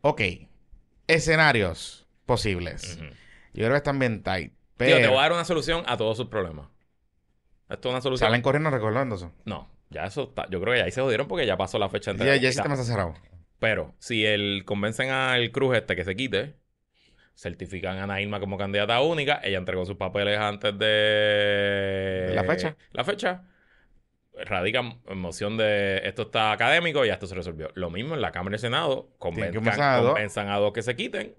ok, 0.00 0.20
escenarios 1.06 2.06
posibles. 2.26 2.98
Yo 3.54 3.64
creo 3.64 3.70
que 3.72 3.76
están 3.76 3.98
bien 3.98 4.22
tight. 4.22 4.52
Tío, 4.76 4.88
te 4.88 4.94
Pero 4.96 5.10
voy 5.10 5.18
a 5.18 5.22
dar 5.22 5.32
una 5.32 5.44
solución 5.44 5.84
a 5.86 5.96
todos 5.96 6.16
sus 6.16 6.26
problemas. 6.26 6.66
Esto 7.68 7.88
es 7.88 7.92
una 7.92 8.00
solución. 8.00 8.26
salen 8.28 8.42
corriendo 8.42 8.70
recordando 8.70 9.14
eso. 9.16 9.32
No, 9.44 9.68
ya 9.90 10.04
eso 10.04 10.24
está. 10.24 10.48
Yo 10.50 10.60
creo 10.60 10.72
que 10.74 10.80
ya 10.80 10.84
ahí 10.86 10.90
se 10.90 11.00
jodieron 11.00 11.28
porque 11.28 11.46
ya 11.46 11.56
pasó 11.56 11.78
la 11.78 11.88
fecha 11.88 12.12
Ya, 12.12 12.24
ya 12.24 12.34
el 12.34 12.40
sistema 12.52 12.74
está 12.74 12.84
cerrado. 12.86 13.14
Pero 13.62 13.94
si 14.00 14.26
el 14.26 14.64
convencen 14.64 15.10
al 15.10 15.52
Cruz 15.52 15.76
este 15.76 15.94
que 15.94 16.04
se 16.04 16.16
quite, 16.16 16.56
certifican 17.36 17.98
a 17.98 18.02
Ana 18.02 18.20
Irma 18.20 18.40
como 18.40 18.58
candidata 18.58 19.00
única, 19.00 19.40
ella 19.44 19.58
entregó 19.58 19.86
sus 19.86 19.94
papeles 19.94 20.36
antes 20.36 20.76
de 20.76 22.32
¿La 22.34 22.42
fecha? 22.42 22.76
La 22.90 23.04
fecha. 23.04 23.44
Radican 24.34 25.00
moción 25.14 25.56
de 25.58 26.00
esto 26.02 26.22
está 26.22 26.50
académico 26.50 27.04
y 27.04 27.08
ya 27.08 27.14
esto 27.14 27.28
se 27.28 27.36
resolvió. 27.36 27.70
Lo 27.74 27.88
mismo 27.88 28.16
en 28.16 28.20
la 28.20 28.32
Cámara 28.32 28.54
y 28.54 28.56
el 28.56 28.60
Senado, 28.60 29.10
dos. 30.02 30.14
convenzan 30.14 30.48
a 30.48 30.56
dos 30.56 30.72
que 30.72 30.82
se 30.82 30.96
quiten 30.96 31.36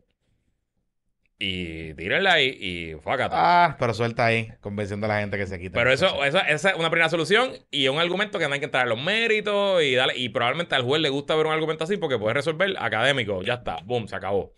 y 1.45 1.93
tírenla 1.95 2.33
ahí 2.33 2.57
y 2.59 2.93
fácate. 3.01 3.35
Ah, 3.37 3.75
pero 3.77 3.93
suelta 3.93 4.25
ahí, 4.25 4.49
convenciendo 4.61 5.05
a 5.05 5.09
la 5.09 5.19
gente 5.19 5.37
que 5.37 5.45
se 5.45 5.59
quita. 5.59 5.77
Pero 5.77 5.91
eso, 5.91 6.23
eso- 6.23 6.39
esa 6.47 6.69
es 6.69 6.75
una 6.77 6.89
primera 6.89 7.09
solución 7.09 7.51
y 7.69 7.87
un 7.89 7.99
argumento 7.99 8.39
que 8.39 8.47
no 8.47 8.53
hay 8.53 8.59
que 8.59 8.65
entrar 8.65 8.83
en 8.83 8.89
los 8.89 9.01
méritos 9.03 9.83
y 9.83 9.95
darle, 9.95 10.17
y 10.17 10.29
probablemente 10.29 10.75
al 10.75 10.83
juez 10.83 11.01
le 11.01 11.09
gusta 11.09 11.35
ver 11.35 11.45
un 11.45 11.53
argumento 11.53 11.83
así 11.83 11.97
porque 11.97 12.17
puede 12.17 12.33
resolver 12.35 12.75
académico, 12.79 13.41
ya 13.43 13.55
está, 13.55 13.77
boom, 13.83 14.07
se 14.07 14.15
acabó. 14.15 14.53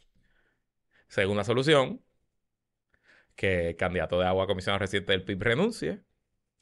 Segunda 1.07 1.43
solución, 1.43 2.01
que 3.35 3.69
el 3.69 3.75
candidato 3.75 4.19
de 4.19 4.25
agua 4.27 4.45
a 4.45 4.47
comisionado 4.47 4.79
reciente 4.79 5.11
del 5.11 5.23
PIB 5.23 5.41
renuncie 5.43 6.01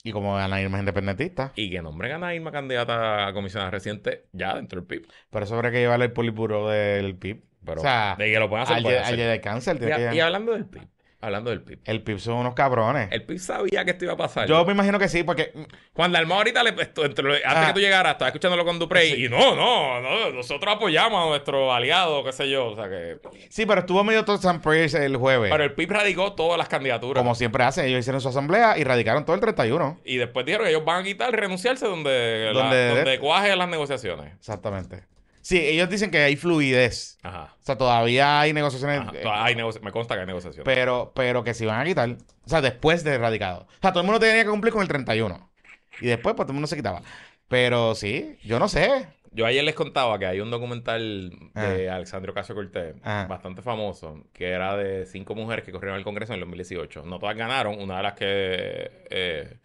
Y 0.03 0.11
como 0.11 0.38
Ana 0.38 0.61
Irma 0.61 0.78
es 0.78 0.82
independentista, 0.82 1.53
y 1.55 1.69
que 1.69 1.82
nombren 1.82 2.11
a 2.13 2.15
Ana 2.15 2.36
Irma 2.36 2.51
candidata 2.51 3.28
a 3.28 3.34
comisionado 3.34 3.71
reciente 3.71 4.28
ya 4.34 4.55
dentro 4.55 4.82
del 4.82 4.88
PIB. 4.88 5.07
pero 5.30 5.45
eso 5.45 5.55
habrá 5.55 5.71
que 5.71 5.80
llevarle 5.80 6.05
el 6.05 6.13
polipuro 6.13 6.69
del 6.69 7.15
PIB. 7.17 7.43
Pero 7.66 7.80
o 7.82 7.84
sea, 7.84 8.16
de 8.18 8.32
que 8.32 8.39
lo 8.39 8.49
puedan 8.49 8.64
hacer, 8.66 8.78
al, 8.78 9.30
al 9.30 9.41
cáncer. 9.41 9.76
Y, 9.78 9.86
que- 9.86 10.16
y 10.16 10.20
hablando 10.20 10.51
del 10.53 10.66
PIB, 10.66 10.84
Hablando 11.22 11.51
del 11.51 11.61
PIB. 11.61 11.80
El 11.86 12.01
PIB 12.03 12.20
son 12.20 12.34
unos 12.36 12.53
cabrones. 12.53 13.07
El 13.09 13.24
PIB 13.24 13.39
sabía 13.39 13.86
que 13.86 13.91
esto 13.91 14.03
iba 14.03 14.14
a 14.14 14.18
pasar. 14.18 14.45
Yo 14.45 14.66
me 14.66 14.74
imagino 14.74 14.99
que 14.99 15.07
sí, 15.07 15.24
porque 15.24 15.53
Juan 15.93 16.11
Dalmau 16.11 16.39
ahorita, 16.39 16.61
le, 16.64 16.72
esto- 16.82 17.05
entre 17.05 17.36
antes 17.36 17.43
Ah. 17.45 17.68
que 17.68 17.74
tú 17.76 17.80
llegaras, 17.80 18.11
estaba 18.11 18.28
escuchándolo 18.28 18.66
con 18.66 18.78
Duprey 18.78 19.24
y 19.24 19.30
no, 19.30 19.55
no, 19.55 20.01
no, 20.01 20.32
nosotros 20.32 20.76
apoyamos 20.76 21.24
a 21.24 21.30
nuestro 21.30 21.72
aliado, 21.74 22.26
qué 22.26 22.34
sé 22.34 22.49
yo, 22.49 22.66
o 22.72 22.76
sea 22.76 22.89
que... 22.89 23.20
sí, 23.49 23.66
pero 23.66 23.80
estuvo 23.80 24.03
medio 24.03 24.26
todo 24.26 24.38
San 24.38 24.61
Prayers 24.61 24.95
el 24.95 25.16
jueves. 25.16 25.49
Pero 25.49 25.64
el 25.64 25.72
PIB 25.72 25.91
radicó 25.91 26.34
todas 26.34 26.57
las 26.57 26.68
candidaturas. 26.68 27.22
Como 27.24 27.36
siempre 27.36 27.64
hacen, 27.64 27.86
ellos 27.86 28.01
hicieron 28.01 28.20
su 28.20 28.28
asamblea 28.28 28.78
y 28.78 28.84
radicaron 28.84 29.24
todo 29.24 29.36
el 29.36 29.41
31. 29.41 30.01
Y 30.03 30.18
después 30.18 30.45
dijeron 30.45 30.66
que 30.66 30.72
ellos 30.74 30.84
van 30.84 30.99
a 30.99 31.03
quitar, 31.05 31.32
renunciarse 31.32 31.86
donde, 31.86 32.51
la- 32.53 32.64
Donde- 32.64 32.95
donde 32.95 33.20
cuaje 33.20 33.55
las 33.55 33.70
negociaciones. 33.70 34.34
Exactamente. 34.34 35.03
Sí, 35.43 35.59
ellos 35.59 35.89
dicen 35.89 36.09
que 36.09 36.19
hay 36.19 36.37
fluidez. 36.37 37.17
Ajá. 37.21 37.53
O 37.61 37.63
sea, 37.65 37.77
todavía 37.77 38.39
hay 38.39 38.53
negociaciones. 38.53 39.01
Ajá. 39.01 39.11
eh, 39.13 39.23
Hay 39.27 39.55
me 39.55 39.91
consta 39.91 40.15
que 40.15 40.21
hay 40.21 40.25
negociaciones. 40.27 40.63
pero, 40.65 41.11
pero 41.13 41.43
que 41.43 41.53
se 41.53 41.65
van 41.65 41.81
a 41.81 41.85
quitar. 41.85 42.09
O 42.45 42.49
sea, 42.49 42.61
después 42.61 43.03
de 43.03 43.17
radicado. 43.17 43.63
O 43.69 43.81
sea, 43.81 43.91
todo 43.91 43.99
el 43.99 44.05
mundo 44.05 44.19
tenía 44.21 44.43
que 44.43 44.49
cumplir 44.49 44.71
con 44.71 44.81
el 44.81 44.87
31. 44.87 45.51
Y 45.99 46.07
después, 46.07 46.33
pues 46.33 46.45
todo 46.45 46.53
el 46.53 46.55
mundo 46.55 46.67
se 46.67 46.77
quitaba. 46.77 47.01
Pero 47.49 47.93
sí, 47.93 48.37
yo 48.45 48.57
no 48.57 48.67
sé. 48.69 49.05
Yo 49.31 49.45
ayer 49.45 49.63
les 49.63 49.75
contaba 49.75 50.17
que 50.17 50.27
hay 50.27 50.39
un 50.39 50.49
documental 50.49 51.31
de 51.55 51.89
Ah. 51.89 51.95
Alexandro 51.95 52.31
Ocasio 52.31 52.55
Cortés, 52.55 52.95
Ah. 53.03 53.25
bastante 53.29 53.61
famoso, 53.61 54.23
que 54.31 54.49
era 54.49 54.77
de 54.77 55.05
cinco 55.05 55.35
mujeres 55.35 55.65
que 55.65 55.71
corrieron 55.73 55.97
al 55.97 56.03
Congreso 56.05 56.31
en 56.33 56.35
el 56.35 56.41
2018. 56.41 57.03
No 57.03 57.19
todas 57.19 57.35
ganaron. 57.35 57.79
Una 57.81 57.97
de 57.97 58.03
las 58.03 58.13
que 58.13 58.91
eh, 59.09 59.57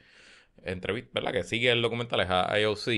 ¿verdad? 1.13 1.33
Que 1.33 1.45
sigue 1.45 1.71
el 1.71 1.83
documental 1.83 2.21
es 2.21 2.29
a 2.31 2.59
IOC. 2.59 2.89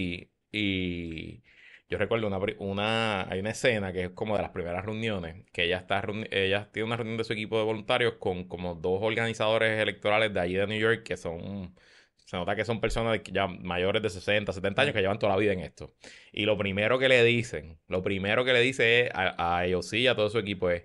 Y 0.52 1.42
yo 1.90 1.98
recuerdo 1.98 2.26
una, 2.28 2.38
una, 2.58 3.30
hay 3.30 3.40
una 3.40 3.50
escena 3.50 3.92
que 3.92 4.04
es 4.04 4.10
como 4.10 4.36
de 4.36 4.42
las 4.42 4.52
primeras 4.52 4.84
reuniones, 4.84 5.44
que 5.52 5.64
ella 5.64 5.78
está 5.78 6.02
ella 6.30 6.70
tiene 6.72 6.86
una 6.86 6.96
reunión 6.96 7.18
de 7.18 7.24
su 7.24 7.32
equipo 7.32 7.58
de 7.58 7.64
voluntarios 7.64 8.14
con 8.14 8.44
como 8.44 8.76
dos 8.76 9.00
organizadores 9.02 9.80
electorales 9.80 10.32
de 10.32 10.40
allí 10.40 10.54
de 10.54 10.66
New 10.66 10.78
York 10.80 11.02
que 11.02 11.16
son 11.16 11.74
se 12.24 12.36
nota 12.36 12.54
que 12.54 12.64
son 12.64 12.80
personas 12.80 13.20
ya 13.32 13.48
mayores 13.48 14.02
de 14.02 14.10
60, 14.10 14.52
70 14.52 14.82
años 14.82 14.94
que 14.94 15.00
llevan 15.00 15.18
toda 15.18 15.32
la 15.32 15.38
vida 15.38 15.52
en 15.52 15.60
esto. 15.60 15.94
Y 16.32 16.44
lo 16.44 16.56
primero 16.56 16.98
que 17.00 17.08
le 17.08 17.24
dicen, 17.24 17.80
lo 17.88 18.02
primero 18.02 18.44
que 18.44 18.52
le 18.52 18.60
dice 18.60 19.06
es 19.06 19.10
a, 19.14 19.56
a 19.58 19.66
ellos 19.66 19.92
y 19.92 20.06
a 20.06 20.14
todo 20.14 20.30
su 20.30 20.38
equipo 20.38 20.70
es, 20.70 20.84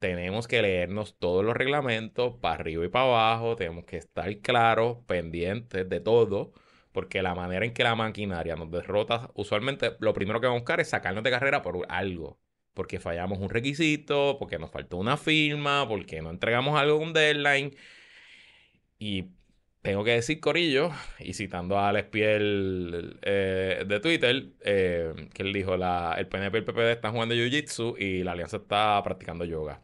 tenemos 0.00 0.48
que 0.48 0.62
leernos 0.62 1.16
todos 1.18 1.44
los 1.44 1.56
reglamentos 1.56 2.34
para 2.40 2.56
arriba 2.56 2.84
y 2.84 2.88
para 2.88 3.04
abajo, 3.06 3.56
tenemos 3.56 3.84
que 3.84 3.96
estar 3.98 4.36
claros, 4.40 4.98
pendientes 5.06 5.88
de 5.88 6.00
todo, 6.00 6.52
porque 6.92 7.22
la 7.22 7.34
manera 7.34 7.64
en 7.64 7.72
que 7.74 7.84
la 7.84 7.94
maquinaria 7.94 8.56
nos 8.56 8.70
derrota, 8.70 9.30
usualmente 9.34 9.96
lo 10.00 10.12
primero 10.14 10.40
que 10.40 10.46
vamos 10.46 10.60
a 10.60 10.62
buscar 10.62 10.80
es 10.80 10.90
sacarnos 10.90 11.24
de 11.24 11.30
carrera 11.30 11.62
por 11.62 11.86
algo. 11.88 12.38
Porque 12.74 13.00
fallamos 13.00 13.38
un 13.38 13.50
requisito, 13.50 14.36
porque 14.38 14.58
nos 14.58 14.70
faltó 14.70 14.96
una 14.98 15.16
firma, 15.16 15.86
porque 15.88 16.22
no 16.22 16.30
entregamos 16.30 16.78
algo 16.80 16.98
un 16.98 17.12
deadline. 17.12 17.74
Y 18.98 19.26
tengo 19.82 20.04
que 20.04 20.12
decir, 20.12 20.40
Corillo, 20.40 20.90
y 21.18 21.34
citando 21.34 21.78
a 21.78 21.88
Alex 21.88 22.08
Piel 22.08 23.18
eh, 23.22 23.84
de 23.86 24.00
Twitter, 24.00 24.52
eh, 24.60 25.12
que 25.34 25.42
él 25.42 25.52
dijo, 25.52 25.76
la, 25.76 26.14
el 26.18 26.28
PNP 26.28 26.58
y 26.58 26.60
el 26.60 26.64
PPD 26.64 26.92
están 26.92 27.12
jugando 27.12 27.34
Jiu-Jitsu 27.34 27.96
y 27.98 28.22
la 28.22 28.32
alianza 28.32 28.58
está 28.58 29.02
practicando 29.02 29.44
yoga. 29.44 29.82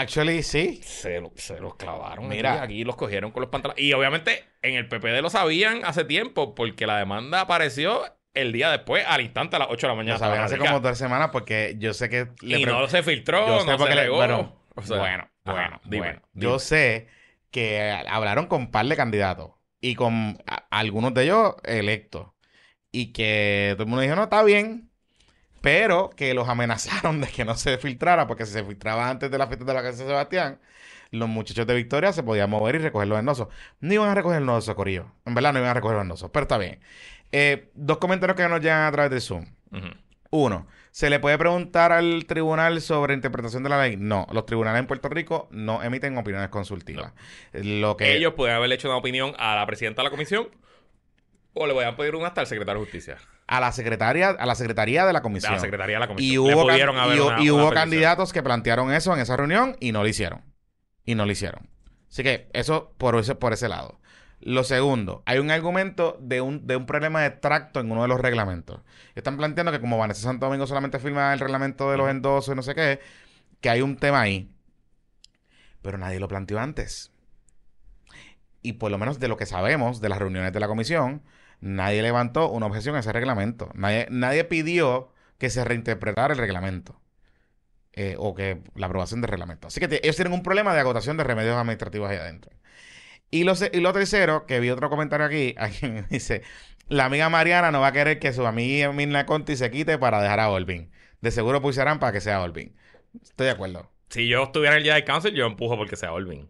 Actually, 0.00 0.42
sí. 0.42 0.80
Se, 0.82 1.20
lo- 1.20 1.32
se 1.36 1.60
los 1.60 1.74
clavaron. 1.76 2.28
Mira. 2.28 2.62
Aquí, 2.62 2.84
los 2.84 2.96
cogieron 2.96 3.30
con 3.32 3.40
los 3.42 3.50
pantalones. 3.50 3.82
Y 3.82 3.92
obviamente 3.92 4.44
en 4.62 4.74
el 4.74 4.88
PPD 4.88 5.20
lo 5.22 5.30
sabían 5.30 5.82
hace 5.84 6.04
tiempo 6.04 6.54
porque 6.54 6.86
la 6.86 6.96
demanda 6.98 7.40
apareció 7.42 8.02
el 8.32 8.52
día 8.52 8.70
después, 8.70 9.04
al 9.06 9.20
instante 9.20 9.56
a 9.56 9.58
las 9.58 9.68
8 9.70 9.86
de 9.86 9.92
la 9.92 9.96
mañana. 9.96 10.14
Lo 10.14 10.18
saben 10.20 10.40
hace 10.40 10.56
como 10.58 10.80
dos 10.80 10.96
semanas 10.98 11.30
porque 11.32 11.74
yo 11.78 11.92
sé 11.94 12.08
que... 12.08 12.28
Y 12.42 12.64
no 12.64 12.86
se 12.88 13.02
filtró, 13.02 13.46
yo 13.46 13.64
no 13.64 13.78
se 13.86 13.94
le- 13.94 14.08
bueno, 14.08 14.56
O 14.76 14.82
sea, 14.82 14.98
bueno, 14.98 15.28
ajá, 15.44 15.52
bueno, 15.52 15.80
dime, 15.84 15.98
bueno. 16.06 16.22
dime. 16.32 16.42
Yo 16.46 16.58
sé 16.58 17.08
que 17.50 17.90
hablaron 18.08 18.46
con 18.46 18.60
un 18.62 18.70
par 18.70 18.86
de 18.86 18.96
candidatos 18.96 19.50
y 19.80 19.96
con 19.96 20.38
algunos 20.70 21.12
de 21.14 21.24
ellos 21.24 21.54
electos. 21.64 22.28
Y 22.92 23.12
que 23.12 23.70
todo 23.74 23.82
el 23.84 23.88
mundo 23.88 24.02
dijo, 24.02 24.16
no, 24.16 24.24
está 24.24 24.42
bien. 24.44 24.89
Pero 25.60 26.10
que 26.10 26.34
los 26.34 26.48
amenazaron 26.48 27.20
de 27.20 27.28
que 27.28 27.44
no 27.44 27.54
se 27.54 27.78
filtrara, 27.78 28.26
porque 28.26 28.46
si 28.46 28.52
se 28.52 28.64
filtraba 28.64 29.08
antes 29.08 29.30
de 29.30 29.38
la 29.38 29.46
fiesta 29.46 29.64
de 29.64 29.74
la 29.74 29.82
casa 29.82 30.02
de 30.02 30.08
Sebastián, 30.08 30.58
los 31.10 31.28
muchachos 31.28 31.66
de 31.66 31.74
Victoria 31.74 32.12
se 32.12 32.22
podían 32.22 32.48
mover 32.48 32.76
y 32.76 32.78
recoger 32.78 33.08
los 33.08 33.18
endosos. 33.18 33.48
No 33.80 33.94
iban 33.94 34.08
a 34.08 34.14
recoger 34.14 34.40
los 34.40 34.42
endosos, 34.42 34.74
Corillo. 34.74 35.12
En 35.24 35.34
verdad 35.34 35.52
no 35.52 35.58
iban 35.58 35.70
a 35.70 35.74
recoger 35.74 35.96
los 35.96 36.02
endosos, 36.02 36.30
pero 36.32 36.44
está 36.44 36.58
bien. 36.58 36.80
Eh, 37.32 37.70
dos 37.74 37.98
comentarios 37.98 38.36
que 38.36 38.48
nos 38.48 38.60
llegan 38.60 38.84
a 38.84 38.92
través 38.92 39.10
de 39.10 39.20
Zoom. 39.20 39.46
Uno, 40.30 40.68
¿se 40.92 41.10
le 41.10 41.18
puede 41.18 41.36
preguntar 41.38 41.90
al 41.90 42.24
tribunal 42.26 42.80
sobre 42.80 43.14
interpretación 43.14 43.64
de 43.64 43.68
la 43.68 43.82
ley? 43.82 43.96
No, 43.96 44.26
los 44.32 44.46
tribunales 44.46 44.78
en 44.80 44.86
Puerto 44.86 45.08
Rico 45.08 45.48
no 45.50 45.82
emiten 45.82 46.16
opiniones 46.16 46.50
consultivas. 46.50 47.12
Lo 47.52 47.96
que 47.96 48.16
Ellos 48.16 48.34
pueden 48.34 48.54
haberle 48.54 48.76
hecho 48.76 48.88
una 48.88 48.96
opinión 48.96 49.34
a 49.38 49.56
la 49.56 49.66
presidenta 49.66 50.02
de 50.02 50.04
la 50.04 50.10
comisión 50.10 50.48
o 51.52 51.66
le 51.66 51.74
podían 51.74 51.96
pedir 51.96 52.14
una 52.14 52.28
hasta 52.28 52.42
al 52.42 52.46
secretario 52.46 52.80
de 52.80 52.86
justicia. 52.86 53.18
A 53.52 53.58
la 53.60 53.72
secretaria, 53.72 54.30
a 54.30 54.46
la 54.46 54.54
secretaría 54.54 55.04
de 55.04 55.12
la 55.12 55.22
comisión. 55.22 55.52
la 55.52 55.60
secretaría 55.60 55.96
de 55.96 56.00
la 56.00 56.06
comisión. 56.06 56.32
Y 56.34 56.38
hubo, 56.38 56.66
can- 56.68 56.76
y, 57.16 57.18
una- 57.20 57.42
y 57.42 57.50
una 57.50 57.62
hubo 57.64 57.68
candidatos 57.74 58.32
que 58.32 58.42
plantearon 58.44 58.92
eso 58.92 59.12
en 59.12 59.18
esa 59.20 59.36
reunión 59.36 59.76
y 59.80 59.90
no 59.92 60.02
lo 60.02 60.08
hicieron. 60.08 60.42
Y 61.04 61.16
no 61.16 61.26
lo 61.26 61.32
hicieron. 61.32 61.68
Así 62.08 62.22
que 62.22 62.48
eso 62.52 62.94
por 62.96 63.16
ese, 63.16 63.34
por 63.34 63.52
ese 63.52 63.68
lado. 63.68 63.98
Lo 64.40 64.62
segundo, 64.64 65.22
hay 65.26 65.38
un 65.38 65.50
argumento 65.50 66.16
de 66.20 66.40
un, 66.40 66.66
de 66.66 66.76
un 66.76 66.86
problema 66.86 67.20
de 67.22 67.30
tracto 67.30 67.80
en 67.80 67.90
uno 67.90 68.02
de 68.02 68.08
los 68.08 68.20
reglamentos. 68.20 68.80
Están 69.16 69.36
planteando 69.36 69.72
que 69.72 69.80
como 69.80 69.98
Vanessa 69.98 70.22
Santo 70.22 70.46
Domingo 70.46 70.66
solamente 70.68 70.98
firma 71.00 71.32
el 71.34 71.40
reglamento 71.40 71.90
de 71.90 71.96
los 71.98 72.08
endosos 72.08 72.52
y 72.52 72.56
no 72.56 72.62
sé 72.62 72.74
qué, 72.76 73.00
que 73.60 73.68
hay 73.68 73.82
un 73.82 73.96
tema 73.96 74.20
ahí. 74.20 74.50
Pero 75.82 75.98
nadie 75.98 76.20
lo 76.20 76.28
planteó 76.28 76.58
antes. 76.60 77.12
Y 78.62 78.74
por 78.74 78.90
lo 78.90 78.98
menos 78.98 79.18
de 79.18 79.28
lo 79.28 79.36
que 79.36 79.46
sabemos 79.46 80.00
de 80.00 80.08
las 80.08 80.18
reuniones 80.18 80.52
de 80.52 80.60
la 80.60 80.68
comisión, 80.68 81.22
nadie 81.60 82.02
levantó 82.02 82.50
una 82.50 82.66
objeción 82.66 82.96
a 82.96 83.00
ese 83.00 83.12
reglamento. 83.12 83.70
Nadie, 83.74 84.06
nadie 84.10 84.44
pidió 84.44 85.12
que 85.38 85.50
se 85.50 85.64
reinterpretara 85.64 86.34
el 86.34 86.38
reglamento. 86.38 87.00
Eh, 87.92 88.14
o 88.18 88.34
que 88.34 88.62
la 88.76 88.86
aprobación 88.86 89.20
del 89.20 89.30
reglamento. 89.30 89.66
Así 89.66 89.80
que 89.80 90.00
ellos 90.02 90.14
tienen 90.14 90.32
un 90.32 90.44
problema 90.44 90.72
de 90.74 90.80
agotación 90.80 91.16
de 91.16 91.24
remedios 91.24 91.56
administrativos 91.56 92.08
ahí 92.08 92.18
adentro. 92.18 92.52
Y 93.30 93.44
lo, 93.44 93.54
y 93.72 93.80
lo 93.80 93.92
tercero, 93.92 94.46
que 94.46 94.60
vi 94.60 94.70
otro 94.70 94.90
comentario 94.90 95.26
aquí, 95.26 95.54
alguien 95.58 96.06
dice, 96.08 96.42
la 96.88 97.06
amiga 97.06 97.28
Mariana 97.28 97.70
no 97.72 97.80
va 97.80 97.88
a 97.88 97.92
querer 97.92 98.18
que 98.20 98.32
su 98.32 98.46
amiga 98.46 98.92
Mirna 98.92 99.26
Conti 99.26 99.56
se 99.56 99.70
quite 99.70 99.98
para 99.98 100.22
dejar 100.22 100.40
a 100.40 100.50
Olvin. 100.50 100.90
De 101.20 101.30
seguro 101.30 101.60
pusieran 101.60 101.98
para 101.98 102.12
que 102.12 102.20
sea 102.20 102.42
Olvin. 102.42 102.76
Estoy 103.22 103.46
de 103.46 103.52
acuerdo. 103.52 103.90
Si 104.08 104.28
yo 104.28 104.44
estuviera 104.44 104.76
en 104.76 104.82
el 104.82 104.88
Jedi 104.88 105.04
Council, 105.04 105.34
yo 105.34 105.46
empujo 105.46 105.76
porque 105.76 105.96
sea 105.96 106.12
Olvin. 106.12 106.48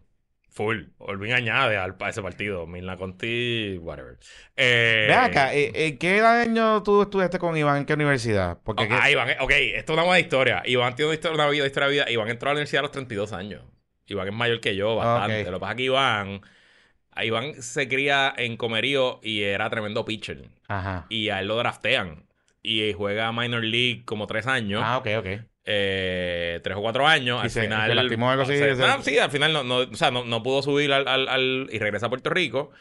Full. 0.51 0.83
Olvin 0.97 1.31
añade 1.31 1.77
al, 1.77 1.95
a 1.97 2.09
ese 2.09 2.21
partido. 2.21 2.67
Milna 2.67 2.97
Conti, 2.97 3.77
whatever. 3.77 4.17
Eh, 4.57 5.05
Ve 5.07 5.13
acá, 5.13 5.53
eh, 5.53 5.71
eh, 5.73 5.97
¿qué 5.97 6.19
año 6.19 6.83
tú 6.83 7.01
estudiaste 7.01 7.39
con 7.39 7.55
Iván? 7.55 7.77
¿En 7.77 7.85
qué 7.85 7.93
universidad? 7.93 8.59
Porque 8.63 8.85
ah, 8.91 9.09
Iván, 9.09 9.29
eh, 9.29 9.37
ok, 9.39 9.51
esto 9.51 9.93
es 9.93 9.97
una 9.97 10.03
buena 10.05 10.19
historia. 10.19 10.61
Iván 10.65 10.95
tiene 10.95 11.07
una 11.07 11.15
historia, 11.15 11.35
una 11.35 11.49
vida, 11.49 11.65
historia 11.65 11.87
de 11.87 11.93
vida. 11.93 12.11
Iván 12.11 12.27
entró 12.27 12.49
a 12.49 12.53
la 12.53 12.57
universidad 12.57 12.81
a 12.81 12.83
los 12.83 12.91
32 12.91 13.31
años. 13.31 13.63
Iván 14.07 14.27
es 14.27 14.33
mayor 14.33 14.59
que 14.59 14.75
yo, 14.75 14.97
bastante. 14.97 15.41
Ok. 15.41 15.47
Lo 15.47 15.57
que 15.57 15.59
pasa 15.61 15.71
es 15.71 15.77
que 15.77 15.83
Iván, 15.83 16.41
Iván 17.23 17.61
se 17.61 17.87
cría 17.87 18.33
en 18.35 18.57
Comerío 18.57 19.21
y 19.23 19.43
era 19.43 19.69
tremendo 19.69 20.03
pitcher. 20.03 20.49
Ajá. 20.67 21.05
Y 21.07 21.29
a 21.29 21.39
él 21.39 21.47
lo 21.47 21.55
draftean. 21.55 22.25
Y 22.61 22.91
juega 22.91 23.31
Minor 23.31 23.63
League 23.63 24.03
como 24.05 24.27
tres 24.27 24.47
años. 24.47 24.81
Ah, 24.83 24.97
ok, 24.97 25.07
ok. 25.19 25.27
Eh, 25.65 26.59
tres 26.63 26.77
o 26.77 26.81
cuatro 26.81 27.07
años. 27.07 27.39
Y 27.41 27.43
Al 27.43 27.49
se- 27.49 27.61
final. 27.63 27.89
se 27.89 27.95
lastimó 27.95 28.29
algo 28.31 28.43
así, 28.43 28.57
se- 28.57 28.75
se- 28.75 29.01
sí, 29.03 29.17
al 29.19 29.31
final 29.31 29.53
no, 29.53 29.63
no, 29.63 29.77
o 29.77 29.95
sea, 29.95 30.11
no, 30.11 30.25
no 30.25 30.41
pudo 30.43 30.61
subir 30.61 30.91
al, 30.93 31.07
al- 31.07 31.27
al- 31.27 31.69
y 31.71 31.79
regresa 31.79 32.07
a 32.07 32.09
Puerto 32.09 32.29
Rico. 32.29 32.71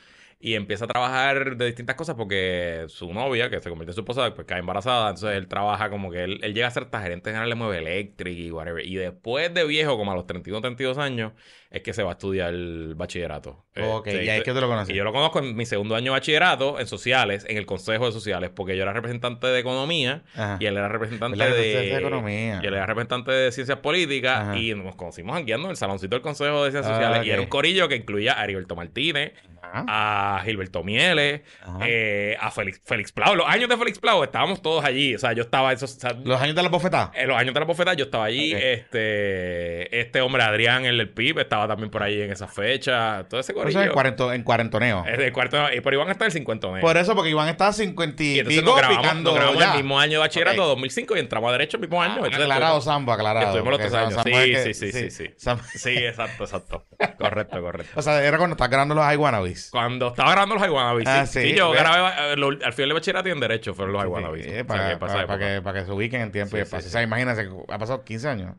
Y 0.42 0.54
empieza 0.54 0.86
a 0.86 0.88
trabajar 0.88 1.58
de 1.58 1.66
distintas 1.66 1.96
cosas 1.96 2.14
porque 2.16 2.86
su 2.88 3.12
novia, 3.12 3.50
que 3.50 3.60
se 3.60 3.68
convierte 3.68 3.90
en 3.90 3.94
su 3.94 4.00
esposa, 4.00 4.34
pues 4.34 4.46
cae 4.46 4.60
embarazada. 4.60 5.10
Entonces 5.10 5.36
él 5.36 5.48
trabaja 5.48 5.90
como 5.90 6.10
que 6.10 6.24
él, 6.24 6.40
él 6.42 6.54
llega 6.54 6.66
a 6.66 6.70
ser 6.70 6.88
gerente 6.90 7.28
general 7.30 7.50
de 7.50 7.54
Mueve 7.56 7.76
Electric 7.78 8.38
y 8.38 8.50
whatever. 8.50 8.84
Y 8.86 8.94
después 8.94 9.52
de 9.52 9.64
viejo, 9.66 9.98
como 9.98 10.12
a 10.12 10.14
los 10.14 10.26
31, 10.26 10.62
32 10.62 10.96
años, 10.96 11.32
es 11.70 11.82
que 11.82 11.92
se 11.92 12.02
va 12.02 12.10
a 12.10 12.12
estudiar 12.12 12.54
el 12.54 12.94
bachillerato. 12.96 13.66
Eh, 13.74 13.84
ok, 13.86 14.06
y 14.06 14.10
ahí 14.30 14.38
es 14.38 14.42
que 14.42 14.52
tú 14.52 14.60
lo 14.60 14.66
conoces. 14.66 14.94
y 14.94 14.96
yo 14.96 15.04
lo 15.04 15.12
conozco 15.12 15.40
en 15.40 15.54
mi 15.54 15.66
segundo 15.66 15.94
año 15.94 16.06
de 16.06 16.18
bachillerato 16.18 16.80
en 16.80 16.86
sociales, 16.86 17.44
en 17.46 17.58
el 17.58 17.66
Consejo 17.66 18.06
de 18.06 18.12
Sociales, 18.12 18.50
porque 18.52 18.76
yo 18.76 18.82
era 18.82 18.94
representante 18.94 19.46
de 19.46 19.58
economía 19.60 20.24
Ajá. 20.34 20.56
y 20.58 20.64
él 20.66 20.76
era 20.76 20.88
representante 20.88 21.38
¿Verdad 21.38 21.54
que 21.54 21.60
tú 21.62 21.68
de, 21.78 21.98
economía? 21.98 22.60
Y 22.62 22.66
él 22.66 22.74
era 22.74 22.86
representante 22.86 23.30
de 23.30 23.52
ciencias 23.52 23.78
políticas 23.78 24.40
Ajá. 24.40 24.56
y 24.58 24.74
nos 24.74 24.96
conocimos 24.96 25.36
jangueando 25.36 25.66
en 25.68 25.72
el 25.72 25.76
saloncito 25.76 26.16
del 26.16 26.22
Consejo 26.22 26.64
de 26.64 26.70
Ciencias 26.72 26.92
Ah, 26.92 26.96
Sociales. 26.96 27.26
Y 27.26 27.30
era 27.30 27.42
un 27.42 27.48
corillo 27.48 27.86
que 27.88 27.96
incluía 27.96 28.40
a 28.40 28.44
Heriberto 28.44 28.74
Martínez, 28.74 29.32
Ajá. 29.62 29.84
a 29.88 30.42
Gilberto 30.44 30.82
Mieles, 30.82 31.42
eh, 31.82 32.36
a 32.40 32.50
Félix, 32.50 32.80
Félix 32.84 33.12
Plau. 33.12 33.34
Los 33.36 33.46
años 33.48 33.68
de 33.68 33.76
Félix 33.76 33.98
Plau 33.98 34.24
estábamos 34.24 34.62
todos 34.62 34.84
allí. 34.84 35.14
O 35.14 35.18
sea, 35.18 35.32
yo 35.32 35.42
estaba 35.42 35.72
esos. 35.72 35.96
o 35.96 36.00
sea, 36.00 36.12
Los 36.12 36.40
años 36.40 36.56
de 36.56 36.62
la 36.62 36.68
bofetada. 36.68 37.12
en 37.14 37.28
los 37.28 37.36
años 37.38 37.54
de 37.54 37.60
la 37.60 37.66
bofeta 37.66 37.94
yo 37.94 38.04
estaba 38.06 38.24
allí. 38.24 38.52
Este, 38.52 40.00
este 40.00 40.20
hombre 40.20 40.42
Adrián, 40.42 40.84
el 40.84 40.98
del 40.98 41.10
PIB, 41.10 41.38
estaba 41.40 41.68
también 41.68 41.90
por 41.90 42.02
ahí 42.02 42.20
en 42.20 42.30
esa 42.32 42.48
fecha. 42.48 43.24
Todo 43.28 43.40
ese 43.40 43.54
corillo. 43.54 43.78
eso 43.78 43.86
en, 43.88 43.92
cuarento, 43.92 44.32
en 44.32 44.42
cuarentoneo. 44.42 45.04
Es 45.06 45.18
del 45.18 45.32
cuarto, 45.32 45.58
y 45.72 45.80
pero 45.80 45.96
iban 45.96 46.08
a 46.08 46.12
estar 46.12 46.26
el 46.26 46.32
50 46.32 46.80
Por 46.80 46.96
eso, 46.96 47.14
porque 47.14 47.30
Iván 47.30 47.48
estaba 47.48 47.72
50 47.72 48.22
y, 48.22 48.26
y 48.26 48.38
entonces 48.40 48.60
pico 48.62 48.70
nos 48.72 48.78
grabamos, 48.80 49.02
picando 49.02 49.30
nos 49.30 49.38
grabamos 49.38 49.62
ya. 49.62 49.70
el 49.72 49.76
mismo 49.78 49.98
año 50.00 50.12
de 50.12 50.18
bachillerato, 50.18 50.62
Ok. 50.62 50.68
2005, 50.68 51.16
y 51.16 51.20
entramos 51.20 51.48
a 51.48 51.52
derecho 51.52 51.76
el 51.76 51.80
mismo 51.82 52.02
año. 52.02 52.12
Ah, 52.14 52.16
Entonces, 52.24 52.40
aclarado, 52.42 52.80
Sambo, 52.80 53.12
aclarado. 53.12 53.46
estuvimos 53.46 53.70
los 53.70 53.80
porque 53.80 53.90
tres 53.90 54.00
años. 54.02 54.14
Sambo 54.14 54.38
Sí, 54.40 54.52
que- 54.52 54.74
sí, 54.74 54.74
sí, 54.74 54.92
sí, 54.92 55.10
sí. 55.10 55.34
Sam- 55.38 55.60
Sí, 55.74 55.96
exacto, 55.96 56.44
exacto. 56.44 56.86
correcto, 57.18 57.60
correcto. 57.60 57.92
O 57.98 58.02
sea, 58.02 58.22
era 58.24 58.36
cuando 58.38 58.54
estás 58.54 58.68
grabando 58.68 58.94
los 58.94 59.04
iWannabes. 59.50 59.70
Cuando 59.70 60.08
estaba 60.08 60.30
grabando 60.32 60.54
los 60.56 60.66
Iwanabis, 60.66 61.06
Ah, 61.08 61.26
sí. 61.26 61.40
sí, 61.42 61.54
yo 61.54 61.70
grabé 61.72 62.32
eh, 62.32 62.36
lo- 62.36 62.48
al 62.48 62.72
final 62.72 62.88
de 62.88 62.94
bachillerato 62.94 63.28
y 63.28 63.32
en 63.32 63.40
derecho 63.40 63.74
fueron 63.74 63.92
los 63.94 64.04
Iwanabis. 64.04 64.44
Sí, 64.44 64.62
para, 64.64 64.98
para- 64.98 65.26
para 65.26 65.38
que, 65.38 65.62
para 65.62 65.80
que 65.80 65.86
se 65.86 65.92
ubiquen 65.92 66.20
en 66.22 66.32
tiempo 66.32 66.56
y 66.56 66.60
espacio. 66.60 66.88
O 66.88 66.90
sea, 66.90 67.02
imagínense, 67.02 67.48
ha 67.68 67.78
pasado 67.78 68.04
15 68.04 68.28
años. 68.28 68.54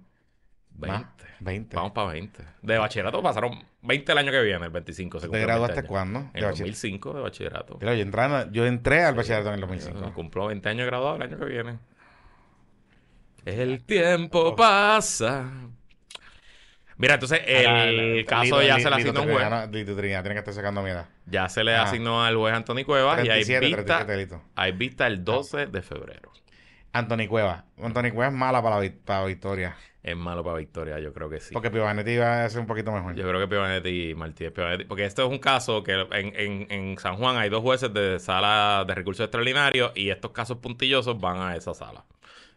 20. 0.74 0.98
Más, 0.98 1.14
20. 1.42 1.76
Vamos 1.76 1.92
para 1.92 2.12
20. 2.14 2.44
De 2.62 2.78
bachillerato 2.78 3.22
pasaron 3.22 3.64
20 3.82 4.12
el 4.12 4.18
año 4.18 4.32
que 4.32 4.42
viene, 4.42 4.66
el 4.66 4.72
25. 4.72 5.20
se 5.20 5.28
¿Te 5.28 5.40
graduaste 5.40 5.74
20 5.76 5.80
años. 5.80 5.90
cuándo? 5.90 6.20
En 6.20 6.26
el 6.26 6.32
bachillerato. 6.46 6.60
2005 6.60 7.14
de 7.14 7.22
bachillerato. 7.22 7.80
Yo, 7.80 7.92
entré, 7.92 8.24
en- 8.24 8.52
yo 8.54 8.66
entré 8.66 9.04
al 9.04 9.16
bachillerato 9.16 9.50
en 9.50 9.54
el 9.56 9.60
Yo 9.62 9.68
2005. 9.68 10.14
Cumplo 10.14 10.48
20 10.48 10.70
años 10.70 10.88
graduado 10.88 11.18
el 11.18 11.22
año 11.24 11.38
que 11.38 11.46
viene. 11.46 11.78
El 13.46 13.84
tiempo 13.84 14.56
pasa. 14.56 15.52
Mira, 17.02 17.16
entonces 17.16 17.42
el 17.48 18.24
caso 18.28 18.62
ya 18.62 18.80
se 18.80 18.90
le 18.90 18.96
asignó 18.96 19.22
a 19.22 19.24
un 19.24 19.32
juez. 19.32 19.72
Lito 19.72 19.96
Trinidad 19.96 20.22
tiene 20.22 20.36
que 20.36 20.40
estar 20.40 20.54
sacando 20.54 20.84
mierda. 20.84 21.10
Ya 21.26 21.50
se 21.50 21.64
le 21.64 21.74
Ajá. 21.76 21.86
asignó 21.90 22.24
al 22.24 22.36
juez 22.38 22.54
Anthony 22.54 22.84
Cuevas 22.86 23.18
y 23.26 23.30
hay 23.30 23.44
37, 23.44 23.66
vista, 23.66 24.06
37 24.06 24.18
Lito. 24.18 24.42
hay 24.56 24.72
vista 24.74 25.08
el 25.08 25.26
12 25.26 25.66
de 25.66 25.82
febrero. 25.82 26.32
Anthony 26.94 27.28
Cueva. 27.28 27.66
Anthony 27.82 28.12
Cueva 28.14 28.28
es 28.28 28.34
mala 28.34 28.62
para 28.62 28.80
la, 28.80 28.92
para 29.04 29.26
victoria. 29.26 29.76
Es 30.04 30.16
malo 30.18 30.44
para 30.44 30.58
Victoria, 30.58 31.00
yo 31.00 31.14
creo 31.14 31.30
que 31.30 31.40
sí. 31.40 31.54
Porque 31.54 31.70
Piovanetti 31.70 32.18
va 32.18 32.44
a 32.44 32.50
ser 32.50 32.60
un 32.60 32.66
poquito 32.66 32.92
mejor. 32.92 33.14
Yo 33.14 33.28
creo 33.28 33.40
que 33.40 33.48
Piovanetti 33.48 34.10
y 34.10 34.16
Martínez 34.16 34.52
Piovanetti. 34.52 34.86
Porque 34.86 35.06
esto 35.06 35.24
es 35.24 35.30
un 35.30 35.38
caso 35.38 35.84
que 35.84 35.94
en, 35.94 36.34
en, 36.36 36.68
en 36.72 36.98
San 36.98 37.18
Juan 37.18 37.38
hay 37.38 37.50
dos 37.50 37.62
jueces 37.62 37.94
de 37.94 38.20
sala 38.20 38.84
de 38.88 38.96
recursos 38.96 39.24
extraordinarios 39.24 39.92
y 39.96 40.10
estos 40.10 40.32
casos 40.32 40.58
puntillosos 40.58 41.20
van 41.20 41.38
a 41.40 41.56
esa 41.56 41.76
sala. 41.76 42.04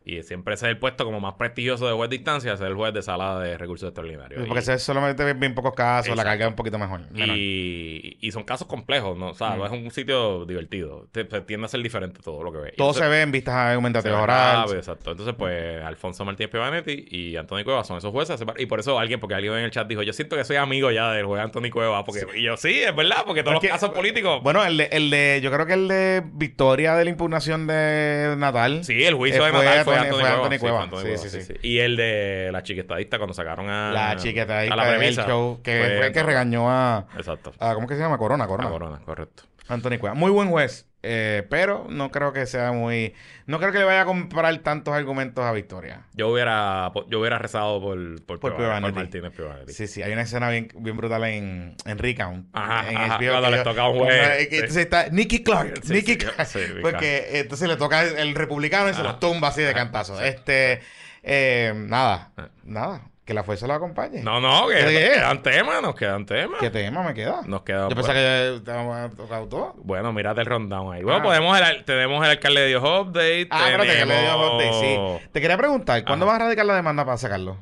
Y 0.07 0.23
siempre 0.23 0.53
ese 0.55 0.67
es 0.67 0.71
el 0.73 0.79
puesto 0.79 1.05
como 1.07 1.19
más 1.19 1.35
prestigioso 1.35 1.87
de 1.89 1.95
juez 1.95 2.11
de 2.11 2.17
instancia, 2.17 2.53
ese 2.53 2.63
es 2.65 2.69
el 2.69 2.77
juez 2.77 2.93
de 2.93 3.01
sala 3.03 3.39
de 3.39 3.57
recursos 3.57 3.89
extraordinarios. 3.89 4.45
Porque 4.47 4.61
Y- 4.63 4.65
se 4.67 4.79
solamente 4.79 5.33
bien 5.33 5.55
pocos 5.55 5.73
casos, 5.75 6.15
la 6.15 6.25
carga 6.25 6.45
es 6.45 6.51
un 6.51 6.57
poquito 6.57 6.79
mejor. 6.79 7.01
y, 7.15 8.17
y 8.21 8.31
son 8.33 8.45
casos 8.45 8.67
complejos, 8.67 9.17
¿no? 9.17 9.29
O 9.31 9.35
sea, 9.35 9.51
Mm. 9.51 9.59
no 9.59 9.67
es 9.67 9.73
un 9.73 9.91
sitio 9.91 10.45
divertido. 10.45 11.07
Te- 11.13 11.25
te 11.25 11.41
tiende 11.43 11.67
a 11.67 11.69
ser 11.69 11.81
diferente 11.83 12.21
todo 12.23 12.43
lo 12.43 12.53
que 12.53 12.59
ves. 12.59 12.73
Y 12.75 12.77
Todo 12.77 12.89
entonces- 12.89 13.03
se 13.05 13.09
ve 13.09 13.23
en 13.23 13.33
vistas 13.33 13.55
se 13.55 13.61
argumentativas 13.71 14.17
ve 14.19 14.23
orales. 14.23 14.73
exacto. 14.75 15.11
Entonces, 15.13 15.35
pues, 15.39 15.83
Alfonso 15.83 16.25
Martínez 16.25 16.51
Piovanetti 16.51 17.07
y 17.11 17.37
Antonio 17.37 17.65
Cuevas 17.65 17.87
son 17.87 17.99
esos 17.99 18.11
jueces. 18.13 18.41
Y 18.59 18.67
por 18.67 18.81
eso 18.81 18.99
alguien, 18.99 19.21
porque 19.21 19.35
alguien 19.35 19.55
en 19.55 19.65
el 19.65 19.71
chat 19.71 19.87
dijo, 19.89 20.03
yo 20.03 20.13
siento 20.13 20.37
que 20.37 20.45
soy 20.45 20.57
amigo 20.57 20.91
ya 20.91 21.11
del 21.13 21.25
juez 21.27 21.43
Antonio 21.43 21.71
Cuevas. 21.71 22.05
Porque, 22.05 22.27
Y 22.37 22.43
yo, 22.43 22.57
sí, 22.57 22.83
es 22.83 22.95
verdad, 22.95 23.23
porque 23.27 23.43
todos 23.43 23.55
Porque- 23.55 23.69
los 23.69 23.75
casos 23.81 23.91
políticos... 23.95 24.43
Bueno, 24.43 24.65
el 24.65 24.77
de, 24.77 24.85
el 24.93 25.11
de, 25.11 25.41
yo 25.43 25.51
creo 25.51 25.67
que 25.67 25.75
el 25.75 25.89
de 25.89 26.23
victoria 26.35 26.95
de 26.95 27.05
la 27.05 27.11
impugnación 27.11 27.67
de 27.67 28.35
Natal. 28.37 28.85
Sí, 28.85 29.03
el 29.05 29.15
juicio 29.15 29.43
Eh, 29.43 29.47
de 29.47 29.53
Natal 29.53 29.85
fue 29.85 29.94
fue. 29.97 30.23
Anthony 30.23 30.59
fue. 30.59 30.71
Anthony 30.71 30.99
Sí, 30.99 31.05
Cuevas, 31.07 31.21
sí, 31.23 31.29
sí, 31.29 31.41
sí. 31.43 31.43
sí. 31.43 31.55
Y 31.63 31.79
el 31.79 31.97
de 31.97 32.51
la 32.53 32.63
chiquetadista 32.63 33.19
cuando 33.19 33.35
sacaron 33.35 33.69
a... 33.71 33.91
La 33.93 34.17
chiqueta 34.17 34.59
ahí 34.59 34.69
a 34.69 34.77
la 34.77 34.87
del 34.87 34.99
premisa. 34.99 35.27
show, 35.27 35.61
que 35.63 35.79
Fue 35.79 35.97
fue, 35.99 36.07
el 36.09 36.13
que 36.13 36.23
regañó 36.23 36.71
a, 36.71 37.07
Exacto. 37.17 37.53
a- 37.59 37.75
¿cómo 37.75 37.87
que 37.87 37.95
se 37.95 38.01
llama? 38.01 38.19
Corona, 38.19 38.47
Corona. 38.47 38.69
A 38.69 38.73
Corona, 38.73 39.01
correcto. 39.05 39.45
Anthony 39.69 39.99
Cueva. 39.99 40.15
Muy 40.15 40.31
buen 40.31 40.49
juez, 40.51 40.89
eh, 41.05 41.47
pero 41.51 41.87
no 41.89 42.11
creo 42.11 42.33
que 42.33 42.47
sea 42.47 42.73
muy... 42.73 43.15
No 43.47 43.59
creo 43.59 43.73
que 43.73 43.79
le 43.79 43.85
vaya 43.85 44.01
a 44.01 44.05
comprar 44.07 44.57
tantos 44.59 44.95
argumentos 44.95 45.45
a 45.45 45.53
Victoria. 45.53 46.07
Yo 46.15 46.29
hubiera, 46.31 46.91
yo 47.09 47.21
hubiera 47.21 47.39
rezado 47.39 47.81
por, 47.81 48.25
por, 48.25 48.41
Por 48.41 48.57
Piovanetti, 48.57 48.93
por 48.93 49.03
Martínez 49.03 49.33
Piovanetti. 49.37 49.73
Sí, 49.75 49.87
sí, 49.87 50.03
hay 50.03 50.13
una 50.13 50.23
escena 50.23 50.49
bien, 50.51 50.69
bien 50.77 50.97
brutal 50.97 51.23
en, 51.25 51.77
en 51.85 51.99
Recount. 51.99 52.47
Ajá, 52.55 52.91
en 52.91 52.97
ajá, 52.97 53.19
cuando 53.19 53.43
que 53.43 53.51
le 53.51 53.57
yo- 53.59 53.63
toca 53.63 53.83
a 53.83 53.89
un 53.91 53.99
juez, 53.99 54.39
sí. 54.49 54.49
Entonces 54.57 54.77
está 54.79 55.09
Nicky 55.11 55.43
Clark. 55.45 55.81
Sí, 55.83 55.93
Nicky 55.93 56.13
sí, 56.13 56.19
Clark. 56.19 56.49
porque 56.81 57.39
entonces 57.41 57.69
le 57.69 57.77
toca 57.77 58.03
el, 58.03 58.35
republicano 58.35 58.89
y 58.89 58.95
se 58.95 59.03
los 59.03 59.21
tumba 59.21 59.49
así 59.49 59.61
de 59.63 59.75
cantazo. 59.75 60.21
Este, 60.23 60.81
eh, 61.23 61.73
nada, 61.77 62.33
Ah. 62.37 62.49
nada. 62.65 63.03
Que 63.25 63.33
la 63.33 63.43
fuerza 63.43 63.67
lo 63.67 63.73
acompañe. 63.73 64.21
No, 64.23 64.39
no, 64.39 64.69
que 64.69 64.75
¿Qué? 64.75 64.83
nos 64.83 64.91
quedan 64.93 65.43
temas, 65.43 65.83
nos 65.83 65.95
quedan 65.95 66.27
temas. 66.27 66.61
¿Qué 66.61 66.69
tema 66.69 67.03
me 67.03 67.15
queda? 67.15 67.41
Nos 67.47 67.63
queda... 67.63 67.89
Yo 67.89 67.95
pensaba 67.97 68.13
que 68.15 68.21
ya 68.21 68.45
estábamos 68.57 69.17
tocado 69.17 69.49
todo. 69.49 69.75
Bueno, 69.79 70.13
mírate 70.13 70.43
el 70.43 70.47
rundown 70.47 70.93
ahí. 70.95 71.03
Bueno, 71.03 71.21
Ah. 71.21 71.23
podemos 71.23 71.59
el, 71.59 71.85
tenemos 71.85 72.23
el 72.23 72.31
alcalde 72.33 72.61
de 72.61 72.67
Dios 72.69 72.83
Update. 72.85 73.49
Ah, 73.51 73.71
espérate, 73.71 73.89
que 73.99 74.05
le 74.05 74.21
dio 74.21 74.25
tenemos- 74.31 74.53
update, 74.55 75.21
sí. 75.23 75.29
Te 75.33 75.41
quería 75.41 75.57
preguntar, 75.57 76.05
¿cuándo 76.05 76.27
vas 76.27 76.37
a 76.37 76.39
radicar 76.45 76.67
la 76.67 76.77
demanda 76.77 77.05
para 77.07 77.17
sacarlo? 77.17 77.57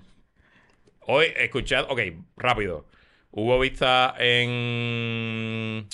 Hoy, 1.06 1.26
escuchad, 1.36 1.84
ok, 1.88 2.00
rápido. 2.36 2.84
Hubo 3.30 3.58
vista 3.60 4.14
en. 4.18 5.88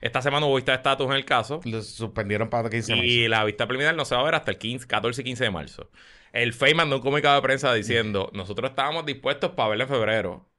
Esta 0.00 0.20
semana 0.20 0.46
hubo 0.46 0.56
vista 0.56 0.72
de 0.72 0.76
estatus 0.76 1.06
en 1.06 1.12
el 1.14 1.24
caso. 1.24 1.60
Lo 1.64 1.80
suspendieron 1.82 2.50
para 2.50 2.68
15 2.68 2.92
meses. 2.94 3.08
Y 3.08 3.28
la 3.28 3.44
vista 3.44 3.66
preliminar 3.66 3.94
no 3.94 4.04
se 4.04 4.14
va 4.14 4.20
a 4.20 4.24
ver 4.24 4.34
hasta 4.34 4.50
el 4.50 4.58
15, 4.58 4.86
14 4.86 5.20
y 5.22 5.24
15 5.24 5.44
de 5.44 5.50
marzo. 5.50 5.88
El 6.32 6.50
FEI 6.52 6.74
mandó 6.74 6.96
un 6.96 7.02
comunicado 7.02 7.36
de 7.36 7.42
prensa 7.42 7.72
diciendo: 7.74 8.30
Nosotros 8.32 8.70
estábamos 8.70 9.06
dispuestos 9.06 9.52
para 9.52 9.70
verla 9.70 9.84
en 9.84 9.90
febrero. 9.90 10.50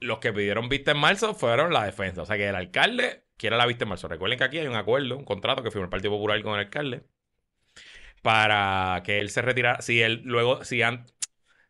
Los 0.00 0.18
que 0.20 0.32
pidieron 0.32 0.68
vista 0.68 0.92
en 0.92 0.98
marzo 0.98 1.34
fueron 1.34 1.72
la 1.72 1.84
defensa. 1.84 2.22
O 2.22 2.26
sea 2.26 2.36
que 2.36 2.48
el 2.48 2.56
alcalde 2.56 3.24
quiere 3.38 3.56
la 3.56 3.66
vista 3.66 3.84
en 3.84 3.90
marzo. 3.90 4.08
Recuerden 4.08 4.38
que 4.38 4.44
aquí 4.44 4.58
hay 4.58 4.66
un 4.68 4.76
acuerdo, 4.76 5.16
un 5.18 5.24
contrato 5.24 5.62
que 5.62 5.70
firmó 5.70 5.84
el 5.86 5.90
Partido 5.90 6.12
Popular 6.12 6.42
con 6.42 6.54
el 6.54 6.60
alcalde 6.60 7.04
para 8.22 9.02
que 9.04 9.20
él 9.20 9.30
se 9.30 9.42
retirara. 9.42 9.82
Si 9.82 10.00
él 10.02 10.22
luego, 10.24 10.64
si, 10.64 10.80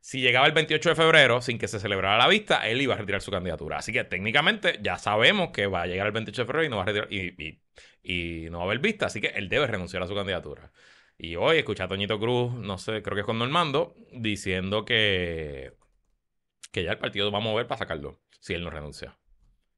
si 0.01 0.21
llegaba 0.21 0.47
el 0.47 0.53
28 0.53 0.91
de 0.91 0.95
febrero 0.97 1.43
sin 1.43 1.59
que 1.59 1.69
se 1.69 1.81
celebrara 1.81 2.19
la 2.19 2.29
vista, 2.29 2.69
él 2.69 2.81
iba 2.83 2.95
a 2.95 2.99
retirar 2.99 3.23
su 3.23 3.31
candidatura. 3.31 3.79
Así 3.79 3.93
que 3.93 4.05
técnicamente 4.05 4.79
ya 4.83 4.99
sabemos 4.99 5.51
que 5.53 5.67
va 5.67 5.83
a 5.83 5.87
llegar 5.87 6.07
el 6.07 6.13
28 6.13 6.43
de 6.43 6.47
febrero 6.47 6.67
y 6.67 6.69
no 6.71 6.77
va 6.77 6.83
a 6.83 6.87
retirar 6.87 7.09
y- 7.13 7.61
y 8.03 8.51
no 8.51 8.59
va 8.59 8.65
a 8.65 8.67
haber 8.69 8.79
vista. 8.81 9.07
Así 9.07 9.21
que 9.21 9.29
él 9.29 9.49
debe 9.49 9.67
renunciar 9.67 10.03
a 10.03 10.07
su 10.07 10.15
candidatura. 10.15 10.73
Y 11.17 11.37
hoy 11.37 11.59
escuché 11.59 11.83
a 11.83 11.89
Toñito 11.89 12.19
Cruz, 12.19 12.53
no 12.55 12.79
sé, 12.79 13.03
creo 13.03 13.15
que 13.15 13.21
es 13.21 13.27
con 13.27 13.39
Normando, 13.39 13.95
diciendo 14.13 14.85
que, 14.85 15.73
que 16.73 16.83
ya 16.83 16.93
el 16.93 16.99
partido 16.99 17.31
va 17.31 17.39
a 17.39 17.43
mover 17.43 17.67
para 17.67 17.79
sacarlo, 17.79 18.21
si 18.41 18.55
él 18.55 18.65
no 18.65 18.71
renuncia. 18.71 19.17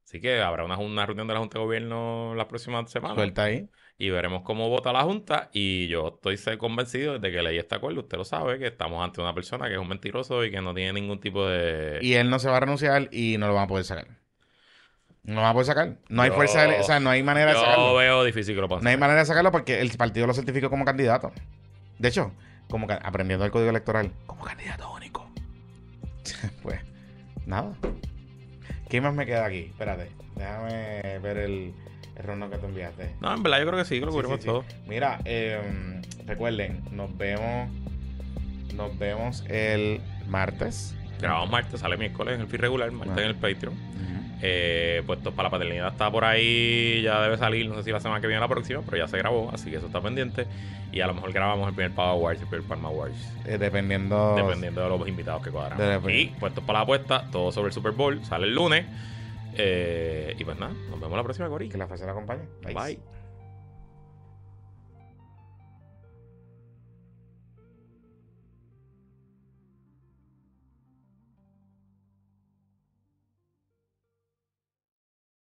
Así 0.07 0.21
que 0.21 0.39
habrá 0.39 0.63
una, 0.63 0.77
una 0.77 1.05
reunión 1.05 1.27
de 1.27 1.33
la 1.33 1.41
Junta 1.41 1.59
de 1.59 1.65
Gobierno 1.65 2.33
la 2.33 2.47
próxima 2.47 2.85
semana 2.87 3.15
Suelta 3.15 3.43
ahí. 3.43 3.67
y 3.97 4.09
veremos 4.09 4.41
cómo 4.43 4.69
vota 4.69 4.93
la 4.93 5.03
Junta. 5.03 5.49
Y 5.51 5.89
yo 5.89 6.21
estoy 6.23 6.57
convencido 6.57 7.19
de 7.19 7.29
que 7.29 7.41
ley 7.41 7.57
está 7.57 7.75
acuerdo. 7.75 7.99
Usted 7.99 8.17
lo 8.17 8.23
sabe, 8.23 8.57
que 8.57 8.67
estamos 8.67 9.03
ante 9.03 9.19
una 9.19 9.35
persona 9.35 9.67
que 9.67 9.73
es 9.73 9.79
un 9.79 9.89
mentiroso 9.89 10.45
y 10.45 10.49
que 10.51 10.61
no 10.61 10.73
tiene 10.73 10.93
ningún 10.93 11.19
tipo 11.19 11.45
de... 11.45 11.99
Y 12.01 12.13
él 12.13 12.29
no 12.29 12.39
se 12.39 12.49
va 12.49 12.55
a 12.55 12.61
renunciar 12.61 13.09
y 13.11 13.37
no 13.37 13.47
lo 13.47 13.53
van 13.53 13.65
a 13.65 13.67
poder 13.67 13.83
sacar. 13.83 14.07
No 15.27 15.41
van 15.41 15.49
a 15.49 15.53
poder 15.53 15.65
sacar. 15.67 15.95
No 16.09 16.21
hay 16.23 16.29
Yo- 16.29 16.35
fuerza, 16.35 16.63
de- 16.65 16.79
o 16.79 16.83
sea, 16.83 16.99
no 16.99 17.09
hay 17.09 17.21
manera 17.21 17.47
de 17.51 17.53
Yo 17.57 17.61
sacarlo. 17.61 17.95
veo 17.95 18.23
difícil 18.23 18.55
que 18.55 18.61
lo 18.61 18.67
pase. 18.69 18.83
No 18.83 18.89
hay 18.89 18.97
manera 18.97 19.19
de 19.19 19.25
sacarlo 19.25 19.51
porque 19.51 19.79
el 19.81 19.91
partido 19.97 20.25
lo 20.25 20.33
certificó 20.33 20.69
como 20.69 20.85
candidato. 20.85 21.31
De 21.99 22.07
hecho, 22.07 22.31
como 22.69 22.87
aprendiendo 22.89 23.45
el 23.45 23.51
código 23.51 23.69
electoral, 23.69 24.11
como 24.25 24.43
candidato 24.43 24.91
único. 24.93 25.29
pues, 26.63 26.79
nada. 27.45 27.73
¿Qué 28.89 29.01
más 29.01 29.13
me 29.13 29.25
queda 29.25 29.45
aquí? 29.45 29.65
Espérate, 29.69 30.09
déjame 30.35 31.19
ver 31.19 31.37
el, 31.37 31.73
el 32.15 32.23
rondo 32.23 32.49
que 32.49 32.57
te 32.57 32.65
enviaste. 32.65 33.15
No, 33.19 33.33
en 33.33 33.43
verdad 33.43 33.59
yo 33.59 33.67
creo 33.67 33.79
que 33.79 33.85
sí, 33.85 33.99
que 33.99 34.05
lo 34.05 34.11
cubrimos 34.13 34.37
sí, 34.37 34.43
sí. 34.43 34.47
todo. 34.47 34.63
Mira, 34.87 35.19
eh, 35.25 36.01
recuerden, 36.25 36.83
nos 36.91 37.15
vemos. 37.17 37.69
Nos 38.75 38.97
vemos 38.99 39.43
el 39.49 40.01
martes. 40.27 40.95
Grabamos 41.19 41.49
martes, 41.49 41.79
sale 41.81 41.97
miércoles 41.97 42.35
en 42.35 42.41
el 42.41 42.47
feed 42.47 42.59
regular, 42.61 42.91
martes 42.91 43.17
Ah. 43.17 43.21
en 43.21 43.27
el 43.27 43.35
Patreon. 43.35 43.73
Eh, 44.41 45.01
puestos 45.07 45.33
para 45.33 45.47
la 45.47 45.51
paternidad 45.51 45.87
está 45.91 46.11
por 46.11 46.23
ahí, 46.23 47.01
ya 47.01 47.21
debe 47.23 47.37
salir, 47.37 47.67
no 47.67 47.75
sé 47.75 47.83
si 47.83 47.91
la 47.91 47.99
semana 47.99 48.21
que 48.21 48.27
viene 48.27 48.37
o 48.37 48.41
la 48.41 48.47
próxima, 48.47 48.81
pero 48.85 48.97
ya 48.97 49.07
se 49.07 49.17
grabó, 49.17 49.49
así 49.51 49.71
que 49.71 49.77
eso 49.77 49.87
está 49.87 49.99
pendiente. 49.99 50.45
Y 50.91 51.01
a 51.01 51.07
lo 51.07 51.13
mejor 51.15 51.33
grabamos 51.33 51.67
el 51.67 51.73
primer 51.73 51.93
Power 51.95 52.11
Awards 52.11 52.39
y 52.39 52.43
el 52.43 52.49
primer 52.49 52.67
Palma 52.67 52.89
Awards, 52.89 53.17
Eh, 53.45 53.57
dependiendo. 53.57 54.35
dependiendo 54.35 54.81
de 54.83 54.89
los 54.89 55.07
invitados 55.07 55.43
que 55.43 55.49
cuadran. 55.49 56.01
Y 56.09 56.27
puestos 56.39 56.63
para 56.63 56.79
la 56.79 56.83
apuesta, 56.83 57.25
todo 57.31 57.51
sobre 57.51 57.67
el 57.67 57.73
Super 57.73 57.93
Bowl, 57.93 58.23
sale 58.25 58.45
el 58.45 58.53
lunes. 58.55 58.85
Eh, 59.59 60.35
y 60.37 60.43
pues 60.43 60.57
nada, 60.59 60.73
nos 60.89 60.99
vemos 60.99 61.17
la 61.17 61.23
próxima, 61.23 61.49
Cori. 61.49 61.67
Que 61.67 61.77
la 61.79 61.87
fuerza 61.87 62.05
la 62.05 62.11
acompañe. 62.11 62.43
Bye. 62.63 63.16